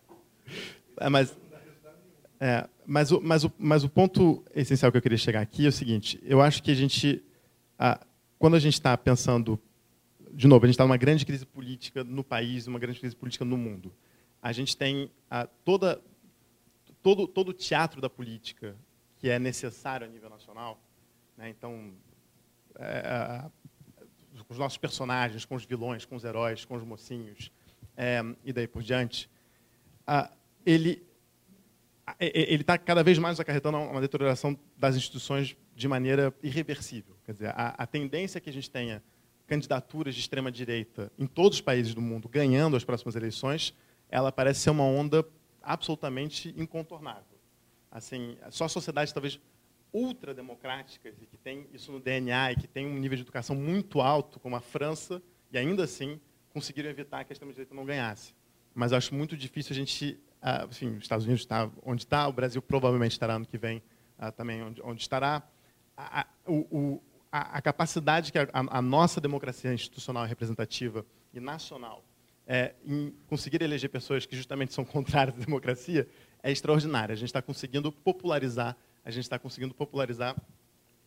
é, 1.01 1.09
mas 1.09 1.35
é, 2.45 2.69
mas, 2.85 3.11
o, 3.11 3.23
mas, 3.23 3.43
o, 3.43 3.53
mas 3.59 3.85
o 3.85 3.89
ponto 3.89 4.45
essencial 4.55 4.93
que 4.93 4.99
eu 4.99 5.01
queria 5.01 5.17
chegar 5.17 5.41
aqui 5.41 5.65
é 5.65 5.69
o 5.71 5.73
seguinte: 5.73 6.21
eu 6.23 6.43
acho 6.43 6.63
que 6.63 6.71
a 6.71 6.75
gente, 6.75 7.25
a, 7.79 7.99
quando 8.39 8.55
a 8.55 8.59
gente 8.59 8.75
está 8.75 8.95
pensando, 8.99 9.59
de 10.31 10.47
novo, 10.47 10.67
a 10.67 10.69
gente 10.69 10.75
está 10.75 10.85
numa 10.85 10.99
grande 10.99 11.25
crise 11.25 11.47
política 11.47 12.05
no 12.05 12.23
país, 12.23 12.67
uma 12.67 12.79
grande 12.79 13.01
crise 13.01 13.17
política 13.17 13.47
no 13.47 13.57
mundo. 13.57 13.91
A 14.43 14.53
gente 14.53 14.77
tem 14.77 15.11
a, 15.31 15.47
toda, 15.47 16.03
todo, 17.03 17.27
todo 17.27 17.49
o 17.49 17.53
teatro 17.55 17.99
da 17.99 18.11
política 18.11 18.77
que 19.19 19.31
é 19.31 19.39
necessário 19.39 20.07
a 20.07 20.11
nível 20.11 20.29
nacional. 20.29 20.79
Né? 21.39 21.49
Então, 21.49 21.95
é, 22.79 23.43
com 24.47 24.53
os 24.53 24.59
nossos 24.59 24.77
personagens, 24.77 25.47
com 25.47 25.55
os 25.55 25.65
vilões, 25.65 26.05
com 26.05 26.15
os 26.15 26.25
heróis, 26.25 26.63
com 26.67 26.75
os 26.75 26.85
mocinhos, 26.85 27.51
é, 27.97 28.23
e 28.45 28.53
daí 28.53 28.69
por 28.69 28.83
diante, 28.83 29.31
ele 30.67 31.03
ele 32.21 32.63
está 32.63 32.77
cada 32.77 33.03
vez 33.03 33.19
mais 33.19 33.41
acarretando 33.41 33.79
uma 33.79 34.01
deterioração 34.01 34.59
das 34.77 34.97
instituições 34.97 35.57
de 35.75 35.89
maneira 35.89 36.35
irreversível. 36.43 37.17
Quer 37.25 37.33
dizer, 37.33 37.49
a, 37.49 37.75
a 37.79 37.87
tendência 37.87 38.41
que 38.41 38.51
a 38.51 38.53
gente 38.53 38.71
tenha 38.71 39.03
candidaturas 39.47 40.15
de 40.15 40.21
extrema 40.21 40.51
direita 40.51 41.11
em 41.19 41.27
todos 41.27 41.59
os 41.59 41.61
países 41.61 41.95
do 41.95 42.01
mundo 42.01 42.29
ganhando 42.29 42.77
as 42.77 42.85
próximas 42.85 43.15
eleições, 43.17 43.75
ela 44.09 44.31
parece 44.31 44.61
ser 44.61 44.71
uma 44.71 44.85
onda 44.85 45.27
absolutamente 45.63 46.55
incontornável. 46.57 47.39
Assim, 47.91 48.37
só 48.51 48.69
sociedades 48.69 49.13
talvez 49.13 49.41
ultrademocráticas 49.93 51.15
e 51.23 51.27
que 51.27 51.37
tem 51.37 51.67
isso 51.73 51.93
no 51.93 52.01
DNA 52.01 52.53
e 52.53 52.57
que 52.57 52.67
tem 52.67 52.87
um 52.87 52.99
nível 52.99 53.17
de 53.17 53.23
educação 53.23 53.55
muito 53.55 54.01
alto, 54.01 54.41
como 54.41 54.57
a 54.57 54.61
França, 54.61 55.23
e 55.53 55.57
ainda 55.57 55.85
assim 55.85 56.21
conseguiram 56.53 56.91
evitar 56.91 57.25
que 57.25 57.33
a 57.33 57.35
extrema-direita 57.35 57.75
não 57.75 57.85
ganhasse. 57.85 58.35
Mas 58.75 58.93
acho 58.93 59.15
muito 59.15 59.37
difícil 59.37 59.73
a 59.73 59.77
gente... 59.77 60.19
Enfim, 60.69 60.97
os 60.97 61.05
Estados 61.05 61.25
Unidos 61.25 61.43
está 61.43 61.71
onde 61.85 62.03
está, 62.03 62.29
o 62.29 62.33
Brasil 62.33 62.61
provavelmente 62.61 63.13
estará 63.13 63.35
ano 63.35 63.47
que 63.47 63.57
vem 63.57 63.83
uh, 64.19 64.31
também 64.33 64.63
onde, 64.63 64.83
onde 64.83 65.01
estará. 65.01 65.43
A, 65.97 66.21
a, 66.21 66.27
o, 66.47 67.01
a, 67.31 67.59
a, 67.59 67.63
capacidade 67.63 68.31
que 68.31 68.39
a, 68.39 68.83
nossa 68.83 69.21
democracia 69.21 69.73
institucional, 69.73 70.25
representativa 70.27 71.07
e 71.33 71.41
nacional 71.41 72.05
é, 72.47 72.75
em 72.85 73.15
conseguir 73.27 73.63
eleger 73.63 73.89
pessoas 73.91 74.27
que 74.27 74.37
justamente 74.37 74.75
são 74.75 74.85
contrárias 74.87 75.37
à 75.37 75.45
democracia 75.45 76.09
é 76.43 76.51
extraordinária. 76.51 77.13
A 77.13 77.17
gente 77.17 77.29
está 77.29 77.41
conseguindo 77.41 77.91
popularizar, 77.91 78.77
a 79.05 79.11
gente 79.11 79.25
está 79.25 79.39
conseguindo 79.39 79.75
popularizar 79.75 80.37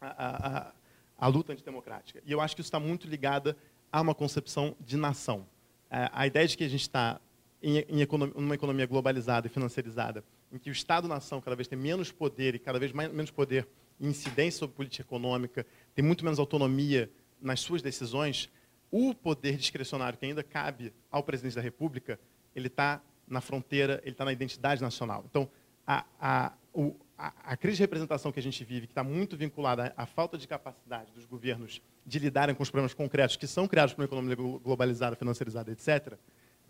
a, 0.02 0.72
a, 1.18 1.28
luta 1.28 1.54
antidemocrática. 1.54 2.22
E 2.26 2.32
eu 2.32 2.42
acho 2.42 2.56
que 2.56 2.62
isso 2.62 2.68
está 2.68 2.80
muito 2.80 3.08
ligada 3.08 3.56
a 3.92 4.02
uma 4.02 4.16
concepção 4.16 4.76
de 4.80 4.98
nação. 4.98 5.46
É, 5.90 6.10
a 6.12 6.28
ideia 6.28 6.48
de 6.48 6.58
que 6.58 6.64
a 6.64 6.70
gente 6.70 6.82
está 6.82 7.20
em, 7.62 7.78
em 7.90 8.02
economia, 8.02 8.34
numa 8.36 8.56
economia 8.56 8.86
globalizada 8.86 9.48
e 9.48 9.50
financiarizada, 9.50 10.24
em 10.52 10.58
que 10.58 10.70
o 10.70 10.72
Estado-nação 10.72 11.42
cada 11.42 11.56
vez 11.56 11.68
tem 11.68 11.78
menos 11.78 12.12
poder 12.12 12.56
e 12.56 12.60
cada 12.60 12.80
vez 12.80 12.92
mais, 12.92 13.12
menos 13.12 13.32
poder 13.32 13.68
e 14.00 14.08
incidência 14.08 14.60
sobre 14.60 14.76
política 14.76 15.02
econômica, 15.02 15.66
tem 15.96 16.06
muito 16.06 16.24
menos 16.24 16.40
autonomia 16.40 17.10
nas 17.42 17.60
suas 17.60 17.82
decisões, 17.82 18.50
o 18.92 19.14
poder 19.14 19.58
discricionário 19.58 20.18
que 20.18 20.26
ainda 20.26 20.44
cabe 20.44 20.94
ao 21.12 21.24
presidente 21.24 21.56
da 21.56 21.62
República, 21.62 22.20
ele 22.56 22.68
está 22.68 23.02
na 23.28 23.42
fronteira, 23.42 24.00
ele 24.04 24.12
está 24.12 24.24
na 24.24 24.32
identidade 24.32 24.82
nacional. 24.82 25.26
Então, 25.30 25.50
a, 25.86 26.06
a, 26.20 26.54
o, 26.74 26.96
a, 27.18 27.34
a, 27.44 27.58
crise 27.58 27.78
de 27.78 27.84
representação 27.84 28.32
que 28.32 28.40
a 28.40 28.44
gente 28.44 28.64
vive, 28.64 28.88
que 28.88 28.92
está 28.92 29.04
muito 29.04 29.36
vinculada 29.36 29.94
à, 29.96 30.04
à 30.04 30.06
falta 30.06 30.38
de 30.38 30.48
capacidade 30.48 31.12
dos 31.12 31.26
governos 31.26 31.82
de 32.06 32.20
lidarem 32.20 32.56
com 32.56 32.64
os 32.64 32.70
problemas 32.70 32.94
concretos 32.94 33.36
que 33.36 33.48
são 33.48 33.68
criados 33.68 33.94
por 33.94 34.02
uma 34.02 34.06
economia 34.06 34.36
globalizada, 34.36 35.16
financiarizada, 35.16 35.72
etc., 35.72 36.18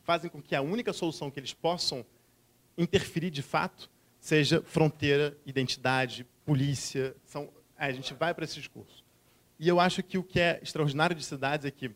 fazem 0.07 0.29
com 0.31 0.41
que 0.41 0.55
a 0.55 0.61
única 0.61 0.93
solução 0.93 1.29
que 1.29 1.37
eles 1.37 1.53
possam 1.53 2.05
interferir 2.77 3.29
de 3.29 3.41
fato 3.41 3.89
seja 4.21 4.63
fronteira, 4.63 5.37
identidade, 5.45 6.25
polícia. 6.45 7.13
São, 7.25 7.49
a 7.77 7.91
gente 7.91 8.13
vai 8.13 8.33
para 8.33 8.45
esse 8.45 8.55
discurso. 8.55 9.03
E 9.59 9.67
eu 9.67 9.81
acho 9.81 10.01
que 10.01 10.17
o 10.17 10.23
que 10.23 10.39
é 10.39 10.61
extraordinário 10.63 11.13
de 11.13 11.25
cidades 11.25 11.65
é 11.65 11.71
que 11.71 11.91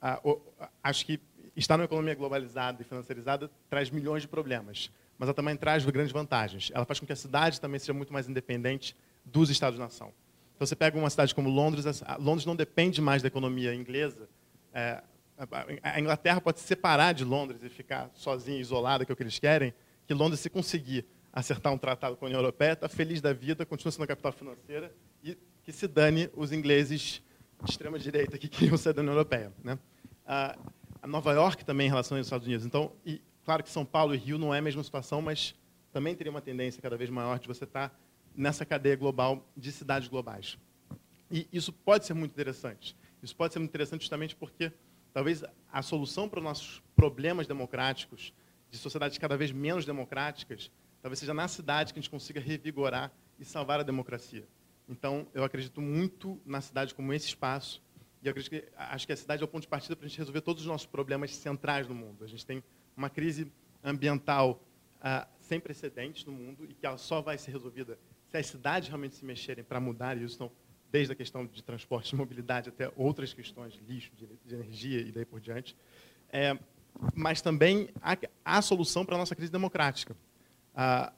a, 0.00 0.18
o, 0.24 0.40
acho 0.82 1.04
que 1.04 1.20
estar 1.54 1.76
numa 1.76 1.84
economia 1.84 2.14
globalizada 2.14 2.80
e 2.80 2.86
financiarizada 2.86 3.50
traz 3.68 3.90
milhões 3.90 4.22
de 4.22 4.28
problemas, 4.28 4.90
mas 5.18 5.28
ela 5.28 5.34
também 5.34 5.54
traz 5.54 5.84
grandes 5.84 6.10
vantagens. 6.10 6.70
Ela 6.72 6.86
faz 6.86 7.00
com 7.00 7.06
que 7.06 7.12
a 7.12 7.16
cidade 7.16 7.60
também 7.60 7.78
seja 7.78 7.92
muito 7.92 8.14
mais 8.14 8.30
independente 8.30 8.96
dos 9.26 9.50
Estados-nação. 9.50 10.10
Então, 10.56 10.66
você 10.66 10.74
pega 10.74 10.98
uma 10.98 11.10
cidade 11.10 11.34
como 11.34 11.50
Londres, 11.50 12.02
Londres 12.18 12.46
não 12.46 12.56
depende 12.56 13.02
mais 13.02 13.20
da 13.20 13.28
economia 13.28 13.74
inglesa. 13.74 14.26
É, 14.72 15.02
a 15.82 16.00
Inglaterra 16.00 16.40
pode 16.40 16.60
se 16.60 16.66
separar 16.66 17.12
de 17.12 17.24
Londres 17.24 17.62
e 17.62 17.68
ficar 17.68 18.10
sozinha, 18.14 18.58
isolada, 18.58 19.04
que 19.04 19.12
é 19.12 19.14
o 19.14 19.16
que 19.16 19.22
eles 19.22 19.38
querem, 19.38 19.74
que 20.06 20.14
Londres, 20.14 20.40
se 20.40 20.50
conseguir 20.50 21.04
acertar 21.32 21.72
um 21.72 21.78
tratado 21.78 22.16
com 22.16 22.24
a 22.24 22.28
União 22.28 22.40
Europeia, 22.40 22.72
está 22.72 22.88
feliz 22.88 23.20
da 23.20 23.32
vida, 23.32 23.64
continua 23.64 23.90
sendo 23.90 24.04
a 24.04 24.06
capital 24.06 24.32
financeira 24.32 24.94
e 25.24 25.36
que 25.62 25.72
se 25.72 25.88
dane 25.88 26.28
os 26.34 26.52
ingleses 26.52 27.22
de 27.62 27.70
extrema 27.70 27.98
direita 27.98 28.36
que 28.36 28.46
queriam 28.48 28.76
ser 28.76 28.92
da 28.92 29.00
União 29.00 29.14
Europeia. 29.14 29.52
Né? 29.64 29.78
A 30.26 30.56
Nova 31.06 31.32
York 31.32 31.64
também 31.64 31.86
em 31.86 31.90
relação 31.90 32.16
aos 32.16 32.26
Estados 32.26 32.46
Unidos. 32.46 32.66
Então, 32.66 32.92
e, 33.04 33.20
claro 33.44 33.62
que 33.62 33.70
São 33.70 33.84
Paulo 33.84 34.14
e 34.14 34.18
Rio 34.18 34.38
não 34.38 34.54
é 34.54 34.58
a 34.58 34.62
mesma 34.62 34.82
situação, 34.82 35.22
mas 35.22 35.54
também 35.92 36.14
teria 36.14 36.30
uma 36.30 36.40
tendência 36.40 36.80
cada 36.82 36.96
vez 36.96 37.10
maior 37.10 37.38
de 37.38 37.48
você 37.48 37.64
estar 37.64 37.98
nessa 38.36 38.64
cadeia 38.64 38.96
global 38.96 39.46
de 39.56 39.72
cidades 39.72 40.08
globais. 40.08 40.58
E 41.30 41.48
isso 41.52 41.72
pode 41.72 42.04
ser 42.06 42.14
muito 42.14 42.32
interessante. 42.32 42.96
Isso 43.22 43.34
pode 43.34 43.52
ser 43.52 43.58
muito 43.58 43.70
interessante 43.70 44.02
justamente 44.02 44.36
porque 44.36 44.72
talvez 45.12 45.44
a 45.70 45.82
solução 45.82 46.28
para 46.28 46.38
os 46.38 46.44
nossos 46.44 46.82
problemas 46.94 47.46
democráticos, 47.46 48.32
de 48.70 48.78
sociedades 48.78 49.18
cada 49.18 49.36
vez 49.36 49.52
menos 49.52 49.84
democráticas, 49.84 50.70
talvez 51.02 51.18
seja 51.18 51.34
na 51.34 51.46
cidade 51.48 51.92
que 51.92 51.98
a 51.98 52.02
gente 52.02 52.10
consiga 52.10 52.40
revigorar 52.40 53.12
e 53.38 53.44
salvar 53.44 53.80
a 53.80 53.82
democracia. 53.82 54.46
Então, 54.88 55.26
eu 55.34 55.44
acredito 55.44 55.80
muito 55.80 56.40
na 56.44 56.60
cidade 56.60 56.94
como 56.94 57.12
esse 57.12 57.26
espaço, 57.26 57.82
e 58.22 58.28
acredito 58.28 58.50
que, 58.50 58.68
acho 58.76 59.06
que 59.06 59.12
a 59.12 59.16
cidade 59.16 59.42
é 59.42 59.44
o 59.44 59.48
ponto 59.48 59.62
de 59.62 59.68
partida 59.68 59.96
para 59.96 60.06
a 60.06 60.08
gente 60.08 60.18
resolver 60.18 60.40
todos 60.40 60.62
os 60.62 60.68
nossos 60.68 60.86
problemas 60.86 61.34
centrais 61.34 61.88
no 61.88 61.94
mundo. 61.94 62.24
A 62.24 62.26
gente 62.28 62.46
tem 62.46 62.62
uma 62.96 63.10
crise 63.10 63.50
ambiental 63.82 64.62
ah, 65.00 65.26
sem 65.40 65.58
precedentes 65.58 66.24
no 66.24 66.32
mundo 66.32 66.64
e 66.64 66.72
que 66.72 66.86
ela 66.86 66.98
só 66.98 67.20
vai 67.20 67.36
ser 67.36 67.50
resolvida 67.50 67.98
se 68.28 68.36
as 68.36 68.46
cidades 68.46 68.88
realmente 68.88 69.16
se 69.16 69.24
mexerem 69.24 69.64
para 69.64 69.80
mudar 69.80 70.16
isso. 70.16 70.36
Então, 70.36 70.52
desde 70.92 71.14
a 71.14 71.16
questão 71.16 71.46
de 71.46 71.62
transporte 71.62 72.10
e 72.12 72.16
mobilidade 72.16 72.68
até 72.68 72.92
outras 72.94 73.32
questões, 73.32 73.74
lixo, 73.88 74.12
de, 74.44 74.54
energia 74.54 75.00
e 75.00 75.10
daí 75.10 75.24
por 75.24 75.40
diante. 75.40 75.74
É, 76.30 76.56
mas 77.14 77.40
também 77.40 77.88
há, 78.00 78.16
há 78.44 78.60
solução 78.60 79.04
para 79.04 79.14
a 79.14 79.18
nossa 79.18 79.34
crise 79.34 79.50
democrática. 79.50 80.14
a, 80.74 81.12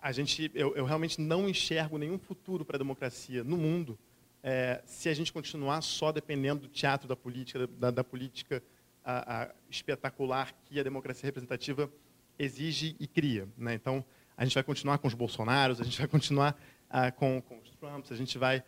a 0.00 0.12
gente, 0.12 0.50
eu, 0.54 0.74
eu, 0.76 0.84
realmente 0.84 1.20
não 1.20 1.48
enxergo 1.48 1.98
nenhum 1.98 2.18
futuro 2.18 2.64
para 2.64 2.76
a 2.76 2.78
democracia 2.78 3.42
no 3.42 3.56
mundo 3.56 3.98
é, 4.42 4.82
se 4.84 5.08
a 5.08 5.14
gente 5.14 5.32
continuar 5.32 5.80
só 5.82 6.10
dependendo 6.10 6.62
do 6.62 6.68
teatro 6.68 7.08
da 7.08 7.14
política, 7.14 7.66
da, 7.66 7.90
da 7.90 8.04
política 8.04 8.62
a, 9.04 9.42
a, 9.42 9.50
espetacular 9.70 10.52
que 10.64 10.78
a 10.78 10.82
democracia 10.82 11.26
representativa 11.26 11.90
exige 12.38 12.96
e 12.98 13.06
cria. 13.06 13.48
Né? 13.56 13.74
Então, 13.74 14.04
a 14.36 14.44
gente 14.44 14.54
vai 14.54 14.64
continuar 14.64 14.98
com 14.98 15.06
os 15.06 15.14
Bolsonaros, 15.14 15.80
a 15.80 15.84
gente 15.84 15.98
vai 15.98 16.08
continuar 16.08 16.60
ah, 16.92 17.10
com, 17.10 17.40
com, 17.40 17.58
os 17.58 17.70
Trumps, 17.70 18.12
a 18.12 18.16
gente 18.16 18.36
vai... 18.36 18.62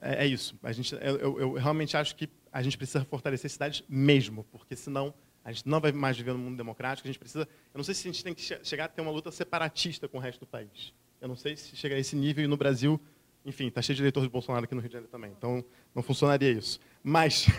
É, 0.00 0.24
é 0.24 0.26
isso. 0.26 0.58
A 0.62 0.72
gente, 0.72 0.94
eu, 0.94 1.38
eu, 1.38 1.52
realmente 1.52 1.96
acho 1.96 2.16
que 2.16 2.28
a 2.50 2.62
gente 2.62 2.78
precisa 2.78 3.04
fortalecer 3.04 3.50
cidades 3.50 3.84
mesmo, 3.86 4.44
porque 4.44 4.74
senão 4.74 5.12
a 5.44 5.52
gente 5.52 5.68
não 5.68 5.78
vai 5.78 5.92
mais 5.92 6.16
viver 6.16 6.32
num 6.32 6.38
mundo 6.38 6.56
democrático. 6.56 7.06
A 7.06 7.10
gente 7.10 7.18
precisa... 7.18 7.42
Eu 7.42 7.78
não 7.78 7.84
sei 7.84 7.94
se 7.94 8.08
a 8.08 8.10
gente 8.10 8.24
tem 8.24 8.34
que 8.34 8.42
chegar 8.64 8.86
a 8.86 8.88
ter 8.88 9.02
uma 9.02 9.10
luta 9.10 9.30
separatista 9.30 10.08
com 10.08 10.16
o 10.16 10.20
resto 10.20 10.40
do 10.40 10.46
país. 10.46 10.94
Eu 11.20 11.28
não 11.28 11.36
sei 11.36 11.56
se 11.56 11.76
chegar 11.76 11.96
a 11.96 11.98
esse 11.98 12.16
nível 12.16 12.44
e 12.44 12.48
no 12.48 12.56
Brasil... 12.56 13.00
Enfim, 13.44 13.68
está 13.68 13.80
cheio 13.80 13.96
de 13.96 14.02
eleitor 14.02 14.22
de 14.22 14.28
Bolsonaro 14.28 14.64
aqui 14.64 14.74
no 14.74 14.80
Rio 14.80 14.88
de 14.88 14.94
Janeiro 14.94 15.10
também. 15.10 15.30
Então, 15.30 15.64
não 15.94 16.02
funcionaria 16.02 16.50
isso. 16.50 16.80
Mas... 17.02 17.46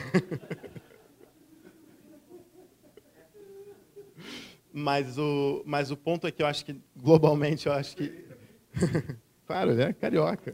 Mas 4.71 5.17
o, 5.17 5.63
mas 5.65 5.89
o 5.89 5.97
ponto 5.97 6.27
é 6.27 6.31
que 6.31 6.43
eu 6.43 6.47
acho 6.47 6.63
que, 6.63 6.79
globalmente, 6.95 7.65
eu 7.65 7.73
acho 7.73 7.95
que. 7.95 8.25
claro, 9.49 9.81
é 9.81 9.91
carioca. 9.93 10.53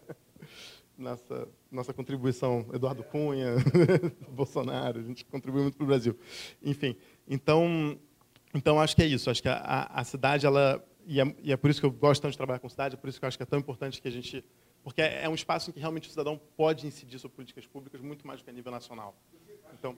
nossa, 0.96 1.48
nossa 1.70 1.92
contribuição, 1.92 2.66
Eduardo 2.72 3.04
Cunha, 3.04 3.56
Bolsonaro, 4.32 4.98
a 4.98 5.02
gente 5.02 5.26
contribui 5.26 5.60
muito 5.60 5.76
para 5.76 5.84
o 5.84 5.86
Brasil. 5.86 6.18
Enfim, 6.62 6.96
então, 7.28 7.98
então 8.54 8.80
acho 8.80 8.96
que 8.96 9.02
é 9.02 9.06
isso. 9.06 9.28
Acho 9.28 9.42
que 9.42 9.48
a, 9.50 9.90
a 9.92 10.04
cidade, 10.04 10.46
ela. 10.46 10.82
E 11.06 11.20
é, 11.20 11.34
e 11.42 11.52
é, 11.52 11.56
por 11.56 11.68
isso 11.68 11.80
que 11.80 11.86
eu 11.86 11.90
gosto 11.90 12.22
tanto 12.22 12.32
de 12.32 12.38
trabalhar 12.38 12.60
com 12.60 12.68
cidade, 12.70 12.94
é 12.94 12.98
por 12.98 13.08
isso 13.08 13.18
que 13.18 13.26
eu 13.26 13.28
acho 13.28 13.36
que 13.36 13.42
é 13.42 13.46
tão 13.46 13.58
importante 13.58 14.00
que 14.00 14.08
a 14.08 14.10
gente. 14.10 14.42
Porque 14.82 15.02
é, 15.02 15.24
é 15.24 15.28
um 15.28 15.34
espaço 15.34 15.68
em 15.68 15.74
que 15.74 15.80
realmente 15.80 16.08
o 16.08 16.10
cidadão 16.10 16.40
pode 16.56 16.86
incidir 16.86 17.18
sobre 17.18 17.36
políticas 17.36 17.66
públicas 17.66 18.00
muito 18.00 18.26
mais 18.26 18.40
do 18.40 18.44
que 18.44 18.50
a 18.50 18.54
nível 18.54 18.72
nacional. 18.72 19.14
Então. 19.78 19.94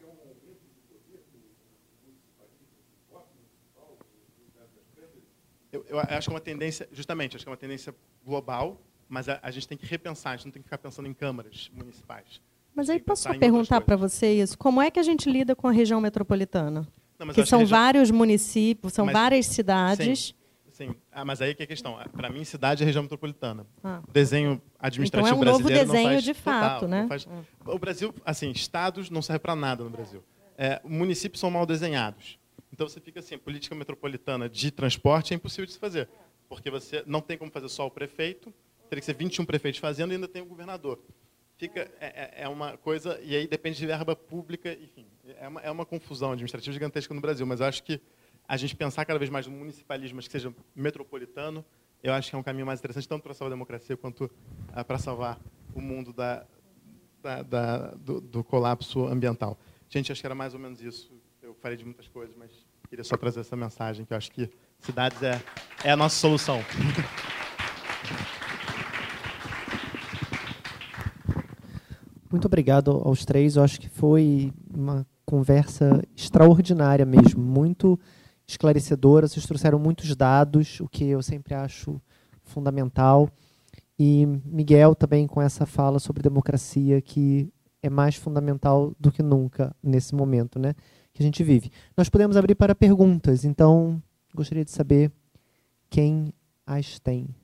Eu, 5.72 5.84
eu, 5.88 6.00
acho 6.00 6.28
que 6.28 6.30
é 6.30 6.34
uma 6.34 6.40
tendência, 6.40 6.88
justamente, 6.92 7.36
acho 7.36 7.44
que 7.44 7.48
é 7.48 7.52
uma 7.52 7.56
tendência 7.56 7.94
global, 8.24 8.80
mas 9.08 9.28
a, 9.28 9.38
a 9.42 9.50
gente 9.50 9.68
tem 9.68 9.78
que 9.78 9.86
repensar, 9.86 10.32
a 10.32 10.36
gente 10.36 10.46
não 10.46 10.52
tem 10.52 10.62
que 10.62 10.66
ficar 10.66 10.78
pensando 10.78 11.08
em 11.08 11.14
câmaras 11.14 11.70
municipais. 11.72 12.40
Mas 12.74 12.88
aí 12.88 12.98
posso 13.00 13.28
perguntar 13.38 13.80
para 13.80 13.96
você 13.96 14.32
isso? 14.34 14.56
Como 14.56 14.80
é 14.80 14.90
que 14.90 14.98
a 14.98 15.02
gente 15.02 15.30
lida 15.30 15.54
com 15.56 15.68
a 15.68 15.72
região 15.72 16.00
metropolitana? 16.00 16.86
Não, 17.18 17.28
que 17.28 17.44
são 17.44 17.58
que 17.58 17.64
região... 17.64 17.66
vários 17.66 18.10
municípios, 18.10 18.92
são 18.92 19.04
mas, 19.06 19.12
várias 19.12 19.46
cidades. 19.46 20.34
Sim, 20.70 20.86
sim. 20.86 20.94
Ah, 21.12 21.24
mas 21.24 21.42
aí 21.42 21.54
que 21.54 21.62
é 21.62 21.64
a 21.64 21.66
questão. 21.66 21.98
Para 22.12 22.30
mim, 22.30 22.44
cidade 22.44 22.82
é 22.82 22.86
região 22.86 23.02
metropolitana. 23.02 23.66
Ah. 23.84 24.00
O 24.08 24.12
desenho 24.12 24.62
administrativo 24.78 25.28
então 25.28 25.36
é 25.36 25.52
um 25.52 25.58
brasileiro 25.58 25.86
novo 25.86 25.92
desenho 25.92 26.22
de 26.22 26.32
fato, 26.32 26.80
total, 26.80 26.88
né? 26.88 27.06
Faz... 27.08 27.28
O 27.66 27.78
Brasil, 27.78 28.14
assim, 28.24 28.50
estados 28.50 29.10
não 29.10 29.20
serve 29.20 29.40
para 29.40 29.54
nada 29.54 29.84
no 29.84 29.90
Brasil. 29.90 30.22
É, 30.56 30.80
municípios 30.84 31.40
são 31.40 31.50
mal 31.50 31.66
desenhados. 31.66 32.39
Então 32.72 32.88
você 32.88 33.00
fica 33.00 33.20
assim, 33.20 33.36
política 33.36 33.74
metropolitana 33.74 34.48
de 34.48 34.70
transporte 34.70 35.32
é 35.32 35.36
impossível 35.36 35.66
de 35.66 35.72
se 35.72 35.78
fazer, 35.78 36.08
porque 36.48 36.70
você 36.70 37.02
não 37.06 37.20
tem 37.20 37.36
como 37.36 37.50
fazer 37.50 37.68
só 37.68 37.86
o 37.86 37.90
prefeito, 37.90 38.52
teria 38.88 39.00
que 39.00 39.06
ser 39.06 39.14
21 39.14 39.44
prefeitos 39.44 39.80
fazendo 39.80 40.12
e 40.12 40.14
ainda 40.14 40.28
tem 40.28 40.42
o 40.42 40.46
governador. 40.46 40.98
Fica 41.56 41.90
é, 42.00 42.06
é, 42.40 42.42
é 42.44 42.48
uma 42.48 42.76
coisa 42.78 43.20
e 43.22 43.36
aí 43.36 43.46
depende 43.46 43.78
de 43.78 43.86
verba 43.86 44.16
pública, 44.16 44.72
enfim, 44.72 45.06
é 45.38 45.48
uma, 45.48 45.60
é 45.60 45.70
uma 45.70 45.84
confusão 45.84 46.32
administrativa 46.32 46.72
gigantesca 46.72 47.12
no 47.12 47.20
Brasil. 47.20 47.46
Mas 47.46 47.60
acho 47.60 47.82
que 47.82 48.00
a 48.48 48.56
gente 48.56 48.74
pensar 48.74 49.04
cada 49.04 49.18
vez 49.18 49.30
mais 49.30 49.46
no 49.46 49.52
municipalismo, 49.52 50.16
mas 50.16 50.26
que 50.26 50.32
seja 50.32 50.52
metropolitano, 50.74 51.64
eu 52.02 52.12
acho 52.12 52.30
que 52.30 52.36
é 52.36 52.38
um 52.38 52.42
caminho 52.42 52.66
mais 52.66 52.80
interessante 52.80 53.06
tanto 53.06 53.22
para 53.22 53.34
salvar 53.34 53.52
a 53.52 53.54
democracia 53.54 53.96
quanto 53.96 54.30
ah, 54.72 54.82
para 54.82 54.98
salvar 54.98 55.38
o 55.74 55.80
mundo 55.80 56.12
da, 56.12 56.46
da, 57.22 57.42
da, 57.42 57.76
do, 57.92 58.20
do, 58.20 58.42
colapso 58.42 59.06
ambiental. 59.06 59.58
Gente, 59.88 60.10
acho 60.10 60.20
que 60.20 60.26
era 60.26 60.34
mais 60.34 60.54
ou 60.54 60.60
menos 60.60 60.80
isso. 60.80 61.12
Eu 61.50 61.56
falei 61.60 61.76
de 61.76 61.84
muitas 61.84 62.06
coisas, 62.06 62.36
mas 62.36 62.48
queria 62.88 63.02
só 63.02 63.16
trazer 63.16 63.40
essa 63.40 63.56
mensagem, 63.56 64.04
que 64.04 64.12
eu 64.12 64.16
acho 64.16 64.30
que 64.30 64.48
cidades 64.78 65.20
é, 65.20 65.42
é 65.82 65.90
a 65.90 65.96
nossa 65.96 66.14
solução. 66.14 66.60
Muito 72.30 72.46
obrigado 72.46 72.92
aos 73.04 73.24
três. 73.24 73.56
Eu 73.56 73.64
acho 73.64 73.80
que 73.80 73.88
foi 73.88 74.52
uma 74.72 75.04
conversa 75.26 76.00
extraordinária 76.16 77.04
mesmo, 77.04 77.42
muito 77.42 77.98
esclarecedora. 78.46 79.26
Vocês 79.26 79.44
trouxeram 79.44 79.80
muitos 79.80 80.14
dados, 80.14 80.78
o 80.78 80.88
que 80.88 81.04
eu 81.04 81.20
sempre 81.20 81.52
acho 81.52 82.00
fundamental. 82.44 83.28
E 83.98 84.24
Miguel 84.44 84.94
também 84.94 85.26
com 85.26 85.42
essa 85.42 85.66
fala 85.66 85.98
sobre 85.98 86.22
democracia 86.22 87.02
que 87.02 87.52
é 87.82 87.90
mais 87.90 88.14
fundamental 88.14 88.94
do 89.00 89.10
que 89.10 89.20
nunca 89.20 89.74
nesse 89.82 90.14
momento, 90.14 90.60
né, 90.60 90.76
que 91.12 91.22
a 91.22 91.24
gente 91.24 91.42
vive. 91.42 91.70
Nós 91.96 92.08
podemos 92.08 92.36
abrir 92.36 92.54
para 92.54 92.74
perguntas, 92.74 93.44
então 93.44 94.02
gostaria 94.34 94.64
de 94.64 94.70
saber 94.70 95.10
quem 95.88 96.32
as 96.66 96.98
tem. 96.98 97.34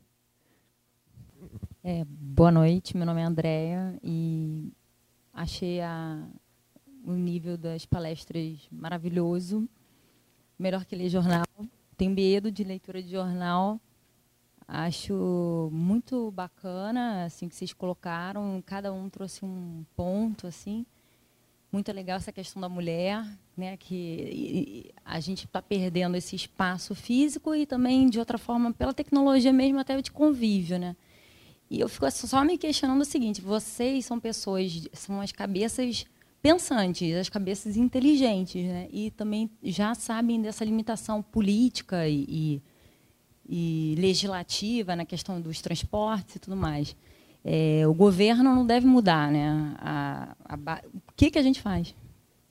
É, 1.82 2.04
boa 2.04 2.50
noite, 2.50 2.96
meu 2.96 3.06
nome 3.06 3.20
é 3.20 3.24
Andréia 3.24 3.98
e 4.02 4.72
achei 5.32 5.80
a, 5.80 6.26
o 7.04 7.12
nível 7.12 7.56
das 7.56 7.86
palestras 7.86 8.68
maravilhoso, 8.72 9.68
melhor 10.58 10.84
que 10.84 10.96
ler 10.96 11.08
jornal. 11.08 11.44
Tenho 11.96 12.12
medo 12.12 12.50
de 12.50 12.64
leitura 12.64 13.02
de 13.02 13.10
jornal. 13.10 13.80
Acho 14.68 15.70
muito 15.72 16.30
bacana 16.32 17.24
assim 17.24 17.48
que 17.48 17.54
vocês 17.54 17.72
colocaram, 17.72 18.60
cada 18.66 18.92
um 18.92 19.08
trouxe 19.08 19.44
um 19.44 19.84
ponto 19.94 20.46
assim. 20.46 20.84
Muito 21.70 21.92
legal 21.92 22.16
essa 22.16 22.32
questão 22.32 22.60
da 22.62 22.68
mulher, 22.68 23.24
né, 23.56 23.76
que 23.76 24.92
a 25.04 25.18
gente 25.20 25.46
está 25.46 25.60
perdendo 25.60 26.16
esse 26.16 26.36
espaço 26.36 26.94
físico 26.94 27.54
e 27.54 27.66
também 27.66 28.08
de 28.08 28.18
outra 28.18 28.38
forma 28.38 28.72
pela 28.72 28.94
tecnologia 28.94 29.52
mesmo 29.52 29.78
até 29.78 30.00
de 30.00 30.12
convívio, 30.12 30.78
né? 30.78 30.96
E 31.68 31.80
eu 31.80 31.88
fico 31.88 32.08
só 32.10 32.44
me 32.44 32.56
questionando 32.56 33.00
o 33.00 33.04
seguinte: 33.04 33.40
vocês 33.40 34.06
são 34.06 34.20
pessoas, 34.20 34.88
são 34.92 35.20
as 35.20 35.32
cabeças 35.32 36.06
pensantes, 36.40 37.12
as 37.16 37.28
cabeças 37.28 37.76
inteligentes, 37.76 38.64
né? 38.64 38.88
E 38.92 39.10
também 39.10 39.50
já 39.62 39.94
sabem 39.94 40.40
dessa 40.40 40.64
limitação 40.64 41.20
política 41.20 42.08
e, 42.08 42.62
e, 43.48 43.94
e 43.94 43.94
legislativa 43.98 44.94
na 44.94 45.04
questão 45.04 45.40
dos 45.40 45.60
transportes 45.60 46.36
e 46.36 46.38
tudo 46.38 46.56
mais. 46.56 46.94
É, 47.48 47.86
o 47.86 47.94
governo 47.94 48.42
não 48.42 48.66
deve 48.66 48.86
mudar, 48.86 49.30
né? 49.30 49.72
A, 49.78 50.34
a, 50.44 50.80
o 50.84 51.12
que 51.14 51.30
que 51.30 51.38
a 51.38 51.42
gente 51.42 51.62
faz? 51.62 51.94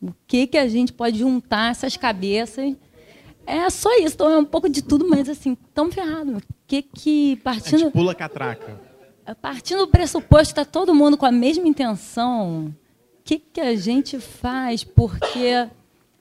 O 0.01 0.13
que 0.25 0.47
que 0.47 0.57
a 0.57 0.69
gente 0.69 0.93
pode 0.93 1.19
juntar 1.19 1.71
essas 1.71 1.97
cabeças? 1.97 2.73
É 3.45 3.69
só 3.69 3.93
isso, 3.97 4.15
então 4.15 4.31
é 4.31 4.37
um 4.37 4.45
pouco 4.45 4.69
de 4.69 4.81
tudo, 4.81 5.07
mas 5.07 5.27
assim, 5.27 5.55
tão 5.73 5.91
ferrado. 5.91 6.37
O 6.37 6.41
que 6.65 6.81
que 6.81 7.35
partindo 7.43 7.75
a 7.75 7.77
gente 7.79 7.91
pula 7.93 8.15
catraca 8.15 8.95
partindo 9.33 9.79
do 9.79 9.87
pressuposto 9.87 10.53
que 10.53 10.59
está 10.59 10.65
todo 10.65 10.93
mundo 10.93 11.17
com 11.17 11.25
a 11.25 11.31
mesma 11.31 11.67
intenção, 11.67 12.67
o 12.67 13.23
que, 13.23 13.39
que 13.39 13.61
a 13.61 13.75
gente 13.75 14.19
faz? 14.19 14.83
Porque 14.83 15.67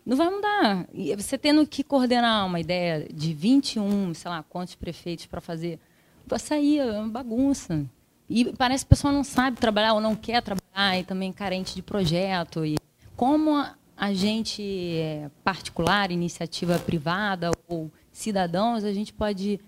não 0.07 0.17
vai 0.17 0.31
mudar. 0.31 0.87
Você 1.17 1.37
tendo 1.37 1.67
que 1.67 1.83
coordenar 1.85 2.47
uma 2.47 2.61
ideia 2.61 3.07
de 3.13 3.35
21, 3.35 4.15
sei 4.15 4.31
lá, 4.31 4.43
quantos 4.43 4.75
prefeitos 4.75 5.27
para 5.27 5.41
fazer, 5.41 5.79
vai 6.27 6.39
sair, 6.39 6.79
é 6.79 6.99
uma 6.99 7.09
bagunça. 7.09 7.85
E 8.29 8.53
parece 8.57 8.85
que 8.85 8.89
a 8.89 8.95
pessoa 8.97 9.13
não 9.13 9.25
sabe 9.25 9.59
trabalhar 9.59 9.95
ou 9.95 10.01
não 10.01 10.15
quer 10.15 10.43
trabalhar 10.43 10.99
e 10.99 11.05
também 11.05 11.33
carente 11.33 11.75
de 11.75 11.83
projeto. 11.83 12.65
E 12.65 12.77
como 13.17 13.65
a 13.97 14.13
gente 14.13 14.63
é 14.63 15.31
particular, 15.43 16.11
iniciativa 16.11 16.79
privada 16.79 17.51
ou 17.69 17.91
cidadãos, 18.11 18.85
a 18.85 18.93
gente 18.93 19.13
pode 19.13 19.61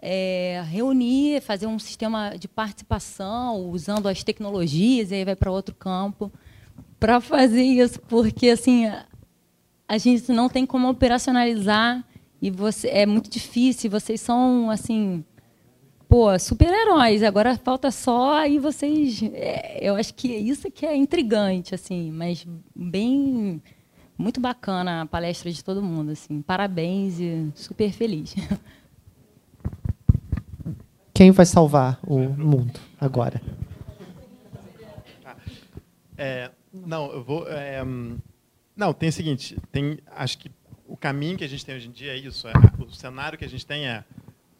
é, 0.00 0.62
reunir, 0.68 1.40
fazer 1.42 1.66
um 1.66 1.78
sistema 1.78 2.34
de 2.36 2.48
participação 2.48 3.70
usando 3.70 4.08
as 4.08 4.24
tecnologias, 4.24 5.10
e 5.10 5.14
aí 5.14 5.24
vai 5.24 5.36
para 5.36 5.50
outro 5.50 5.74
campo, 5.74 6.32
para 6.98 7.20
fazer 7.20 7.62
isso, 7.62 8.00
porque 8.02 8.48
assim 8.48 8.86
a 9.86 9.98
gente 9.98 10.32
não 10.32 10.48
tem 10.48 10.64
como 10.64 10.88
operacionalizar 10.88 12.04
e 12.40 12.50
você 12.50 12.88
é 12.88 13.06
muito 13.06 13.30
difícil. 13.30 13.90
Vocês 13.90 14.20
são 14.20 14.70
assim, 14.70 15.24
pô, 16.12 16.38
super-heróis. 16.38 17.22
Agora 17.22 17.56
falta 17.56 17.90
só 17.90 18.34
aí 18.34 18.58
vocês. 18.58 19.22
É, 19.32 19.78
eu 19.80 19.96
acho 19.96 20.12
que 20.12 20.28
isso 20.28 20.70
que 20.70 20.84
é 20.84 20.94
intrigante, 20.94 21.74
assim, 21.74 22.12
mas 22.12 22.46
bem 22.76 23.62
muito 24.18 24.38
bacana 24.38 25.00
a 25.00 25.06
palestra 25.06 25.50
de 25.50 25.64
todo 25.64 25.82
mundo, 25.82 26.12
assim. 26.12 26.42
Parabéns 26.42 27.18
e 27.18 27.50
super 27.54 27.90
feliz. 27.92 28.34
Quem 31.14 31.30
vai 31.30 31.46
salvar 31.46 31.98
o 32.06 32.18
mundo 32.18 32.78
agora? 33.00 33.40
É, 36.18 36.50
não, 36.70 37.10
eu 37.10 37.24
vou. 37.24 37.48
É, 37.48 37.82
não, 38.76 38.92
tem 38.92 39.08
o 39.08 39.12
seguinte: 39.12 39.56
tem, 39.72 39.98
acho 40.14 40.36
que 40.36 40.50
o 40.86 40.94
caminho 40.94 41.38
que 41.38 41.44
a 41.44 41.48
gente 41.48 41.64
tem 41.64 41.74
hoje 41.74 41.88
em 41.88 41.92
dia 41.92 42.12
é 42.12 42.18
isso. 42.18 42.46
É, 42.48 42.52
o 42.78 42.90
cenário 42.90 43.38
que 43.38 43.46
a 43.46 43.48
gente 43.48 43.64
tem 43.64 43.88
é. 43.88 44.04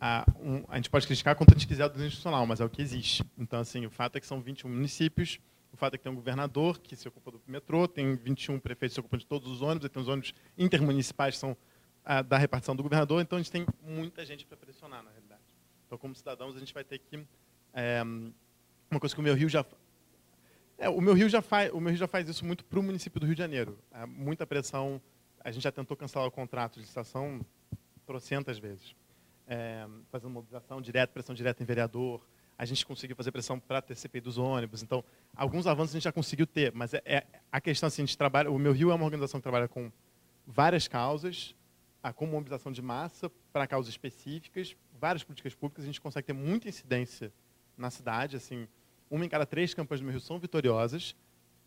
A, 0.05 0.27
um, 0.41 0.65
a 0.67 0.75
gente 0.79 0.91
pode 0.91 1.07
criticar 1.07 1.37
a 1.39 1.53
gente 1.53 1.65
quiser 1.65 1.89
do 1.89 2.05
institucional, 2.05 2.45
mas 2.45 2.61
é 2.61 2.65
o 2.65 2.69
que 2.69 2.83
existe. 2.83 3.25
Então, 3.39 3.61
assim, 3.61 3.87
o 3.87 3.91
fato 3.91 4.17
é 4.17 4.21
que 4.21 4.27
são 4.27 4.41
21 4.41 4.69
municípios, 4.69 5.39
o 5.73 5.77
fato 5.77 5.95
é 5.95 5.97
que 5.97 6.03
tem 6.03 6.11
um 6.11 6.17
governador 6.17 6.81
que 6.81 6.97
se 6.97 7.07
ocupa 7.07 7.31
do 7.31 7.41
metrô, 7.47 7.87
tem 7.87 8.17
21 8.17 8.59
prefeitos 8.59 8.95
que 8.95 8.95
se 8.95 9.01
ocupam 9.01 9.17
de 9.17 9.25
todos 9.25 9.49
os 9.49 9.63
ônibus, 9.63 9.87
e 9.87 9.89
tem 9.89 10.03
os 10.03 10.09
ônibus 10.09 10.35
intermunicipais 10.59 11.37
que 11.37 11.41
são 11.41 11.57
a, 12.05 12.21
da 12.21 12.37
repartição 12.37 12.75
do 12.75 12.83
governador, 12.83 13.23
então 13.23 13.39
a 13.39 13.41
gente 13.41 13.53
tem 13.53 13.65
muita 13.81 14.27
gente 14.27 14.45
para 14.45 14.57
pressionar, 14.57 15.05
na 15.05 15.11
realidade. 15.13 15.41
Então, 15.87 15.97
como 15.97 16.17
cidadãos, 16.17 16.57
a 16.57 16.59
gente 16.59 16.75
vai 16.75 16.83
ter 16.83 16.99
que 16.99 17.25
é, 17.73 18.03
uma 18.91 18.99
coisa 18.99 19.15
que 19.15 19.21
o 19.21 19.25
meu 19.25 19.37
Rio 19.37 19.49
já 19.49 19.65
é, 20.79 20.89
o 20.89 21.01
meu 21.01 21.15
Rio 21.15 21.29
já 21.29 21.41
faz 21.41 21.73
o 21.73 21.79
meu 21.79 21.91
Rio 21.91 21.99
já 21.99 22.09
faz 22.09 22.29
isso 22.29 22.45
muito 22.45 22.65
para 22.65 22.81
o 22.81 22.83
município 22.83 23.21
do 23.21 23.27
Rio 23.27 23.37
de 23.37 23.39
Janeiro. 23.41 23.79
É, 23.93 24.05
muita 24.05 24.45
pressão. 24.45 25.01
A 25.39 25.53
gente 25.53 25.63
já 25.63 25.71
tentou 25.71 25.97
cancelar 25.97 26.27
o 26.27 26.31
contrato 26.31 26.81
de 26.81 26.87
estação 26.87 27.41
trocentas 28.05 28.59
vezes, 28.59 28.97
é, 29.47 29.87
fazendo 30.11 30.31
mobilização 30.31 30.81
direta, 30.81 31.13
pressão 31.13 31.35
direta 31.35 31.63
em 31.63 31.67
vereador. 31.67 32.27
A 32.57 32.65
gente 32.65 32.85
conseguiu 32.87 33.17
fazer 33.17 33.33
pressão 33.33 33.59
para 33.59 33.83
ter 33.83 33.95
CPI 33.95 34.21
dos 34.21 34.39
ônibus. 34.39 34.83
Então, 34.83 35.05
alguns 35.35 35.67
avanços 35.67 35.95
a 35.95 35.99
gente 35.99 36.05
já 36.05 36.13
conseguiu 36.13 36.47
ter, 36.47 36.73
mas 36.73 36.95
é, 36.95 37.03
é 37.05 37.27
a 37.51 37.61
questão 37.61 37.87
assim, 37.87 38.03
a 38.03 38.07
gente 38.07 38.17
trabalha. 38.17 38.51
O 38.51 38.59
meu 38.59 38.73
Rio 38.73 38.91
é 38.91 38.95
uma 38.95 39.05
organização 39.05 39.41
que 39.41 39.43
trabalha 39.43 39.69
com 39.69 39.91
várias 40.47 40.87
causas, 40.87 41.55
a, 42.03 42.13
com 42.13 42.27
mobilização 42.27 42.73
de 42.73 42.83
massa 42.83 43.31
para 43.53 43.67
causas 43.67 43.91
específicas, 43.91 44.77
várias 44.99 45.23
políticas 45.23 45.55
públicas, 45.55 45.85
a 45.85 45.87
gente 45.87 46.01
consegue 46.01 46.27
ter 46.27 46.33
muita 46.33 46.69
incidência 46.69 47.33
na 47.77 47.91
cidade. 47.91 48.37
Assim, 48.37 48.69
uma 49.11 49.25
em 49.25 49.29
cada 49.29 49.47
três 49.47 49.75
campanhas 49.75 50.01
do 50.01 50.05
meu 50.05 50.13
Rio 50.13 50.21
são 50.21 50.39
vitoriosas. 50.39 51.15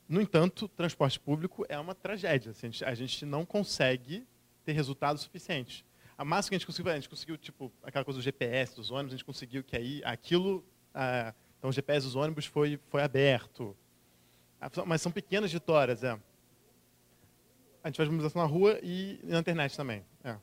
No 0.07 0.21
entanto, 0.21 0.67
transporte 0.67 1.19
público 1.19 1.65
é 1.67 1.79
uma 1.79 1.95
tragédia. 1.95 2.51
Assim, 2.51 2.69
a, 2.83 2.89
a, 2.89 2.95
gente, 2.95 3.25
não 3.25 3.45
consegue 3.45 4.25
ter 4.63 4.73
resultados 4.73 5.23
suficientes. 5.23 5.83
A 6.17 6.23
máxima 6.23 6.49
que 6.51 6.55
a 6.55 6.57
gente 6.59 6.65
conseguiu, 6.67 6.91
a 6.91 6.95
gente 6.95 7.09
conseguiu, 7.09 7.37
tipo, 7.37 7.71
aquela 7.83 8.05
coisa 8.05 8.19
do 8.19 8.23
GPS 8.23 8.75
dos 8.75 8.91
ônibus, 8.91 9.13
a 9.13 9.17
gente 9.17 9.25
conseguiu 9.25 9.63
que 9.63 9.75
aí 9.75 10.01
aquilo, 10.05 10.63
ah, 10.93 11.33
então 11.57 11.69
o 11.69 11.73
GPS 11.73 12.05
dos 12.05 12.15
ônibus 12.15 12.45
foi, 12.45 12.79
foi 12.89 13.01
aberto. 13.03 13.75
Ah, 14.59 14.69
mas 14.85 15.01
são 15.01 15.11
pequenas 15.11 15.51
vitórias, 15.51 16.03
é. 16.03 16.17
A 17.83 17.89
gente 17.89 17.97
faz 17.97 18.09
mobilização 18.09 18.41
na 18.41 18.47
rua 18.47 18.79
e 18.81 19.19
na 19.23 19.39
internet 19.39 19.75
também. 19.75 20.03
É 20.23 20.37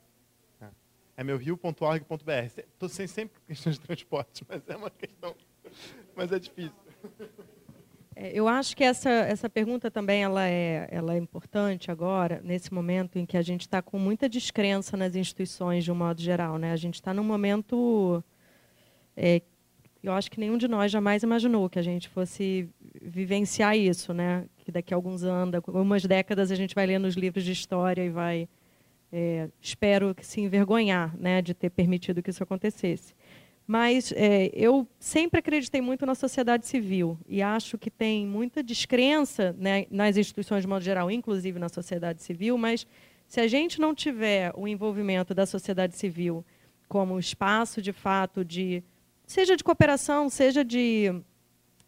é 1.15 1.23
meurio.org.br. 1.23 2.31
Estou 2.31 2.89
sem 2.89 3.07
sempre 3.07 3.39
questões 3.41 3.77
de 3.77 3.81
transporte, 3.81 4.45
mas 4.49 4.67
é 4.67 4.75
uma 4.75 4.89
questão, 4.89 5.35
mas 6.15 6.31
é 6.31 6.39
difícil. 6.39 6.73
É, 8.15 8.31
eu 8.33 8.47
acho 8.47 8.75
que 8.75 8.83
essa, 8.83 9.09
essa 9.09 9.49
pergunta 9.49 9.89
também 9.89 10.23
ela 10.23 10.47
é, 10.47 10.87
ela 10.91 11.15
é 11.15 11.17
importante 11.17 11.89
agora, 11.89 12.41
nesse 12.43 12.73
momento 12.73 13.17
em 13.17 13.25
que 13.25 13.37
a 13.37 13.41
gente 13.41 13.61
está 13.61 13.81
com 13.81 13.97
muita 13.97 14.29
descrença 14.29 14.95
nas 14.95 15.15
instituições, 15.15 15.83
de 15.83 15.91
um 15.91 15.95
modo 15.95 16.21
geral. 16.21 16.57
Né? 16.57 16.71
A 16.71 16.75
gente 16.75 16.95
está 16.95 17.13
num 17.13 17.23
momento. 17.23 18.23
É, 19.15 19.41
eu 20.01 20.11
acho 20.11 20.29
que 20.29 20.39
nenhum 20.39 20.57
de 20.57 20.67
nós 20.67 20.91
jamais 20.91 21.23
imaginou 21.23 21.69
que 21.69 21.79
a 21.79 21.83
gente 21.83 22.09
fosse 22.09 22.69
vivenciar 23.01 23.77
isso, 23.77 24.13
né? 24.13 24.45
que 24.57 24.71
daqui 24.71 24.93
a 24.93 24.97
alguns 24.97 25.23
anos, 25.23 25.55
algumas 25.55 26.03
décadas, 26.03 26.51
a 26.51 26.55
gente 26.55 26.75
vai 26.75 26.85
ler 26.85 26.99
nos 26.99 27.15
livros 27.15 27.43
de 27.43 27.51
história 27.51 28.03
e 28.03 28.09
vai 28.09 28.47
é, 29.15 29.47
espero 29.61 30.15
que 30.15 30.25
se 30.25 30.41
envergonhar 30.41 31.15
né, 31.15 31.39
de 31.39 31.53
ter 31.53 31.69
permitido 31.69 32.23
que 32.23 32.31
isso 32.31 32.41
acontecesse. 32.41 33.13
Mas 33.65 34.11
é, 34.15 34.51
eu 34.53 34.87
sempre 34.99 35.39
acreditei 35.39 35.81
muito 35.81 36.05
na 36.05 36.15
sociedade 36.15 36.67
civil 36.67 37.17
e 37.27 37.41
acho 37.41 37.77
que 37.77 37.89
tem 37.89 38.27
muita 38.27 38.61
descrença 38.61 39.55
né, 39.57 39.85
nas 39.89 40.17
instituições 40.17 40.63
de 40.63 40.67
modo 40.67 40.83
geral, 40.83 41.09
inclusive 41.09 41.57
na 41.57 41.69
sociedade 41.69 42.21
civil, 42.21 42.57
mas 42.57 42.85
se 43.27 43.39
a 43.39 43.47
gente 43.47 43.79
não 43.79 43.95
tiver 43.95 44.51
o 44.55 44.67
envolvimento 44.67 45.33
da 45.33 45.45
sociedade 45.45 45.95
civil 45.95 46.45
como 46.87 47.17
espaço 47.17 47.81
de 47.81 47.93
fato 47.93 48.43
de 48.43 48.83
seja 49.25 49.55
de 49.55 49.63
cooperação, 49.63 50.29
seja 50.29 50.63
de 50.63 51.11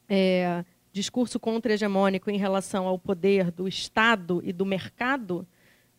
é, 0.08 0.64
discurso 0.92 1.40
contra-hegemônico 1.40 2.32
em 2.32 2.38
relação 2.38 2.88
ao 2.88 2.98
poder 2.98 3.52
do 3.52 3.68
Estado 3.68 4.42
e 4.46 4.54
do 4.54 4.66
mercado, 4.66 5.46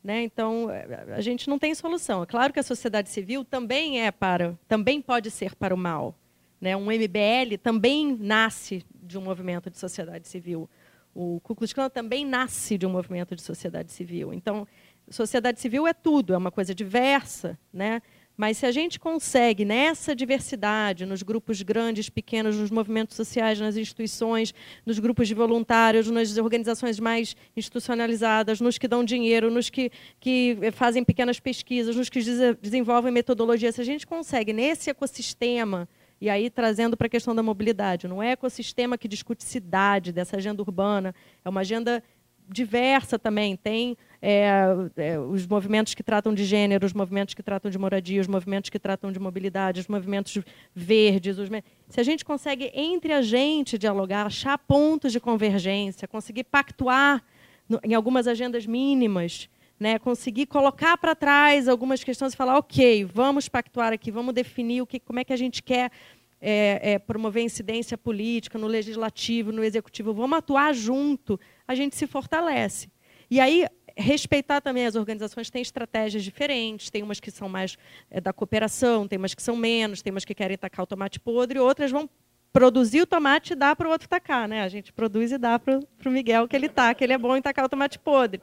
né? 0.06 0.22
Então, 0.22 0.68
a 1.12 1.20
gente 1.20 1.50
não 1.50 1.58
tem 1.58 1.74
solução. 1.74 2.22
É 2.22 2.26
claro 2.26 2.52
que 2.52 2.60
a 2.60 2.62
sociedade 2.62 3.08
civil 3.08 3.44
também 3.44 4.00
é 4.00 4.12
para, 4.12 4.56
também 4.68 5.02
pode 5.02 5.32
ser 5.32 5.56
para 5.56 5.74
o 5.74 5.76
mal. 5.76 6.14
Né? 6.60 6.76
Um 6.76 6.84
MBL 6.84 7.58
também 7.60 8.16
nasce 8.16 8.86
de 8.94 9.18
um 9.18 9.20
movimento 9.20 9.68
de 9.68 9.76
sociedade 9.76 10.28
civil. 10.28 10.70
O 11.12 11.40
Ku 11.40 11.56
Klux 11.56 11.72
Klan 11.72 11.90
também 11.90 12.24
nasce 12.24 12.78
de 12.78 12.86
um 12.86 12.90
movimento 12.90 13.34
de 13.34 13.42
sociedade 13.42 13.90
civil. 13.90 14.32
Então, 14.32 14.64
sociedade 15.10 15.60
civil 15.60 15.88
é 15.88 15.92
tudo, 15.92 16.34
é 16.34 16.36
uma 16.36 16.52
coisa 16.52 16.72
diversa, 16.72 17.58
né? 17.72 18.00
Mas 18.36 18.58
se 18.58 18.66
a 18.66 18.70
gente 18.70 19.00
consegue, 19.00 19.64
nessa 19.64 20.14
diversidade, 20.14 21.06
nos 21.06 21.22
grupos 21.22 21.62
grandes, 21.62 22.10
pequenos, 22.10 22.56
nos 22.56 22.70
movimentos 22.70 23.16
sociais, 23.16 23.58
nas 23.58 23.76
instituições, 23.76 24.52
nos 24.84 24.98
grupos 24.98 25.26
de 25.26 25.34
voluntários, 25.34 26.10
nas 26.10 26.36
organizações 26.36 27.00
mais 27.00 27.34
institucionalizadas, 27.56 28.60
nos 28.60 28.76
que 28.76 28.86
dão 28.86 29.02
dinheiro, 29.02 29.50
nos 29.50 29.70
que, 29.70 29.90
que 30.20 30.58
fazem 30.72 31.02
pequenas 31.02 31.40
pesquisas, 31.40 31.96
nos 31.96 32.10
que 32.10 32.20
desenvolvem 32.60 33.10
metodologia, 33.10 33.72
se 33.72 33.80
a 33.80 33.84
gente 33.84 34.06
consegue, 34.06 34.52
nesse 34.52 34.90
ecossistema, 34.90 35.88
e 36.20 36.28
aí 36.28 36.50
trazendo 36.50 36.96
para 36.96 37.06
a 37.06 37.10
questão 37.10 37.34
da 37.34 37.42
mobilidade, 37.42 38.06
não 38.06 38.22
é 38.22 38.32
ecossistema 38.32 38.98
que 38.98 39.08
discute 39.08 39.44
cidade, 39.44 40.12
dessa 40.12 40.36
agenda 40.36 40.62
urbana, 40.62 41.14
é 41.42 41.48
uma 41.48 41.60
agenda 41.60 42.02
diversa 42.48 43.18
também. 43.18 43.56
Tem 43.56 43.96
é, 44.28 44.50
é, 44.96 45.20
os 45.20 45.46
movimentos 45.46 45.94
que 45.94 46.02
tratam 46.02 46.34
de 46.34 46.44
gênero, 46.44 46.84
os 46.84 46.92
movimentos 46.92 47.32
que 47.32 47.44
tratam 47.44 47.70
de 47.70 47.78
moradia, 47.78 48.20
os 48.20 48.26
movimentos 48.26 48.68
que 48.68 48.78
tratam 48.78 49.12
de 49.12 49.20
mobilidade, 49.20 49.78
os 49.78 49.86
movimentos 49.86 50.36
verdes. 50.74 51.38
Os... 51.38 51.48
Se 51.88 52.00
a 52.00 52.02
gente 52.02 52.24
consegue, 52.24 52.72
entre 52.74 53.12
a 53.12 53.22
gente, 53.22 53.78
dialogar, 53.78 54.26
achar 54.26 54.58
pontos 54.58 55.12
de 55.12 55.20
convergência, 55.20 56.08
conseguir 56.08 56.42
pactuar 56.42 57.22
no, 57.68 57.78
em 57.84 57.94
algumas 57.94 58.26
agendas 58.26 58.66
mínimas, 58.66 59.48
né, 59.78 59.96
conseguir 59.96 60.46
colocar 60.46 60.98
para 60.98 61.14
trás 61.14 61.68
algumas 61.68 62.02
questões 62.02 62.34
e 62.34 62.36
falar, 62.36 62.58
ok, 62.58 63.04
vamos 63.04 63.48
pactuar 63.48 63.92
aqui, 63.92 64.10
vamos 64.10 64.34
definir 64.34 64.82
o 64.82 64.86
que, 64.88 64.98
como 64.98 65.20
é 65.20 65.24
que 65.24 65.32
a 65.32 65.36
gente 65.36 65.62
quer 65.62 65.92
é, 66.40 66.94
é, 66.94 66.98
promover 66.98 67.44
incidência 67.44 67.96
política 67.96 68.58
no 68.58 68.66
legislativo, 68.66 69.52
no 69.52 69.62
executivo, 69.62 70.12
vamos 70.12 70.36
atuar 70.36 70.74
junto, 70.74 71.38
a 71.68 71.76
gente 71.76 71.94
se 71.94 72.08
fortalece. 72.08 72.88
E 73.30 73.40
aí, 73.40 73.66
respeitar 73.96 74.60
também 74.60 74.86
as 74.86 74.94
organizações 74.94 75.48
têm 75.48 75.62
estratégias 75.62 76.22
diferentes, 76.22 76.90
tem 76.90 77.02
umas 77.02 77.18
que 77.18 77.30
são 77.30 77.48
mais 77.48 77.78
é, 78.10 78.20
da 78.20 78.32
cooperação, 78.32 79.08
tem 79.08 79.18
umas 79.18 79.34
que 79.34 79.42
são 79.42 79.56
menos, 79.56 80.02
tem 80.02 80.10
umas 80.10 80.24
que 80.24 80.34
querem 80.34 80.56
tacar 80.56 80.82
o 80.82 80.86
tomate 80.86 81.18
podre, 81.18 81.58
outras 81.58 81.90
vão 81.90 82.08
produzir 82.52 83.00
o 83.00 83.06
tomate 83.06 83.52
e 83.52 83.56
dar 83.56 83.74
para 83.74 83.88
o 83.88 83.90
outro 83.90 84.08
tacar. 84.08 84.46
Né? 84.46 84.62
A 84.62 84.68
gente 84.68 84.92
produz 84.92 85.32
e 85.32 85.38
dá 85.38 85.58
para 85.58 85.80
o 86.04 86.10
Miguel 86.10 86.46
que 86.46 86.54
ele 86.54 86.68
taca, 86.68 87.02
ele 87.02 87.12
é 87.12 87.18
bom 87.18 87.36
em 87.36 87.42
tacar 87.42 87.64
o 87.64 87.68
tomate 87.68 87.98
podre. 87.98 88.40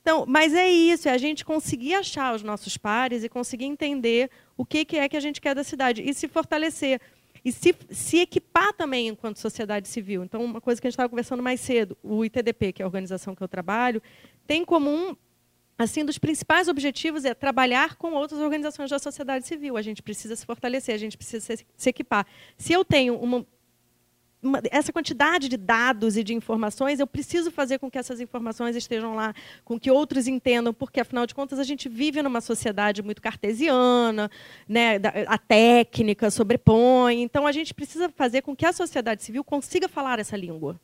Então, 0.00 0.24
mas 0.26 0.52
é 0.52 0.68
isso, 0.68 1.08
é 1.08 1.12
a 1.12 1.18
gente 1.18 1.44
conseguir 1.44 1.94
achar 1.94 2.34
os 2.34 2.42
nossos 2.42 2.76
pares 2.76 3.22
e 3.22 3.28
conseguir 3.28 3.66
entender 3.66 4.30
o 4.56 4.64
que, 4.64 4.84
que 4.84 4.96
é 4.96 5.08
que 5.08 5.16
a 5.16 5.20
gente 5.20 5.40
quer 5.40 5.54
da 5.54 5.62
cidade 5.62 6.02
e 6.02 6.12
se 6.12 6.26
fortalecer 6.26 7.00
e 7.44 7.50
se, 7.50 7.74
se 7.90 8.18
equipar 8.18 8.72
também 8.72 9.08
enquanto 9.08 9.38
sociedade 9.38 9.88
civil. 9.88 10.22
Então, 10.22 10.44
uma 10.44 10.60
coisa 10.60 10.80
que 10.80 10.86
a 10.86 10.90
gente 10.90 10.94
estava 10.94 11.08
conversando 11.08 11.42
mais 11.42 11.60
cedo, 11.60 11.96
o 12.02 12.24
ITDP, 12.24 12.72
que 12.72 12.82
é 12.82 12.84
a 12.84 12.86
organização 12.86 13.34
que 13.34 13.42
eu 13.42 13.48
trabalho, 13.48 14.02
tem 14.52 14.66
como 14.66 14.90
um 14.90 15.16
assim, 15.78 16.04
dos 16.04 16.18
principais 16.18 16.68
objetivos 16.68 17.24
é 17.24 17.32
trabalhar 17.32 17.96
com 17.96 18.12
outras 18.12 18.38
organizações 18.38 18.90
da 18.90 18.98
sociedade 18.98 19.46
civil. 19.46 19.78
A 19.78 19.82
gente 19.82 20.02
precisa 20.02 20.36
se 20.36 20.44
fortalecer, 20.44 20.94
a 20.94 20.98
gente 20.98 21.16
precisa 21.16 21.56
se, 21.56 21.66
se 21.74 21.88
equipar. 21.88 22.26
Se 22.58 22.70
eu 22.70 22.84
tenho 22.84 23.16
uma, 23.16 23.46
uma, 24.42 24.60
essa 24.70 24.92
quantidade 24.92 25.48
de 25.48 25.56
dados 25.56 26.18
e 26.18 26.22
de 26.22 26.34
informações, 26.34 27.00
eu 27.00 27.06
preciso 27.06 27.50
fazer 27.50 27.78
com 27.78 27.90
que 27.90 27.96
essas 27.96 28.20
informações 28.20 28.76
estejam 28.76 29.14
lá, 29.14 29.34
com 29.64 29.80
que 29.80 29.90
outros 29.90 30.28
entendam, 30.28 30.74
porque, 30.74 31.00
afinal 31.00 31.26
de 31.26 31.34
contas, 31.34 31.58
a 31.58 31.64
gente 31.64 31.88
vive 31.88 32.20
numa 32.20 32.42
sociedade 32.42 33.02
muito 33.02 33.22
cartesiana, 33.22 34.30
né, 34.68 35.00
a 35.26 35.38
técnica 35.38 36.30
sobrepõe. 36.30 37.22
Então, 37.22 37.46
a 37.46 37.52
gente 37.52 37.72
precisa 37.72 38.10
fazer 38.10 38.42
com 38.42 38.54
que 38.54 38.66
a 38.66 38.72
sociedade 38.74 39.24
civil 39.24 39.42
consiga 39.42 39.88
falar 39.88 40.18
essa 40.18 40.36
língua, 40.36 40.78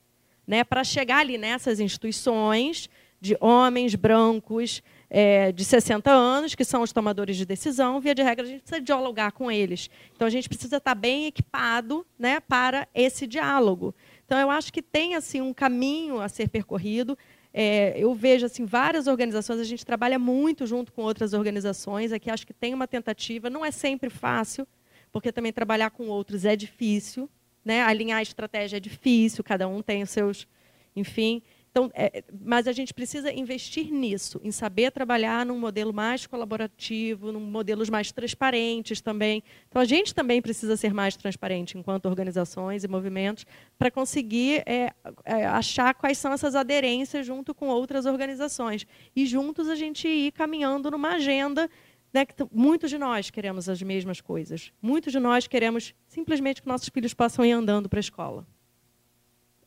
né, 0.46 0.64
para 0.64 0.82
chegar 0.82 1.18
ali 1.18 1.36
nessas 1.36 1.80
instituições 1.80 2.88
de 3.20 3.36
homens 3.40 3.94
brancos, 3.94 4.82
é, 5.10 5.50
de 5.52 5.64
60 5.64 6.10
anos, 6.10 6.54
que 6.54 6.64
são 6.64 6.82
os 6.82 6.92
tomadores 6.92 7.36
de 7.36 7.46
decisão, 7.46 8.00
via 8.00 8.14
de 8.14 8.22
regra, 8.22 8.44
a 8.44 8.48
gente 8.48 8.60
precisa 8.60 8.80
dialogar 8.80 9.32
com 9.32 9.50
eles. 9.50 9.88
Então, 10.14 10.26
a 10.26 10.30
gente 10.30 10.48
precisa 10.48 10.76
estar 10.76 10.94
bem 10.94 11.26
equipado 11.26 12.06
né, 12.18 12.40
para 12.40 12.86
esse 12.94 13.26
diálogo. 13.26 13.94
Então, 14.24 14.38
eu 14.38 14.50
acho 14.50 14.72
que 14.72 14.82
tem 14.82 15.14
assim 15.14 15.40
um 15.40 15.54
caminho 15.54 16.20
a 16.20 16.28
ser 16.28 16.48
percorrido. 16.48 17.16
É, 17.52 17.94
eu 17.96 18.14
vejo 18.14 18.44
assim 18.44 18.66
várias 18.66 19.06
organizações, 19.06 19.58
a 19.58 19.64
gente 19.64 19.84
trabalha 19.84 20.18
muito 20.18 20.66
junto 20.66 20.92
com 20.92 21.02
outras 21.02 21.32
organizações, 21.32 22.12
aqui 22.12 22.30
acho 22.30 22.46
que 22.46 22.52
tem 22.52 22.74
uma 22.74 22.86
tentativa, 22.86 23.48
não 23.48 23.64
é 23.64 23.70
sempre 23.70 24.10
fácil, 24.10 24.68
porque 25.10 25.32
também 25.32 25.50
trabalhar 25.50 25.90
com 25.90 26.08
outros 26.08 26.44
é 26.44 26.54
difícil, 26.54 27.28
né? 27.64 27.82
alinhar 27.82 28.18
a 28.18 28.22
estratégia 28.22 28.76
é 28.76 28.80
difícil, 28.80 29.42
cada 29.42 29.66
um 29.66 29.80
tem 29.80 30.02
os 30.02 30.10
seus, 30.10 30.46
enfim. 30.94 31.42
Então, 31.78 31.92
é, 31.94 32.24
mas 32.44 32.66
a 32.66 32.72
gente 32.72 32.92
precisa 32.92 33.32
investir 33.32 33.92
nisso, 33.92 34.40
em 34.42 34.50
saber 34.50 34.90
trabalhar 34.90 35.46
num 35.46 35.56
modelo 35.56 35.92
mais 35.92 36.26
colaborativo, 36.26 37.30
num 37.30 37.38
modelos 37.38 37.88
mais 37.88 38.10
transparentes 38.10 39.00
também. 39.00 39.44
Então, 39.68 39.80
a 39.80 39.84
gente 39.84 40.12
também 40.12 40.42
precisa 40.42 40.76
ser 40.76 40.92
mais 40.92 41.16
transparente 41.16 41.78
enquanto 41.78 42.06
organizações 42.06 42.82
e 42.82 42.88
movimentos 42.88 43.46
para 43.78 43.92
conseguir 43.92 44.64
é, 44.66 44.92
é, 45.24 45.46
achar 45.46 45.94
quais 45.94 46.18
são 46.18 46.32
essas 46.32 46.56
aderências 46.56 47.24
junto 47.24 47.54
com 47.54 47.68
outras 47.68 48.06
organizações 48.06 48.84
e 49.14 49.24
juntos 49.24 49.68
a 49.68 49.76
gente 49.76 50.08
ir 50.08 50.32
caminhando 50.32 50.90
numa 50.90 51.10
agenda 51.10 51.70
né, 52.12 52.26
que 52.26 52.34
muitos 52.52 52.90
de 52.90 52.98
nós 52.98 53.30
queremos 53.30 53.68
as 53.68 53.80
mesmas 53.80 54.20
coisas. 54.20 54.72
Muitos 54.82 55.12
de 55.12 55.20
nós 55.20 55.46
queremos 55.46 55.94
simplesmente 56.08 56.60
que 56.60 56.66
nossos 56.66 56.88
filhos 56.88 57.14
possam 57.14 57.44
ir 57.44 57.52
andando 57.52 57.88
para 57.88 58.00
a 58.00 58.00
escola. 58.00 58.44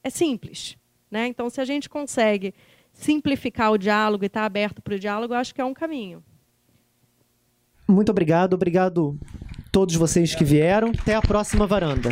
É 0.03 0.09
simples. 0.09 0.75
Né? 1.11 1.27
Então, 1.27 1.49
se 1.49 1.59
a 1.59 1.65
gente 1.65 1.89
consegue 1.89 2.53
simplificar 2.93 3.71
o 3.71 3.77
diálogo 3.77 4.23
e 4.23 4.27
estar 4.27 4.41
tá 4.41 4.45
aberto 4.45 4.81
para 4.81 4.95
o 4.95 4.99
diálogo, 4.99 5.33
acho 5.33 5.53
que 5.53 5.61
é 5.61 5.65
um 5.65 5.73
caminho. 5.73 6.23
Muito 7.87 8.09
obrigado, 8.09 8.53
obrigado 8.53 9.19
a 9.59 9.69
todos 9.71 9.95
vocês 9.95 10.33
que 10.33 10.45
vieram. 10.45 10.91
Até 10.97 11.15
a 11.15 11.21
próxima 11.21 11.67
varanda. 11.67 12.09